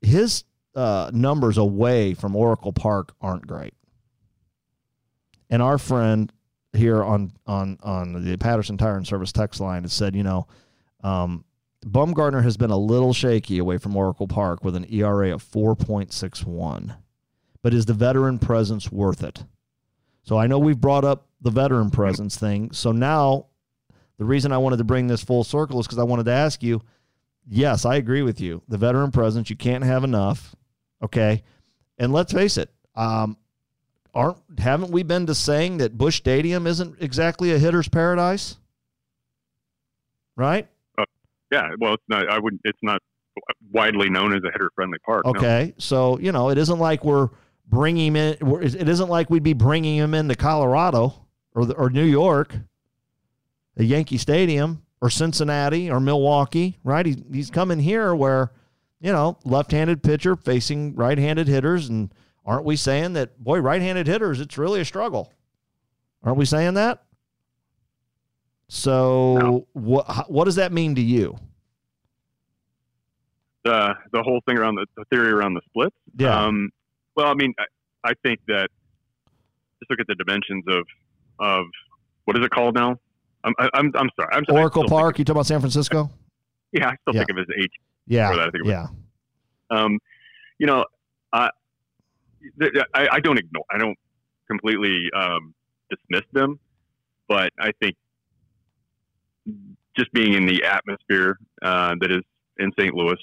His 0.00 0.44
uh, 0.74 1.10
numbers 1.12 1.58
away 1.58 2.14
from 2.14 2.36
Oracle 2.36 2.72
Park 2.72 3.14
aren't 3.20 3.46
great. 3.46 3.74
And 5.50 5.62
our 5.62 5.78
friend 5.78 6.32
here 6.72 7.02
on 7.02 7.32
on 7.46 7.78
on 7.82 8.24
the 8.24 8.36
Patterson 8.36 8.76
Tire 8.76 8.96
and 8.96 9.06
Service 9.06 9.32
text 9.32 9.60
line 9.60 9.82
has 9.82 9.92
said, 9.92 10.16
you 10.16 10.22
know, 10.22 10.46
um, 11.02 11.44
Bumgarner 11.84 12.42
has 12.42 12.56
been 12.56 12.70
a 12.70 12.78
little 12.78 13.12
shaky 13.12 13.58
away 13.58 13.78
from 13.78 13.96
Oracle 13.96 14.26
Park 14.26 14.64
with 14.64 14.74
an 14.74 14.86
ERA 14.92 15.34
of 15.34 15.44
4.61. 15.44 16.96
But 17.62 17.74
is 17.74 17.86
the 17.86 17.94
veteran 17.94 18.38
presence 18.38 18.90
worth 18.90 19.22
it? 19.22 19.44
So 20.22 20.38
I 20.38 20.46
know 20.46 20.58
we've 20.58 20.80
brought 20.80 21.04
up 21.04 21.28
the 21.40 21.50
veteran 21.50 21.90
presence 21.90 22.36
thing. 22.36 22.72
So 22.72 22.90
now 22.90 23.46
the 24.16 24.24
reason 24.24 24.50
I 24.50 24.58
wanted 24.58 24.78
to 24.78 24.84
bring 24.84 25.06
this 25.06 25.22
full 25.22 25.44
circle 25.44 25.78
is 25.78 25.86
because 25.86 25.98
I 25.98 26.04
wanted 26.04 26.24
to 26.24 26.32
ask 26.32 26.62
you 26.62 26.80
yes, 27.46 27.84
I 27.84 27.96
agree 27.96 28.22
with 28.22 28.40
you. 28.40 28.62
The 28.68 28.78
veteran 28.78 29.10
presence, 29.10 29.50
you 29.50 29.56
can't 29.56 29.84
have 29.84 30.04
enough. 30.04 30.56
Okay. 31.04 31.42
And 31.98 32.12
let's 32.12 32.32
face 32.32 32.58
it, 32.58 32.70
um, 32.96 33.36
aren't 34.14 34.38
haven't 34.58 34.90
we 34.90 35.02
been 35.02 35.26
to 35.26 35.34
saying 35.34 35.78
that 35.78 35.96
Busch 35.96 36.16
Stadium 36.16 36.66
isn't 36.66 37.00
exactly 37.00 37.52
a 37.52 37.58
hitter's 37.58 37.88
paradise? 37.88 38.56
Right? 40.36 40.66
Uh, 40.98 41.04
yeah. 41.52 41.70
Well, 41.78 41.94
it's 41.94 42.02
not. 42.08 42.28
I 42.28 42.38
wouldn't. 42.38 42.62
It's 42.64 42.78
not 42.82 43.00
widely 43.72 44.08
known 44.08 44.32
as 44.32 44.42
a 44.44 44.50
hitter-friendly 44.52 44.98
park. 45.04 45.26
Okay. 45.26 45.66
No. 45.66 45.74
So 45.78 46.18
you 46.18 46.32
know, 46.32 46.50
it 46.50 46.58
isn't 46.58 46.78
like 46.78 47.04
we're 47.04 47.28
bringing 47.68 48.14
him 48.14 48.16
in. 48.16 48.62
It 48.62 48.88
isn't 48.88 49.08
like 49.08 49.30
we'd 49.30 49.42
be 49.42 49.52
bringing 49.52 49.96
him 49.96 50.14
into 50.14 50.34
Colorado 50.34 51.26
or 51.54 51.66
the, 51.66 51.74
or 51.74 51.90
New 51.90 52.04
York, 52.04 52.56
a 53.76 53.84
Yankee 53.84 54.18
Stadium 54.18 54.82
or 55.00 55.10
Cincinnati 55.10 55.90
or 55.90 56.00
Milwaukee, 56.00 56.78
right? 56.82 57.04
He, 57.04 57.22
he's 57.32 57.50
coming 57.50 57.78
here 57.78 58.14
where, 58.14 58.52
you 59.04 59.12
know, 59.12 59.36
left-handed 59.44 60.02
pitcher 60.02 60.34
facing 60.34 60.94
right-handed 60.94 61.46
hitters, 61.46 61.90
and 61.90 62.10
aren't 62.46 62.64
we 62.64 62.74
saying 62.74 63.12
that 63.12 63.38
boy, 63.38 63.58
right-handed 63.58 64.06
hitters, 64.06 64.40
it's 64.40 64.56
really 64.56 64.80
a 64.80 64.84
struggle? 64.84 65.30
Aren't 66.22 66.38
we 66.38 66.46
saying 66.46 66.72
that? 66.74 67.04
So 68.68 69.36
no. 69.36 69.66
what 69.74 70.30
what 70.30 70.44
does 70.46 70.54
that 70.54 70.72
mean 70.72 70.94
to 70.94 71.02
you? 71.02 71.38
The 73.64 73.94
the 74.12 74.22
whole 74.22 74.40
thing 74.46 74.56
around 74.56 74.76
the, 74.76 74.86
the 74.96 75.04
theory 75.12 75.30
around 75.30 75.52
the 75.52 75.60
splits. 75.66 75.94
Yeah. 76.16 76.42
Um, 76.42 76.70
well, 77.14 77.26
I 77.26 77.34
mean, 77.34 77.52
I, 77.58 77.64
I 78.08 78.12
think 78.22 78.40
that 78.48 78.68
just 79.80 79.90
look 79.90 80.00
at 80.00 80.06
the 80.06 80.14
dimensions 80.14 80.64
of 80.66 80.86
of 81.40 81.66
what 82.24 82.38
is 82.38 82.44
it 82.44 82.50
called 82.50 82.74
now? 82.74 82.98
I'm 83.44 83.52
I'm, 83.58 83.92
I'm 83.96 84.08
sorry. 84.18 84.32
I'm 84.32 84.44
Oracle 84.48 84.88
Park. 84.88 85.18
You 85.18 85.26
talk 85.26 85.34
about 85.34 85.46
San 85.46 85.60
Francisco? 85.60 86.10
Yeah, 86.72 86.88
I 86.88 86.96
still 87.02 87.14
yeah. 87.14 87.20
think 87.20 87.30
of 87.32 87.36
it 87.36 87.40
as 87.42 87.64
H. 87.64 87.72
Yeah. 88.06 88.30
That, 88.30 88.52
yeah. 88.64 88.86
Um, 89.70 89.98
you 90.58 90.66
know, 90.66 90.84
I, 91.32 91.50
I, 92.94 93.08
I 93.12 93.20
don't 93.20 93.38
ignore. 93.38 93.64
I 93.70 93.78
don't 93.78 93.98
completely 94.48 95.10
um, 95.16 95.54
dismiss 95.90 96.24
them, 96.32 96.58
but 97.28 97.52
I 97.58 97.72
think 97.80 97.96
just 99.96 100.12
being 100.12 100.34
in 100.34 100.46
the 100.46 100.64
atmosphere 100.64 101.38
uh, 101.62 101.94
that 102.00 102.10
is 102.10 102.22
in 102.58 102.70
St. 102.78 102.94
Louis, 102.94 103.18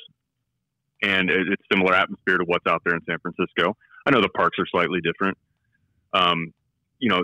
and 1.04 1.30
it's 1.30 1.62
similar 1.72 1.94
atmosphere 1.94 2.38
to 2.38 2.44
what's 2.46 2.66
out 2.68 2.82
there 2.86 2.96
in 2.96 3.02
San 3.08 3.18
Francisco. 3.20 3.76
I 4.06 4.12
know 4.12 4.22
the 4.22 4.30
parks 4.30 4.58
are 4.60 4.66
slightly 4.68 5.02
different. 5.02 5.38
Um, 6.14 6.54
you 7.00 7.10
know, 7.10 7.24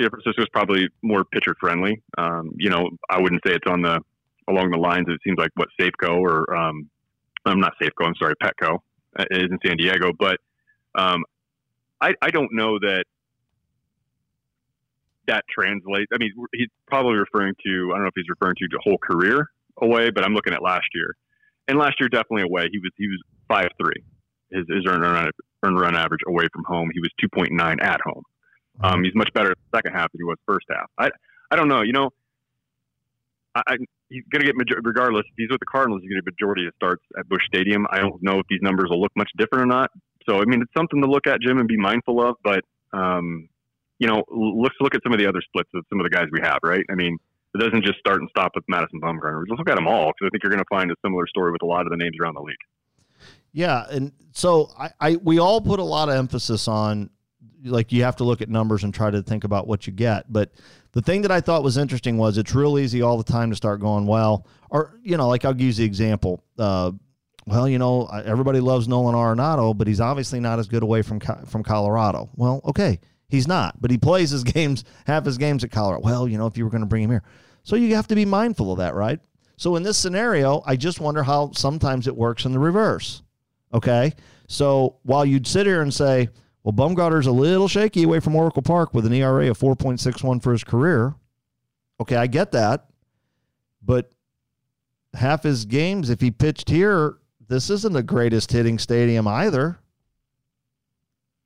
San 0.00 0.10
Francisco 0.10 0.42
is 0.42 0.48
probably 0.52 0.88
more 1.02 1.24
pitcher 1.24 1.54
friendly. 1.58 2.02
Um, 2.16 2.52
you 2.56 2.70
know, 2.70 2.90
I 3.10 3.20
wouldn't 3.20 3.42
say 3.46 3.54
it's 3.54 3.66
on 3.66 3.82
the 3.82 4.00
along 4.48 4.70
the 4.70 4.78
lines. 4.78 5.06
of 5.08 5.14
It 5.14 5.20
seems 5.24 5.38
like 5.38 5.50
what 5.54 5.68
Safeco 5.80 6.18
or 6.18 6.54
um, 6.56 6.88
I'm 7.44 7.60
not 7.60 7.74
Safeco. 7.80 8.06
I'm 8.06 8.14
sorry, 8.18 8.34
Petco 8.42 8.78
uh, 9.18 9.24
is 9.30 9.50
in 9.50 9.58
San 9.64 9.76
Diego, 9.76 10.10
but 10.18 10.38
um, 10.94 11.24
I, 12.00 12.14
I 12.22 12.30
don't 12.30 12.52
know 12.52 12.78
that 12.78 13.04
that 15.26 15.44
translates. 15.48 16.10
I 16.12 16.18
mean, 16.18 16.32
he's 16.54 16.68
probably 16.86 17.16
referring 17.16 17.54
to. 17.64 17.90
I 17.92 17.96
don't 17.96 18.02
know 18.02 18.08
if 18.08 18.14
he's 18.16 18.28
referring 18.28 18.54
to 18.58 18.68
the 18.70 18.80
whole 18.82 18.98
career 18.98 19.50
away, 19.80 20.10
but 20.10 20.24
I'm 20.24 20.32
looking 20.32 20.54
at 20.54 20.62
last 20.62 20.86
year, 20.94 21.14
and 21.68 21.78
last 21.78 21.96
year 22.00 22.08
definitely 22.08 22.42
away. 22.42 22.68
He 22.72 22.78
was 22.78 22.90
he 22.96 23.08
was 23.08 23.20
five 23.48 23.68
three. 23.80 24.02
His 24.50 24.64
his 24.68 24.84
earned 24.88 25.02
run 25.02 25.30
earned 25.62 25.80
run 25.80 25.96
average 25.96 26.22
away 26.26 26.46
from 26.52 26.64
home. 26.64 26.90
He 26.92 27.00
was 27.00 27.10
two 27.20 27.28
point 27.28 27.52
nine 27.52 27.78
at 27.80 28.00
home. 28.04 28.22
Um, 28.80 29.02
he's 29.02 29.14
much 29.14 29.30
better 29.34 29.54
second 29.74 29.92
half 29.92 30.10
than 30.12 30.20
he 30.20 30.24
was 30.24 30.38
first 30.46 30.66
half. 30.70 30.88
I 30.98 31.10
I 31.50 31.56
don't 31.56 31.68
know. 31.68 31.82
You 31.82 31.92
know, 31.92 32.10
I 33.54 33.76
he's 34.08 34.24
going 34.32 34.44
to 34.44 34.52
get 34.52 34.78
regardless. 34.82 35.24
If 35.26 35.34
he's 35.36 35.50
with 35.50 35.60
the 35.60 35.70
Cardinals, 35.70 36.02
he's 36.02 36.10
going 36.10 36.22
to 36.22 36.24
get 36.24 36.32
a 36.32 36.36
majority 36.36 36.66
of 36.66 36.74
starts 36.76 37.04
at 37.18 37.28
Busch 37.28 37.42
Stadium. 37.46 37.86
I 37.90 37.98
don't 37.98 38.22
know 38.22 38.38
if 38.38 38.46
these 38.48 38.62
numbers 38.62 38.86
will 38.90 39.00
look 39.00 39.12
much 39.16 39.30
different 39.36 39.64
or 39.64 39.66
not. 39.66 39.90
So 40.28 40.40
I 40.40 40.44
mean, 40.44 40.62
it's 40.62 40.72
something 40.76 41.00
to 41.02 41.08
look 41.08 41.26
at, 41.26 41.40
Jim, 41.40 41.58
and 41.58 41.68
be 41.68 41.76
mindful 41.76 42.20
of. 42.22 42.36
But 42.42 42.64
um, 42.92 43.48
you 43.98 44.08
know, 44.08 44.22
let's 44.28 44.76
look 44.80 44.94
at 44.94 45.02
some 45.02 45.12
of 45.12 45.18
the 45.18 45.26
other 45.26 45.42
splits 45.42 45.70
of 45.74 45.84
some 45.88 46.00
of 46.00 46.04
the 46.04 46.10
guys 46.10 46.26
we 46.32 46.40
have. 46.42 46.58
Right? 46.62 46.84
I 46.90 46.94
mean, 46.94 47.18
it 47.54 47.58
doesn't 47.58 47.84
just 47.84 47.98
start 47.98 48.20
and 48.20 48.28
stop 48.30 48.52
with 48.54 48.64
Madison 48.68 49.00
Bumgarner. 49.00 49.46
Just 49.46 49.58
look 49.58 49.68
at 49.70 49.76
them 49.76 49.88
all 49.88 50.12
because 50.12 50.26
I 50.26 50.30
think 50.30 50.42
you're 50.42 50.52
going 50.52 50.64
to 50.64 50.68
find 50.70 50.90
a 50.90 50.94
similar 51.04 51.26
story 51.26 51.52
with 51.52 51.62
a 51.62 51.66
lot 51.66 51.86
of 51.86 51.90
the 51.90 51.96
names 51.96 52.16
around 52.20 52.34
the 52.34 52.42
league. 52.42 52.56
Yeah, 53.52 53.86
and 53.90 54.12
so 54.32 54.70
I, 54.78 54.90
I 55.00 55.16
we 55.16 55.38
all 55.38 55.60
put 55.60 55.80
a 55.80 55.84
lot 55.84 56.08
of 56.08 56.14
emphasis 56.14 56.68
on 56.68 57.10
like 57.64 57.92
you 57.92 58.04
have 58.04 58.16
to 58.16 58.24
look 58.24 58.40
at 58.40 58.48
numbers 58.48 58.84
and 58.84 58.92
try 58.92 59.10
to 59.10 59.22
think 59.22 59.44
about 59.44 59.66
what 59.66 59.86
you 59.86 59.92
get. 59.92 60.32
But 60.32 60.52
the 60.92 61.02
thing 61.02 61.22
that 61.22 61.30
I 61.30 61.40
thought 61.40 61.62
was 61.62 61.76
interesting 61.76 62.16
was 62.18 62.38
it's 62.38 62.54
real 62.54 62.78
easy 62.78 63.02
all 63.02 63.18
the 63.18 63.24
time 63.24 63.50
to 63.50 63.56
start 63.56 63.80
going, 63.80 64.06
well, 64.06 64.46
or, 64.70 64.98
you 65.02 65.16
know, 65.16 65.28
like 65.28 65.44
I'll 65.44 65.58
use 65.58 65.76
the 65.76 65.84
example. 65.84 66.42
Uh, 66.58 66.92
well, 67.46 67.66
you 67.66 67.78
know, 67.78 68.06
everybody 68.06 68.60
loves 68.60 68.88
Nolan 68.88 69.14
Arenado, 69.14 69.76
but 69.76 69.86
he's 69.86 70.00
obviously 70.00 70.38
not 70.38 70.58
as 70.58 70.68
good 70.68 70.82
away 70.82 71.00
from 71.00 71.18
from 71.20 71.62
Colorado. 71.62 72.28
Well, 72.36 72.60
okay, 72.66 73.00
he's 73.28 73.48
not, 73.48 73.80
but 73.80 73.90
he 73.90 73.96
plays 73.96 74.30
his 74.30 74.44
games, 74.54 74.84
half 75.06 75.24
his 75.24 75.38
games 75.38 75.64
at 75.64 75.70
Colorado. 75.70 76.02
Well, 76.04 76.28
you 76.28 76.36
know, 76.36 76.46
if 76.46 76.58
you 76.58 76.64
were 76.64 76.70
going 76.70 76.82
to 76.82 76.86
bring 76.86 77.04
him 77.04 77.10
here, 77.10 77.22
so 77.62 77.74
you 77.76 77.94
have 77.94 78.08
to 78.08 78.14
be 78.14 78.26
mindful 78.26 78.70
of 78.70 78.78
that, 78.78 78.94
right? 78.94 79.18
So 79.56 79.76
in 79.76 79.82
this 79.82 79.96
scenario, 79.96 80.62
I 80.66 80.76
just 80.76 81.00
wonder 81.00 81.22
how 81.22 81.52
sometimes 81.52 82.06
it 82.06 82.14
works 82.14 82.44
in 82.44 82.52
the 82.52 82.58
reverse. 82.58 83.22
Okay, 83.72 84.12
so 84.46 84.96
while 85.02 85.24
you'd 85.24 85.46
sit 85.46 85.66
here 85.66 85.82
and 85.82 85.92
say, 85.92 86.28
well, 86.68 86.88
Bumgarner's 86.90 87.26
a 87.26 87.32
little 87.32 87.66
shaky 87.66 88.02
away 88.02 88.20
from 88.20 88.36
Oracle 88.36 88.60
Park 88.60 88.92
with 88.92 89.06
an 89.06 89.12
ERA 89.14 89.48
of 89.48 89.58
4.61 89.58 90.42
for 90.42 90.52
his 90.52 90.64
career. 90.64 91.14
Okay, 91.98 92.16
I 92.16 92.26
get 92.26 92.52
that. 92.52 92.88
But 93.82 94.10
half 95.14 95.44
his 95.44 95.64
games, 95.64 96.10
if 96.10 96.20
he 96.20 96.30
pitched 96.30 96.68
here, 96.68 97.16
this 97.48 97.70
isn't 97.70 97.94
the 97.94 98.02
greatest 98.02 98.52
hitting 98.52 98.78
stadium 98.78 99.26
either. 99.26 99.78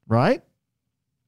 Right? 0.08 0.42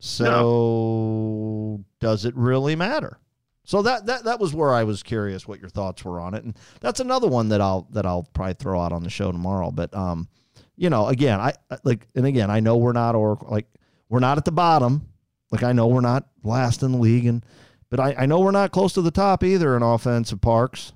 So 0.01 0.25
no. 0.25 1.85
does 2.01 2.25
it 2.25 2.35
really 2.35 2.75
matter? 2.75 3.21
So 3.63 3.81
that, 3.83 4.07
that 4.07 4.25
that 4.25 4.41
was 4.41 4.53
where 4.53 4.75
I 4.75 4.83
was 4.83 5.05
curious 5.05 5.47
what 5.47 5.61
your 5.61 5.71
thoughts 5.71 6.05
were 6.05 6.19
on 6.19 6.35
it. 6.35 6.43
And 6.43 6.59
that's 6.81 6.99
another 6.99 7.29
one 7.29 7.49
that 7.51 7.61
I'll 7.61 7.87
that 7.93 8.05
I'll 8.05 8.29
probably 8.35 8.55
throw 8.55 8.81
out 8.81 8.93
on 8.93 9.05
the 9.05 9.09
show 9.09 9.31
tomorrow. 9.31 9.71
But 9.71 9.95
um 9.95 10.29
you 10.77 10.91
know, 10.91 11.07
again, 11.07 11.39
I 11.41 11.53
like, 11.85 12.09
and 12.17 12.27
again, 12.27 12.51
I 12.51 12.59
know 12.59 12.77
we're 12.77 12.93
not 12.93 13.15
or 13.15 13.39
like 13.49 13.69
we're 14.09 14.21
not 14.21 14.39
at 14.39 14.45
the 14.45 14.53
bottom. 14.53 15.09
Like 15.51 15.63
I 15.63 15.73
know 15.73 15.87
we're 15.87 16.01
not 16.01 16.29
last 16.43 16.83
in 16.83 16.93
the 16.93 16.99
league, 16.99 17.27
and 17.27 17.45
but 17.91 18.01
I, 18.01 18.15
I 18.19 18.27
know 18.27 18.41
we're 18.41 18.51
not 18.51 18.73
close 18.73 18.93
to 18.95 19.03
the 19.03 19.11
top 19.11 19.45
either 19.45 19.77
in 19.77 19.83
offensive 19.83 20.41
parks. 20.41 20.93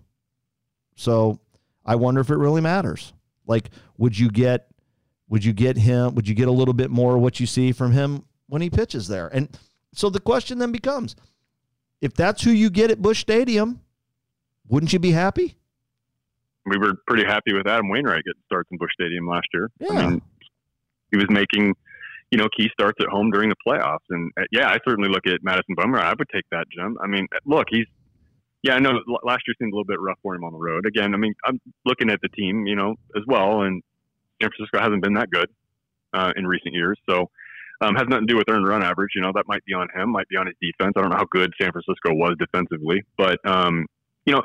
So 0.97 1.41
I 1.85 1.95
wonder 1.97 2.21
if 2.21 2.31
it 2.31 2.37
really 2.37 2.61
matters. 2.61 3.13
Like, 3.47 3.71
would 3.97 4.19
you 4.19 4.31
get, 4.31 4.69
would 5.29 5.45
you 5.45 5.53
get 5.53 5.77
him? 5.77 6.15
Would 6.17 6.29
you 6.29 6.35
get 6.35 6.49
a 6.49 6.53
little 6.53 6.75
bit 6.75 6.91
more 6.91 7.17
of 7.17 7.23
what 7.23 7.39
you 7.39 7.47
see 7.47 7.73
from 7.73 7.93
him 7.93 8.25
when 8.49 8.63
he 8.63 8.69
pitches 8.69 9.07
there? 9.07 9.29
And 9.29 9.49
so 9.95 10.11
the 10.11 10.21
question 10.21 10.59
then 10.59 10.73
becomes, 10.73 11.15
if 12.01 12.15
that's 12.15 12.43
who 12.43 12.51
you 12.51 12.69
get 12.69 12.91
at 12.91 13.01
Busch 13.01 13.21
Stadium, 13.21 13.81
wouldn't 14.67 14.93
you 14.93 14.99
be 14.99 15.13
happy? 15.13 15.59
we 16.69 16.79
were 16.79 16.95
pretty 17.07 17.25
happy 17.25 17.53
with 17.53 17.67
Adam 17.67 17.89
Wainwright 17.89 18.25
getting 18.25 18.43
starts 18.47 18.69
in 18.71 18.79
Busch 18.79 18.93
Stadium 18.93 19.27
last 19.27 19.47
year. 19.53 19.71
Yeah. 19.81 19.89
I 19.91 20.07
mean, 20.07 20.23
he 21.11 21.17
was 21.17 21.27
making, 21.31 21.75
you 22.31 22.39
know, 22.39 22.49
key 22.57 22.69
starts 22.73 22.99
at 23.01 23.09
home 23.09 23.31
during 23.31 23.49
the 23.49 23.57
playoffs. 23.67 24.05
And 24.11 24.31
uh, 24.39 24.45
yeah, 24.53 24.69
I 24.69 24.79
certainly 24.87 25.11
look 25.11 25.27
at 25.27 25.43
Madison 25.43 25.77
Bumgarner. 25.77 26.03
I 26.03 26.15
would 26.19 26.29
take 26.33 26.45
that, 26.51 26.67
Jim. 26.71 26.99
I 27.03 27.07
mean, 27.07 27.27
look, 27.47 27.67
he's, 27.71 27.87
yeah, 28.63 28.75
I 28.75 28.81
know 28.81 28.93
last 29.23 29.43
year 29.47 29.55
seemed 29.59 29.73
a 29.73 29.77
little 29.77 29.85
bit 29.85 30.01
rough 30.01 30.19
for 30.23 30.35
him 30.35 30.45
on 30.45 30.53
the 30.53 30.59
road. 30.59 30.85
Again, 30.87 31.15
I 31.15 31.17
mean, 31.17 31.35
I'm 31.45 31.61
looking 31.85 32.11
at 32.11 32.21
the 32.21 32.29
team, 32.29 32.67
you 32.67 32.75
know, 32.75 32.97
as 33.17 33.23
well, 33.27 33.63
and 33.63 33.83
San 34.43 34.51
Francisco 34.51 34.81
hasn't 34.81 35.03
been 35.03 35.15
that 35.15 35.31
good 35.31 35.49
uh, 36.13 36.33
in 36.37 36.47
recent 36.47 36.75
years. 36.75 36.99
So, 37.09 37.31
um, 37.81 37.95
has 37.95 38.07
nothing 38.09 38.27
to 38.27 38.33
do 38.33 38.37
with 38.37 38.49
earned 38.51 38.67
run 38.67 38.83
average. 38.83 39.13
You 39.15 39.23
know, 39.23 39.31
that 39.35 39.45
might 39.47 39.65
be 39.65 39.73
on 39.73 39.87
him, 39.95 40.11
might 40.11 40.29
be 40.29 40.37
on 40.37 40.47
his 40.47 40.57
defense. 40.61 40.95
I 40.97 41.01
don't 41.01 41.11
know 41.11 41.17
how 41.17 41.29
good 41.31 41.53
San 41.61 41.71
Francisco 41.71 42.13
was 42.13 42.35
defensively, 42.39 43.05
but 43.17 43.39
um, 43.45 43.87
you 44.27 44.33
know, 44.33 44.43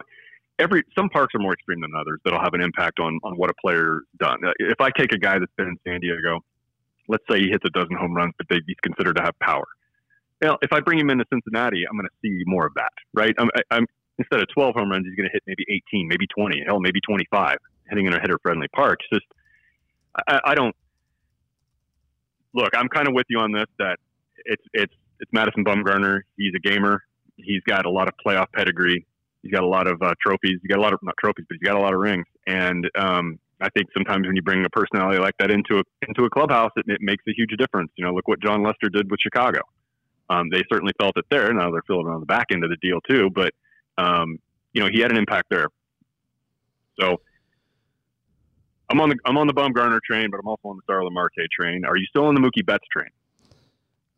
every 0.60 0.84
some 0.98 1.10
parks 1.10 1.34
are 1.36 1.40
more 1.40 1.54
extreme 1.54 1.82
than 1.82 1.92
others 2.00 2.20
that'll 2.24 2.42
have 2.42 2.54
an 2.54 2.62
impact 2.62 3.00
on 3.00 3.20
on 3.24 3.34
what 3.34 3.50
a 3.50 3.54
player 3.60 4.02
done. 4.20 4.38
Uh, 4.46 4.52
if 4.60 4.80
I 4.80 4.90
take 4.98 5.14
a 5.14 5.18
guy 5.18 5.40
that's 5.40 5.52
been 5.58 5.68
in 5.68 5.78
San 5.86 6.00
Diego, 6.00 6.42
let's 7.08 7.24
say 7.30 7.40
he 7.40 7.50
hits 7.50 7.64
a 7.66 7.70
dozen 7.70 7.96
home 7.96 8.14
runs, 8.14 8.34
but 8.38 8.48
they, 8.50 8.58
he's 8.66 8.78
considered 8.82 9.16
to 9.18 9.24
have 9.24 9.38
power. 9.40 9.66
Now, 10.42 10.58
if 10.62 10.74
I 10.74 10.80
bring 10.80 11.00
him 11.00 11.10
into 11.10 11.26
Cincinnati, 11.32 11.84
I'm 11.90 11.98
going 11.98 12.08
to 12.08 12.16
see 12.22 12.44
more 12.46 12.66
of 12.66 12.74
that, 12.76 12.92
right? 13.14 13.34
I'm, 13.38 13.50
I'm 13.72 13.86
instead 14.20 14.42
of 14.42 14.48
12 14.54 14.76
home 14.76 14.90
runs, 14.90 15.06
he's 15.06 15.16
going 15.16 15.30
to 15.30 15.34
hit 15.34 15.44
maybe 15.48 15.66
18, 15.94 16.08
maybe 16.08 16.28
20, 16.28 16.64
hell, 16.68 16.80
maybe 16.80 17.00
25, 17.02 17.58
hitting 17.90 18.08
in 18.08 18.14
a 18.14 18.20
hitter-friendly 18.20 18.68
park. 18.76 19.00
It's 19.12 19.22
just, 19.22 19.34
I, 20.28 20.40
I 20.46 20.56
don't 20.56 20.76
look. 22.54 22.70
I'm 22.76 22.90
kind 22.90 23.08
of 23.08 23.14
with 23.14 23.26
you 23.30 23.40
on 23.40 23.52
this. 23.52 23.66
That 23.80 23.98
it's 24.46 24.64
it's 24.74 24.94
it's 25.20 25.32
Madison 25.34 25.66
Bumgarner. 25.66 26.22
He's 26.38 26.54
a 26.56 26.60
gamer. 26.60 27.02
He's 27.38 27.62
got 27.68 27.88
a 27.88 27.90
lot 27.90 28.08
of 28.08 28.14
playoff 28.24 28.46
pedigree 28.54 29.08
He's 29.44 29.52
got 29.52 29.64
a 29.64 29.68
lot 29.68 29.88
of 29.88 30.02
uh, 30.02 30.14
trophies. 30.26 30.58
He's 30.62 30.70
got 30.70 30.80
a 30.80 30.82
lot 30.82 30.94
of 30.94 31.00
not 31.04 31.16
trophies, 31.20 31.46
but 31.48 31.58
he's 31.60 31.68
got 31.68 31.76
a 31.76 31.82
lot 31.82 31.94
of 31.94 32.00
rings. 32.00 32.26
And 32.48 32.90
um, 32.98 33.40
I 33.64 33.70
think 33.70 33.88
sometimes 33.94 34.28
when 34.28 34.36
you 34.36 34.42
bring 34.42 34.66
a 34.66 34.70
personality 34.70 35.20
like 35.20 35.36
that 35.40 35.50
into 35.50 35.80
a 35.80 35.84
into 36.08 36.26
a 36.26 36.30
clubhouse, 36.30 36.72
it, 36.76 36.86
it 36.88 37.00
makes 37.02 37.24
a 37.28 37.32
huge 37.36 37.52
difference. 37.58 37.92
You 37.96 38.06
know, 38.06 38.14
look 38.14 38.28
what 38.28 38.42
Jon 38.42 38.62
Lester 38.62 38.90
did 38.90 39.10
with 39.10 39.20
Chicago. 39.22 39.62
Um, 40.30 40.50
they 40.52 40.64
certainly 40.72 40.94
felt 41.00 41.18
it 41.18 41.26
there. 41.32 41.54
Now 41.54 41.72
they're 41.72 41.84
feeling 41.88 42.08
it 42.08 42.12
on 42.12 42.20
the 42.20 42.26
back 42.26 42.48
end 42.52 42.64
of 42.64 42.70
the 42.70 42.78
deal 42.82 43.00
too, 43.10 43.30
but 43.34 43.52
um, 43.98 44.38
you 44.74 44.84
know 44.84 44.90
he 44.92 45.00
had 45.00 45.12
an 45.12 45.18
impact 45.18 45.48
there. 45.50 45.68
So 47.00 47.22
I'm 48.90 49.00
on 49.00 49.10
the 49.10 49.16
I'm 49.26 49.38
on 49.38 49.48
the 49.48 49.54
Bumgarner 49.54 50.00
train, 50.06 50.30
but 50.30 50.40
I'm 50.40 50.48
also 50.48 50.70
on 50.70 50.76
the 50.76 50.84
Starling 50.84 51.14
Marte 51.14 51.32
train. 51.58 51.86
Are 51.86 51.98
you 51.98 52.06
still 52.06 52.26
on 52.26 52.36
the 52.36 52.42
Mookie 52.42 52.66
Betts 52.66 52.86
train? 52.92 53.10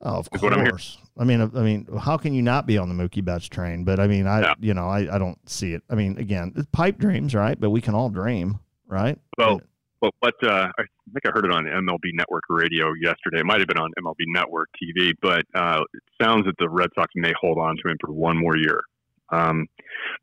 Oh, 0.01 0.17
of 0.17 0.29
course. 0.29 0.97
I 1.17 1.23
mean, 1.23 1.41
I 1.41 1.61
mean, 1.61 1.87
how 1.99 2.17
can 2.17 2.33
you 2.33 2.41
not 2.41 2.67
be 2.67 2.77
on 2.77 2.89
the 2.89 2.95
Mookie 2.95 3.23
Betts 3.23 3.47
train? 3.47 3.85
But 3.85 3.99
I 3.99 4.07
mean, 4.07 4.27
I 4.27 4.41
Yeah. 4.41 4.53
you 4.59 4.73
know, 4.73 4.87
I, 4.87 5.15
I 5.15 5.17
don't 5.17 5.39
see 5.49 5.73
it. 5.73 5.83
I 5.89 5.95
mean, 5.95 6.17
again, 6.17 6.51
it's 6.55 6.67
pipe 6.71 6.97
dreams, 6.97 7.33
right? 7.33 7.59
But 7.59 7.69
we 7.69 7.79
can 7.81 7.95
all 7.95 8.09
dream, 8.09 8.59
right? 8.87 9.17
Well, 9.37 9.61
But 10.01 10.13
what 10.19 10.35
uh, 10.43 10.67
I 10.77 10.83
think 11.13 11.25
I 11.25 11.31
heard 11.33 11.45
it 11.45 11.51
on 11.51 11.65
MLB 11.65 12.11
Network 12.13 12.43
radio 12.49 12.93
yesterday. 12.93 13.39
It 13.39 13.45
might 13.45 13.59
have 13.59 13.67
been 13.67 13.77
on 13.79 13.91
MLB 14.03 14.25
Network 14.27 14.69
TV, 14.81 15.13
but 15.21 15.43
uh, 15.55 15.81
it 15.93 16.03
sounds 16.21 16.45
that 16.45 16.55
the 16.59 16.69
Red 16.69 16.89
Sox 16.95 17.11
may 17.15 17.33
hold 17.39 17.57
on 17.57 17.75
to 17.83 17.89
him 17.89 17.97
for 17.99 18.11
one 18.11 18.37
more 18.37 18.57
year. 18.57 18.81
Um, 19.29 19.67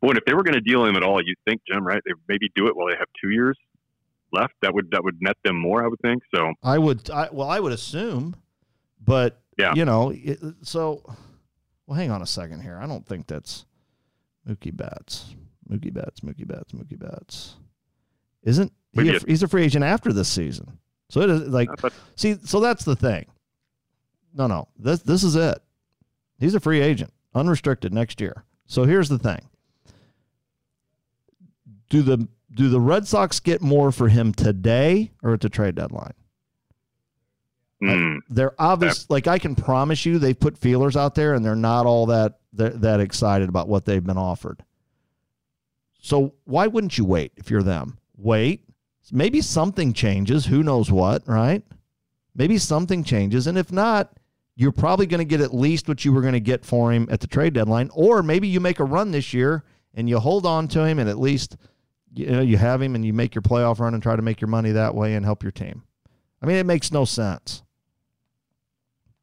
but 0.01 0.17
if 0.17 0.25
they 0.27 0.35
were 0.35 0.45
going 0.45 0.55
to 0.55 0.61
deal 0.61 0.85
him 0.85 0.95
at 0.97 1.03
all, 1.03 1.21
you 1.25 1.35
think, 1.47 1.63
Jim, 1.71 1.85
right? 1.85 2.01
They 2.05 2.13
maybe 2.29 2.51
do 2.55 2.67
it 2.69 2.77
while 2.77 2.87
they 2.87 2.97
have 2.99 3.09
two 3.21 3.31
years 3.31 3.59
left. 4.33 4.53
That 4.63 4.73
would 4.75 4.91
that 4.93 5.03
would 5.03 5.17
net 5.21 5.37
them 5.45 5.59
more, 5.59 5.83
I 5.85 5.89
would 5.89 5.99
think. 6.01 6.23
So 6.35 6.53
I 6.63 6.79
would, 6.79 7.11
I, 7.11 7.29
well, 7.33 7.49
I 7.49 7.59
would 7.59 7.73
assume, 7.73 8.37
but 9.05 9.41
Yeah. 9.59 9.75
you 9.75 9.85
know, 9.85 10.13
it, 10.15 10.39
so. 10.63 11.03
Well, 11.87 11.99
hang 11.99 12.13
on 12.13 12.23
a 12.23 12.27
second 12.27 12.61
here. 12.63 12.79
I 12.81 12.87
don't 12.87 13.05
think 13.05 13.27
that's 13.27 13.67
Mookie 14.49 14.75
Betts. 14.75 15.35
Mookie 15.69 15.93
Betts. 15.93 16.21
Mookie 16.21 16.47
Betts. 16.47 16.73
Mookie 16.73 16.99
Betts. 16.99 17.57
Isn't 18.43 18.73
he? 19.05 19.09
A, 19.11 19.13
he's 19.27 19.43
a 19.43 19.49
free 19.49 19.63
agent 19.65 19.85
after 19.85 20.13
this 20.13 20.29
season. 20.29 20.79
So 21.09 21.21
it 21.21 21.31
is 21.31 21.49
like 21.49 21.69
See, 22.17 22.37
so 22.45 22.61
that's 22.61 22.85
the 22.85 22.97
thing. 22.97 23.27
No, 24.35 24.47
no. 24.47 24.69
This 24.79 25.03
this 25.03 25.23
is 25.23 25.37
it. 25.37 25.59
He's 26.39 26.55
a 26.55 26.61
free 26.61 26.81
agent, 26.81 27.13
unrestricted 27.35 27.93
next 27.93 28.21
year. 28.21 28.45
So 28.67 28.85
here's 28.85 29.09
the 29.09 29.19
thing. 29.19 29.41
Do 31.91 32.03
the 32.03 32.29
do 32.55 32.69
the 32.69 32.81
Red 32.81 33.07
Sox 33.07 33.41
get 33.41 33.61
more 33.63 33.93
for 33.93 34.09
him 34.09 34.33
today 34.33 35.13
or 35.23 35.35
at 35.35 35.41
the 35.41 35.49
trade 35.49 35.75
deadline? 35.75 36.15
mm, 37.83 38.19
They're 38.29 38.55
obvious 38.59 39.09
like 39.11 39.27
I 39.27 39.39
can 39.39 39.55
promise 39.55 40.05
you 40.07 40.19
they've 40.19 40.39
put 40.39 40.59
feelers 40.59 40.97
out 40.97 41.15
there 41.15 41.35
and 41.35 41.45
they're 41.45 41.55
not 41.55 41.87
all 41.87 42.07
that 42.07 42.39
that, 42.55 42.81
that 42.83 43.01
excited 43.01 43.49
about 43.49 43.69
what 43.69 43.85
they've 43.85 44.05
been 44.05 44.19
offered. 44.19 44.63
So 46.01 46.35
why 46.45 46.67
wouldn't 46.67 46.99
you 46.99 47.05
wait 47.05 47.33
if 47.37 47.51
you're 47.51 47.63
them? 47.63 47.99
Wait. 48.23 48.65
Maybe 49.11 49.41
something 49.41 49.93
changes, 49.93 50.47
who 50.47 50.63
knows 50.63 50.91
what, 50.91 51.27
right? 51.27 51.63
Maybe 52.35 52.57
something 52.59 53.05
changes 53.05 53.47
and 53.47 53.59
if 53.59 53.73
not, 53.73 54.17
you're 54.55 54.73
probably 54.73 55.07
going 55.07 55.19
to 55.19 55.25
get 55.25 55.41
at 55.41 55.55
least 55.55 55.89
what 55.89 56.05
you 56.05 56.13
were 56.13 56.21
going 56.21 56.35
to 56.35 56.41
get 56.41 56.65
for 56.65 56.93
him 56.93 57.09
at 57.11 57.21
the 57.21 57.27
trade 57.27 57.55
deadline 57.55 57.91
or 57.95 58.23
maybe 58.23 58.47
you 58.47 58.61
make 58.61 58.81
a 58.81 58.85
run 58.85 59.11
this 59.11 59.33
year 59.33 59.65
and 59.95 60.09
you 60.09 60.19
hold 60.19 60.47
on 60.47 60.69
to 60.69 60.85
him 60.85 60.99
and 60.99 61.09
at 61.09 61.19
least 61.19 61.57
you 62.15 62.27
know 62.27 62.43
you 62.43 62.59
have 62.59 62.81
him 62.81 62.95
and 62.95 63.05
you 63.05 63.13
make 63.13 63.35
your 63.35 63.43
playoff 63.43 63.81
run 63.81 63.95
and 63.95 64.03
try 64.03 64.15
to 64.15 64.23
make 64.23 64.41
your 64.41 64.49
money 64.49 64.71
that 64.73 64.95
way 64.95 65.15
and 65.15 65.25
help 65.25 65.43
your 65.43 65.53
team. 65.53 65.83
I 66.43 66.47
mean, 66.47 66.57
it 66.57 66.67
makes 66.67 66.93
no 66.93 67.05
sense 67.05 67.63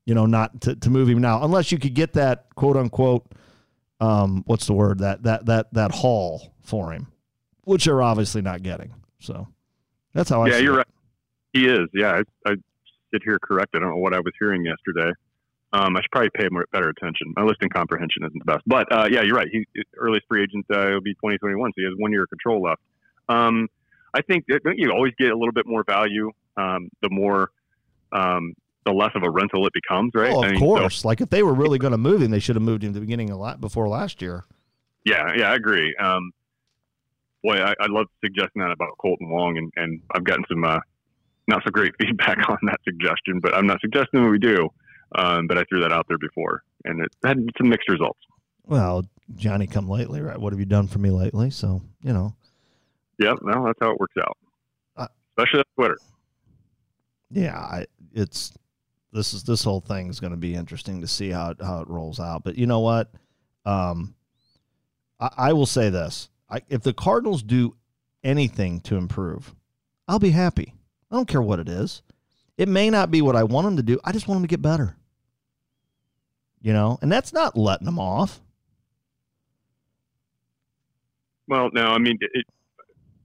you 0.09 0.15
know, 0.15 0.25
not 0.25 0.61
to, 0.61 0.75
to 0.75 0.89
move 0.89 1.07
him 1.07 1.19
now, 1.19 1.43
unless 1.43 1.71
you 1.71 1.77
could 1.77 1.93
get 1.93 2.13
that 2.13 2.47
quote 2.55 2.75
unquote, 2.75 3.31
um, 3.99 4.41
what's 4.47 4.65
the 4.65 4.73
word 4.73 4.97
that 4.99 5.21
that 5.21 5.45
that 5.45 5.71
that 5.75 5.91
haul 5.91 6.51
for 6.63 6.91
him, 6.91 7.11
which 7.69 7.85
they're 7.85 8.01
obviously 8.01 8.41
not 8.41 8.63
getting. 8.63 8.93
So 9.19 9.47
that's 10.13 10.29
how 10.29 10.41
I. 10.43 10.47
yeah, 10.49 10.57
you're 10.57 10.73
it. 10.73 10.77
right. 10.77 10.87
He 11.53 11.67
is. 11.67 11.87
Yeah, 11.93 12.21
I, 12.45 12.49
I 12.49 12.55
sit 13.13 13.21
here 13.23 13.37
correct. 13.39 13.75
I 13.75 13.79
don't 13.79 13.89
know 13.89 13.97
what 13.97 14.13
I 14.13 14.19
was 14.19 14.33
hearing 14.39 14.65
yesterday. 14.65 15.11
Um, 15.71 15.95
I 15.95 16.01
should 16.01 16.11
probably 16.11 16.31
pay 16.33 16.47
more 16.49 16.65
better 16.71 16.89
attention. 16.89 17.31
My 17.37 17.43
listing 17.43 17.69
comprehension 17.69 18.23
isn't 18.23 18.39
the 18.39 18.51
best, 18.51 18.63
but 18.65 18.91
uh, 18.91 19.07
yeah, 19.09 19.21
you're 19.21 19.35
right. 19.35 19.47
He 19.51 19.65
earliest 19.97 20.25
free 20.27 20.41
agent 20.43 20.65
uh, 20.71 20.89
will 20.93 21.01
be 21.01 21.13
2021, 21.13 21.69
so 21.69 21.73
he 21.75 21.83
has 21.83 21.93
one 21.97 22.11
year 22.11 22.23
of 22.23 22.29
control 22.29 22.63
left. 22.63 22.81
Um, 23.29 23.67
I 24.15 24.21
think 24.21 24.45
that 24.47 24.61
you 24.77 24.91
always 24.91 25.13
get 25.19 25.29
a 25.29 25.37
little 25.37 25.51
bit 25.51 25.67
more 25.67 25.83
value 25.83 26.31
um, 26.57 26.89
the 27.03 27.09
more 27.11 27.51
um, 28.11 28.53
the 28.85 28.91
less 28.91 29.11
of 29.13 29.21
a 29.21 29.29
rental 29.29 29.67
it 29.67 29.73
becomes, 29.73 30.11
right? 30.15 30.33
Oh, 30.33 30.41
I 30.41 30.47
of 30.47 30.51
mean, 30.53 30.59
so- 30.59 30.65
course. 30.65 31.05
like 31.05 31.21
if 31.21 31.29
they 31.29 31.43
were 31.43 31.53
really 31.53 31.77
going 31.77 31.91
to 31.91 31.99
move 31.99 32.23
him, 32.23 32.31
they 32.31 32.39
should 32.39 32.55
have 32.55 32.63
moved 32.63 32.83
him 32.83 32.93
the 32.93 32.99
beginning 32.99 33.29
of 33.29 33.37
lot 33.37 33.61
before 33.61 33.87
last 33.87 34.23
year. 34.23 34.45
Yeah, 35.05 35.31
yeah, 35.37 35.51
I 35.51 35.55
agree. 35.55 35.95
Um, 35.97 36.31
boy, 37.43 37.55
I, 37.61 37.73
I 37.79 37.87
love 37.87 38.07
suggesting 38.23 38.61
that 38.61 38.71
about 38.71 38.97
Kolten 39.03 39.29
Wong, 39.29 39.57
and, 39.57 39.71
and 39.75 40.01
I've 40.13 40.23
gotten 40.23 40.43
some 40.49 40.63
uh, 40.63 40.79
not 41.47 41.61
so 41.63 41.71
great 41.71 41.93
feedback 41.99 42.37
on 42.49 42.57
that 42.63 42.79
suggestion. 42.83 43.39
But 43.41 43.53
I'm 43.55 43.67
not 43.67 43.79
suggesting 43.81 44.23
that 44.23 44.29
we 44.29 44.39
do. 44.39 44.69
Um, 45.15 45.47
but 45.47 45.57
I 45.57 45.63
threw 45.69 45.79
that 45.81 45.91
out 45.91 46.05
there 46.07 46.19
before, 46.19 46.61
and 46.85 47.01
it 47.01 47.09
had 47.25 47.37
some 47.57 47.67
mixed 47.69 47.89
results. 47.89 48.19
Well, 48.67 49.05
Johnny, 49.35 49.65
come 49.65 49.89
lately, 49.89 50.21
right? 50.21 50.37
What 50.37 50.53
have 50.53 50.59
you 50.59 50.67
done 50.67 50.85
for 50.87 50.99
me 50.99 51.09
lately? 51.09 51.49
So 51.49 51.81
you 52.03 52.13
know, 52.13 52.35
Yep, 53.17 53.37
well, 53.41 53.63
that's 53.65 53.79
how 53.81 53.89
it 53.91 53.99
works 53.99 54.13
out, 54.19 54.37
Uh, 54.95 55.07
especially 55.35 55.59
on 55.61 55.65
Twitter. 55.75 55.97
yeah, 57.31 57.57
I, 57.57 57.85
it's 58.13 58.53
this 59.11 59.33
is 59.33 59.43
this 59.43 59.63
whole 59.63 59.81
thing 59.81 60.09
is 60.09 60.19
going 60.19 60.31
to 60.31 60.37
be 60.37 60.53
interesting 60.53 61.01
to 61.01 61.07
see 61.07 61.31
how 61.31 61.51
it, 61.51 61.57
how 61.59 61.81
it 61.81 61.87
rolls 61.87 62.19
out. 62.19 62.43
But 62.43 62.55
you 62.55 62.67
know 62.67 62.79
what? 62.81 63.11
Um, 63.65 64.13
I, 65.19 65.29
I 65.37 65.53
will 65.53 65.65
say 65.65 65.89
this: 65.89 66.29
I, 66.49 66.61
if 66.69 66.81
the 66.81 66.93
Cardinals 66.93 67.43
do 67.43 67.75
anything 68.23 68.79
to 68.81 68.95
improve, 68.95 69.53
I'll 70.07 70.19
be 70.19 70.31
happy. 70.31 70.73
I 71.11 71.15
don't 71.15 71.27
care 71.27 71.41
what 71.41 71.59
it 71.59 71.69
is. 71.69 72.01
It 72.57 72.67
may 72.67 72.89
not 72.89 73.11
be 73.11 73.21
what 73.21 73.35
I 73.35 73.43
want 73.43 73.65
them 73.65 73.77
to 73.77 73.83
do. 73.83 73.99
I 74.03 74.11
just 74.11 74.27
want 74.27 74.37
them 74.37 74.43
to 74.43 74.51
get 74.51 74.61
better. 74.61 74.95
You 76.61 76.73
know, 76.73 76.99
and 77.01 77.11
that's 77.11 77.31
not 77.31 77.57
letting 77.57 77.85
them 77.85 77.99
off. 77.99 78.41
Well, 81.47 81.69
no, 81.73 81.87
I 81.87 81.97
mean, 81.97 82.17
it, 82.19 82.45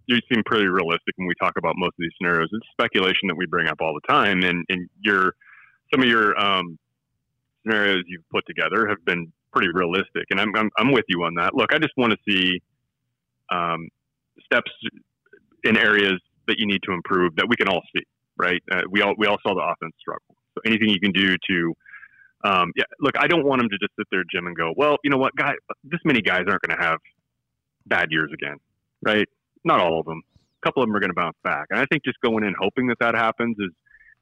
you 0.07 0.19
seem 0.33 0.43
pretty 0.45 0.67
realistic 0.67 1.15
when 1.17 1.27
we 1.27 1.35
talk 1.41 1.55
about 1.59 1.75
most 1.77 1.91
of 1.91 1.99
these 1.99 2.13
scenarios. 2.19 2.49
It's 2.53 2.67
speculation 2.73 3.29
that 3.29 3.37
we 3.37 3.47
bring 3.47 3.67
up 3.69 3.79
all 3.81 3.95
the 3.95 4.13
time, 4.13 4.43
and 4.45 4.65
and 4.69 4.89
your 5.01 5.35
some 5.93 6.03
of 6.03 6.09
your 6.09 6.39
um, 6.41 6.79
scenarios 7.63 8.05
you've 8.07 8.29
put 8.31 8.45
together 8.47 8.87
have 8.89 9.05
been 9.05 9.33
pretty 9.53 9.69
realistic, 9.73 10.25
and 10.31 10.41
I'm 10.41 10.55
I'm, 10.57 10.71
I'm 10.79 10.93
with 10.93 11.05
you 11.09 11.25
on 11.25 11.35
that. 11.35 11.55
Look, 11.55 11.75
I 11.75 11.79
just 11.79 11.93
want 11.97 12.13
to 12.13 12.19
see 12.29 12.63
um, 13.51 13.89
steps 14.45 14.71
in 15.65 15.77
areas 15.77 16.21
that 16.47 16.57
you 16.59 16.67
need 16.67 16.81
to 16.85 16.93
improve 16.93 17.35
that 17.37 17.47
we 17.49 17.57
can 17.57 17.69
all 17.69 17.83
see. 17.95 18.03
Right? 18.37 18.63
Uh, 18.71 18.83
we 18.91 19.01
all 19.03 19.15
we 19.17 19.27
all 19.27 19.39
saw 19.47 19.55
the 19.55 19.63
offense 19.63 19.95
struggle. 19.99 20.37
So 20.55 20.61
anything 20.67 20.89
you 20.89 21.01
can 21.01 21.13
do 21.13 21.37
to 21.49 21.75
um, 22.45 22.73
yeah, 22.77 22.85
look, 23.01 23.15
I 23.19 23.27
don't 23.27 23.45
want 23.45 23.61
them 23.61 23.71
to 23.71 23.79
just 23.79 23.93
sit 23.99 24.07
there, 24.13 24.23
Jim, 24.31 24.47
and 24.47 24.55
go, 24.55 24.75
well, 24.77 24.99
you 25.03 25.11
know 25.11 25.17
what, 25.17 25.35
guy, 25.35 25.55
this 25.83 26.01
many 26.05 26.21
guys 26.21 26.43
aren't 26.47 26.61
going 26.61 26.77
to 26.79 26.85
have 26.85 26.99
bad 27.87 28.09
years 28.11 28.31
again, 28.35 28.57
right? 29.03 29.27
Not 29.65 29.81
all 29.81 29.99
of 29.99 30.05
them. 30.05 30.21
A 30.63 30.67
couple 30.67 30.83
of 30.83 30.89
them 30.89 30.95
are 30.95 31.01
going 31.01 31.11
to 31.11 31.15
bounce 31.15 31.39
back. 31.43 31.67
And 31.71 31.81
I 31.81 31.87
think 31.87 32.05
just 32.05 32.21
going 32.21 32.45
in 32.45 32.55
hoping 32.61 32.87
that 32.89 32.99
that 33.01 33.15
happens 33.15 33.57
is 33.59 33.71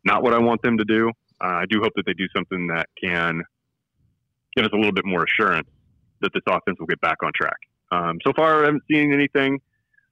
not 0.05 0.23
what 0.23 0.35
I 0.35 0.39
want 0.39 0.63
them 0.63 0.79
to 0.79 0.85
do. 0.85 1.11
Uh, 1.43 1.63
I 1.63 1.65
do 1.69 1.81
hope 1.83 1.93
that 1.97 2.07
they 2.07 2.13
do 2.13 2.29
something 2.35 2.69
that 2.69 2.87
can 3.03 3.43
give 4.57 4.65
us 4.65 4.71
a 4.73 4.77
little 4.77 4.93
bit 4.93 5.05
more 5.05 5.25
assurance 5.25 5.69
that 6.21 6.31
this 6.33 6.43
offense 6.47 6.79
will 6.79 6.87
get 6.87 7.01
back 7.01 7.17
on 7.25 7.33
track. 7.35 7.59
Um, 7.93 8.19
so 8.25 8.33
far, 8.35 8.63
I 8.63 8.67
haven't 8.67 8.83
seen 8.91 9.13
anything. 9.13 9.61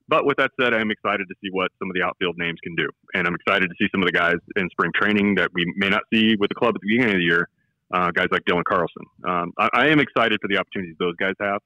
But 0.09 0.27
with 0.27 0.37
that 0.39 0.51
said, 0.61 0.75
I'm 0.75 0.91
excited 0.91 1.27
to 1.29 1.35
see 1.41 1.51
what 1.53 1.71
some 1.79 1.89
of 1.89 1.95
the 1.95 2.03
outfield 2.03 2.37
names 2.37 2.59
can 2.65 2.75
do. 2.75 2.89
And 3.15 3.29
I'm 3.29 3.35
excited 3.35 3.69
to 3.69 3.75
see 3.79 3.89
some 3.93 4.03
of 4.03 4.07
the 4.07 4.13
guys 4.13 4.37
in 4.57 4.69
spring 4.71 4.91
training 4.95 5.37
that 5.37 5.51
we 5.55 5.73
may 5.77 5.89
not 5.89 6.03
see 6.13 6.35
with 6.39 6.49
the 6.49 6.57
club 6.57 6.75
at 6.75 6.81
the 6.81 6.89
beginning 6.89 7.15
of 7.15 7.19
the 7.19 7.25
year, 7.25 7.49
uh, 7.95 8.11
guys 8.11 8.27
like 8.33 8.43
Dylan 8.43 8.65
Carlson. 8.65 9.05
Um, 9.25 9.53
I, 9.57 9.69
I 9.73 9.87
am 9.87 10.01
excited 10.01 10.41
for 10.43 10.49
the 10.49 10.59
opportunities 10.59 10.97
those 10.99 11.15
guys 11.17 11.35
have 11.41 11.61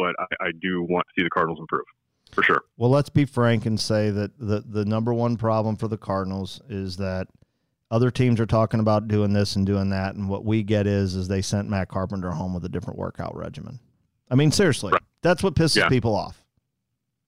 but 0.00 0.14
I, 0.18 0.46
I 0.46 0.50
do 0.60 0.82
want 0.82 1.06
to 1.08 1.20
see 1.20 1.24
the 1.24 1.30
Cardinals 1.30 1.60
improve 1.60 1.84
for 2.32 2.42
sure. 2.42 2.62
Well, 2.78 2.90
let's 2.90 3.10
be 3.10 3.26
frank 3.26 3.66
and 3.66 3.78
say 3.78 4.10
that 4.10 4.38
the 4.38 4.64
the 4.66 4.84
number 4.84 5.12
one 5.12 5.36
problem 5.36 5.76
for 5.76 5.88
the 5.88 5.98
Cardinals 5.98 6.60
is 6.68 6.96
that 6.96 7.28
other 7.90 8.10
teams 8.10 8.40
are 8.40 8.46
talking 8.46 8.80
about 8.80 9.08
doing 9.08 9.32
this 9.32 9.56
and 9.56 9.66
doing 9.66 9.90
that, 9.90 10.14
and 10.14 10.28
what 10.28 10.44
we 10.44 10.62
get 10.62 10.86
is 10.86 11.14
is 11.14 11.28
they 11.28 11.42
sent 11.42 11.68
Matt 11.68 11.88
Carpenter 11.88 12.30
home 12.30 12.54
with 12.54 12.64
a 12.64 12.68
different 12.68 12.98
workout 12.98 13.36
regimen. 13.36 13.78
I 14.30 14.34
mean, 14.36 14.52
seriously, 14.52 14.92
Right. 14.92 15.02
that's 15.22 15.42
what 15.42 15.54
pisses 15.54 15.76
Yeah. 15.76 15.88
people 15.88 16.14
off, 16.14 16.42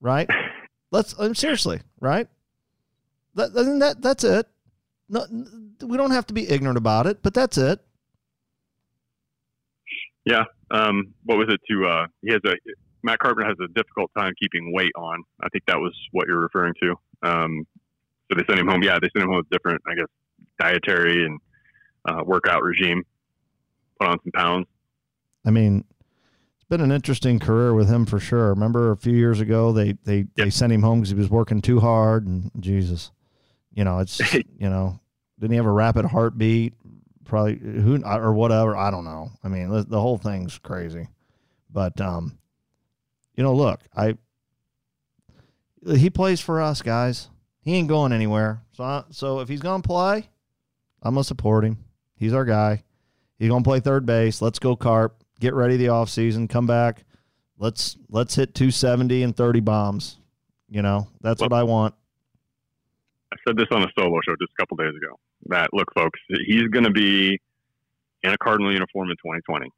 right? 0.00 0.28
Let's 0.92 1.18
um, 1.18 1.34
seriously, 1.34 1.80
right? 2.00 2.28
That, 3.34 3.52
that 3.54 3.96
that's 4.02 4.24
it. 4.24 4.46
No, 5.08 5.26
we 5.82 5.96
don't 5.96 6.10
have 6.12 6.26
to 6.26 6.34
be 6.34 6.48
ignorant 6.48 6.76
about 6.78 7.06
it, 7.06 7.22
but 7.22 7.34
that's 7.34 7.56
it. 7.58 7.80
Yeah. 10.24 10.44
Um, 10.70 11.14
what 11.24 11.38
was 11.38 11.48
it 11.50 11.60
to, 11.70 11.86
uh, 11.86 12.06
he 12.22 12.32
has 12.32 12.40
a, 12.46 12.54
Matt 13.02 13.18
Carpenter 13.18 13.48
has 13.48 13.56
a 13.62 13.68
difficult 13.74 14.10
time 14.16 14.32
keeping 14.40 14.72
weight 14.72 14.92
on. 14.96 15.22
I 15.42 15.48
think 15.48 15.64
that 15.66 15.78
was 15.78 15.92
what 16.12 16.26
you're 16.28 16.40
referring 16.40 16.74
to. 16.82 16.94
Um, 17.22 17.66
so 18.30 18.38
they 18.38 18.44
sent 18.46 18.60
him 18.60 18.68
home. 18.68 18.82
Yeah. 18.82 18.98
They 19.00 19.08
sent 19.14 19.24
him 19.24 19.28
home 19.30 19.38
with 19.38 19.50
different, 19.50 19.82
I 19.86 19.94
guess, 19.94 20.06
dietary 20.60 21.24
and, 21.26 21.40
uh, 22.08 22.22
workout 22.24 22.62
regime, 22.62 23.02
put 24.00 24.08
on 24.08 24.18
some 24.22 24.32
pounds. 24.32 24.66
I 25.44 25.50
mean, 25.50 25.84
been 26.72 26.80
an 26.80 26.90
interesting 26.90 27.38
career 27.38 27.74
with 27.74 27.86
him 27.86 28.06
for 28.06 28.18
sure. 28.18 28.48
Remember 28.48 28.92
a 28.92 28.96
few 28.96 29.12
years 29.12 29.40
ago 29.40 29.72
they 29.72 29.92
they, 30.04 30.16
yep. 30.16 30.26
they 30.36 30.50
sent 30.50 30.72
him 30.72 30.80
home 30.80 31.00
because 31.00 31.10
he 31.10 31.14
was 31.14 31.28
working 31.28 31.60
too 31.60 31.80
hard 31.80 32.26
and 32.26 32.50
Jesus, 32.58 33.10
you 33.74 33.84
know 33.84 33.98
it's 33.98 34.34
you 34.34 34.70
know 34.70 34.98
didn't 35.38 35.50
he 35.50 35.56
have 35.58 35.66
a 35.66 35.70
rapid 35.70 36.06
heartbeat? 36.06 36.72
Probably 37.26 37.58
who 37.58 38.02
or 38.02 38.32
whatever. 38.32 38.74
I 38.74 38.90
don't 38.90 39.04
know. 39.04 39.28
I 39.44 39.48
mean 39.48 39.68
the, 39.68 39.82
the 39.82 40.00
whole 40.00 40.16
thing's 40.16 40.56
crazy, 40.56 41.08
but 41.70 42.00
um, 42.00 42.38
you 43.36 43.42
know 43.42 43.54
look 43.54 43.82
I 43.94 44.16
he 45.86 46.08
plays 46.08 46.40
for 46.40 46.62
us 46.62 46.80
guys. 46.80 47.28
He 47.60 47.74
ain't 47.74 47.88
going 47.88 48.14
anywhere. 48.14 48.62
So 48.72 48.82
I, 48.82 49.04
so 49.10 49.40
if 49.40 49.48
he's 49.50 49.60
gonna 49.60 49.82
play, 49.82 50.30
I'm 51.02 51.16
gonna 51.16 51.24
support 51.24 51.66
him. 51.66 51.84
He's 52.16 52.32
our 52.32 52.46
guy. 52.46 52.82
He's 53.38 53.50
gonna 53.50 53.62
play 53.62 53.80
third 53.80 54.06
base. 54.06 54.40
Let's 54.40 54.58
go 54.58 54.74
carp 54.74 55.21
get 55.42 55.54
ready 55.54 55.76
the 55.76 55.88
off 55.88 56.08
season, 56.08 56.46
come 56.48 56.66
back. 56.66 57.04
Let's 57.58 57.98
let's 58.08 58.34
hit 58.36 58.54
270 58.54 59.24
and 59.24 59.36
30 59.36 59.60
bombs. 59.60 60.18
You 60.70 60.80
know, 60.80 61.08
that's 61.20 61.40
well, 61.40 61.50
what 61.50 61.58
I 61.58 61.64
want. 61.64 61.94
I 63.32 63.36
said 63.46 63.56
this 63.56 63.66
on 63.72 63.82
a 63.82 63.88
solo 63.98 64.20
show 64.26 64.34
just 64.40 64.52
a 64.56 64.62
couple 64.62 64.76
days 64.76 64.94
ago. 64.96 65.18
That 65.46 65.70
look, 65.72 65.92
folks, 65.94 66.18
he's 66.46 66.68
going 66.68 66.84
to 66.84 66.90
be 66.90 67.38
in 68.22 68.32
a 68.32 68.38
Cardinal 68.38 68.72
uniform 68.72 69.10
in 69.10 69.16
2020. 69.16 69.68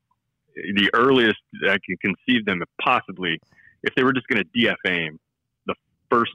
The 0.55 0.91
earliest 0.95 1.39
I 1.69 1.79
can 1.85 1.97
conceive 1.97 2.45
them, 2.45 2.63
if 2.63 2.69
possibly, 2.81 3.41
if 3.83 3.95
they 3.97 4.05
were 4.05 4.13
just 4.13 4.29
going 4.29 4.45
to 4.45 4.59
DFA 4.59 5.07
him, 5.09 5.19
the 5.67 5.75
first 6.11 6.33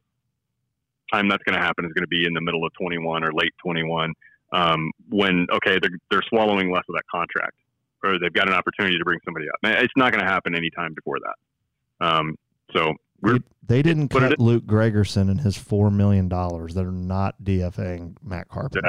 time 1.14 1.30
that's 1.30 1.44
going 1.44 1.58
to 1.58 1.62
happen 1.64 1.86
is 1.86 1.94
going 1.94 2.04
to 2.04 2.08
be 2.08 2.26
in 2.26 2.34
the 2.34 2.42
middle 2.42 2.66
of 2.66 2.74
21 2.74 3.24
or 3.24 3.32
late 3.32 3.54
21. 3.64 4.14
Um, 4.52 4.92
when 5.10 5.46
okay, 5.54 5.78
they're 5.80 5.98
they're 6.10 6.24
swallowing 6.28 6.72
less 6.72 6.84
of 6.90 6.96
that 6.96 7.04
contract 7.10 7.56
or 8.04 8.20
they've 8.20 8.34
got 8.34 8.48
an 8.48 8.54
opportunity 8.54 8.98
to 8.98 9.04
bring 9.04 9.20
somebody 9.26 9.48
up. 9.50 9.56
It's 9.84 9.94
not 9.96 10.12
going 10.12 10.24
to 10.24 10.30
happen 10.30 10.56
anytime 10.56 10.94
before 10.94 11.18
that. 11.20 12.06
Um, 12.06 12.36
so 12.74 12.94
they, 13.22 13.40
they, 13.68 13.82
didn't 13.82 14.10
cut 14.10 14.40
Luke 14.40 14.66
Gregerson 14.66 15.30
and 15.30 15.42
his 15.42 15.58
four 15.58 15.90
million 15.92 16.30
dollars. 16.30 16.74
They're 16.74 16.92
not 16.92 17.36
DFAing 17.44 18.16
Matt 18.24 18.48
Carpenter. 18.48 18.80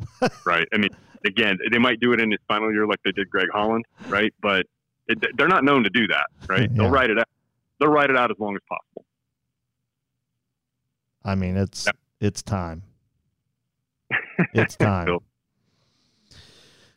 Exactly. 0.00 0.38
right. 0.46 0.68
I 0.72 0.76
mean, 0.76 0.90
again, 1.24 1.58
they 1.70 1.78
might 1.78 2.00
do 2.00 2.12
it 2.12 2.20
in 2.20 2.30
his 2.30 2.40
final 2.46 2.72
year 2.72 2.86
like 2.86 3.00
they 3.04 3.12
did 3.12 3.30
Greg 3.30 3.48
Holland, 3.52 3.84
right? 4.08 4.32
But 4.40 4.66
it, 5.08 5.18
they're 5.36 5.48
not 5.48 5.64
known 5.64 5.84
to 5.84 5.90
do 5.90 6.06
that, 6.08 6.26
right? 6.48 6.60
yeah. 6.70 6.76
They'll 6.76 6.90
write 6.90 7.10
it 7.10 7.18
out. 7.18 7.28
They'll 7.80 7.90
write 7.90 8.10
it 8.10 8.16
out 8.16 8.30
as 8.30 8.36
long 8.38 8.54
as 8.56 8.62
possible. 8.68 9.04
I 11.24 11.34
mean, 11.34 11.56
it's 11.56 11.86
yep. 11.86 11.96
it's 12.20 12.42
time. 12.42 12.82
It's 14.54 14.76
time. 14.76 15.18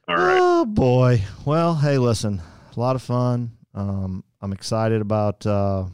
All 0.08 0.16
right. 0.16 0.40
Oh 0.42 0.66
boy. 0.66 1.22
Well, 1.46 1.76
hey, 1.76 1.98
listen, 1.98 2.42
a 2.76 2.80
lot 2.80 2.96
of 2.96 3.02
fun. 3.02 3.52
Um, 3.74 4.24
I'm 4.42 4.52
excited 4.52 5.02
about. 5.02 5.46
Uh, 5.46 5.86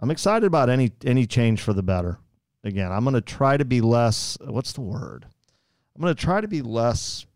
I'm 0.00 0.10
excited 0.10 0.46
about 0.46 0.68
any 0.68 0.90
any 1.04 1.26
change 1.26 1.60
for 1.60 1.72
the 1.72 1.82
better. 1.82 2.18
Again, 2.64 2.90
I'm 2.90 3.04
going 3.04 3.14
to 3.14 3.20
try 3.20 3.56
to 3.56 3.64
be 3.64 3.80
less. 3.80 4.38
What's 4.40 4.72
the 4.72 4.80
word? 4.80 5.26
I'm 5.94 6.02
going 6.02 6.14
to 6.14 6.20
try 6.20 6.40
to 6.40 6.48
be 6.48 6.62
less 6.62 7.26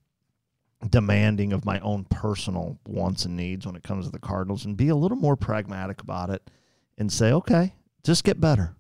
demanding 0.89 1.53
of 1.53 1.65
my 1.65 1.81
own 1.81 2.05
personal 2.05 2.79
wants 2.87 3.25
and 3.25 3.37
needs 3.37 3.67
when 3.67 3.77
it 3.77 3.83
comes 3.83 4.07
to 4.07 4.13
the 4.13 4.19
Cardinals, 4.19 4.65
and 4.65 4.77
be 4.77 4.89
a 4.89 4.97
little 4.97 5.17
more 5.17 5.37
pragmatic 5.37 6.01
about 6.01 6.31
it, 6.31 6.51
and 6.97 7.13
say, 7.13 7.33
okay, 7.33 7.75
just 8.05 8.25
get 8.25 8.41
better, 8.41 8.75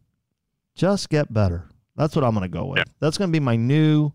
just 0.75 1.11
get 1.11 1.33
better. 1.33 1.69
That's 1.97 2.15
what 2.15 2.25
I'm 2.25 2.35
going 2.35 2.51
to 2.51 2.59
go 2.59 2.67
with. 2.67 2.79
Yeah. 2.79 2.85
That's 3.01 3.19
going 3.19 3.31
to 3.31 3.33
be 3.33 3.45
my 3.45 3.57
new 3.57 4.13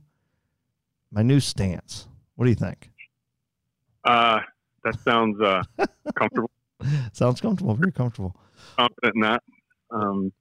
my 1.11 1.21
new 1.21 1.39
stance. 1.39 2.07
What 2.41 2.45
do 2.45 2.49
you 2.49 2.55
think? 2.55 2.89
Uh, 4.03 4.39
that 4.83 4.99
sounds 5.01 5.39
uh, 5.39 5.61
comfortable. 6.15 6.49
sounds 7.13 7.39
comfortable. 7.39 7.75
Very 7.75 7.91
comfortable. 7.91 8.35
Confident 8.79 9.13
in 9.13 9.21
that. 9.21 9.43
Um, 9.91 10.33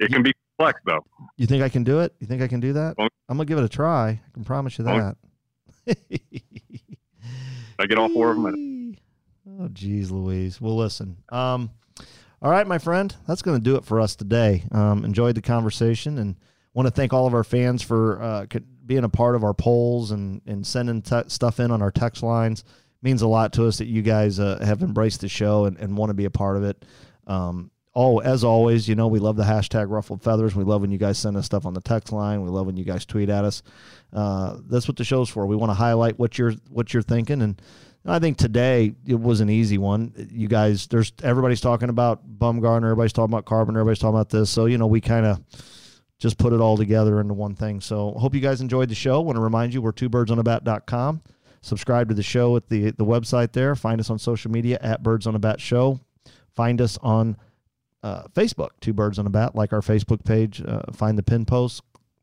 it 0.00 0.10
can 0.10 0.24
be 0.24 0.32
complex, 0.58 0.80
though. 0.84 1.06
You 1.36 1.46
think 1.46 1.62
I 1.62 1.68
can 1.68 1.84
do 1.84 2.00
it? 2.00 2.16
You 2.18 2.26
think 2.26 2.42
I 2.42 2.48
can 2.48 2.58
do 2.58 2.72
that? 2.72 2.96
Well, 2.98 3.06
I'm 3.28 3.36
gonna 3.36 3.46
give 3.46 3.58
it 3.58 3.64
a 3.64 3.68
try. 3.68 4.08
I 4.08 4.20
can 4.32 4.42
promise 4.42 4.76
you 4.76 4.86
that. 4.86 5.16
I 7.78 7.86
get 7.86 7.96
all 7.96 8.08
four 8.08 8.32
of 8.32 8.42
them. 8.42 8.96
Oh, 9.60 9.68
geez, 9.68 10.10
Louise. 10.10 10.60
Well, 10.60 10.76
listen. 10.76 11.18
Um, 11.30 11.70
all 12.42 12.50
right, 12.50 12.66
my 12.66 12.78
friend. 12.78 13.14
That's 13.28 13.42
going 13.42 13.56
to 13.56 13.62
do 13.62 13.76
it 13.76 13.84
for 13.84 14.00
us 14.00 14.14
today. 14.14 14.64
Um, 14.70 15.04
enjoyed 15.04 15.34
the 15.34 15.42
conversation 15.42 16.18
and 16.18 16.36
want 16.74 16.86
to 16.86 16.92
thank 16.92 17.12
all 17.12 17.26
of 17.26 17.34
our 17.34 17.42
fans 17.42 17.82
for 17.82 18.22
uh, 18.22 18.46
being 18.88 19.04
a 19.04 19.08
part 19.08 19.36
of 19.36 19.44
our 19.44 19.54
polls 19.54 20.10
and 20.10 20.40
and 20.46 20.66
sending 20.66 21.02
te- 21.02 21.28
stuff 21.28 21.60
in 21.60 21.70
on 21.70 21.80
our 21.80 21.92
text 21.92 22.24
lines 22.24 22.64
means 23.02 23.22
a 23.22 23.28
lot 23.28 23.52
to 23.52 23.66
us 23.66 23.78
that 23.78 23.86
you 23.86 24.02
guys 24.02 24.40
uh, 24.40 24.58
have 24.64 24.82
embraced 24.82 25.20
the 25.20 25.28
show 25.28 25.66
and, 25.66 25.76
and 25.78 25.96
want 25.96 26.10
to 26.10 26.14
be 26.14 26.24
a 26.24 26.30
part 26.30 26.56
of 26.56 26.64
it. 26.64 26.84
Um, 27.28 27.70
oh, 27.94 28.18
as 28.18 28.42
always, 28.42 28.88
you 28.88 28.96
know 28.96 29.06
we 29.06 29.20
love 29.20 29.36
the 29.36 29.44
hashtag 29.44 29.88
ruffled 29.90 30.22
feathers. 30.22 30.56
We 30.56 30.64
love 30.64 30.80
when 30.80 30.90
you 30.90 30.98
guys 30.98 31.18
send 31.18 31.36
us 31.36 31.46
stuff 31.46 31.66
on 31.66 31.74
the 31.74 31.80
text 31.80 32.12
line. 32.12 32.42
We 32.42 32.50
love 32.50 32.66
when 32.66 32.76
you 32.76 32.84
guys 32.84 33.04
tweet 33.06 33.28
at 33.28 33.44
us. 33.44 33.62
Uh, 34.12 34.56
that's 34.68 34.88
what 34.88 34.96
the 34.96 35.04
show's 35.04 35.28
for. 35.28 35.46
We 35.46 35.54
want 35.54 35.70
to 35.70 35.74
highlight 35.74 36.18
what 36.18 36.38
you're 36.38 36.54
what 36.70 36.92
you're 36.92 37.02
thinking 37.02 37.42
and. 37.42 37.62
I 38.06 38.20
think 38.20 38.38
today 38.38 38.94
it 39.06 39.20
was 39.20 39.40
an 39.40 39.50
easy 39.50 39.76
one. 39.76 40.14
You 40.32 40.48
guys, 40.48 40.86
there's 40.86 41.12
everybody's 41.22 41.60
talking 41.60 41.90
about 41.90 42.26
Bumgarner, 42.38 42.84
everybody's 42.84 43.12
talking 43.12 43.34
about 43.34 43.44
Carbon. 43.44 43.74
everybody's 43.74 43.98
talking 43.98 44.14
about 44.14 44.30
this. 44.30 44.48
So 44.48 44.64
you 44.64 44.78
know, 44.78 44.86
we 44.86 45.02
kind 45.02 45.26
of 45.26 45.42
just 46.18 46.38
put 46.38 46.52
it 46.52 46.60
all 46.60 46.76
together 46.76 47.20
into 47.20 47.34
one 47.34 47.54
thing. 47.54 47.80
So 47.80 48.12
hope 48.12 48.34
you 48.34 48.40
guys 48.40 48.60
enjoyed 48.60 48.88
the 48.88 48.94
show. 48.94 49.20
Want 49.20 49.36
to 49.36 49.42
remind 49.42 49.72
you 49.72 49.80
we're 49.80 49.92
twobirdsonabat.com. 49.92 51.22
Subscribe 51.60 52.08
to 52.08 52.14
the 52.14 52.22
show 52.22 52.56
at 52.56 52.68
the 52.68 52.90
the 52.92 53.04
website 53.04 53.52
there. 53.52 53.74
Find 53.74 54.00
us 54.00 54.10
on 54.10 54.18
social 54.18 54.50
media 54.50 54.78
at 54.80 55.02
Birds 55.02 55.26
on 55.26 55.34
a 55.34 55.38
Bat 55.38 55.60
Show. 55.60 56.00
Find 56.54 56.80
us 56.80 56.98
on 57.02 57.36
uh, 58.02 58.24
Facebook, 58.28 58.70
Two 58.80 58.92
Birds 58.92 59.18
on 59.18 59.26
a 59.26 59.30
Bat. 59.30 59.54
Like 59.54 59.72
our 59.72 59.80
Facebook 59.80 60.24
page. 60.24 60.62
Uh, 60.64 60.82
find 60.92 61.18
the 61.18 61.22
pin 61.22 61.44
post, 61.44 61.82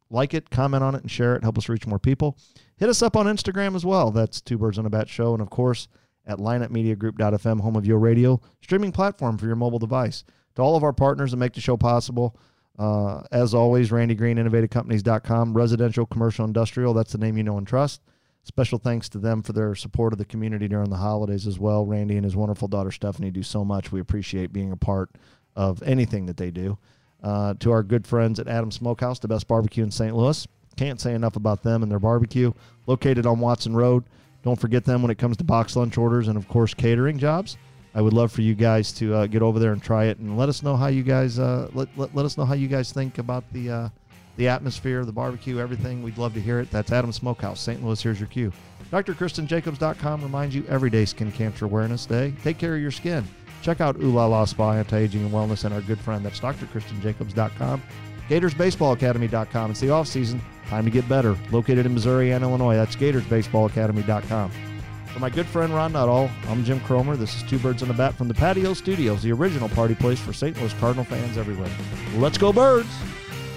like 0.10 0.34
it, 0.34 0.50
comment 0.50 0.84
on 0.84 0.96
it, 0.96 1.02
and 1.02 1.12
share 1.12 1.36
it. 1.36 1.44
Help 1.44 1.58
us 1.58 1.68
reach 1.68 1.86
more 1.86 2.00
people. 2.00 2.38
Hit 2.78 2.90
us 2.90 3.02
up 3.02 3.16
on 3.18 3.26
Instagram 3.26 3.76
as 3.76 3.86
well. 3.86 4.10
That's 4.12 4.40
Two 4.42 4.58
Birds 4.58 4.80
on 4.80 4.86
a 4.86 4.90
Bat 4.90 5.10
Show, 5.10 5.34
and 5.34 5.42
of 5.42 5.50
course 5.50 5.88
at 6.26 6.40
lineupmediagroup.fm, 6.40 7.62
home 7.62 7.76
of 7.76 7.86
your 7.86 8.00
radio 8.00 8.42
streaming 8.62 8.92
platform 8.92 9.38
for 9.38 9.46
your 9.46 9.56
mobile 9.56 9.80
device. 9.80 10.24
To 10.56 10.62
all 10.62 10.78
of 10.78 10.84
our 10.84 10.94
partners 10.94 11.32
that 11.32 11.38
make 11.38 11.54
the 11.54 11.62
show 11.62 11.76
possible. 11.76 12.38
Uh, 12.78 13.22
as 13.32 13.54
always, 13.54 13.92
Randy 13.92 14.16
Green, 14.16 14.38
innovativecompanies.com, 14.38 15.54
residential, 15.54 16.06
commercial, 16.06 16.46
industrial. 16.46 16.94
That's 16.94 17.14
the 17.14 17.18
name 17.18 17.38
you 17.38 17.44
know 17.44 17.58
and 17.58 17.66
trust. 17.66 18.02
Special 18.44 18.78
thanks 18.78 19.10
to 19.10 19.18
them 19.18 19.42
for 19.42 19.54
their 19.54 19.74
support 19.74 20.14
of 20.14 20.20
the 20.20 20.26
community 20.26 20.68
during 20.68 20.90
the 20.90 20.98
holidays 20.98 21.48
as 21.48 21.58
well. 21.58 21.86
Randy 21.86 22.16
and 22.16 22.24
his 22.24 22.36
wonderful 22.36 22.68
daughter 22.68 22.92
Stephanie 22.92 23.32
do 23.32 23.42
so 23.42 23.66
much. 23.66 23.92
We 23.92 24.00
appreciate 24.00 24.54
being 24.54 24.72
a 24.72 24.78
part 24.78 25.10
of 25.56 25.82
anything 25.84 26.26
that 26.28 26.38
they 26.38 26.52
do. 26.52 26.78
Uh, 27.24 27.56
to 27.60 27.72
our 27.72 27.82
good 27.82 28.06
friends 28.06 28.40
at 28.40 28.48
Adam 28.48 28.70
Smokehouse, 28.70 29.18
the 29.18 29.28
best 29.28 29.48
barbecue 29.48 29.84
in 29.84 29.90
St. 29.90 30.16
Louis. 30.16 30.48
Can't 30.76 31.02
say 31.02 31.16
enough 31.16 31.38
about 31.38 31.64
them 31.64 31.82
and 31.82 31.92
their 31.92 32.00
barbecue. 32.00 32.52
Located 32.86 33.26
on 33.26 33.40
Watson 33.40 33.76
Road. 33.76 34.04
Don't 34.44 34.60
forget 34.60 34.86
them 34.86 35.02
when 35.02 35.10
it 35.10 35.18
comes 35.18 35.38
to 35.38 35.44
box 35.44 35.76
lunch 35.76 35.98
orders 35.98 36.28
and, 36.28 36.38
of 36.38 36.48
course, 36.48 36.76
catering 36.76 37.18
jobs. 37.18 37.58
I 37.96 38.02
would 38.02 38.14
love 38.14 38.32
for 38.32 38.42
you 38.42 38.54
guys 38.54 38.92
to 38.94 39.16
uh, 39.16 39.26
get 39.26 39.42
over 39.42 39.58
there 39.58 39.72
and 39.72 39.82
try 39.82 40.06
it 40.06 40.20
and 40.20 40.38
let 40.38 40.50
us 40.50 40.62
know 40.62 40.76
how 40.76 40.88
you 40.88 41.02
guys 41.02 41.40
uh, 41.40 41.70
let, 41.74 41.88
let, 41.98 42.14
let 42.14 42.26
us 42.26 42.38
know 42.38 42.44
how 42.44 42.54
you 42.54 42.68
guys 42.68 42.92
think 42.92 43.18
about 43.18 43.46
the 43.54 43.70
uh, 43.72 43.90
the 44.36 44.50
atmosphere, 44.50 45.06
the 45.06 45.14
barbecue, 45.14 45.60
everything. 45.60 46.04
We'd 46.04 46.18
love 46.18 46.34
to 46.34 46.42
hear 46.42 46.60
it. 46.60 46.70
That's 46.70 46.92
Adam 46.92 47.14
Smokehouse, 47.14 47.62
St. 47.62 47.82
Louis. 47.82 48.02
Here's 48.02 48.20
your 48.20 48.28
cue. 48.28 48.52
DrKristenJacobs.com 48.92 50.22
reminds 50.22 50.54
you 50.54 50.66
every 50.68 50.90
day 50.90 51.06
Skin 51.06 51.32
Cancer 51.32 51.66
Awareness 51.66 52.06
Day. 52.06 52.34
Take 52.44 52.58
care 52.58 52.76
of 52.76 52.82
your 52.82 52.92
skin. 52.92 53.24
Check 53.62 53.80
out 53.80 53.96
Ooh 53.96 54.12
La 54.12 54.26
La 54.26 54.44
Spa 54.44 54.74
Anti-Aging 54.74 55.24
and 55.24 55.32
Wellness 55.32 55.64
and 55.64 55.74
our 55.74 55.82
good 55.82 56.00
friend. 56.00 56.24
That's 56.24 56.40
DrKristenJacobs.com. 56.40 57.82
GatorsBaseballAcademy.com. 58.30 59.72
It's 59.72 59.80
the 59.80 59.90
off 59.92 60.08
season. 60.08 60.42
Time 60.68 60.84
to 60.84 60.92
get 60.92 61.08
better. 61.08 61.38
Located 61.52 61.86
in 61.86 61.94
Missouri 61.94 62.32
and 62.32 62.44
Illinois. 62.44 62.76
That's 62.76 62.96
GatorsBaseballAcademy.com. 62.96 64.75
For 65.16 65.22
my 65.22 65.30
good 65.30 65.46
friend 65.46 65.74
Ron 65.74 65.94
Nuttall, 65.94 66.30
I'm 66.50 66.66
Jim 66.66 66.82
Cromer. 66.82 67.16
This 67.16 67.38
is 67.38 67.44
Two 67.44 67.58
Birds 67.58 67.82
on 67.82 67.88
the 67.88 67.94
Bat 67.94 68.16
from 68.16 68.28
the 68.28 68.34
Patio 68.34 68.74
Studios, 68.74 69.24
the 69.24 69.32
original 69.32 69.70
party 69.70 69.96
place 69.96 70.20
for 70.20 70.34
St. 70.34 70.60
Louis 70.60 70.74
Cardinal 70.74 71.06
fans 71.06 71.38
everywhere. 71.38 71.70
Let's 72.18 72.38
go, 72.38 72.52
Birds! 72.52 72.90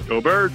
Go, 0.06 0.20
Birds! 0.20 0.54